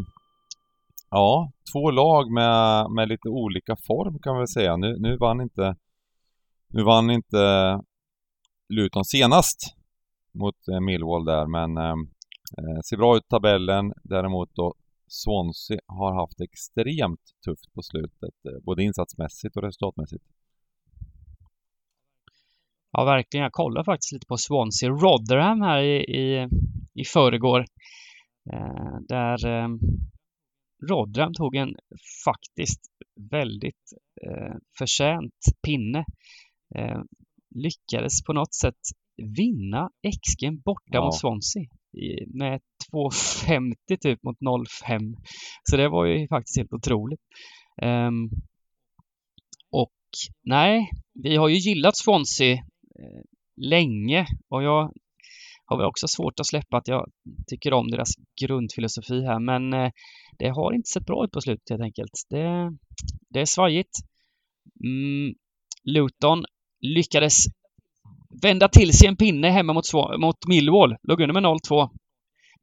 ja, 1.10 1.52
två 1.74 1.92
lag 1.92 2.32
med, 2.32 2.86
med 2.96 3.08
lite 3.08 3.30
olika 3.30 3.76
form 3.88 4.20
kan 4.20 4.34
man 4.34 4.40
väl 4.40 4.48
säga. 4.48 4.78
Nu, 4.78 4.96
nu 5.00 5.18
vann 5.18 5.42
inte 5.42 5.76
nu 6.76 6.84
vann 6.84 7.12
inte 7.12 7.38
Luton 8.70 9.06
senast 9.06 9.76
mot 10.32 10.68
eh, 10.68 10.80
Millwall 10.80 11.26
där, 11.26 11.48
men 11.48 11.78
ehm, 11.78 12.00
eh, 12.58 12.80
ser 12.86 12.98
bra 12.98 13.18
ut 13.18 13.24
i 13.24 13.30
tabellen. 13.30 13.94
Däremot 14.04 14.50
då 14.56 14.74
Swansea 15.08 15.80
har 15.88 16.14
haft 16.14 16.42
extremt 16.42 17.22
tufft 17.46 17.74
på 17.74 17.82
slutet, 17.82 18.46
eh, 18.46 18.64
både 18.64 18.84
insatsmässigt 18.84 19.58
och 19.58 19.64
resultatmässigt. 19.64 20.24
Ja, 22.92 23.04
verkligen. 23.04 23.44
Jag 23.44 23.52
kollade 23.52 23.86
faktiskt 23.86 24.12
lite 24.12 24.28
på 24.28 24.38
Swansea. 24.38 24.90
Rotherham 24.90 25.62
här 25.62 25.82
i, 25.82 25.96
i, 25.98 26.50
i 26.94 27.06
förrgår. 27.06 27.66
Eh, 28.54 28.98
där 29.08 29.48
eh, 29.48 29.68
Rotherham 30.90 31.34
tog 31.34 31.56
en 31.56 31.76
faktiskt 32.26 32.82
väldigt 33.32 33.94
eh, 34.22 34.56
förtjänt 34.78 35.40
pinne. 35.66 36.06
Eh, 36.76 37.02
lyckades 37.56 38.24
på 38.24 38.34
något 38.34 38.54
sätt 38.54 38.80
vinna 39.38 39.90
XG 40.04 40.52
borta 40.66 40.84
Ja. 40.92 41.06
mot 41.06 41.18
Swansea 41.20 41.64
i, 41.94 42.26
med 42.38 42.62
2,50 42.94 43.98
typ 44.02 44.24
mot 44.24 44.40
0,5. 44.40 45.16
Så 45.70 45.78
det 45.78 45.90
var 45.90 46.06
ju 46.06 46.28
faktiskt 46.28 46.58
helt 46.58 46.74
otroligt. 46.74 47.22
Ehm, 47.82 48.30
och 49.72 49.94
nej, 50.44 50.90
vi 51.24 51.36
har 51.36 51.48
ju 51.48 51.56
gillat 51.56 51.98
Swansea 51.98 52.54
eh, 52.54 53.22
länge 53.58 54.26
och 54.50 54.64
jag 54.64 54.92
har 55.66 55.78
väl 55.78 55.86
också 55.86 56.08
svårt 56.08 56.40
att 56.40 56.48
släppa 56.48 56.78
att 56.78 56.88
jag 56.88 57.12
tycker 57.48 57.74
om 57.74 57.88
deras 57.92 58.10
grundfilosofi 58.42 59.26
här 59.26 59.40
men 59.40 59.74
eh, 59.74 59.92
det 60.40 60.50
har 60.50 60.74
inte 60.74 60.88
sett 60.88 61.06
bra 61.06 61.26
ut 61.26 61.32
på 61.32 61.42
slutet 61.42 61.70
helt 61.70 61.82
enkelt. 61.84 62.12
Det, 62.30 62.72
det 63.30 63.42
är 63.42 63.46
svajigt. 63.46 63.98
Mm, 64.84 65.36
Luton 65.84 66.44
lyckades 66.94 67.46
vända 68.42 68.68
till 68.68 68.94
sig 68.94 69.08
en 69.08 69.18
pinne 69.18 69.50
hemma 69.50 69.74
mot, 69.74 69.94
mot 70.20 70.48
Millwall. 70.48 70.96
Låg 71.04 71.22
under 71.22 71.34
med 71.34 71.44
0-2. 71.44 71.90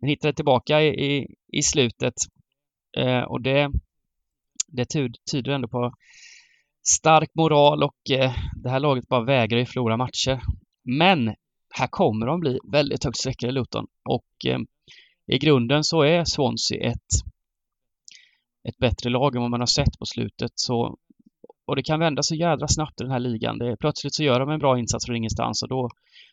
Men 0.01 0.11
hittade 0.11 0.35
tillbaka 0.35 0.83
i, 0.83 0.89
i, 0.89 1.27
i 1.53 1.62
slutet. 1.62 2.14
Eh, 2.97 3.20
och 3.23 3.43
det, 3.43 3.70
det 4.68 4.87
tyder 5.31 5.53
ändå 5.53 5.68
på 5.68 5.93
stark 6.89 7.31
moral 7.35 7.83
och 7.83 8.11
eh, 8.11 8.33
det 8.62 8.70
här 8.70 8.81
laget 8.81 9.09
bara 9.09 9.25
vägrar 9.25 9.59
ju 9.59 9.66
förlora 9.66 9.97
matcher. 9.97 10.41
Men 10.85 11.35
här 11.75 11.87
kommer 11.87 12.27
de 12.27 12.41
bli 12.41 12.59
väldigt 12.73 13.05
högt 13.05 13.18
sträckade 13.18 13.53
Luton 13.53 13.87
och 14.05 14.47
eh, 14.47 14.59
i 15.27 15.39
grunden 15.39 15.85
så 15.85 16.03
är 16.03 16.25
Swansea 16.25 16.91
ett, 16.91 17.09
ett 18.68 18.79
bättre 18.79 19.11
lag 19.11 19.37
än 19.37 19.43
vad 19.43 19.51
man 19.51 19.61
har 19.61 19.66
sett 19.66 19.99
på 19.99 20.07
slutet. 20.07 20.53
Så, 20.55 20.99
och 21.67 21.77
det 21.77 21.83
kan 21.83 22.01
vända 22.01 22.23
så 22.23 22.35
jädra 22.35 22.69
snabbt 22.69 23.01
i 23.01 23.05
den 23.05 23.13
här 23.13 23.19
ligan. 23.19 23.59
Det, 23.59 23.77
plötsligt 23.77 24.15
så 24.15 24.23
gör 24.23 24.41
de 24.41 24.51
en 24.51 24.59
bra 24.59 24.79
insats 24.79 25.07
från 25.07 25.17
ingenstans 25.17 25.63
och 25.63 25.69
då, 25.69 25.89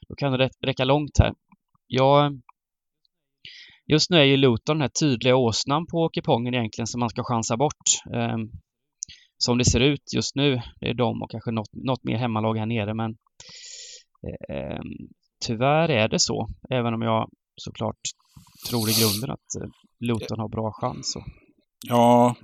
då 0.10 0.16
kan 0.16 0.32
det 0.32 0.50
räcka 0.66 0.86
långt 0.86 1.20
här. 1.20 1.34
Jag, 1.88 2.42
just 3.88 4.10
nu 4.10 4.18
är 4.18 4.24
ju 4.24 4.38
Luton 4.38 4.78
den 4.78 4.82
här 4.82 4.92
tydliga 5.00 5.36
åsnan 5.36 5.86
på 5.86 6.10
kupongen 6.10 6.54
egentligen 6.54 6.88
som 6.88 7.00
man 7.00 7.10
ska 7.10 7.24
chansa 7.24 7.58
bort. 7.58 8.14
Ehm, 8.14 8.52
som 9.38 9.58
det 9.58 9.66
ser 9.66 9.80
ut 9.80 10.14
just 10.16 10.36
nu, 10.36 10.62
det 10.80 10.90
är 10.90 10.94
de 10.94 11.22
och 11.22 11.32
kanske 11.32 11.52
något, 11.52 11.74
något 11.74 12.04
mer 12.04 12.18
hemmalag 12.18 12.58
här 12.58 12.66
nere 12.66 12.94
men 12.94 13.18
ehm, 14.50 15.10
tyvärr 15.46 15.90
är 15.90 16.08
det 16.08 16.20
så. 16.20 16.48
Även 16.70 16.94
om 16.94 17.02
jag 17.02 17.30
såklart 17.56 18.02
tror 18.70 18.90
i 18.90 18.94
grunden 19.02 19.32
att 19.32 19.62
eh, 19.62 19.70
Luton 20.00 20.40
har 20.40 20.50
bra 20.50 20.72
chans. 20.72 21.16
Och, 21.16 21.24
Ja, 21.88 22.36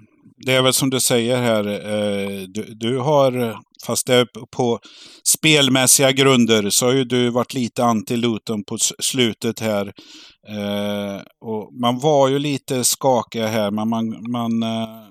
det 0.46 0.54
är 0.54 0.62
väl 0.62 0.74
som 0.74 0.90
du 0.90 1.00
säger 1.00 1.38
här. 1.38 1.68
Eh, 1.68 2.42
du, 2.48 2.64
du 2.76 2.98
har, 2.98 3.58
fast 3.86 4.08
det 4.08 4.16
är 4.16 4.28
på 4.56 4.80
spelmässiga 5.28 6.12
grunder, 6.12 6.70
så 6.70 6.86
har 6.86 6.94
ju 6.94 7.04
du 7.04 7.30
varit 7.30 7.54
lite 7.54 7.84
anti-Luton 7.84 8.64
på 8.68 8.78
slutet 9.00 9.60
här. 9.60 9.86
Eh, 10.48 11.22
och 11.46 11.74
man 11.82 12.00
var 12.00 12.28
ju 12.28 12.40
lite 12.40 12.84
skakig 12.84 13.42
här, 13.42 13.72
men 13.72 13.90
man, 13.90 14.32
man 14.32 14.52
kommer 14.52 15.06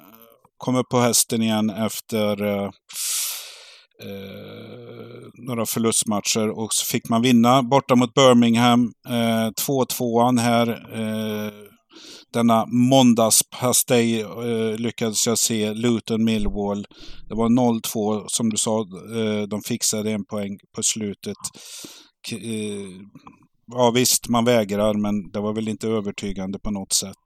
kom 0.59 0.77
upp 0.77 0.89
på 0.89 0.99
hästen 0.99 1.43
igen 1.43 1.71
efter 1.71 2.43
eh, 2.45 2.71
några 5.47 5.67
förlustmatcher 5.67 6.59
och 6.59 6.73
så 6.73 6.85
fick 6.85 7.09
man 7.09 7.23
vinna 7.23 7.63
borta 7.63 7.95
mot 7.95 8.15
Birmingham. 8.15 8.93
Eh, 9.09 9.51
2-2an 9.67 10.41
här. 10.41 10.69
Eh, 10.69 11.53
denna 12.35 12.67
måndagspastej 12.67 14.21
eh, 14.21 14.77
lyckades 14.79 15.27
jag 15.27 15.39
se. 15.39 15.75
Luton 15.75 16.25
Millwall. 16.25 16.87
Det 17.29 17.35
var 17.35 17.49
0-2 17.49 18.25
som 18.29 18.51
du 18.51 18.57
sa. 18.57 18.81
Eh, 18.81 19.43
de 19.49 19.63
fixade 19.63 20.11
en 20.11 20.25
poäng 20.25 20.59
på 20.77 20.83
slutet. 20.83 21.37
K- 22.31 22.37
eh, 22.37 22.91
ja 23.73 23.91
visst, 23.95 24.29
man 24.29 24.45
vägrar 24.45 24.95
men 24.95 25.31
det 25.31 25.41
var 25.41 25.53
väl 25.53 25.69
inte 25.69 25.89
övertygande 25.89 26.59
på 26.59 26.71
något 26.71 26.93
sätt. 26.93 27.25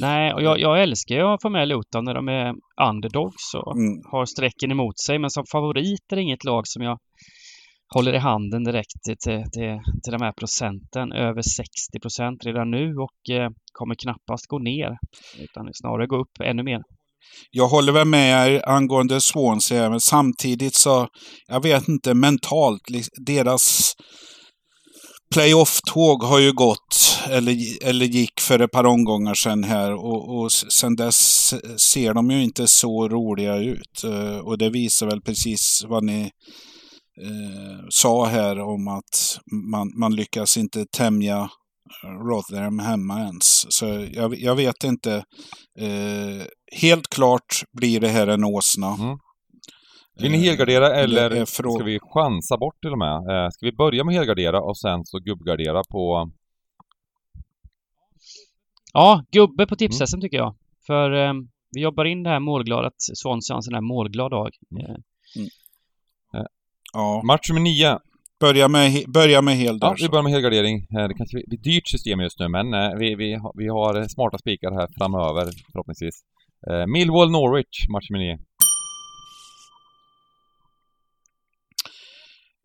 nej, 0.00 0.34
och 0.34 0.42
jag, 0.42 0.60
jag 0.60 0.82
älskar 0.82 1.14
ju 1.14 1.22
att 1.22 1.42
få 1.42 1.48
med 1.50 1.68
Luton 1.68 2.04
när 2.04 2.14
de 2.14 2.28
är 2.28 2.54
underdogs 2.88 3.54
och 3.54 3.76
Mm. 3.76 4.02
har 4.12 4.26
strecken 4.26 4.70
emot 4.70 4.98
sig. 5.06 5.18
Men 5.18 5.30
som 5.30 5.44
favorit 5.52 6.12
är 6.12 6.16
det 6.16 6.22
inget 6.22 6.44
lag 6.44 6.62
som 6.66 6.82
jag 6.82 6.98
håller 7.94 8.12
i 8.14 8.18
handen 8.18 8.64
direkt 8.64 9.02
till, 9.04 9.16
till, 9.24 9.42
till, 10.02 10.12
de 10.12 10.22
här 10.22 10.32
procenten. 10.32 11.12
Över 11.12 11.42
60 11.42 12.00
procent 12.02 12.44
redan 12.46 12.70
nu 12.70 12.94
och 12.96 13.36
eh, 13.36 13.50
kommer 13.72 13.94
knappast 13.94 14.46
gå 14.46 14.58
ner. 14.58 14.90
Utan 15.38 15.68
snarare 15.72 16.06
gå 16.06 16.16
upp 16.16 16.40
ännu 16.44 16.62
mer. 16.62 16.80
Jag 17.50 17.68
håller 17.68 17.92
väl 17.92 18.06
med 18.06 18.54
er 18.54 18.68
angående 18.68 19.20
Swansea, 19.20 19.90
men 19.90 20.00
samtidigt 20.00 20.74
så, 20.74 21.08
jag 21.46 21.62
vet 21.62 21.88
inte, 21.88 22.14
mentalt, 22.14 22.82
deras 23.26 23.92
playoff-tåg 25.34 26.22
har 26.22 26.38
ju 26.38 26.52
gått, 26.52 27.18
eller, 27.30 27.56
eller 27.84 28.06
gick 28.06 28.40
för 28.40 28.58
ett 28.58 28.70
par 28.70 28.86
omgångar 28.86 29.34
sedan 29.34 29.64
här 29.64 29.92
och, 29.94 30.38
och 30.38 30.52
sen 30.52 30.96
dess 30.96 31.54
ser 31.92 32.14
de 32.14 32.30
ju 32.30 32.42
inte 32.42 32.68
så 32.68 33.08
roliga 33.08 33.56
ut. 33.56 34.04
Eh, 34.04 34.38
och 34.38 34.58
det 34.58 34.70
visar 34.70 35.06
väl 35.06 35.20
precis 35.20 35.84
vad 35.88 36.04
ni 36.04 36.30
eh, 37.22 37.86
sa 37.88 38.26
här 38.26 38.60
om 38.60 38.88
att 38.88 39.38
man, 39.70 39.92
man 39.98 40.16
lyckas 40.16 40.56
inte 40.56 40.86
tämja 40.86 41.50
Rotherham 42.02 42.78
hemma 42.78 43.20
ens. 43.20 43.66
Så 43.68 44.08
jag, 44.12 44.34
jag 44.34 44.56
vet 44.56 44.84
inte. 44.84 45.14
Eh, 45.78 46.46
helt 46.80 47.08
klart 47.08 47.62
blir 47.72 48.00
det 48.00 48.08
här 48.08 48.26
en 48.26 48.44
åsna. 48.44 48.94
Mm. 48.94 49.18
Vill 50.16 50.32
ni 50.32 50.38
Eh, 50.38 50.44
helgardera 50.44 50.88
det 50.88 50.94
eller 50.94 51.44
ska 51.44 51.84
vi 51.84 51.98
chansa 52.02 52.56
bort 52.56 52.80
till 52.80 52.92
och 52.92 52.98
med? 52.98 53.16
Eh, 53.16 53.50
ska 53.50 53.66
vi 53.66 53.72
börja 53.72 54.04
med 54.04 54.14
helgardera 54.14 54.60
och 54.60 54.78
sen 54.78 55.04
så 55.04 55.18
gubbgardera 55.18 55.82
på... 55.90 56.30
Ja, 58.92 59.24
gubbe 59.32 59.66
på 59.66 59.76
tipshästen 59.76 60.20
tycker 60.20 60.36
jag. 60.36 60.54
För 60.86 61.12
eh, 61.12 61.32
vi 61.74 61.80
jobbar 61.80 62.04
in 62.04 62.22
det 62.22 62.30
här 62.30 62.40
målglada, 62.40 62.86
att 62.86 63.02
Swansea 63.22 63.54
har 63.54 63.58
en 63.58 63.62
sån 63.62 63.74
här 63.74 63.80
målglad 63.80 64.30
dag. 64.30 64.50
Eh, 64.80 64.96
Ja, 66.94 67.22
Match 67.24 67.48
nummer 67.50 67.60
nio. 67.60 67.98
börja 68.40 68.68
med, 68.68 69.04
börja 69.08 69.42
med 69.42 69.56
hel 69.56 69.78
Ja, 69.80 69.94
vi 70.00 70.08
börjar 70.08 70.22
med 70.22 70.32
helgardering. 70.32 70.76
Eh, 70.98 71.08
Det 71.08 71.14
kanske 71.14 71.36
blir 71.36 71.54
ett 71.58 71.64
dyrt 71.64 71.88
system 71.88 72.20
just 72.20 72.38
nu, 72.40 72.48
men 72.48 72.74
eh, 72.74 72.90
vi, 72.98 73.14
vi, 73.14 73.38
vi 73.54 73.68
har 73.68 74.08
smarta 74.08 74.38
spikar 74.38 74.70
här 74.72 74.88
framöver 74.98 75.50
förhoppningsvis. 75.72 76.14
Eh, 76.70 76.86
Millwall 76.86 77.30
Norwich, 77.30 77.88
match 77.88 78.10
nummer 78.10 78.24
nio. 78.24 78.38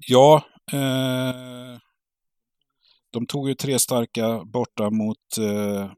Ja, 0.08 0.44
eh, 0.72 1.78
de 3.14 3.26
tog 3.28 3.50
ju 3.50 3.56
tre 3.56 3.80
starka 3.80 4.42
borta 4.46 4.90
mot 4.90 5.38
eh, 5.40 5.92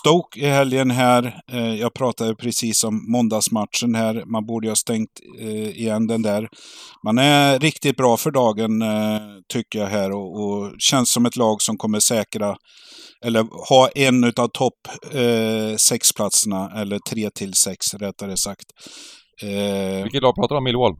Stoke 0.00 0.40
i 0.40 0.46
helgen 0.46 0.90
här. 0.90 1.40
Eh, 1.52 1.74
jag 1.74 1.94
pratade 1.94 2.34
precis 2.34 2.84
om 2.84 3.12
måndagsmatchen 3.12 3.94
här. 3.94 4.24
Man 4.26 4.46
borde 4.46 4.66
ju 4.66 4.70
ha 4.70 4.76
stängt 4.76 5.10
eh, 5.40 5.68
igen 5.68 6.06
den 6.06 6.22
där. 6.22 6.48
Man 7.04 7.18
är 7.18 7.58
riktigt 7.58 7.96
bra 7.96 8.16
för 8.16 8.30
dagen 8.30 8.82
eh, 8.82 9.20
tycker 9.52 9.78
jag 9.78 9.86
här 9.86 10.10
och, 10.12 10.42
och 10.42 10.72
känns 10.78 11.12
som 11.12 11.26
ett 11.26 11.36
lag 11.36 11.62
som 11.62 11.76
kommer 11.76 12.00
säkra 12.00 12.56
eller 13.24 13.46
ha 13.68 13.88
en 13.88 14.24
utav 14.24 14.48
topp 14.48 14.88
eh, 15.12 15.76
sexplatserna 15.76 16.70
eller 16.80 16.98
tre 16.98 17.30
till 17.30 17.54
sex 17.54 17.94
rättare 17.94 18.36
sagt. 18.36 18.66
Eh, 19.42 20.02
Vilket 20.02 20.22
lag 20.22 20.34
pratar 20.34 20.54
du 20.54 20.58
om? 20.58 20.64
Millwall? 20.64 20.94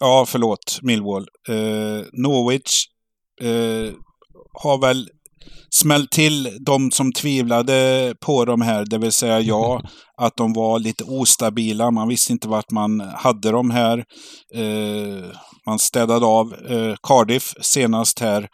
Ja, 0.00 0.24
förlåt. 0.28 0.78
Millwall. 0.82 1.26
Eh, 1.48 2.04
Norwich 2.12 2.86
eh, 3.42 3.94
har 4.52 4.80
väl 4.80 5.08
smällt 5.70 6.10
till 6.10 6.58
de 6.60 6.90
som 6.90 7.12
tvivlade 7.12 8.14
på 8.20 8.44
dem 8.44 8.60
här, 8.60 8.84
det 8.90 8.98
vill 8.98 9.12
säga 9.12 9.40
jag, 9.40 9.82
att 10.16 10.36
de 10.36 10.52
var 10.52 10.78
lite 10.78 11.04
ostabila. 11.04 11.90
Man 11.90 12.08
visste 12.08 12.32
inte 12.32 12.48
vart 12.48 12.70
man 12.70 13.00
hade 13.00 13.50
dem 13.50 13.70
här. 13.70 14.04
Eh, 14.54 15.24
man 15.66 15.78
städade 15.78 16.26
av 16.26 16.54
eh, 16.54 16.94
Cardiff 17.02 17.54
senast 17.60 18.20
här 18.20 18.48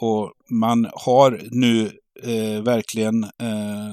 och 0.00 0.32
man 0.50 0.90
har 0.94 1.40
nu 1.50 1.90
eh, 2.22 2.62
verkligen 2.62 3.24
eh, 3.24 3.92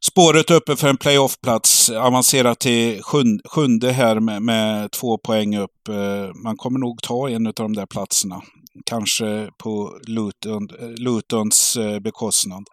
spåret 0.00 0.50
uppe 0.50 0.76
för 0.76 0.88
en 0.88 0.96
playoffplats. 0.96 1.90
Avancerat 1.90 2.58
till 2.58 3.02
sjunde, 3.02 3.42
sjunde 3.48 3.92
här 3.92 4.20
med, 4.20 4.42
med 4.42 4.90
två 4.90 5.18
poäng 5.18 5.56
upp. 5.56 5.88
Eh, 5.88 6.34
man 6.44 6.56
kommer 6.56 6.78
nog 6.78 7.02
ta 7.02 7.30
en 7.30 7.46
av 7.46 7.52
de 7.54 7.74
där 7.74 7.86
platserna. 7.86 8.42
Kanske 8.86 9.50
på 9.58 9.98
Luton, 10.06 10.68
Lutons 10.96 11.76
eh, 11.76 12.00
bekostnad. 12.00 12.64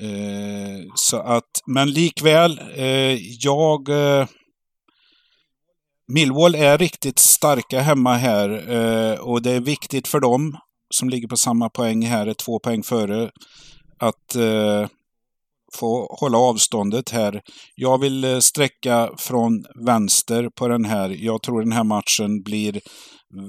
Eh, 0.00 0.84
så 0.94 1.16
att, 1.16 1.62
men 1.66 1.90
likväl, 1.90 2.60
jag... 3.40 3.88
Millwall 6.12 6.54
är 6.54 6.78
riktigt 6.78 7.18
starka 7.18 7.80
hemma 7.80 8.14
här 8.14 8.48
och 9.20 9.42
det 9.42 9.50
är 9.50 9.60
viktigt 9.60 10.08
för 10.08 10.20
dem 10.20 10.56
som 10.94 11.08
ligger 11.08 11.28
på 11.28 11.36
samma 11.36 11.70
poäng 11.70 12.06
här, 12.06 12.26
är 12.26 12.34
två 12.34 12.58
poäng 12.58 12.82
före, 12.82 13.30
att 13.98 14.34
eh, 14.34 14.86
få 15.74 16.16
hålla 16.20 16.38
avståndet 16.38 17.10
här. 17.10 17.40
Jag 17.74 18.00
vill 18.00 18.24
eh, 18.24 18.38
sträcka 18.38 19.10
från 19.18 19.64
vänster 19.86 20.48
på 20.58 20.68
den 20.68 20.84
här. 20.84 21.08
Jag 21.08 21.42
tror 21.42 21.62
den 21.62 21.72
här 21.72 21.84
matchen 21.84 22.42
blir 22.42 22.80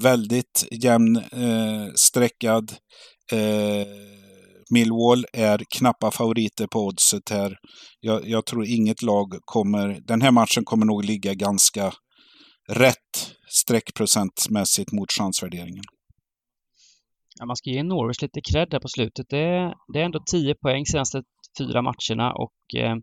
väldigt 0.01 0.67
jämn 0.83 1.15
eh, 1.17 1.87
sträckad. 1.95 2.71
Eh, 3.31 3.87
Millwall 4.73 5.25
är 5.33 5.61
knappa 5.77 6.11
favoriter 6.11 6.67
på 6.67 6.79
oddset 6.79 7.29
här. 7.29 7.57
Jag, 7.99 8.27
jag, 8.27 8.45
tror 8.45 8.65
inget 8.65 9.01
lag 9.01 9.27
kommer... 9.45 9.99
Den 10.07 10.21
här 10.21 10.31
matchen 10.31 10.65
kommer 10.65 10.85
nog 10.85 11.05
ligga 11.05 11.33
ganska 11.33 11.93
rätt 12.69 13.31
streckprocentmässigt 13.49 14.91
mot 14.91 15.11
chansvärderingen. 15.11 15.83
Ja, 17.39 17.45
man 17.45 17.55
ska 17.55 17.69
ge 17.69 17.83
Norwich 17.83 18.21
lite 18.21 18.41
cred 18.51 18.67
där 18.69 18.79
på 18.79 18.87
slutet. 18.87 19.25
Det 19.29 19.37
är, 19.37 19.73
det 19.93 19.99
är 19.99 20.05
ändå 20.05 20.19
10 20.31 20.55
poäng 20.55 20.85
senaste 20.85 21.21
fyra 21.57 21.81
matcherna 21.81 22.33
och 22.33 22.75
eh, 22.77 22.95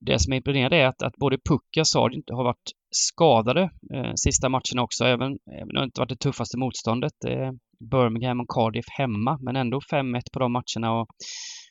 det 0.00 0.18
som 0.18 0.32
är 0.32 0.36
imponerande 0.36 0.76
är 0.76 0.86
att, 0.86 1.02
att 1.02 1.16
både 1.16 1.38
Pukka 1.48 1.80
och 1.80 1.88
Sargent 1.88 2.30
har 2.30 2.44
varit 2.44 2.72
skadade 2.90 3.70
eh, 3.94 4.12
sista 4.16 4.48
matcherna 4.48 4.82
också, 4.82 5.04
även, 5.04 5.38
även 5.60 5.76
om 5.76 5.82
det 5.82 5.84
inte 5.84 6.00
varit 6.00 6.08
det 6.08 6.16
tuffaste 6.16 6.58
motståndet. 6.58 7.24
Eh, 7.28 7.52
Birmingham 7.90 8.40
och 8.40 8.48
Cardiff 8.48 8.84
hemma, 8.98 9.38
men 9.40 9.56
ändå 9.56 9.80
5-1 9.92 10.20
på 10.32 10.38
de 10.38 10.52
matcherna 10.52 11.00
och 11.00 11.06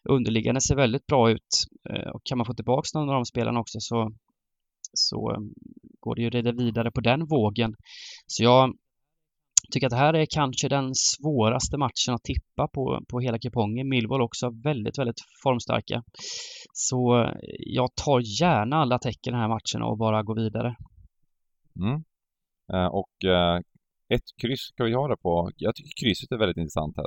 underliggande 0.09 0.61
ser 0.61 0.75
väldigt 0.75 1.07
bra 1.07 1.31
ut. 1.31 1.49
Eh, 1.89 2.09
och 2.09 2.21
kan 2.23 2.37
man 2.37 2.45
få 2.45 2.53
tillbaka 2.53 2.87
någon 2.93 3.09
av 3.09 3.15
de 3.15 3.25
spelarna 3.25 3.59
också 3.59 3.79
så, 3.79 4.11
så 4.93 5.31
eh, 5.31 5.39
går 5.99 6.15
det 6.15 6.21
ju 6.21 6.27
att 6.27 6.33
rida 6.33 6.51
vidare 6.51 6.91
på 6.91 7.01
den 7.01 7.25
vågen. 7.25 7.75
Så 8.27 8.43
jag 8.43 8.73
tycker 9.71 9.87
att 9.87 9.91
det 9.91 9.97
här 9.97 10.13
är 10.13 10.27
kanske 10.29 10.69
den 10.69 10.95
svåraste 10.95 11.77
matchen 11.77 12.13
att 12.13 12.23
tippa 12.23 12.67
på, 12.67 13.01
på 13.09 13.19
hela 13.19 13.39
kupongen. 13.39 13.89
Millwall 13.89 14.21
också 14.21 14.51
väldigt, 14.63 14.99
väldigt 14.99 15.21
formstarka. 15.43 16.03
Så 16.73 17.21
eh, 17.21 17.31
jag 17.59 17.89
tar 17.95 18.41
gärna 18.41 18.75
alla 18.75 18.99
tecken 18.99 19.33
den 19.33 19.41
här 19.41 19.47
matchen 19.47 19.81
och 19.81 19.97
bara 19.97 20.23
går 20.23 20.35
vidare. 20.35 20.75
Mm. 21.79 22.03
Eh, 22.73 22.89
och 23.01 23.29
eh, 23.29 23.59
ett 24.13 24.27
kryss 24.41 24.61
ska 24.61 24.83
vi 24.83 24.93
ha 24.93 25.07
det 25.07 25.17
på. 25.17 25.51
Jag 25.55 25.75
tycker 25.75 26.05
krysset 26.05 26.31
är 26.31 26.37
väldigt 26.37 26.57
intressant 26.57 26.97
här. 26.97 27.05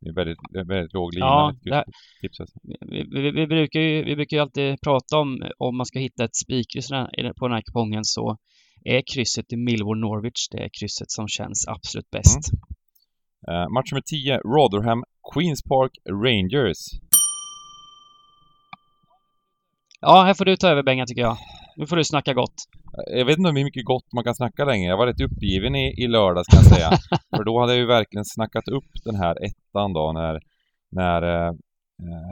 Det 0.00 0.08
är 0.08 0.14
väldigt, 0.14 0.38
väldigt 0.68 0.94
låg 0.94 1.14
lina. 1.14 1.26
Ja, 1.26 1.54
vi, 2.90 3.04
vi, 3.10 3.30
vi, 3.30 3.46
brukar 3.46 3.80
ju, 3.80 4.04
vi 4.04 4.16
brukar 4.16 4.36
ju 4.36 4.40
alltid 4.40 4.80
prata 4.80 5.18
om 5.18 5.42
om 5.58 5.76
man 5.76 5.86
ska 5.86 5.98
hitta 5.98 6.24
ett 6.24 6.36
spikkryss 6.36 6.88
på 7.38 7.48
den 7.48 7.54
här 7.54 7.62
kupongen 7.62 8.04
så 8.04 8.36
är 8.84 9.02
krysset 9.14 9.52
i 9.52 9.56
Millwall 9.56 9.98
Norwich 9.98 10.48
det 10.50 10.58
är 10.64 10.70
krysset 10.80 11.10
som 11.10 11.28
känns 11.28 11.68
absolut 11.68 12.10
bäst. 12.10 12.52
Mm. 12.52 13.62
Uh, 13.62 13.68
match 13.68 13.92
nummer 13.92 14.02
10, 14.02 14.38
Rotherham 14.38 15.04
Queens 15.32 15.62
Park 15.62 15.92
Rangers. 16.10 16.78
Ja, 20.00 20.22
här 20.22 20.34
får 20.34 20.44
du 20.44 20.56
ta 20.56 20.68
över 20.68 20.82
Benga 20.82 21.06
tycker 21.06 21.22
jag. 21.22 21.36
Nu 21.76 21.86
får 21.86 21.96
du 21.96 22.04
snacka 22.04 22.34
gott. 22.34 22.54
Eh, 22.98 23.18
jag 23.18 23.26
vet 23.26 23.38
inte 23.38 23.48
hur 23.48 23.64
mycket 23.64 23.84
gott 23.84 24.12
man 24.12 24.24
kan 24.24 24.34
snacka 24.34 24.64
längre. 24.64 24.90
Jag 24.90 24.96
var 24.96 25.06
rätt 25.06 25.20
uppgiven 25.20 25.74
i, 25.76 25.94
i 26.04 26.06
lördags 26.06 26.48
kan 26.48 26.62
jag 26.62 26.74
säga. 26.74 26.90
För 27.36 27.44
då 27.44 27.60
hade 27.60 27.72
jag 27.72 27.80
ju 27.80 27.86
verkligen 27.86 28.24
snackat 28.24 28.68
upp 28.68 28.90
den 29.04 29.16
här 29.16 29.36
ettan 29.44 29.92
då 29.92 30.12
när, 30.12 30.40
när 30.90 31.22
eh, 31.22 31.52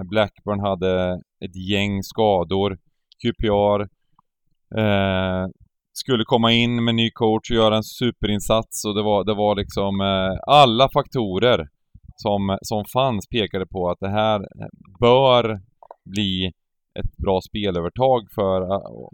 Blackburn 0.04 0.60
hade 0.60 1.20
ett 1.44 1.70
gäng 1.70 2.02
skador. 2.02 2.78
QPR 3.22 3.80
eh, 4.78 5.48
skulle 5.92 6.24
komma 6.24 6.52
in 6.52 6.84
med 6.84 6.94
ny 6.94 7.10
coach 7.10 7.50
och 7.50 7.56
göra 7.56 7.76
en 7.76 7.84
superinsats 7.84 8.84
och 8.84 8.94
det 8.94 9.02
var, 9.02 9.24
det 9.24 9.34
var 9.34 9.56
liksom 9.56 10.00
eh, 10.00 10.54
alla 10.54 10.88
faktorer 10.88 11.68
som, 12.16 12.58
som 12.62 12.84
fanns 12.84 13.28
pekade 13.28 13.66
på 13.66 13.90
att 13.90 13.98
det 14.00 14.10
här 14.10 14.46
bör 15.00 15.60
bli 16.04 16.52
ett 16.98 17.16
bra 17.16 17.40
spelövertag 17.40 18.20
för... 18.34 18.62
Uh, 18.62 19.08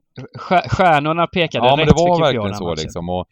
Stjärnorna 0.68 1.26
pekade 1.26 1.66
ja, 1.66 1.72
rätt 1.72 1.78
men 1.78 1.86
det 1.86 1.92
var 1.96 2.20
verkligen 2.20 2.54
så 2.54 2.74
liksom. 2.74 3.08
Och, 3.08 3.26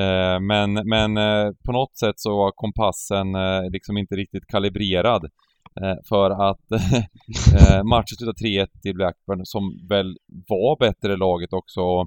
eh, 0.00 0.40
men 0.40 0.72
men 0.72 1.16
eh, 1.16 1.52
på 1.66 1.72
något 1.72 1.98
sätt 1.98 2.14
så 2.16 2.36
var 2.36 2.50
kompassen 2.50 3.34
eh, 3.34 3.70
liksom 3.70 3.98
inte 3.98 4.14
riktigt 4.14 4.46
kalibrerad. 4.46 5.24
Eh, 5.80 5.96
för 6.08 6.30
att 6.50 6.70
eh, 6.72 7.84
matchen 7.84 8.16
slutade 8.18 8.48
3-1 8.48 8.66
till 8.82 8.94
Blackburn 8.94 9.40
som 9.44 9.86
väl 9.88 10.16
var 10.48 10.78
bättre 10.78 11.16
laget 11.16 11.52
också. 11.52 11.80
Eh, 11.80 12.06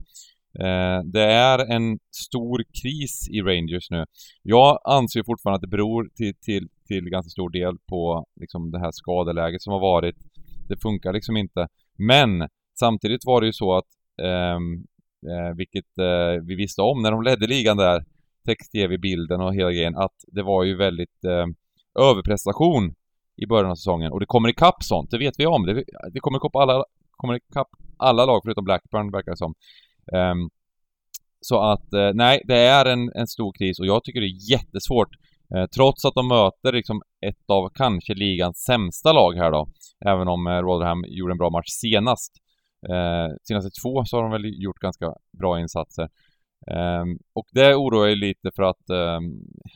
Eh, 0.55 1.03
det 1.03 1.23
är 1.23 1.59
en 1.71 1.99
stor 2.11 2.63
kris 2.81 3.29
i 3.31 3.41
Rangers 3.41 3.89
nu. 3.89 4.05
Jag 4.43 4.79
anser 4.83 5.23
fortfarande 5.23 5.55
att 5.55 5.61
det 5.61 5.77
beror 5.77 6.09
till, 6.15 6.35
till, 6.35 6.67
till 6.87 7.09
ganska 7.09 7.29
stor 7.29 7.49
del 7.49 7.77
på 7.89 8.25
liksom, 8.39 8.71
det 8.71 8.79
här 8.79 8.91
skadeläget 8.91 9.61
som 9.61 9.73
har 9.73 9.79
varit. 9.79 10.15
Det 10.67 10.81
funkar 10.81 11.13
liksom 11.13 11.37
inte. 11.37 11.67
Men 11.97 12.47
samtidigt 12.79 13.25
var 13.25 13.41
det 13.41 13.47
ju 13.47 13.53
så 13.53 13.77
att, 13.77 13.87
ehm, 14.23 14.73
eh, 15.31 15.55
vilket 15.55 15.97
eh, 15.97 16.43
vi 16.43 16.55
visste 16.55 16.81
om 16.81 17.01
när 17.01 17.11
de 17.11 17.21
ledde 17.21 17.47
ligan 17.47 17.77
där, 17.77 18.05
text-tv-bilden 18.45 19.41
och 19.41 19.55
hela 19.55 19.71
grejen, 19.71 19.95
att 19.95 20.15
det 20.27 20.43
var 20.43 20.63
ju 20.63 20.75
väldigt 20.75 21.23
eh, 21.23 21.45
överprestation 22.03 22.95
i 23.35 23.47
början 23.47 23.71
av 23.71 23.75
säsongen. 23.75 24.11
Och 24.11 24.19
det 24.19 24.25
kommer 24.25 24.49
ikapp 24.49 24.83
sånt, 24.83 25.11
det 25.11 25.17
vet 25.17 25.33
vi 25.37 25.45
om. 25.45 25.65
Det, 25.65 25.83
det 26.13 26.19
kommer 26.19 26.37
ikapp 26.37 26.55
alla, 26.55 26.83
kommer 27.11 27.35
ikapp 27.35 27.67
alla 27.97 28.25
lag 28.25 28.41
förutom 28.43 28.65
Blackburn 28.65 29.11
verkar 29.11 29.31
det 29.31 29.37
som. 29.37 29.53
Um, 30.11 30.49
så 31.41 31.61
att, 31.61 31.93
eh, 31.93 32.11
nej, 32.13 32.41
det 32.45 32.57
är 32.57 32.85
en, 32.85 33.11
en 33.15 33.27
stor 33.27 33.53
kris 33.53 33.79
och 33.79 33.85
jag 33.85 34.03
tycker 34.03 34.21
det 34.21 34.27
är 34.27 34.51
jättesvårt. 34.51 35.09
Eh, 35.55 35.65
trots 35.65 36.05
att 36.05 36.13
de 36.13 36.27
möter 36.27 36.73
liksom 36.73 37.01
ett 37.25 37.49
av 37.49 37.69
kanske 37.73 38.13
ligans 38.13 38.57
sämsta 38.57 39.13
lag 39.13 39.33
här 39.33 39.51
då. 39.51 39.67
Även 40.05 40.27
om 40.27 40.47
eh, 40.47 40.51
Rotherham 40.51 41.03
gjorde 41.07 41.33
en 41.33 41.37
bra 41.37 41.49
match 41.49 41.69
senast. 41.81 42.33
Eh, 42.89 43.35
senaste 43.43 43.81
två 43.81 44.05
så 44.05 44.17
har 44.17 44.23
de 44.23 44.31
väl 44.31 44.63
gjort 44.63 44.79
ganska 44.79 45.13
bra 45.39 45.59
insatser. 45.59 46.09
Eh, 46.71 47.03
och 47.33 47.47
det 47.53 47.75
oroar 47.75 48.07
ju 48.07 48.15
lite 48.15 48.51
för 48.55 48.63
att, 48.63 48.89
ehm, 48.89 49.23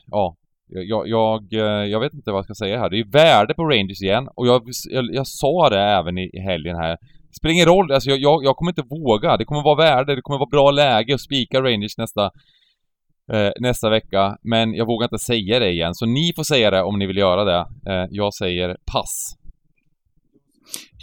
ja, 0.06 0.36
jag, 0.66 1.08
jag, 1.08 1.46
jag, 1.88 2.00
vet 2.00 2.14
inte 2.14 2.30
vad 2.30 2.38
jag 2.38 2.44
ska 2.44 2.54
säga 2.54 2.78
här. 2.78 2.90
Det 2.90 3.00
är 3.00 3.12
värde 3.12 3.54
på 3.54 3.64
Rangers 3.64 4.02
igen 4.02 4.28
och 4.34 4.46
jag, 4.46 4.62
jag, 4.90 5.14
jag 5.14 5.26
sa 5.26 5.70
det 5.70 5.80
även 5.80 6.18
i 6.18 6.40
helgen 6.40 6.76
här. 6.76 6.98
Spelar 7.38 7.52
ingen 7.52 7.66
roll, 7.66 7.92
alltså 7.92 8.10
jag, 8.10 8.18
jag, 8.18 8.44
jag 8.44 8.56
kommer 8.56 8.70
inte 8.70 8.82
våga. 8.90 9.36
Det 9.36 9.44
kommer 9.44 9.62
vara 9.62 9.74
värde, 9.74 10.14
det 10.14 10.22
kommer 10.22 10.38
vara 10.38 10.50
bra 10.50 10.70
läge 10.70 11.14
att 11.14 11.20
spika 11.20 11.62
Rangers 11.62 11.98
nästa, 11.98 12.24
eh, 13.32 13.50
nästa 13.60 13.90
vecka. 13.90 14.36
Men 14.42 14.74
jag 14.74 14.86
vågar 14.86 15.04
inte 15.06 15.18
säga 15.18 15.58
det 15.58 15.70
igen, 15.70 15.94
så 15.94 16.06
ni 16.06 16.32
får 16.36 16.44
säga 16.44 16.70
det 16.70 16.82
om 16.82 16.98
ni 16.98 17.06
vill 17.06 17.16
göra 17.16 17.44
det. 17.44 17.66
Eh, 17.90 18.06
jag 18.10 18.34
säger 18.34 18.76
pass. 18.92 19.36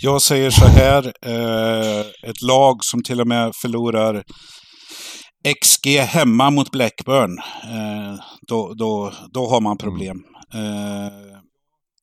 Jag 0.02 0.22
säger 0.22 0.50
så 0.50 0.66
här, 0.66 1.14
eh, 1.26 2.06
ett 2.30 2.42
lag 2.42 2.84
som 2.84 3.04
till 3.04 3.22
och 3.22 3.28
med 3.28 3.52
förlorar 3.62 4.24
XG 5.62 5.88
hemma 6.00 6.50
mot 6.50 6.72
Blackburn, 6.72 7.38
eh, 7.64 8.20
då, 8.48 8.74
då, 8.74 9.14
då 9.34 9.48
har 9.48 9.62
man 9.62 9.78
problem. 9.78 10.24
Eh, 10.54 11.38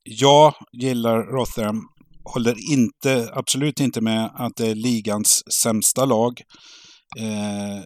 jag 0.02 0.54
gillar 0.72 1.18
Rotherham 1.18 1.88
håller 2.34 2.72
inte, 2.72 3.30
absolut 3.32 3.80
inte 3.80 4.00
med 4.00 4.30
att 4.34 4.56
det 4.56 4.66
är 4.66 4.74
ligans 4.74 5.42
sämsta 5.52 6.04
lag. 6.04 6.42
Eh, 7.18 7.84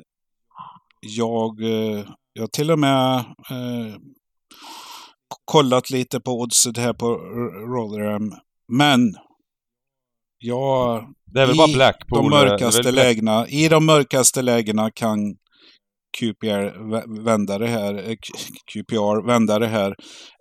jag, 1.01 1.63
eh, 1.63 2.05
jag 2.33 2.43
har 2.43 2.49
till 2.49 2.71
och 2.71 2.79
med 2.79 3.17
eh, 3.51 3.97
kollat 5.45 5.91
lite 5.91 6.21
på 6.21 6.41
oddset 6.41 6.77
här 6.77 6.93
på 6.93 7.15
Rotherham. 7.75 8.35
Men 8.69 9.15
jag... 10.39 11.05
Det 11.25 11.43
är 11.43 11.47
väl 11.47 11.57
bara 11.57 11.73
Blackpool? 11.73 12.19
De 12.19 12.31
mörkaste 12.31 12.93
lägena, 12.93 13.49
I 13.49 13.69
de 13.69 13.87
mörkaste 13.87 14.43
lägena 14.43 14.91
kan 14.91 15.37
QPR-vändare 16.19 17.67
här, 17.67 18.11
eh, 18.11 18.17
QPR-vändare 18.73 19.67
här. 19.67 19.95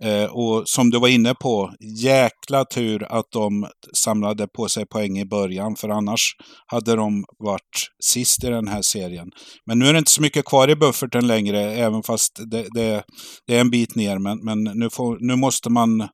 Eh, 0.03 0.25
och 0.25 0.63
som 0.65 0.89
du 0.89 0.99
var 0.99 1.07
inne 1.07 1.33
på, 1.33 1.71
jäkla 2.03 2.65
tur 2.65 3.03
att 3.03 3.25
de 3.31 3.67
samlade 3.97 4.47
på 4.47 4.67
sig 4.67 4.85
poäng 4.85 5.19
i 5.19 5.25
början, 5.25 5.75
för 5.75 5.89
annars 5.89 6.21
hade 6.65 6.95
de 6.95 7.23
varit 7.39 7.89
sist 8.03 8.43
i 8.43 8.47
den 8.47 8.67
här 8.67 8.81
serien. 8.81 9.27
Men 9.65 9.79
nu 9.79 9.85
är 9.85 9.93
det 9.93 9.99
inte 9.99 10.11
så 10.11 10.21
mycket 10.21 10.45
kvar 10.45 10.69
i 10.69 10.75
bufferten 10.75 11.27
längre, 11.27 11.61
även 11.61 12.03
fast 12.03 12.31
det, 12.51 12.65
det, 12.73 13.03
det 13.47 13.55
är 13.55 13.61
en 13.61 13.69
bit 13.69 13.95
ner. 13.95 14.19
Men, 14.19 14.39
men 14.43 14.63
nu, 14.63 14.89
får, 14.89 15.17
nu 15.19 15.35
måste 15.35 15.69
man... 15.69 16.07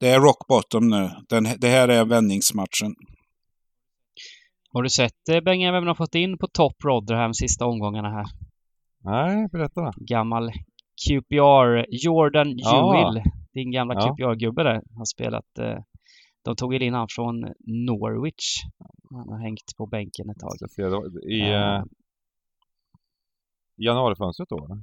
Det 0.00 0.08
är 0.08 0.20
rock 0.20 0.46
bottom 0.48 0.88
nu. 0.88 1.10
Den, 1.28 1.48
det 1.58 1.68
här 1.68 1.88
är 1.88 2.04
vändningsmatchen. 2.04 2.94
Har 4.72 4.82
du 4.82 4.90
sett 4.90 5.28
eh, 5.30 5.40
Benga 5.40 5.72
vem 5.72 5.84
de 5.84 5.88
har 5.88 5.94
fått 5.94 6.14
in 6.14 6.38
på 6.38 6.46
topp 6.46 6.76
Rotherham 6.84 7.34
sista 7.34 7.66
omgångarna 7.66 8.08
här? 8.08 8.26
Nej, 9.04 9.48
berätta 9.52 9.80
då. 9.80 9.92
Gammal 9.96 10.50
QPR, 11.08 11.86
Jordan 11.90 12.46
Ewell, 12.48 13.22
din 13.52 13.70
gamla 13.70 13.94
ja. 13.94 14.00
QPR-gubbe 14.00 14.62
där, 14.62 14.82
har 14.96 15.04
spelat 15.04 15.58
eh, 15.58 15.78
de 16.44 16.56
tog 16.56 16.74
in 16.74 16.94
han 16.94 17.06
från 17.10 17.40
Norwich. 17.66 18.62
Han 19.10 19.28
har 19.28 19.38
hängt 19.42 19.76
på 19.76 19.86
bänken 19.86 20.30
ett 20.30 20.38
tag. 20.38 20.52
I, 21.22 21.40
uh, 21.42 21.84
januarifönstret 23.76 24.48
då? 24.48 24.64
eller? 24.64 24.82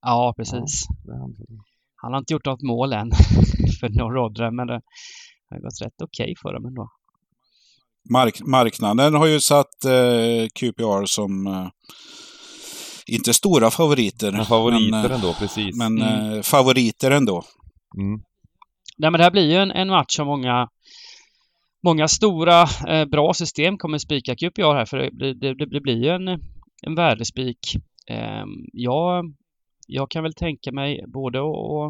Ja, 0.00 0.34
precis. 0.36 0.86
Har- 1.08 1.32
Han 1.96 2.12
har 2.12 2.18
inte 2.18 2.32
gjort 2.32 2.46
något 2.46 2.62
mål 2.62 2.92
än 2.92 3.10
för 3.80 3.88
Norrodre, 3.88 4.50
men 4.50 4.66
det 4.66 4.80
har 5.50 5.58
gått 5.58 5.82
rätt 5.82 6.02
okej 6.02 6.34
för 6.42 6.52
dem 6.54 6.66
ändå. 6.66 6.88
Mark 8.10 8.40
marknaden 8.46 9.14
har 9.14 9.26
ju 9.26 9.40
satt 9.40 9.84
eh, 9.84 10.46
QPR 10.54 11.04
som 11.06 11.46
eh, 11.46 11.68
inte 13.06 13.34
stora 13.34 13.70
favoriter. 13.70 14.32
Men 14.32 14.44
favoriter 14.44 14.90
men, 14.90 15.04
eh, 15.04 15.14
ändå, 15.14 15.32
precis. 15.38 15.76
men 15.76 16.02
Mm. 16.02 16.32
eh, 16.36 16.42
favoriter 16.42 17.10
ändå. 17.10 17.42
Mm. 17.98 18.20
Nej, 18.98 19.10
men 19.10 19.18
det 19.18 19.24
här 19.24 19.30
blir 19.30 19.50
ju 19.50 19.56
en, 19.56 19.70
en 19.70 19.88
match 19.88 20.16
som 20.16 20.26
många 20.26 20.68
Många 21.84 22.08
stora 22.08 22.62
eh, 22.88 23.04
bra 23.04 23.34
system 23.34 23.78
kommer 23.78 23.98
spika 23.98 24.34
QPR 24.36 24.74
här 24.74 24.84
för 24.84 24.98
det, 24.98 25.10
blir- 25.12 25.34
det, 25.34 25.54
det, 25.54 25.66
det 25.66 25.80
blir 25.80 26.04
ju 26.04 26.08
en, 26.08 26.28
en 26.86 26.94
värdespik. 26.96 27.58
Eh, 28.10 28.44
jag, 28.72 29.34
jag 29.86 30.10
kan 30.10 30.22
väl 30.22 30.34
tänka 30.34 30.72
mig 30.72 31.04
både 31.08 31.40
och, 31.40 31.70
och 31.76 31.86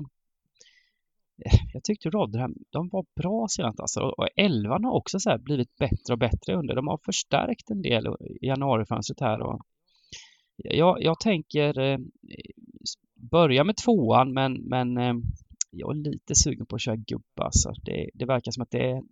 eh, 1.46 1.58
jag 1.72 1.84
tyckte 1.84 2.10
Rotherham, 2.10 2.54
de 2.72 2.88
var 2.92 3.04
bra 3.22 3.46
senast 3.50 3.80
alltså. 3.80 4.00
Och 4.00 4.28
elvan 4.36 4.84
har 4.84 4.92
också 4.92 5.18
så 5.20 5.30
här 5.30 5.38
blivit 5.38 5.76
bättre 5.78 6.12
och 6.12 6.18
bättre 6.18 6.54
under. 6.54 6.74
De 6.74 6.86
har 6.88 6.98
förstärkt 7.04 7.70
en 7.70 7.82
del 7.82 8.06
i 8.42 8.46
januarifönstret 8.46 9.20
här 9.20 9.40
och 9.40 9.60
jag, 10.64 11.02
jag 11.02 11.20
tänker 11.20 11.78
eh, 11.80 11.98
börja 13.30 13.64
med 13.64 13.76
tvåan 13.76 14.32
men, 14.32 14.52
men 14.54 14.96
eh, 14.98 15.14
jag 15.70 15.90
är 15.90 15.94
lite 16.10 16.34
sugen 16.34 16.66
på 16.66 16.74
att 16.76 16.82
köra 16.82 16.96
gubbe 16.96 17.42
alltså. 17.42 17.72
Det, 17.84 18.10
det 18.14 18.24
verkar 18.24 18.52
som 18.52 18.62
att 18.62 18.70
det 18.70 18.90
är, 18.90 19.02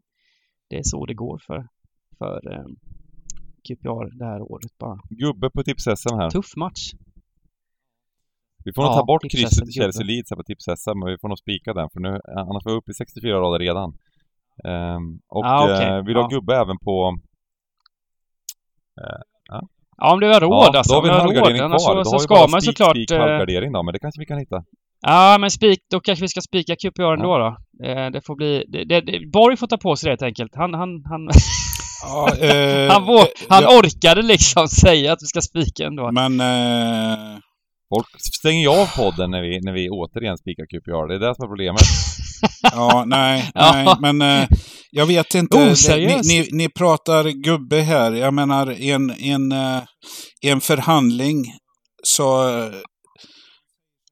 det 0.69 0.79
är 0.79 0.83
så 0.83 1.07
det 1.07 1.15
går 1.15 1.39
för, 1.47 1.69
för 2.19 2.53
eh, 2.53 2.65
QPR 3.69 4.19
det 4.19 4.25
här 4.25 4.43
året 4.43 4.79
bara. 4.79 4.99
Gubbe 5.11 5.51
på 5.51 5.63
tips-SM 5.63 6.17
här. 6.17 6.31
Tuff 6.31 6.57
match. 6.57 6.93
Vi 8.65 8.73
får 8.73 8.83
nog 8.83 8.91
Ja, 8.93 8.97
ta 8.99 9.05
bort 9.05 9.23
krysset 9.31 9.69
i. 9.69 9.73
Chelsea 9.73 10.05
Leeds 10.05 10.31
här 10.31 10.37
på 10.37 10.43
tips-SM, 10.43 10.99
men 10.99 11.09
vi 11.09 11.19
får 11.21 11.29
nog 11.29 11.39
spika 11.39 11.75
den 11.75 11.89
för 11.93 12.01
nu, 12.01 12.21
annars 12.37 12.63
får 12.63 12.71
vi 12.71 12.77
upp 12.77 12.89
i 12.89 12.95
64 12.95 13.41
rader 13.41 13.59
redan. 13.59 13.99
Ehm, 14.65 15.21
och 15.29 15.45
Ja, 15.45 15.65
okej. 15.65 15.87
eh, 15.89 16.05
vill 16.05 16.15
du 16.15 16.21
ha 16.21 16.29
Ja. 16.31 16.37
gubbe 16.37 16.55
även 16.57 16.79
på... 16.79 17.19
Ja, 20.01 20.13
om 20.13 20.21
du 20.21 20.27
har 20.29 20.41
råd 20.41 20.71
ja, 20.73 20.79
alltså. 20.79 20.93
då 20.93 20.99
har 20.99 21.03
vi 21.03 21.09
en 21.09 21.15
halvgardering 21.15 21.69
kvar. 21.69 21.79
så, 21.79 21.95
Då 21.95 22.05
så 22.05 22.11
har 22.11 22.19
vi 22.19 22.23
ska 22.23 22.35
bara 22.35 22.47
man 22.47 22.61
spik, 22.61 22.71
såklart... 22.71 22.97
spik, 22.97 23.11
eh, 23.11 23.19
halvgardering 23.19 23.73
då, 23.73 23.83
men 23.83 23.93
det 23.93 23.99
kanske 23.99 24.21
vi 24.21 24.27
kan 24.27 24.39
hitta. 24.39 24.63
Ja, 25.07 25.37
men 25.41 25.51
spik, 25.51 25.81
då 25.91 26.01
kanske 26.01 26.23
vi 26.25 26.29
ska 26.29 26.41
spika 26.41 26.77
QPR 26.77 27.13
ändå 27.13 27.39
då. 27.39 27.51
Eh, 27.87 28.11
det 28.11 28.21
får 28.27 28.37
bli... 28.37 28.65
Det, 28.69 28.85
det, 28.85 29.01
det, 29.01 29.27
Borg 29.33 29.57
får 29.57 29.67
ta 29.67 29.77
på 29.77 29.97
sig 29.97 30.07
det 30.07 30.11
helt 30.13 30.23
enkelt. 30.23 30.53
Han, 30.55 30.75
han, 30.75 30.91
han, 31.11 31.29
Ja, 32.03 32.47
eh, 32.47 32.89
han, 32.93 33.07
vå, 33.07 33.19
eh, 33.19 33.27
han 33.49 33.63
ja, 33.63 33.79
orkade 33.79 34.23
liksom 34.23 34.69
säga 34.85 35.13
att 35.13 35.23
vi 35.23 35.27
ska 35.27 35.41
spika 35.41 35.87
ändå. 35.87 36.13
Men 36.13 36.41
eh, 36.41 37.39
Folk 37.95 38.07
stänger 38.39 38.61
ju 38.61 38.69
av 38.69 38.87
podden 38.97 39.31
när 39.31 39.43
vi, 39.43 39.61
när 39.61 39.73
vi 39.73 39.89
återigen 39.91 40.39
spikar 40.39 40.65
QPR. 40.65 41.09
Det 41.09 41.15
är 41.15 41.19
det 41.19 41.35
som 41.35 41.45
är 41.45 41.49
problemet. 41.49 41.83
Ja, 42.63 43.05
nej, 43.07 43.51
nej, 43.55 43.95
men 44.01 44.23
eh, 44.23 44.49
jag 44.91 45.07
vet 45.07 45.35
inte. 45.35 45.59
Det, 45.59 45.97
ni, 45.97 46.21
ni, 46.25 46.49
ni 46.53 46.69
pratar 46.69 47.25
gubbe 47.29 47.81
här. 47.81 48.13
Jag 48.13 48.35
menar, 48.35 48.73
i 48.73 48.91
en, 48.91 49.11
en, 49.11 49.53
eh, 49.53 49.83
en 50.43 50.61
förhandling 50.61 51.45
så... 52.03 52.51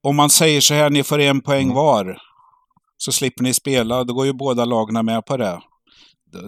Om 0.02 0.16
man 0.16 0.30
säger 0.30 0.60
så 0.60 0.74
här, 0.74 0.90
ni 0.90 1.02
får 1.02 1.20
en 1.20 1.40
poäng 1.40 1.64
Mm. 1.64 1.74
var. 1.74 2.18
Så 2.96 3.12
slipper 3.12 3.42
ni 3.42 3.54
spela. 3.54 4.04
Då 4.04 4.14
går 4.14 4.26
ju 4.26 4.32
båda 4.32 4.64
lagarna 4.64 5.02
med 5.02 5.24
på 5.26 5.36
det. 5.36 5.60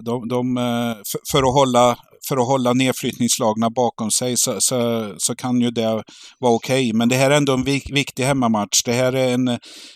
De, 0.05 0.27
de, 0.27 0.57
eh, 0.57 0.95
för, 1.31 1.39
att 1.39 1.53
hålla, 1.53 1.97
för 2.27 2.37
att 2.37 2.47
hålla 2.47 2.73
nedflyttningslagna 2.73 3.69
bakom 3.69 4.11
sig 4.11 4.37
så, 4.37 4.55
så, 4.59 5.13
så 5.17 5.35
kan 5.35 5.61
ju 5.61 5.71
det 5.71 6.03
vara 6.39 6.53
okej. 6.53 6.93
Men 6.93 7.09
det 7.09 7.15
här 7.15 7.31
är 7.31 7.37
ändå 7.37 7.53
en 7.53 7.63
vik, 7.63 7.91
viktig 7.91 8.23
hemmamatch. 8.23 8.83
Det 8.85 8.93
här 8.93 9.13
är 9.13 9.33
en, 9.33 9.45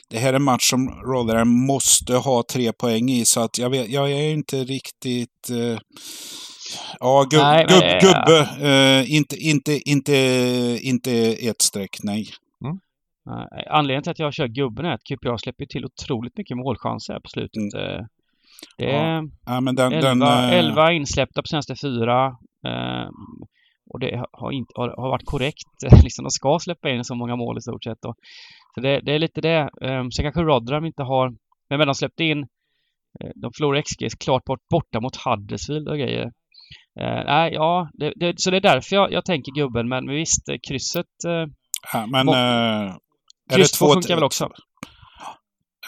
det 0.10 0.18
här 0.18 0.30
är 0.30 0.34
en 0.34 0.44
match 0.44 0.70
som 0.70 0.90
Rotherham 0.90 1.66
måste 1.66 2.14
ha 2.16 2.44
tre 2.52 2.74
poäng 2.74 3.10
i. 3.10 3.26
Så 3.26 3.40
att 3.42 3.58
jag, 3.58 3.70
vet, 3.70 3.90
jag 3.90 4.12
är 4.12 4.34
inte 4.34 4.64
riktigt... 4.64 5.50
Eh, 5.50 5.78
ja, 7.00 7.24
gub, 7.30 7.42
Nej, 7.42 7.66
gubb, 7.70 7.82
det- 7.82 8.00
gubbe. 8.02 8.68
Eh, 8.70 9.12
inte, 9.16 9.36
inte, 9.38 9.90
inte, 9.90 10.16
inte 10.82 11.12
ett 11.34 11.62
streck, 11.62 11.98
nej. 12.04 12.26
Nej, 13.28 13.66
Anledningen 13.70 14.04
till 14.04 14.12
att 14.12 14.20
jag 14.20 14.34
kör 14.34 14.48
gubben 14.48 14.86
är 14.86 14.94
att 14.94 15.04
QPR 15.10 15.38
släpper 15.38 15.66
till 15.66 15.86
otroligt 15.86 16.38
mycket 16.38 16.58
målchanser 16.58 17.14
här 17.14 17.20
på 17.20 17.30
slutet. 17.30 17.74
Eh, 17.74 18.06
Det 18.78 18.92
är 18.92 19.16
Ja, 19.16 19.24
Ja, 19.46 19.62
men 19.62 19.76
den, 19.76 19.94
11, 19.94 20.10
den, 20.10 20.22
11 20.54 20.92
insläppta 20.92 21.42
på 21.42 21.48
senaste 21.48 21.76
fyra. 21.82 22.26
eh, 22.68 23.08
Och 23.90 24.00
det 24.00 24.24
har, 24.32 24.52
inte, 24.52 24.72
har, 24.76 24.88
har 24.90 25.10
varit 25.10 25.26
korrekt. 25.26 25.68
Liksom, 26.04 26.24
de 26.24 26.30
ska 26.32 26.60
släppa 26.60 26.90
in 26.90 27.04
så 27.04 27.16
många 27.16 27.36
mål 27.36 27.58
i 27.58 27.62
stort 27.62 27.84
sett. 27.84 28.06
Och, 28.06 28.16
så 28.76 28.82
det, 28.82 29.00
det 29.02 29.12
är 29.16 29.20
lite 29.20 29.42
det. 29.42 29.60
Eh, 29.82 30.04
Sen 30.16 30.24
kanske 30.26 30.42
Rotherham 30.42 30.86
inte 30.86 31.04
har... 31.04 31.34
Men 31.70 31.88
de 31.88 31.96
släppte 31.96 32.24
in... 32.24 32.40
eh, 33.20 33.32
De 33.36 33.52
förlorade 33.58 33.82
XG 33.84 34.20
klart 34.20 34.44
bort, 34.46 34.68
borta 34.70 35.00
mot 35.00 35.16
Huddersfield 35.16 35.88
och 35.90 35.98
grejer. 35.98 36.26
Eh, 37.02 37.24
nej, 37.26 37.54
ja, 37.54 37.90
det, 37.94 38.14
det, 38.16 38.34
så 38.42 38.52
det 38.52 38.58
är 38.58 38.62
därför 38.62 38.96
jag, 38.96 39.12
jag 39.12 39.26
tänker 39.26 39.52
gubben. 39.52 39.88
Men 39.90 40.08
visst, 40.10 40.46
krysset... 40.68 41.06
Eh, 41.28 41.46
ja, 41.94 42.06
men, 42.08 42.28
är 42.30 42.94
det 43.50 43.56
kryss 43.56 43.72
två 43.72 43.94
funkar 43.94 44.16
väl 44.16 44.24
också? 44.24 44.50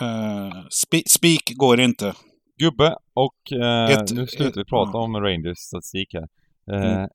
Eh, 0.02 0.52
spi, 0.70 1.04
spik 1.10 1.44
går 1.56 1.80
inte. 1.80 2.14
Gubbe 2.58 2.96
och 3.16 3.60
eh, 3.62 3.92
Ett- 3.92 4.12
nu 4.12 4.28
slutar 4.28 4.62
vi 4.62 4.66
prata 4.66 4.98
om 4.98 5.16
Rangers 5.16 5.58
statistik 5.58 6.08
här. 6.14 6.28
Eh, 6.72 6.94
Mm. 6.94 7.10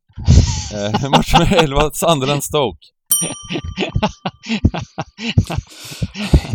eh, 1.04 1.10
match 1.10 1.34
med 1.38 1.52
11, 1.52 1.90
Sunderland 1.92 2.44
Stoke. 2.44 2.78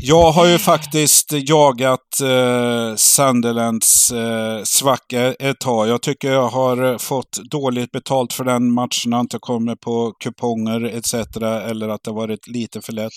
Jag 0.02 0.32
har 0.32 0.46
ju 0.46 0.58
faktiskt 0.58 1.32
jagat 1.32 2.22
eh, 2.22 2.96
Sunderlands 2.96 4.12
eh, 4.12 4.64
svacka 4.64 5.34
ett 5.34 5.60
tag. 5.60 5.88
Jag 5.88 6.02
tycker 6.02 6.32
jag 6.32 6.48
har 6.50 6.98
fått 6.98 7.40
dåligt 7.52 7.92
betalt 7.92 8.34
för 8.34 8.44
den 8.44 8.72
matchen. 8.74 9.14
Har 9.14 9.20
inte 9.20 9.38
kommit 9.40 9.80
på 9.82 10.14
kuponger 10.24 10.84
etc. 10.86 11.14
Eller 11.42 11.90
att 11.90 12.04
det 12.04 12.12
varit 12.12 12.48
lite 12.48 12.82
för 12.82 12.94
lätt. 12.94 13.12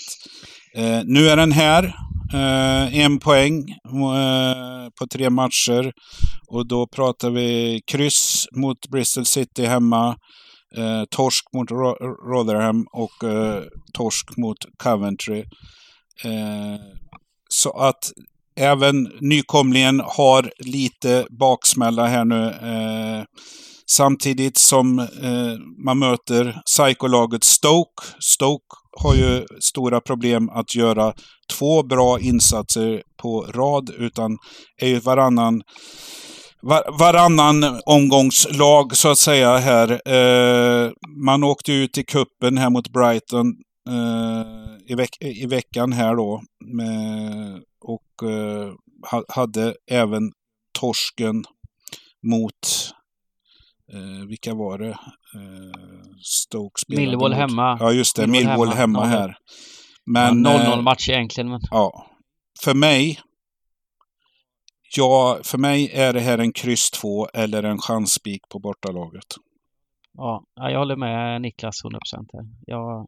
Eh, 0.77 1.01
nu 1.05 1.29
är 1.29 1.37
den 1.37 1.53
här. 1.53 1.95
Eh, 2.35 2.99
en 3.01 3.19
poäng 3.19 3.71
eh, 3.71 4.89
på 4.99 5.07
tre 5.13 5.31
matcher. 5.31 5.93
Och 6.49 6.69
då 6.69 6.87
pratar 6.87 7.31
vi 7.31 7.81
kryss 7.87 8.47
mot 8.57 8.89
Bristol 8.91 9.25
City 9.27 9.65
hemma. 9.67 10.17
Eh, 10.77 11.05
torsk 11.11 11.45
mot 11.55 11.71
Ro- 11.71 12.31
Rotherham 12.33 12.87
och 12.93 13.25
eh, 13.31 13.63
torsk 13.93 14.37
mot 14.37 14.57
Coventry. 14.83 15.39
Eh, 16.25 16.81
så 17.49 17.71
att 17.71 18.11
även 18.57 19.13
nykomlingen 19.21 20.01
har 20.05 20.53
lite 20.59 21.27
baksmälla 21.31 22.07
här 22.07 22.25
nu. 22.25 22.47
Eh, 22.51 23.25
Samtidigt 23.97 24.59
som 24.59 24.99
eh, 24.99 25.59
man 25.85 25.99
möter 25.99 26.63
psykolaget 26.67 27.45
Stoke. 27.45 28.03
Stoke 28.21 28.77
har 29.01 29.15
ju 29.15 29.47
stora 29.61 30.01
problem 30.01 30.49
att 30.49 30.75
göra 30.75 31.13
två 31.53 31.83
bra 31.83 32.21
insatser 32.21 33.03
på 33.23 33.43
rad 33.43 33.91
utan 33.99 34.39
är 34.83 34.89
ju 34.89 34.99
varannan 34.99 35.63
var, 36.63 36.99
varannan 36.99 37.81
omgångslag 37.87 38.97
så 38.97 39.09
att 39.09 39.19
säga 39.19 39.57
här. 39.57 39.91
Eh, 40.09 40.91
man 41.25 41.45
åkte 41.45 41.73
ut 41.73 41.99
i 41.99 42.05
kuppen 42.05 42.59
här 42.59 42.71
mot 42.71 42.93
Brighton 42.93 43.47
eh, 43.89 44.93
i, 44.93 44.95
veck 44.95 45.11
i 45.21 45.47
veckan 45.47 45.93
här 45.93 46.17
då. 46.17 46.43
Med, 46.77 47.61
och 47.85 48.29
eh, 48.31 48.73
hade 49.29 49.75
även 49.91 50.23
torsken 50.79 51.45
mot, 52.27 52.93
eh, 53.93 54.29
vilka 54.29 54.55
var 54.55 54.79
det? 54.79 54.89
Eh, 54.89 54.97
Stoke 56.23 56.81
spelade 56.81 57.07
Millwall 57.07 57.31
mot. 57.31 57.39
hemma. 57.39 57.77
Ja 57.81 57.93
just 57.93 58.17
det, 58.17 58.27
Millwall 58.27 58.59
Millwall 58.59 58.77
hemma. 58.77 59.05
hemma, 59.05 59.17
0-0. 59.17 59.19
här. 59.19 59.37
Men, 60.07 60.45
ja, 60.45 60.59
0-0 60.59 60.73
eh, 60.73 60.83
match 60.83 61.09
egentligen, 61.09 61.51
men... 61.51 61.61
Ja. 61.71 62.07
För 62.65 62.75
mig 62.75 63.21
Ja, 64.97 65.39
för 65.45 65.59
mig 65.59 65.91
är 65.93 66.13
det 66.13 66.21
här 66.21 66.39
en 66.39 66.53
kryss 66.53 66.91
2 66.91 67.27
eller 67.35 67.63
en 67.63 67.79
chansspik 67.79 68.41
på 68.53 68.59
bortalaget. 68.59 69.25
Ja, 70.13 70.45
ja, 70.55 70.71
jag 70.71 70.79
håller 70.79 70.97
med 70.97 71.43
Niklas 71.43 71.75
100% 71.85 71.99
här. 72.33 72.45
Jag 72.67 73.07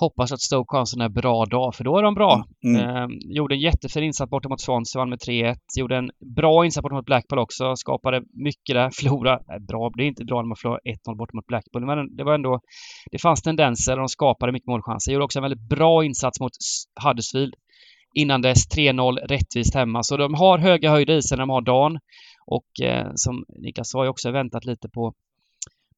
hoppas 0.00 0.32
att 0.32 0.40
Stoke 0.40 0.76
har 0.76 0.80
en 0.80 0.86
sån 0.86 1.00
här 1.00 1.08
bra 1.08 1.44
dag, 1.44 1.74
för 1.74 1.84
då 1.84 1.98
är 1.98 2.02
de 2.02 2.14
bra. 2.14 2.44
Mm. 2.64 2.96
Eh, 2.96 3.06
gjorde 3.20 3.54
en 3.54 3.60
jättefin 3.60 4.02
insats 4.02 4.30
borta 4.30 4.48
mot 4.48 4.60
Swansea, 4.60 5.00
vann 5.00 5.10
med 5.10 5.18
3-1. 5.18 5.56
Gjorde 5.78 5.96
en 5.96 6.10
bra 6.36 6.64
insats 6.64 6.82
borta 6.82 6.94
mot 6.94 7.06
Blackpool 7.06 7.38
också, 7.38 7.76
skapade 7.76 8.22
mycket 8.32 8.74
där. 8.74 8.90
Förlora, 9.00 9.40
nej, 9.48 9.60
bra, 9.60 9.90
det 9.96 10.02
är 10.02 10.06
inte 10.06 10.24
bra 10.24 10.42
när 10.42 10.48
man 10.48 10.56
förlorar 10.56 10.80
1-0 11.08 11.16
borta 11.16 11.30
mot 11.34 11.46
Blackpool, 11.46 11.86
men 11.86 12.16
det 12.16 12.24
var 12.24 12.34
ändå... 12.34 12.60
Det 13.10 13.18
fanns 13.18 13.42
tendenser 13.42 13.92
och 13.92 13.98
de 13.98 14.08
skapade 14.08 14.52
mycket 14.52 14.68
målchanser. 14.68 15.12
Gjorde 15.12 15.24
också 15.24 15.38
en 15.38 15.42
väldigt 15.42 15.68
bra 15.68 16.04
insats 16.04 16.40
mot 16.40 16.52
Huddersfield. 17.04 17.54
Innan 18.14 18.42
dess 18.42 18.68
3-0 18.76 19.16
rättvist 19.16 19.74
hemma. 19.74 20.02
Så 20.02 20.16
de 20.16 20.34
har 20.34 20.58
höga 20.58 20.90
höjder 20.90 21.16
i 21.16 21.22
sig 21.22 21.36
när 21.36 21.42
de 21.42 21.50
har 21.50 21.60
dagen. 21.60 21.98
Och 22.46 22.80
eh, 22.82 23.10
som 23.14 23.44
Niklas 23.48 23.90
sa, 23.90 24.04
jag 24.04 24.10
också 24.10 24.30
väntat 24.30 24.64
lite 24.64 24.88
på, 24.88 25.14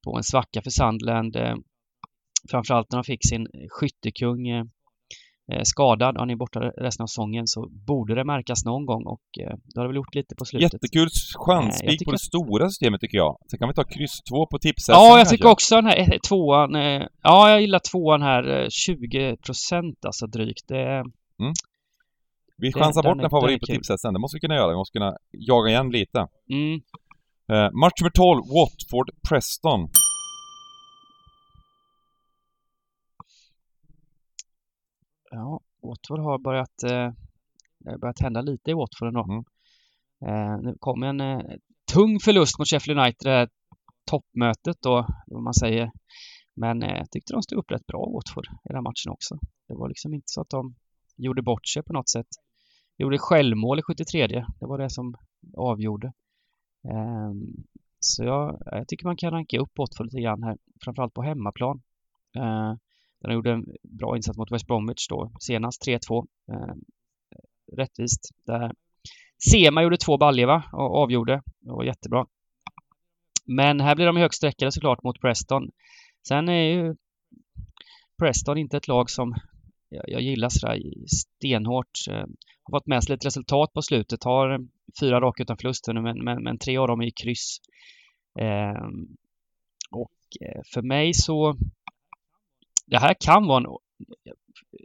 på 0.05 0.16
en 0.16 0.22
svacka 0.22 0.62
för 0.62 0.70
Sandland. 0.70 1.36
Eh, 1.36 1.55
framförallt 2.51 2.91
när 2.93 2.97
de 2.99 3.05
fick 3.05 3.29
sin 3.29 3.47
skyttekung 3.71 4.49
eh, 4.49 4.65
eh, 5.53 5.62
skadad 5.62 6.15
och 6.17 6.21
han 6.21 6.31
är 6.31 6.37
borta 6.37 6.61
resten 6.61 7.03
av 7.03 7.07
säsongen 7.07 7.47
så 7.47 7.69
borde 7.87 8.15
det 8.15 8.25
märkas 8.25 8.65
någon 8.65 8.87
gång 8.87 9.03
och 9.07 9.23
eh, 9.41 9.55
det 9.65 9.81
har 9.81 9.83
det 9.83 9.89
väl 9.89 9.97
gjort 9.97 10.15
lite 10.15 10.35
på 10.35 10.45
slutet. 10.45 10.73
Jättekul 10.73 11.09
chansspik 11.47 11.89
jag 12.01 12.05
på 12.07 12.11
det 12.12 12.19
tycker- 12.19 12.27
stora 12.27 12.69
systemet 12.69 13.01
tycker 13.01 13.19
jag. 13.19 13.37
Sen 13.51 13.59
kan 13.59 13.69
vi 13.69 13.75
ta 13.75 13.85
kryss 13.85 14.21
2 14.31 14.47
på 14.47 14.59
tips 14.59 14.89
Ja, 14.89 15.19
jag 15.19 15.29
tycker 15.29 15.49
också 15.49 15.75
den 15.75 15.87
här 15.87 16.19
tvåan. 16.29 16.75
Ja, 17.23 17.51
jag 17.51 17.61
gillar 17.61 17.81
tvåan 17.91 18.23
här. 18.23 18.62
eh, 18.62 18.69
20 18.71 19.37
procent 19.37 20.05
alltså 20.05 20.27
drygt. 20.27 20.69
Det, 20.69 21.05
Vi 22.57 22.71
den- 22.71 22.83
chansar 22.83 23.03
bort 23.03 23.25
en 23.25 23.31
favorit 23.31 23.61
på 23.61 23.97
sen. 23.99 24.12
Det 24.12 24.19
måste 24.21 24.37
vi 24.37 24.41
kunna 24.41 24.55
göra. 24.55 24.69
Vi 24.69 24.77
måste 24.77 24.99
kunna 24.99 25.17
jaga 25.31 25.71
igen 25.71 25.91
lite. 25.91 26.27
mm, 26.51 26.81
Eh, 27.53 27.71
match 27.83 28.01
nummer 28.01 28.11
12, 28.11 28.43
Watford-Preston. 28.57 29.89
Ja, 35.31 35.61
Watford 35.82 36.20
har 36.20 36.39
börjat, 36.39 36.82
eh, 36.82 37.12
det 37.78 37.90
har 37.90 37.98
börjat 37.98 38.20
hända 38.20 38.40
lite 38.40 38.70
i 38.70 38.74
Watford 38.74 39.09
ändå. 39.09 39.24
Mm. 39.24 39.44
Eh, 40.27 40.62
nu 40.62 40.77
kom 40.78 41.02
en 41.02 41.20
eh, 41.20 41.40
tung 41.93 42.20
förlust 42.20 42.59
mot 42.59 42.69
Sheffield 42.69 43.01
United, 43.01 43.27
det 43.27 43.31
här 43.31 43.48
toppmötet 44.11 44.77
då, 44.81 45.07
vad 45.27 45.43
man 45.43 45.55
säger. 45.55 45.90
Men 46.55 46.82
eh, 46.82 46.97
jag 46.97 47.11
tyckte 47.11 47.32
de 47.32 47.43
stod 47.43 47.59
upp 47.59 47.70
rätt 47.70 47.86
bra, 47.86 48.11
Watford, 48.15 48.47
i 48.47 48.69
den 48.69 48.77
här 48.77 48.82
matchen 48.82 49.11
också. 49.11 49.39
Det 49.69 49.74
var 49.74 49.89
liksom 49.89 50.15
inte 50.15 50.28
så 50.28 50.40
att 50.40 50.51
de 50.51 50.74
gjorde 51.16 51.43
bort 51.43 51.66
sig 51.66 51.82
på 51.82 51.93
något 51.93 52.09
sätt. 52.09 52.27
Gjorde 52.98 53.19
självmål 53.19 53.78
i 53.78 53.82
73. 53.82 54.27
Det 54.61 54.66
var 54.66 54.78
det 54.78 54.90
som 54.90 55.15
avgjorde. 55.57 56.12
Ehm, 56.89 57.65
så 58.01 58.24
jag, 58.24 58.62
jag 58.66 58.89
tycker 58.89 59.07
man 59.07 59.16
kan 59.16 59.31
ranka 59.31 59.59
upp 59.59 59.78
Watford 59.78 60.07
lite 60.07 60.20
grann 60.20 60.43
här, 60.43 60.57
framförallt 60.85 61.15
på 61.15 61.23
hemmaplan. 61.23 61.82
Eh, 63.25 63.29
de 63.29 63.33
gjorde 63.33 63.53
en 63.53 63.67
bra 63.83 64.17
insats 64.17 64.39
mot 64.39 64.53
West 64.53 64.67
Bromwich 64.67 65.09
då, 65.09 65.33
senast 65.41 65.87
3-2. 65.87 66.27
Eh, 66.53 66.75
rättvist. 67.77 68.31
Där 68.47 68.73
Sema 69.51 69.83
gjorde 69.83 69.97
två 69.97 70.19
baljor 70.19 70.47
va? 70.47 70.63
och 70.73 70.97
avgjorde. 70.97 71.43
Det 71.61 71.71
var 71.71 71.85
jättebra. 71.85 72.27
Men 73.47 73.81
här 73.81 73.97
blir 73.97 74.07
de 74.07 74.17
högst 74.17 74.37
sträckade 74.37 74.73
såklart 74.73 75.03
mot 75.03 75.21
Preston. 75.21 75.71
Sen 76.29 76.49
är 76.49 76.63
ju 76.63 76.97
Preston 78.19 78.59
inte 78.59 78.77
ett 78.77 78.89
lag 78.89 79.11
som 79.11 79.35
jag, 79.89 80.05
jag 80.09 80.23
gillar 80.23 80.49
sådär 80.49 80.83
stenhårt. 81.07 81.99
Eh, 82.11 82.27
har 82.63 82.79
fått 82.79 82.87
med 82.87 83.05
sig 83.05 83.13
lite 83.13 83.27
resultat 83.27 83.73
på 83.73 83.83
slutet. 83.83 84.25
Har 84.25 84.67
fyra 85.01 85.21
raka 85.21 85.43
utan 85.43 85.57
förluster 85.57 85.93
nu, 85.93 86.01
men, 86.01 86.25
men, 86.25 86.43
men 86.43 86.59
tre 86.59 86.77
av 86.77 86.89
dem 86.89 87.01
är 87.01 87.07
i 87.07 87.11
kryss. 87.11 87.59
Eh, 88.41 88.87
och 89.91 90.47
eh, 90.47 90.61
för 90.75 90.83
mig 90.83 91.15
så... 91.15 91.57
Det 92.91 92.99
här 92.99 93.15
kan 93.21 93.47
vara 93.47 93.59
en... 93.59 93.67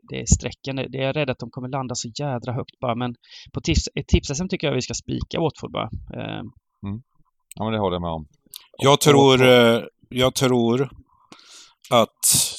Det 0.09 0.21
är 0.21 0.25
sträcken. 0.25 0.75
Det 0.75 0.97
är 0.97 1.03
jag 1.03 1.15
rädd 1.15 1.29
att 1.29 1.39
de 1.39 1.49
kommer 1.49 1.69
landa 1.69 1.95
så 1.95 2.09
jädra 2.19 2.53
högt 2.53 2.79
bara. 2.79 2.95
Men 2.95 3.15
på 3.53 3.61
tips, 3.61 3.87
ett 3.95 4.07
tips 4.07 4.27
tycker 4.49 4.67
jag 4.67 4.73
vi 4.73 4.81
ska 4.81 4.93
spika 4.93 5.39
Watford 5.39 5.71
bara. 5.71 5.89
Ehm, 6.19 6.51
Ja, 7.55 7.63
men 7.63 7.73
det 7.73 7.79
håller 7.79 7.95
jag 7.95 8.01
med 8.01 8.11
om. 8.11 8.27
Jag 8.77 9.01
tror, 9.01 9.47
eh, 9.47 9.81
jag 10.09 10.35
tror 10.35 10.89
att 11.89 12.09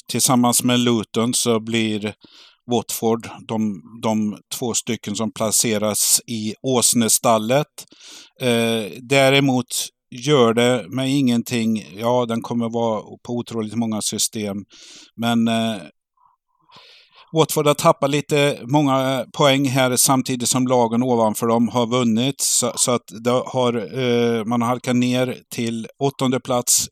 tillsammans 0.07 0.63
med 0.63 0.79
Luton 0.79 1.33
så 1.33 1.59
blir 1.59 2.13
Watford 2.71 3.29
de, 3.47 3.81
de 4.01 4.37
två 4.59 4.73
stycken 4.73 5.15
som 5.15 5.31
placeras 5.31 6.21
i 6.27 6.53
Åsnestallet. 6.61 7.85
Eh, 8.41 8.91
däremot 9.01 9.65
gör 10.11 10.53
det 10.53 10.85
mig 10.89 11.19
ingenting. 11.19 11.85
Ja, 11.97 12.25
den 12.25 12.41
kommer 12.41 12.69
vara 12.69 13.01
på 13.01 13.33
otroligt 13.33 13.75
många 13.75 14.01
system. 14.01 14.57
Men 15.15 15.47
eh, 15.47 15.77
Watford 17.33 17.67
har 17.67 17.73
tappat 17.73 18.09
lite 18.09 18.59
många 18.63 19.19
eh, 19.19 19.25
poäng 19.37 19.65
här 19.65 19.95
samtidigt 19.95 20.49
som 20.49 20.67
lagen 20.67 21.03
ovanför 21.03 21.47
dem 21.47 21.67
har 21.67 21.87
vunnit. 21.87 22.35
Så, 22.41 22.71
så 22.75 22.91
att 22.91 23.05
det 23.23 23.41
har, 23.45 23.99
eh, 23.99 24.45
man 24.45 24.61
har 24.61 24.69
halkat 24.69 24.95
ner 24.95 25.37
till 25.55 25.87
åttonde 25.99 26.39
plats, 26.39 26.87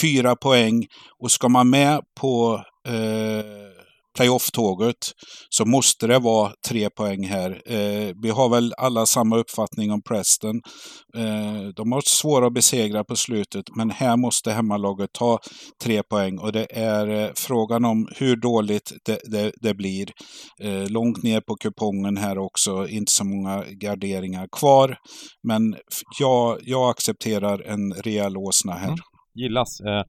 fyra 0.00 0.36
poäng. 0.36 0.86
Och 1.22 1.30
ska 1.30 1.48
man 1.48 1.70
med 1.70 2.00
på 2.20 2.62
eh, 2.88 3.79
playoff-tåget 4.16 5.12
så 5.50 5.64
måste 5.64 6.06
det 6.06 6.18
vara 6.18 6.52
tre 6.68 6.90
poäng 6.90 7.26
här. 7.26 7.50
Eh, 7.66 8.14
vi 8.22 8.30
har 8.30 8.48
väl 8.48 8.74
alla 8.76 9.06
samma 9.06 9.36
uppfattning 9.36 9.92
om 9.92 10.02
Preston. 10.02 10.60
Eh, 11.16 11.68
de 11.76 11.92
har 11.92 12.02
svåra 12.06 12.46
att 12.46 12.54
besegra 12.54 13.04
på 13.04 13.16
slutet, 13.16 13.64
men 13.76 13.90
här 13.90 14.16
måste 14.16 14.52
hemmalaget 14.52 15.10
ta 15.12 15.38
tre 15.82 16.02
poäng 16.02 16.38
och 16.38 16.52
det 16.52 16.66
är 16.70 17.08
eh, 17.08 17.30
frågan 17.36 17.84
om 17.84 18.08
hur 18.16 18.36
dåligt 18.36 18.92
det, 19.04 19.20
det, 19.24 19.52
det 19.60 19.74
blir. 19.74 20.10
Eh, 20.62 20.90
långt 20.90 21.22
ner 21.22 21.40
på 21.40 21.56
kupongen 21.56 22.16
här 22.16 22.38
också, 22.38 22.88
inte 22.88 23.12
så 23.12 23.24
många 23.24 23.64
garderingar 23.70 24.48
kvar. 24.52 24.96
Men 25.42 25.76
ja, 26.18 26.50
jag, 26.50 26.58
jag 26.64 26.90
accepterar 26.90 27.62
en 27.62 27.92
rejäl 27.92 28.36
åsna 28.36 28.72
här. 28.72 28.88
Mm. 28.88 28.98
Gillas. 29.34 29.80
Eh, 29.80 30.02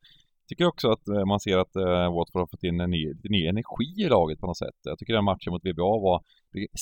Tycker 0.51 0.65
också 0.65 0.91
att 0.91 1.07
eh, 1.07 1.25
man 1.25 1.39
ser 1.39 1.57
att 1.57 1.75
eh, 1.75 2.13
Watford 2.15 2.41
har 2.41 2.47
fått 2.47 2.63
in 2.63 2.79
en 2.79 2.89
ny, 2.89 3.13
ny 3.23 3.47
energi 3.47 3.93
i 3.97 4.09
laget 4.09 4.39
på 4.39 4.47
något 4.47 4.57
sätt. 4.57 4.79
Jag 4.83 4.99
tycker 4.99 5.13
den 5.13 5.23
matchen 5.23 5.51
mot 5.53 5.65
VBA 5.65 5.99
var 6.07 6.23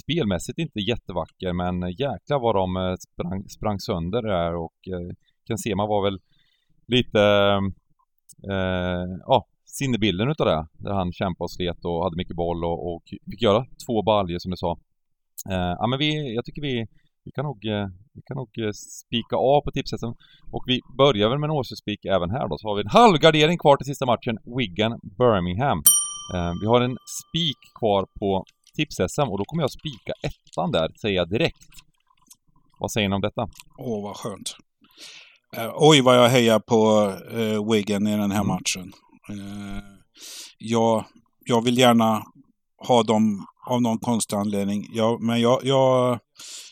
spelmässigt 0.03 0.59
inte 0.59 0.79
jättevacker 0.79 1.53
men 1.53 1.91
jäklar 1.91 2.39
vad 2.39 2.55
de 2.55 2.77
eh, 2.77 2.95
sprang, 2.95 3.49
sprang 3.49 3.79
sönder 3.79 4.21
där 4.21 4.55
och 4.55 4.77
eh, 4.93 5.15
Kensema 5.47 5.85
var 5.85 6.03
väl 6.03 6.19
lite 6.87 7.21
eh, 8.51 9.05
ja, 9.25 9.47
sinnebilden 9.65 10.29
utav 10.29 10.47
det. 10.47 10.67
Där 10.73 10.93
han 10.93 11.11
kämpade 11.13 11.45
och 11.45 11.51
slet 11.51 11.85
och 11.85 12.03
hade 12.03 12.17
mycket 12.17 12.35
boll 12.35 12.65
och, 12.65 12.93
och 12.93 13.03
fick 13.31 13.41
göra 13.41 13.65
två 13.85 14.01
baljor 14.01 14.39
som 14.39 14.51
du 14.51 14.57
sa. 14.57 14.71
Äh, 15.49 15.75
ja 15.79 15.87
men 15.87 15.99
vi, 15.99 16.35
jag 16.35 16.45
tycker 16.45 16.61
vi, 16.61 16.87
vi 17.29 17.33
kan 17.33 17.45
nog, 17.45 17.65
eh, 17.65 17.87
vi 18.15 18.21
kan 18.27 18.37
nog 18.41 18.49
eh, 18.63 18.71
spika 19.01 19.35
av 19.35 19.61
på 19.61 19.71
tipshästen. 19.71 20.13
Och 20.55 20.63
vi 20.67 20.79
börjar 20.97 21.29
väl 21.29 21.39
med 21.39 21.47
en 21.49 21.57
årsspik 21.59 22.05
även 22.05 22.29
här 22.35 22.47
då. 22.49 22.57
Så 22.57 22.67
har 22.67 22.75
vi 22.75 22.81
en 22.81 22.97
halvgardering 23.01 23.57
kvar 23.57 23.77
till 23.77 23.85
sista 23.91 24.05
matchen. 24.05 24.35
Wigan-Birmingham. 24.57 25.79
Eh, 26.35 26.53
vi 26.61 26.65
har 26.67 26.81
en 26.81 26.97
spik 27.21 27.61
kvar 27.79 28.01
på 28.19 28.45
tips-SM 28.77 29.27
och 29.31 29.37
då 29.37 29.45
kommer 29.45 29.63
jag 29.63 29.71
spika 29.71 30.13
ettan 30.29 30.71
där, 30.71 30.87
säger 31.01 31.15
jag 31.15 31.29
direkt. 31.29 31.63
Vad 32.79 32.91
säger 32.91 33.09
ni 33.09 33.15
om 33.15 33.21
detta? 33.21 33.43
Åh, 33.77 34.03
vad 34.03 34.15
skönt. 34.17 34.49
Eh, 35.57 35.71
oj, 35.75 36.01
vad 36.01 36.17
jag 36.17 36.29
hejar 36.29 36.59
på 36.59 36.79
eh, 37.39 37.71
Wigan 37.71 38.07
i 38.07 38.11
den 38.11 38.31
här 38.31 38.43
Mm. 38.43 38.47
matchen. 38.47 38.91
Eh, 39.29 39.83
jag, 40.57 41.05
jag 41.45 41.63
vill 41.63 41.77
gärna 41.77 42.23
ha 42.87 43.03
dem 43.03 43.45
av 43.69 43.81
någon 43.81 43.97
konstig 43.99 44.35
anledning. 44.37 44.87
Jag, 44.93 45.21
men 45.21 45.41
jag, 45.41 45.59
jag, 45.63 46.19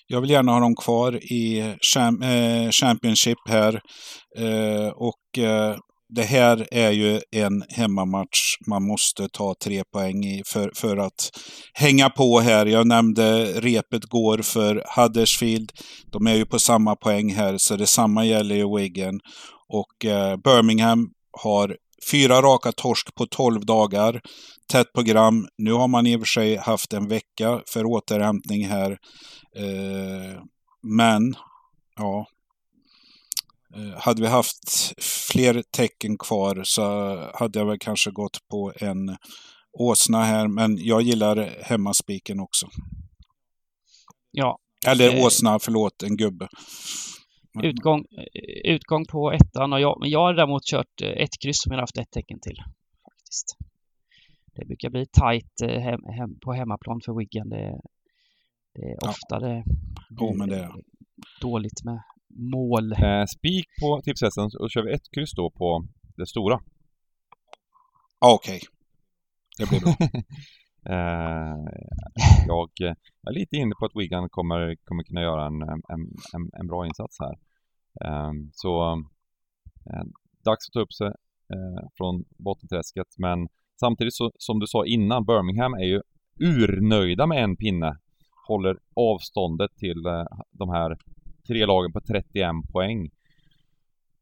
jag 0.08 0.22
vill 0.22 0.30
gärna 0.30 0.52
ha 0.52 0.60
dem 0.60 0.76
kvar 0.76 1.20
i 1.34 1.60
eh, 1.60 2.72
Championship 2.72 3.38
här. 3.50 3.82
Eh, 4.38 4.88
och 4.88 5.44
eh, 5.44 5.76
det 6.10 6.24
här 6.24 6.68
är 6.72 6.92
ju 6.92 7.22
en 7.32 7.64
hemmamatch 7.70 8.58
man 8.68 8.84
måste 8.84 9.28
ta 9.30 9.56
tre 9.64 9.84
poäng 9.94 10.26
i 10.26 10.44
för, 10.46 10.72
för 10.76 10.98
att 10.98 11.30
hänga 11.74 12.10
på 12.10 12.40
här. 12.40 12.66
Jag 12.66 12.88
nämnde 12.88 13.46
repet 13.46 14.04
går 14.06 14.38
för 14.38 14.84
Huddersfield. 14.96 15.72
De 16.12 16.28
är 16.28 16.36
ju 16.36 16.46
på 16.46 16.60
samma 16.60 16.96
poäng 16.96 17.34
här, 17.34 17.58
så 17.58 17.76
detsamma 17.76 18.26
gäller 18.26 18.56
ju 18.56 18.78
Wigan. 18.78 19.20
Och 19.70 20.06
eh, 20.06 20.38
Birmingham 20.38 21.10
har 21.42 21.76
fyra 22.12 22.42
raka 22.42 22.72
torsk 22.72 23.16
på 23.16 23.26
12 23.26 23.66
dagar. 23.66 24.22
Tätt 24.72 24.94
program. 24.94 25.48
Nu 25.58 25.72
har 25.72 25.88
man 25.88 26.08
i 26.08 26.16
och 26.16 26.20
för 26.22 26.26
sig 26.26 26.56
haft 26.56 26.94
en 26.94 27.08
vecka 27.08 27.62
för 27.68 27.86
återhämtning 27.86 28.66
här. 28.68 28.92
Eh, 29.56 30.42
men, 30.84 31.36
ja. 31.96 32.28
Eh, 33.76 34.00
hade 34.02 34.22
vi 34.22 34.28
haft 34.28 34.94
fler 35.32 35.64
tecken 35.72 36.18
kvar 36.18 36.62
så 36.64 36.84
hade 37.34 37.60
jag 37.60 37.66
väl 37.66 37.80
kanske 37.80 38.12
gått 38.12 38.38
på 38.52 38.74
en 38.76 39.18
åsna 39.80 40.24
här. 40.24 40.48
Men 40.48 40.78
jag 40.78 41.02
gillar 41.02 41.64
hemmaspiken 41.64 42.40
också. 42.40 42.68
ja, 44.32 44.58
Eller 44.88 45.16
Eh, 45.16 45.26
åsna, 45.26 45.60
förlåt, 45.60 46.04
en 46.04 46.18
gubbe. 46.18 46.48
Utgång, 47.64 48.06
eh, 48.18 48.72
utgång 48.74 49.06
på 49.06 49.32
ettan 49.32 49.74
och 49.74 49.80
jag, 49.82 49.98
men 50.02 50.10
jag 50.10 50.20
har 50.20 50.34
däremot 50.34 50.64
kört 50.66 51.02
eh, 51.04 51.10
ett 51.10 51.40
kryss 51.44 51.62
som 51.62 51.72
jag 51.72 51.78
har 51.78 51.82
haft 51.84 51.98
ett 51.98 52.12
tecken 52.12 52.40
till. 52.40 52.58
faktiskt. 53.04 53.58
Det 54.56 54.66
brukar 54.66 54.90
bli 54.90 55.06
tajt 55.06 55.62
eh, 55.64 55.80
hem, 55.82 56.00
hem, 56.18 56.40
på 56.40 56.54
hemmaplan 56.54 57.02
för 57.06 57.14
Wigan. 57.20 57.50
Det, 57.50 57.80
det 58.76 58.82
är 58.82 58.98
Ja. 59.02 59.10
ofta 59.10 59.40
det 59.40 59.64
Jo, 60.10 60.34
men 60.38 60.50
det 60.50 60.60
är- 60.60 60.72
dåligt 61.42 61.84
med 61.84 62.00
mål. 62.30 62.92
Eh, 62.92 63.26
spik 63.26 63.66
på 63.82 64.02
tipshästen 64.02 64.44
och 64.44 64.52
då 64.60 64.70
kör 64.70 64.84
vi 64.84 64.94
ett 64.94 65.12
kryss 65.16 65.32
då 65.36 65.50
på 65.50 65.86
det 66.18 66.28
stora. 66.28 66.60
Ja, 68.20 68.34
Okej. 68.34 68.60
Det 69.58 69.70
blir 69.70 69.80
bra. 69.80 69.94
Jag, 72.48 72.70
eh, 72.82 72.96
jag 73.22 73.34
är 73.36 73.40
lite 73.40 73.56
inne 73.56 73.76
på 73.80 73.86
att 73.86 73.96
Wigan 73.96 74.30
kommer, 74.30 74.76
kommer 74.86 75.04
kunna 75.04 75.22
göra 75.22 75.46
en, 75.48 75.62
en, 75.62 76.02
en, 76.34 76.50
en 76.60 76.68
bra 76.68 76.86
insats 76.88 77.18
här. 77.20 77.36
Eh, 78.06 78.32
så 78.54 79.04
eh, 79.86 80.04
dags 80.46 80.70
att 80.70 80.74
ta 80.74 80.80
upp 80.80 80.94
sig 80.94 81.08
eh, 81.54 81.88
från 81.98 82.26
bottenträsket 82.38 83.08
men 83.18 83.48
Samtidigt 83.80 84.14
så, 84.14 84.32
som 84.38 84.60
du 84.60 84.68
sa 84.68 84.86
innan, 84.86 85.26
Birmingham 85.26 85.74
är 85.74 85.86
ju 85.86 86.02
urnöjda 86.40 87.28
med 87.28 87.44
en 87.44 87.56
pinne. 87.56 87.98
Håller 88.48 88.78
avståndet 88.96 89.76
till 89.76 90.06
eh, 90.06 90.26
de 90.52 90.70
här 90.70 90.98
tre 91.48 91.66
lagen 91.66 91.92
på 91.92 92.02
31 92.02 92.50
poäng. 92.72 93.10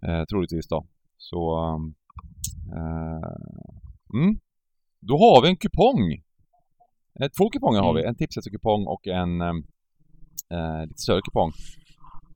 Eh, 0.07 0.23
troligtvis 0.25 0.67
då. 0.67 0.85
Så... 1.17 1.59
Eh, 2.75 3.31
mm. 4.13 4.39
Då 4.99 5.17
har 5.17 5.41
vi 5.41 5.49
en 5.49 5.57
kupong! 5.57 6.11
Eh, 7.19 7.27
två 7.37 7.49
kuponger 7.49 7.81
har 7.81 7.93
vi, 7.93 8.03
en 8.03 8.15
Tipset-kupong 8.15 8.85
och 8.87 9.07
en 9.07 9.41
eh, 9.41 9.53
lite 10.87 11.01
större 11.01 11.21
kupong 11.21 11.51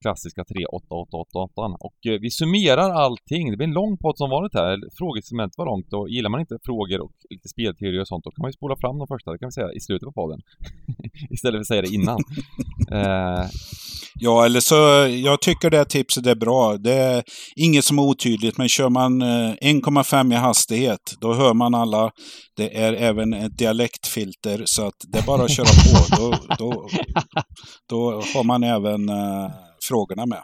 klassiska 0.01 0.41
38888 0.43 1.77
och 1.87 1.99
eh, 2.07 2.19
vi 2.23 2.29
summerar 2.31 2.89
allting. 3.05 3.51
Det 3.51 3.57
blir 3.57 3.67
en 3.67 3.79
lång 3.81 3.97
podd 3.97 4.17
som 4.17 4.29
vanligt 4.29 4.53
här. 4.53 4.77
Frågesegmentet 4.97 5.57
var 5.57 5.65
långt 5.65 5.93
och 5.93 6.09
gillar 6.09 6.29
man 6.29 6.39
inte 6.39 6.57
frågor 6.63 6.99
och 7.05 7.11
lite 7.29 7.47
spelteorier 7.49 8.01
och 8.01 8.07
sånt 8.07 8.23
då 8.23 8.31
kan 8.31 8.41
man 8.43 8.49
ju 8.49 8.53
spola 8.53 8.75
fram 8.83 8.97
de 8.97 9.07
första, 9.07 9.31
det 9.31 9.39
kan 9.39 9.47
vi 9.51 9.57
säga 9.59 9.71
i 9.77 9.79
slutet 9.79 10.05
på 10.09 10.15
podden. 10.21 10.39
Istället 11.35 11.57
för 11.57 11.61
att 11.61 11.73
säga 11.73 11.81
det 11.81 11.93
innan. 11.97 12.19
eh. 12.99 13.45
Ja, 14.21 14.45
eller 14.45 14.59
så, 14.59 14.75
jag 15.23 15.41
tycker 15.41 15.69
det 15.69 15.85
tipset 15.85 16.25
är 16.25 16.35
bra. 16.35 16.77
Det 16.77 16.93
är 16.93 17.23
inget 17.55 17.85
som 17.85 17.99
är 17.99 18.03
otydligt, 18.03 18.57
men 18.57 18.69
kör 18.69 18.89
man 18.89 19.23
1,5 19.23 20.31
eh, 20.31 20.37
i 20.37 20.39
hastighet, 20.39 21.15
då 21.21 21.33
hör 21.33 21.53
man 21.53 21.75
alla. 21.75 22.11
Det 22.57 22.77
är 22.77 22.93
även 22.93 23.33
ett 23.33 23.57
dialektfilter, 23.57 24.61
så 24.65 24.87
att 24.87 24.95
det 25.07 25.19
är 25.19 25.23
bara 25.23 25.43
att 25.43 25.51
köra 25.51 25.65
på. 25.65 26.15
Då, 26.15 26.55
då, 26.57 26.87
då 27.89 28.11
har 28.33 28.43
man 28.43 28.63
även 28.63 29.09
uh, 29.09 29.51
frågorna 29.83 30.25
med. 30.25 30.43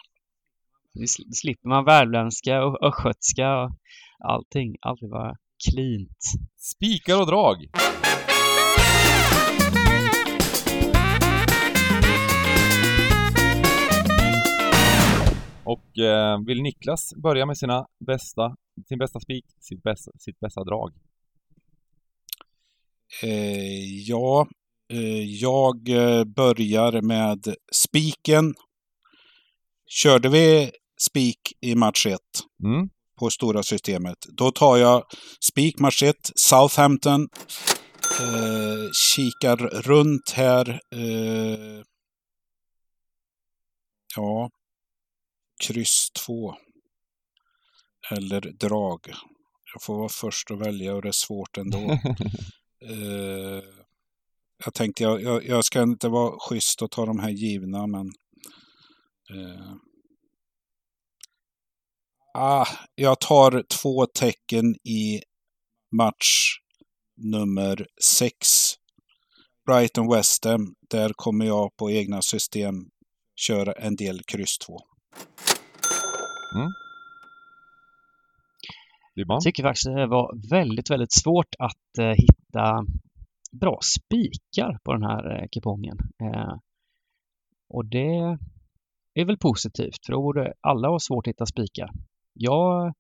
Nu 0.94 1.07
slipper 1.34 1.70
man 1.70 1.86
värmländska 1.86 2.64
och 2.66 2.88
östgötska 2.88 3.64
och 3.64 3.72
allting. 4.20 4.76
Allt 4.82 5.02
vill 5.02 5.10
vara 5.10 5.36
cleant. 5.70 6.18
Spikar 6.57 7.22
och 7.22 7.28
drag! 7.28 7.57
Och 15.64 15.98
eh, 15.98 16.40
vill 16.45 16.62
Niklas 16.62 17.14
börja 17.16 17.45
med 17.45 17.57
sina 17.57 17.88
bästa, 18.07 18.56
sin 18.88 18.98
bästa 18.98 19.20
spik, 19.20 19.45
sitt 19.60 19.84
bästa, 19.84 20.12
sitt 20.20 20.40
bästa 20.40 20.64
drag? 20.64 20.94
Eh, 23.24 24.07
ja, 24.07 24.48
eh, 24.94 25.24
jag 25.24 25.90
eh, 25.90 26.24
börjar 26.24 27.02
med 27.02 27.56
spiken 27.72 28.53
Körde 29.88 30.30
vi 30.30 30.72
spik 30.98 31.40
i 31.62 31.76
match 31.76 32.06
1 32.06 32.20
mm. 32.64 32.90
på 33.20 33.30
stora 33.30 33.64
systemet, 33.64 34.18
då 34.28 34.52
tar 34.52 34.78
jag 34.78 35.03
spik 35.52 35.80
match 35.80 36.03
1, 36.03 36.16
Southampton. 36.36 37.30
Eh, 38.22 38.91
kikar 38.94 39.57
runt 39.57 40.32
här. 40.32 40.70
Eh, 40.91 41.84
ja, 44.16 44.49
kryss 45.64 46.12
2. 46.26 46.56
Eller 48.12 48.41
drag. 48.41 48.99
Jag 49.74 49.82
får 49.82 49.98
vara 49.98 50.10
först 50.10 50.52
att 50.52 50.60
välja 50.60 50.95
och 50.95 51.02
det 51.02 51.07
är 51.07 51.12
svårt 51.12 51.57
ändå. 51.57 51.78
eh, 52.90 53.64
jag 54.66 54.74
tänkte 54.74 55.03
jag, 55.03 55.22
jag, 55.22 55.45
jag, 55.45 55.66
ska 55.66 55.82
inte 55.82 56.10
vara 56.10 56.40
schysst 56.40 56.82
och 56.82 56.91
ta 56.91 57.06
de 57.06 57.20
här 57.20 57.30
givna 57.30 57.88
men 57.88 58.12
Eh, 59.34 59.73
ah, 62.34 62.68
jag 62.95 63.19
tar 63.19 63.64
två 63.81 64.06
tecken 64.06 64.76
i 64.84 65.22
match 65.91 66.57
nummer 67.18 67.88
sex. 68.03 68.47
Brighton 69.65 70.10
West 70.11 70.45
Ham. 70.45 70.76
Där 70.89 71.11
kommer 71.15 71.45
jag 71.45 71.76
på 71.77 71.91
egna 71.91 72.22
system 72.22 72.76
köra 73.35 73.72
en 73.72 73.95
del 73.95 74.23
kryss 74.23 74.57
2. 74.57 74.80
Mm. 76.56 76.72
Jag 79.14 79.41
tycker 79.41 79.64
faktiskt 79.64 79.85
det 79.85 80.07
var 80.07 80.49
väldigt, 80.49 80.89
väldigt 80.89 81.14
svårt 81.14 81.56
att 81.60 81.97
eh, 81.99 82.10
hitta 82.10 82.85
bra 83.52 83.80
spikar 83.81 84.80
på 84.84 84.93
den 84.93 85.03
här 85.03 85.41
eh, 85.41 85.47
kupongen. 85.52 85.97
Eh, 86.23 86.53
och 87.69 87.85
det 87.85 88.38
är 89.16 89.26
väl 89.26 89.38
positivt 89.38 90.06
för 90.06 90.14
då 90.14 90.22
borde 90.22 90.54
alla 90.62 90.88
ha 90.88 91.00
svårt 91.00 91.28
att 91.28 91.32
hitta 91.32 91.46
spikar. 91.46 91.90
Jag, 92.34 92.94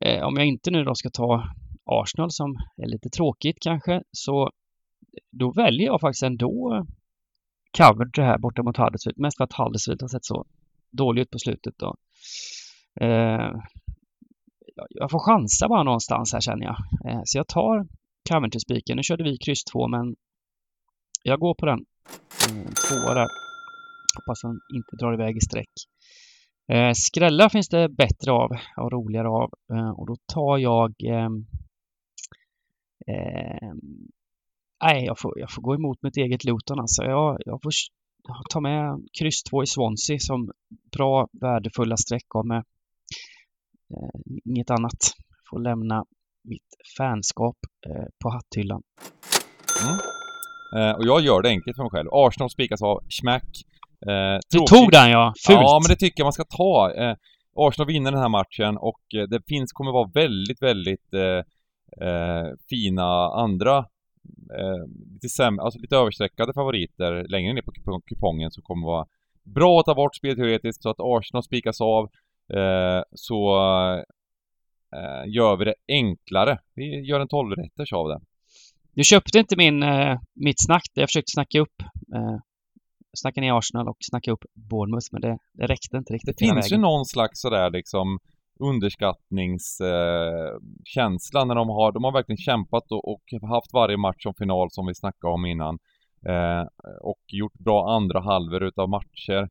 eh, 0.00 0.22
om 0.22 0.36
jag 0.36 0.46
inte 0.46 0.70
nu 0.70 0.84
då 0.84 0.94
ska 0.94 1.10
ta 1.10 1.44
Arsenal 1.84 2.30
som 2.30 2.56
är 2.76 2.86
lite 2.86 3.08
tråkigt 3.08 3.56
kanske, 3.60 4.02
så 4.12 4.42
eh, 4.42 4.50
då 5.30 5.52
väljer 5.52 5.86
jag 5.86 6.00
faktiskt 6.00 6.22
ändå 6.22 6.86
cover 7.78 8.22
här 8.22 8.38
borta 8.38 8.62
mot 8.62 8.76
Huddersfield. 8.76 9.18
Mest 9.18 9.36
för 9.36 9.44
att 9.44 9.52
Huddersfield 9.52 10.00
har 10.02 10.08
sett 10.08 10.24
så 10.24 10.44
dåligt 10.90 11.22
ut 11.22 11.30
på 11.30 11.38
slutet. 11.38 11.74
Då. 11.78 11.96
Eh, 13.00 13.52
jag 14.88 15.10
får 15.10 15.18
chansa 15.18 15.68
bara 15.68 15.82
någonstans 15.82 16.32
här 16.32 16.40
känner 16.40 16.66
jag. 16.66 16.76
Eh, 17.06 17.20
så 17.24 17.38
jag 17.38 17.48
tar 17.48 17.86
Coventry-spiken. 18.30 18.96
Nu 18.96 19.02
körde 19.02 19.24
vi 19.24 19.38
kryss 19.38 19.64
2 19.64 19.88
men 19.88 20.16
jag 21.22 21.40
går 21.40 21.54
på 21.54 21.66
den. 21.66 21.78
Mm, 22.50 22.64
tvåa 22.64 23.14
där. 23.14 23.47
Hoppas 24.18 24.42
han 24.42 24.60
inte 24.74 24.96
drar 24.96 25.12
iväg 25.14 25.36
i 25.36 25.40
sträck. 25.40 25.74
Eh, 26.72 26.92
skrällar 26.94 27.48
finns 27.48 27.68
det 27.68 27.88
bättre 27.88 28.32
av 28.32 28.50
och 28.76 28.92
roligare 28.92 29.28
av 29.28 29.50
eh, 29.72 29.90
och 29.90 30.06
då 30.06 30.16
tar 30.34 30.58
jag 30.58 30.94
eh, 31.04 31.30
eh, 33.14 33.72
Nej, 34.84 35.04
jag 35.04 35.18
får, 35.18 35.38
jag 35.38 35.52
får 35.52 35.62
gå 35.62 35.74
emot 35.74 36.02
mitt 36.02 36.16
eget 36.16 36.44
Luton 36.44 36.80
alltså. 36.80 37.02
Jag, 37.04 37.38
jag 37.44 37.62
får 37.62 37.72
ta 38.50 38.60
med 38.60 39.08
kryss 39.18 39.42
2 39.42 39.62
i 39.62 39.66
Swansea 39.66 40.18
som 40.18 40.50
bra 40.96 41.28
värdefulla 41.40 41.96
streck 41.96 42.34
av 42.34 42.46
med 42.46 42.64
eh, 43.94 44.20
inget 44.44 44.70
annat. 44.70 45.00
Får 45.50 45.60
lämna 45.60 46.04
mitt 46.44 46.76
fanskap 46.98 47.56
eh, 47.86 48.06
på 48.22 48.30
hatthyllan. 48.30 48.82
Mm. 49.82 49.98
Eh, 50.76 50.96
och 50.96 51.06
jag 51.06 51.20
gör 51.20 51.42
det 51.42 51.48
enkelt 51.48 51.76
för 51.76 51.82
mig 51.82 51.90
själv. 51.90 52.08
Arsenal 52.12 52.50
spikas 52.50 52.82
av 52.82 53.00
Schmack. 53.08 53.64
Eh, 54.06 54.38
du 54.52 54.58
tog 54.58 54.92
den 54.92 55.10
ja, 55.10 55.34
fult! 55.46 55.58
Ja, 55.60 55.80
men 55.82 55.88
det 55.88 55.96
tycker 55.96 56.20
jag 56.20 56.26
man 56.26 56.32
ska 56.32 56.44
ta. 56.44 56.92
Eh, 56.96 57.14
Arsenal 57.56 57.86
vinner 57.86 58.10
den 58.10 58.20
här 58.20 58.28
matchen 58.28 58.76
och 58.76 59.00
eh, 59.14 59.28
det 59.28 59.40
finns, 59.48 59.72
kommer 59.72 59.92
vara 59.92 60.10
väldigt, 60.14 60.62
väldigt 60.62 61.14
eh, 61.14 61.42
eh 62.06 62.46
fina 62.70 63.32
andra 63.44 63.78
eh, 64.58 64.84
lite, 65.12 65.28
sämre, 65.28 65.64
alltså 65.64 65.80
lite 65.80 65.96
överstreckade 65.96 66.52
favoriter 66.54 67.28
längre 67.28 67.52
ner 67.52 67.62
på 67.62 68.00
kupongen 68.06 68.50
som 68.50 68.62
kommer 68.62 68.86
vara 68.86 69.06
bra 69.54 69.80
att 69.80 69.86
ta 69.86 69.94
bort 69.94 70.16
spelteoretiskt 70.16 70.82
så 70.82 70.90
att 70.90 71.00
Arsenal 71.00 71.42
spikas 71.42 71.80
av 71.80 72.04
eh, 72.54 73.02
så 73.12 73.54
gör 75.26 75.56
vi 75.56 75.64
det 75.64 75.74
enklare. 75.88 76.58
Vi 76.74 77.00
gör 77.00 77.20
en 77.20 77.28
12 77.28 77.56
rätters 77.56 77.92
av 77.92 78.08
det. 78.08 78.20
Du 78.94 79.04
köpte 79.04 79.38
inte 79.38 79.56
min, 79.56 79.84
mitt 80.34 80.66
snack 80.66 80.82
där 80.94 81.02
jag 81.02 81.08
försökte 81.08 81.30
snacka 81.30 81.60
upp 81.60 81.82
snacka 83.16 83.40
ner 83.40 83.58
Arsenal 83.58 83.88
och 83.88 83.96
snacka 84.00 84.32
upp 84.32 84.44
Bournemouth, 84.54 85.06
men 85.12 85.20
det, 85.20 85.38
det 85.52 85.66
räckte 85.66 85.96
inte 85.96 86.12
riktigt. 86.12 86.38
Det 86.38 86.44
finns 86.44 86.66
vägen. 86.66 86.78
ju 86.78 86.82
någon 86.82 87.04
slags 87.04 87.40
sådär 87.40 87.70
liksom 87.70 88.18
underskattningskänsla 88.60 91.40
eh, 91.40 91.46
när 91.46 91.54
de 91.54 91.68
har, 91.68 91.92
de 91.92 92.04
har 92.04 92.12
verkligen 92.12 92.36
kämpat 92.36 92.92
och, 92.92 93.12
och, 93.12 93.22
haft 93.42 93.72
varje 93.72 93.96
match 93.96 94.22
som 94.22 94.34
final 94.34 94.70
som 94.70 94.86
vi 94.86 94.94
snackade 94.94 95.34
om 95.34 95.46
innan. 95.46 95.78
Eh, 96.26 96.66
och 97.00 97.22
gjort 97.28 97.58
bra 97.58 97.96
andra 97.96 98.20
halvor 98.20 98.62
utav 98.62 98.88
matcher. 98.88 99.48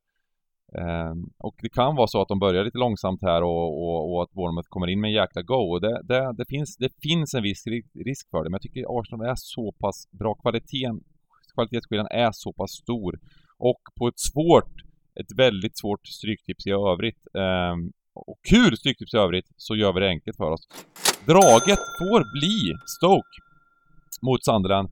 Eh, 0.77 1.13
och 1.37 1.55
det 1.61 1.69
kan 1.69 1.95
vara 1.95 2.07
så 2.07 2.21
att 2.21 2.27
de 2.27 2.39
börjar 2.39 2.63
lite 2.63 2.77
långsamt 2.77 3.21
här 3.21 3.43
och, 3.43 3.83
och, 3.83 4.13
och 4.13 4.23
att 4.23 4.31
Bournemouth 4.31 4.69
kommer 4.69 4.87
in 4.87 5.01
med 5.01 5.07
en 5.07 5.13
jäkla 5.13 5.41
go. 5.41 5.73
Och 5.73 5.81
det, 5.81 6.01
det, 6.03 6.33
det, 6.37 6.45
finns, 6.49 6.77
det 6.77 6.89
finns 7.01 7.33
en 7.33 7.43
viss 7.43 7.63
risk 8.05 8.29
för 8.31 8.43
det, 8.43 8.49
men 8.49 8.53
jag 8.53 8.61
tycker 8.61 8.99
Arsenal 8.99 9.27
är 9.27 9.35
så 9.35 9.71
pass 9.81 10.07
bra. 10.19 10.35
Kvaliteten, 10.35 10.99
kvalitetsskillnaden 11.53 12.11
är 12.11 12.29
så 12.33 12.53
pass 12.53 12.71
stor 12.71 13.19
och 13.59 13.81
på 13.99 14.07
ett 14.07 14.19
svårt, 14.19 14.73
ett 15.19 15.37
väldigt 15.37 15.77
svårt 15.77 16.07
stryktips 16.07 16.67
i 16.67 16.71
övrigt, 16.71 17.27
eh, 17.33 17.75
och 18.13 18.39
kul 18.49 18.77
stryktips 18.77 19.13
i 19.13 19.17
övrigt, 19.17 19.47
så 19.57 19.75
gör 19.75 19.93
vi 19.93 19.99
det 19.99 20.07
enkelt 20.07 20.37
för 20.37 20.51
oss. 20.51 20.67
Draget 21.25 21.79
får 21.99 22.39
bli 22.39 22.73
Stoke 22.97 23.37
mot 24.21 24.45
Sunderland. 24.45 24.89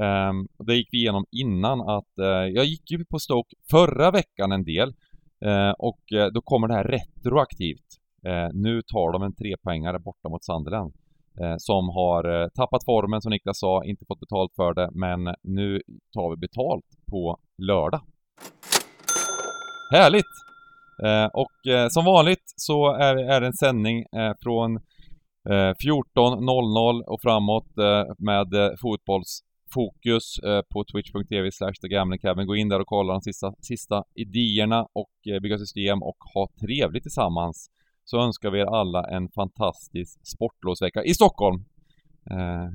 Eh, 0.00 0.32
det 0.66 0.74
gick 0.76 0.88
vi 0.92 0.98
igenom 0.98 1.24
innan 1.30 1.80
att 1.80 2.18
eh, 2.18 2.26
jag 2.26 2.64
gick 2.64 2.90
ju 2.90 3.04
på 3.04 3.18
Stoke 3.18 3.56
förra 3.70 4.10
veckan 4.10 4.52
en 4.52 4.64
del 4.64 4.88
eh, 5.44 5.70
och 5.70 6.12
eh, 6.12 6.26
då 6.26 6.40
kommer 6.40 6.68
det 6.68 6.74
här 6.74 6.84
retroaktivt. 6.84 7.86
Eh, 8.26 8.48
nu 8.52 8.82
tar 8.82 9.12
de 9.12 9.22
en 9.22 9.34
trepoängare 9.34 9.98
borta 9.98 10.28
mot 10.28 10.44
Sunderland 10.44 10.94
Eh, 11.40 11.54
som 11.58 11.88
har 11.88 12.42
eh, 12.42 12.48
tappat 12.48 12.84
formen 12.84 13.22
som 13.22 13.30
Niklas 13.30 13.58
sa, 13.58 13.84
inte 13.84 14.04
fått 14.08 14.20
betalt 14.20 14.52
för 14.56 14.74
det, 14.74 14.88
men 14.92 15.34
nu 15.42 15.80
tar 16.12 16.30
vi 16.30 16.36
betalt 16.36 16.84
på 17.10 17.38
lördag. 17.58 18.00
Härligt! 19.92 20.34
Eh, 21.04 21.26
och 21.26 21.90
som 21.90 22.04
vanligt 22.04 22.44
så 22.56 22.92
är, 22.94 23.40
det 23.40 23.46
en 23.46 23.52
sändning 23.52 24.04
från 24.42 24.78
14.00 25.48 27.02
och 27.06 27.22
framåt 27.22 27.66
med 28.18 28.46
fotbollsfokus 28.82 30.40
på 30.72 30.84
twitch.tv 30.84 31.50
slash. 31.52 32.44
Gå 32.46 32.56
in 32.56 32.68
där 32.68 32.80
och 32.80 32.86
kolla 32.86 33.12
de 33.12 33.20
sista, 33.20 33.52
sista 33.60 34.04
idéerna 34.14 34.86
och 34.92 35.42
bygga 35.42 35.58
system 35.58 36.02
och 36.02 36.16
ha 36.34 36.48
trevligt 36.66 37.02
tillsammans. 37.02 37.70
Så 38.06 38.20
önskar 38.20 38.50
vi 38.50 38.60
er 38.60 38.66
alla 38.66 39.02
en 39.16 39.28
fantastisk 39.28 40.26
sportlovsvecka 40.26 41.02
i 41.04 41.14
Stockholm! 41.14 41.64
Eh, 42.30 42.68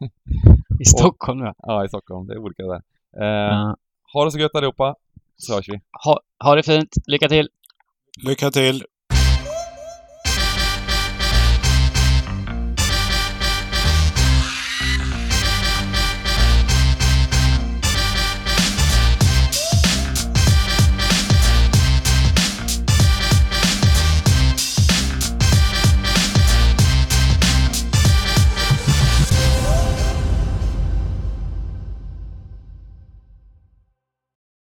I 0.80 0.84
Stockholm 0.84 1.40
ja. 1.40 1.54
ja, 1.58 1.84
i 1.84 1.88
Stockholm. 1.88 2.26
Det 2.26 2.34
är 2.34 2.38
olika 2.38 2.62
där. 2.62 2.82
Eh, 3.20 3.54
ja. 3.54 3.76
Ha 4.12 4.24
det 4.24 4.30
så 4.30 4.38
gött 4.38 4.54
allihopa, 4.54 4.94
så 5.36 5.54
hörs 5.54 5.68
vi. 5.68 5.80
Ha, 6.04 6.20
ha 6.44 6.54
det 6.54 6.62
fint. 6.62 6.96
Lycka 7.06 7.28
till! 7.28 7.48
Lycka 8.26 8.50
till! 8.50 8.84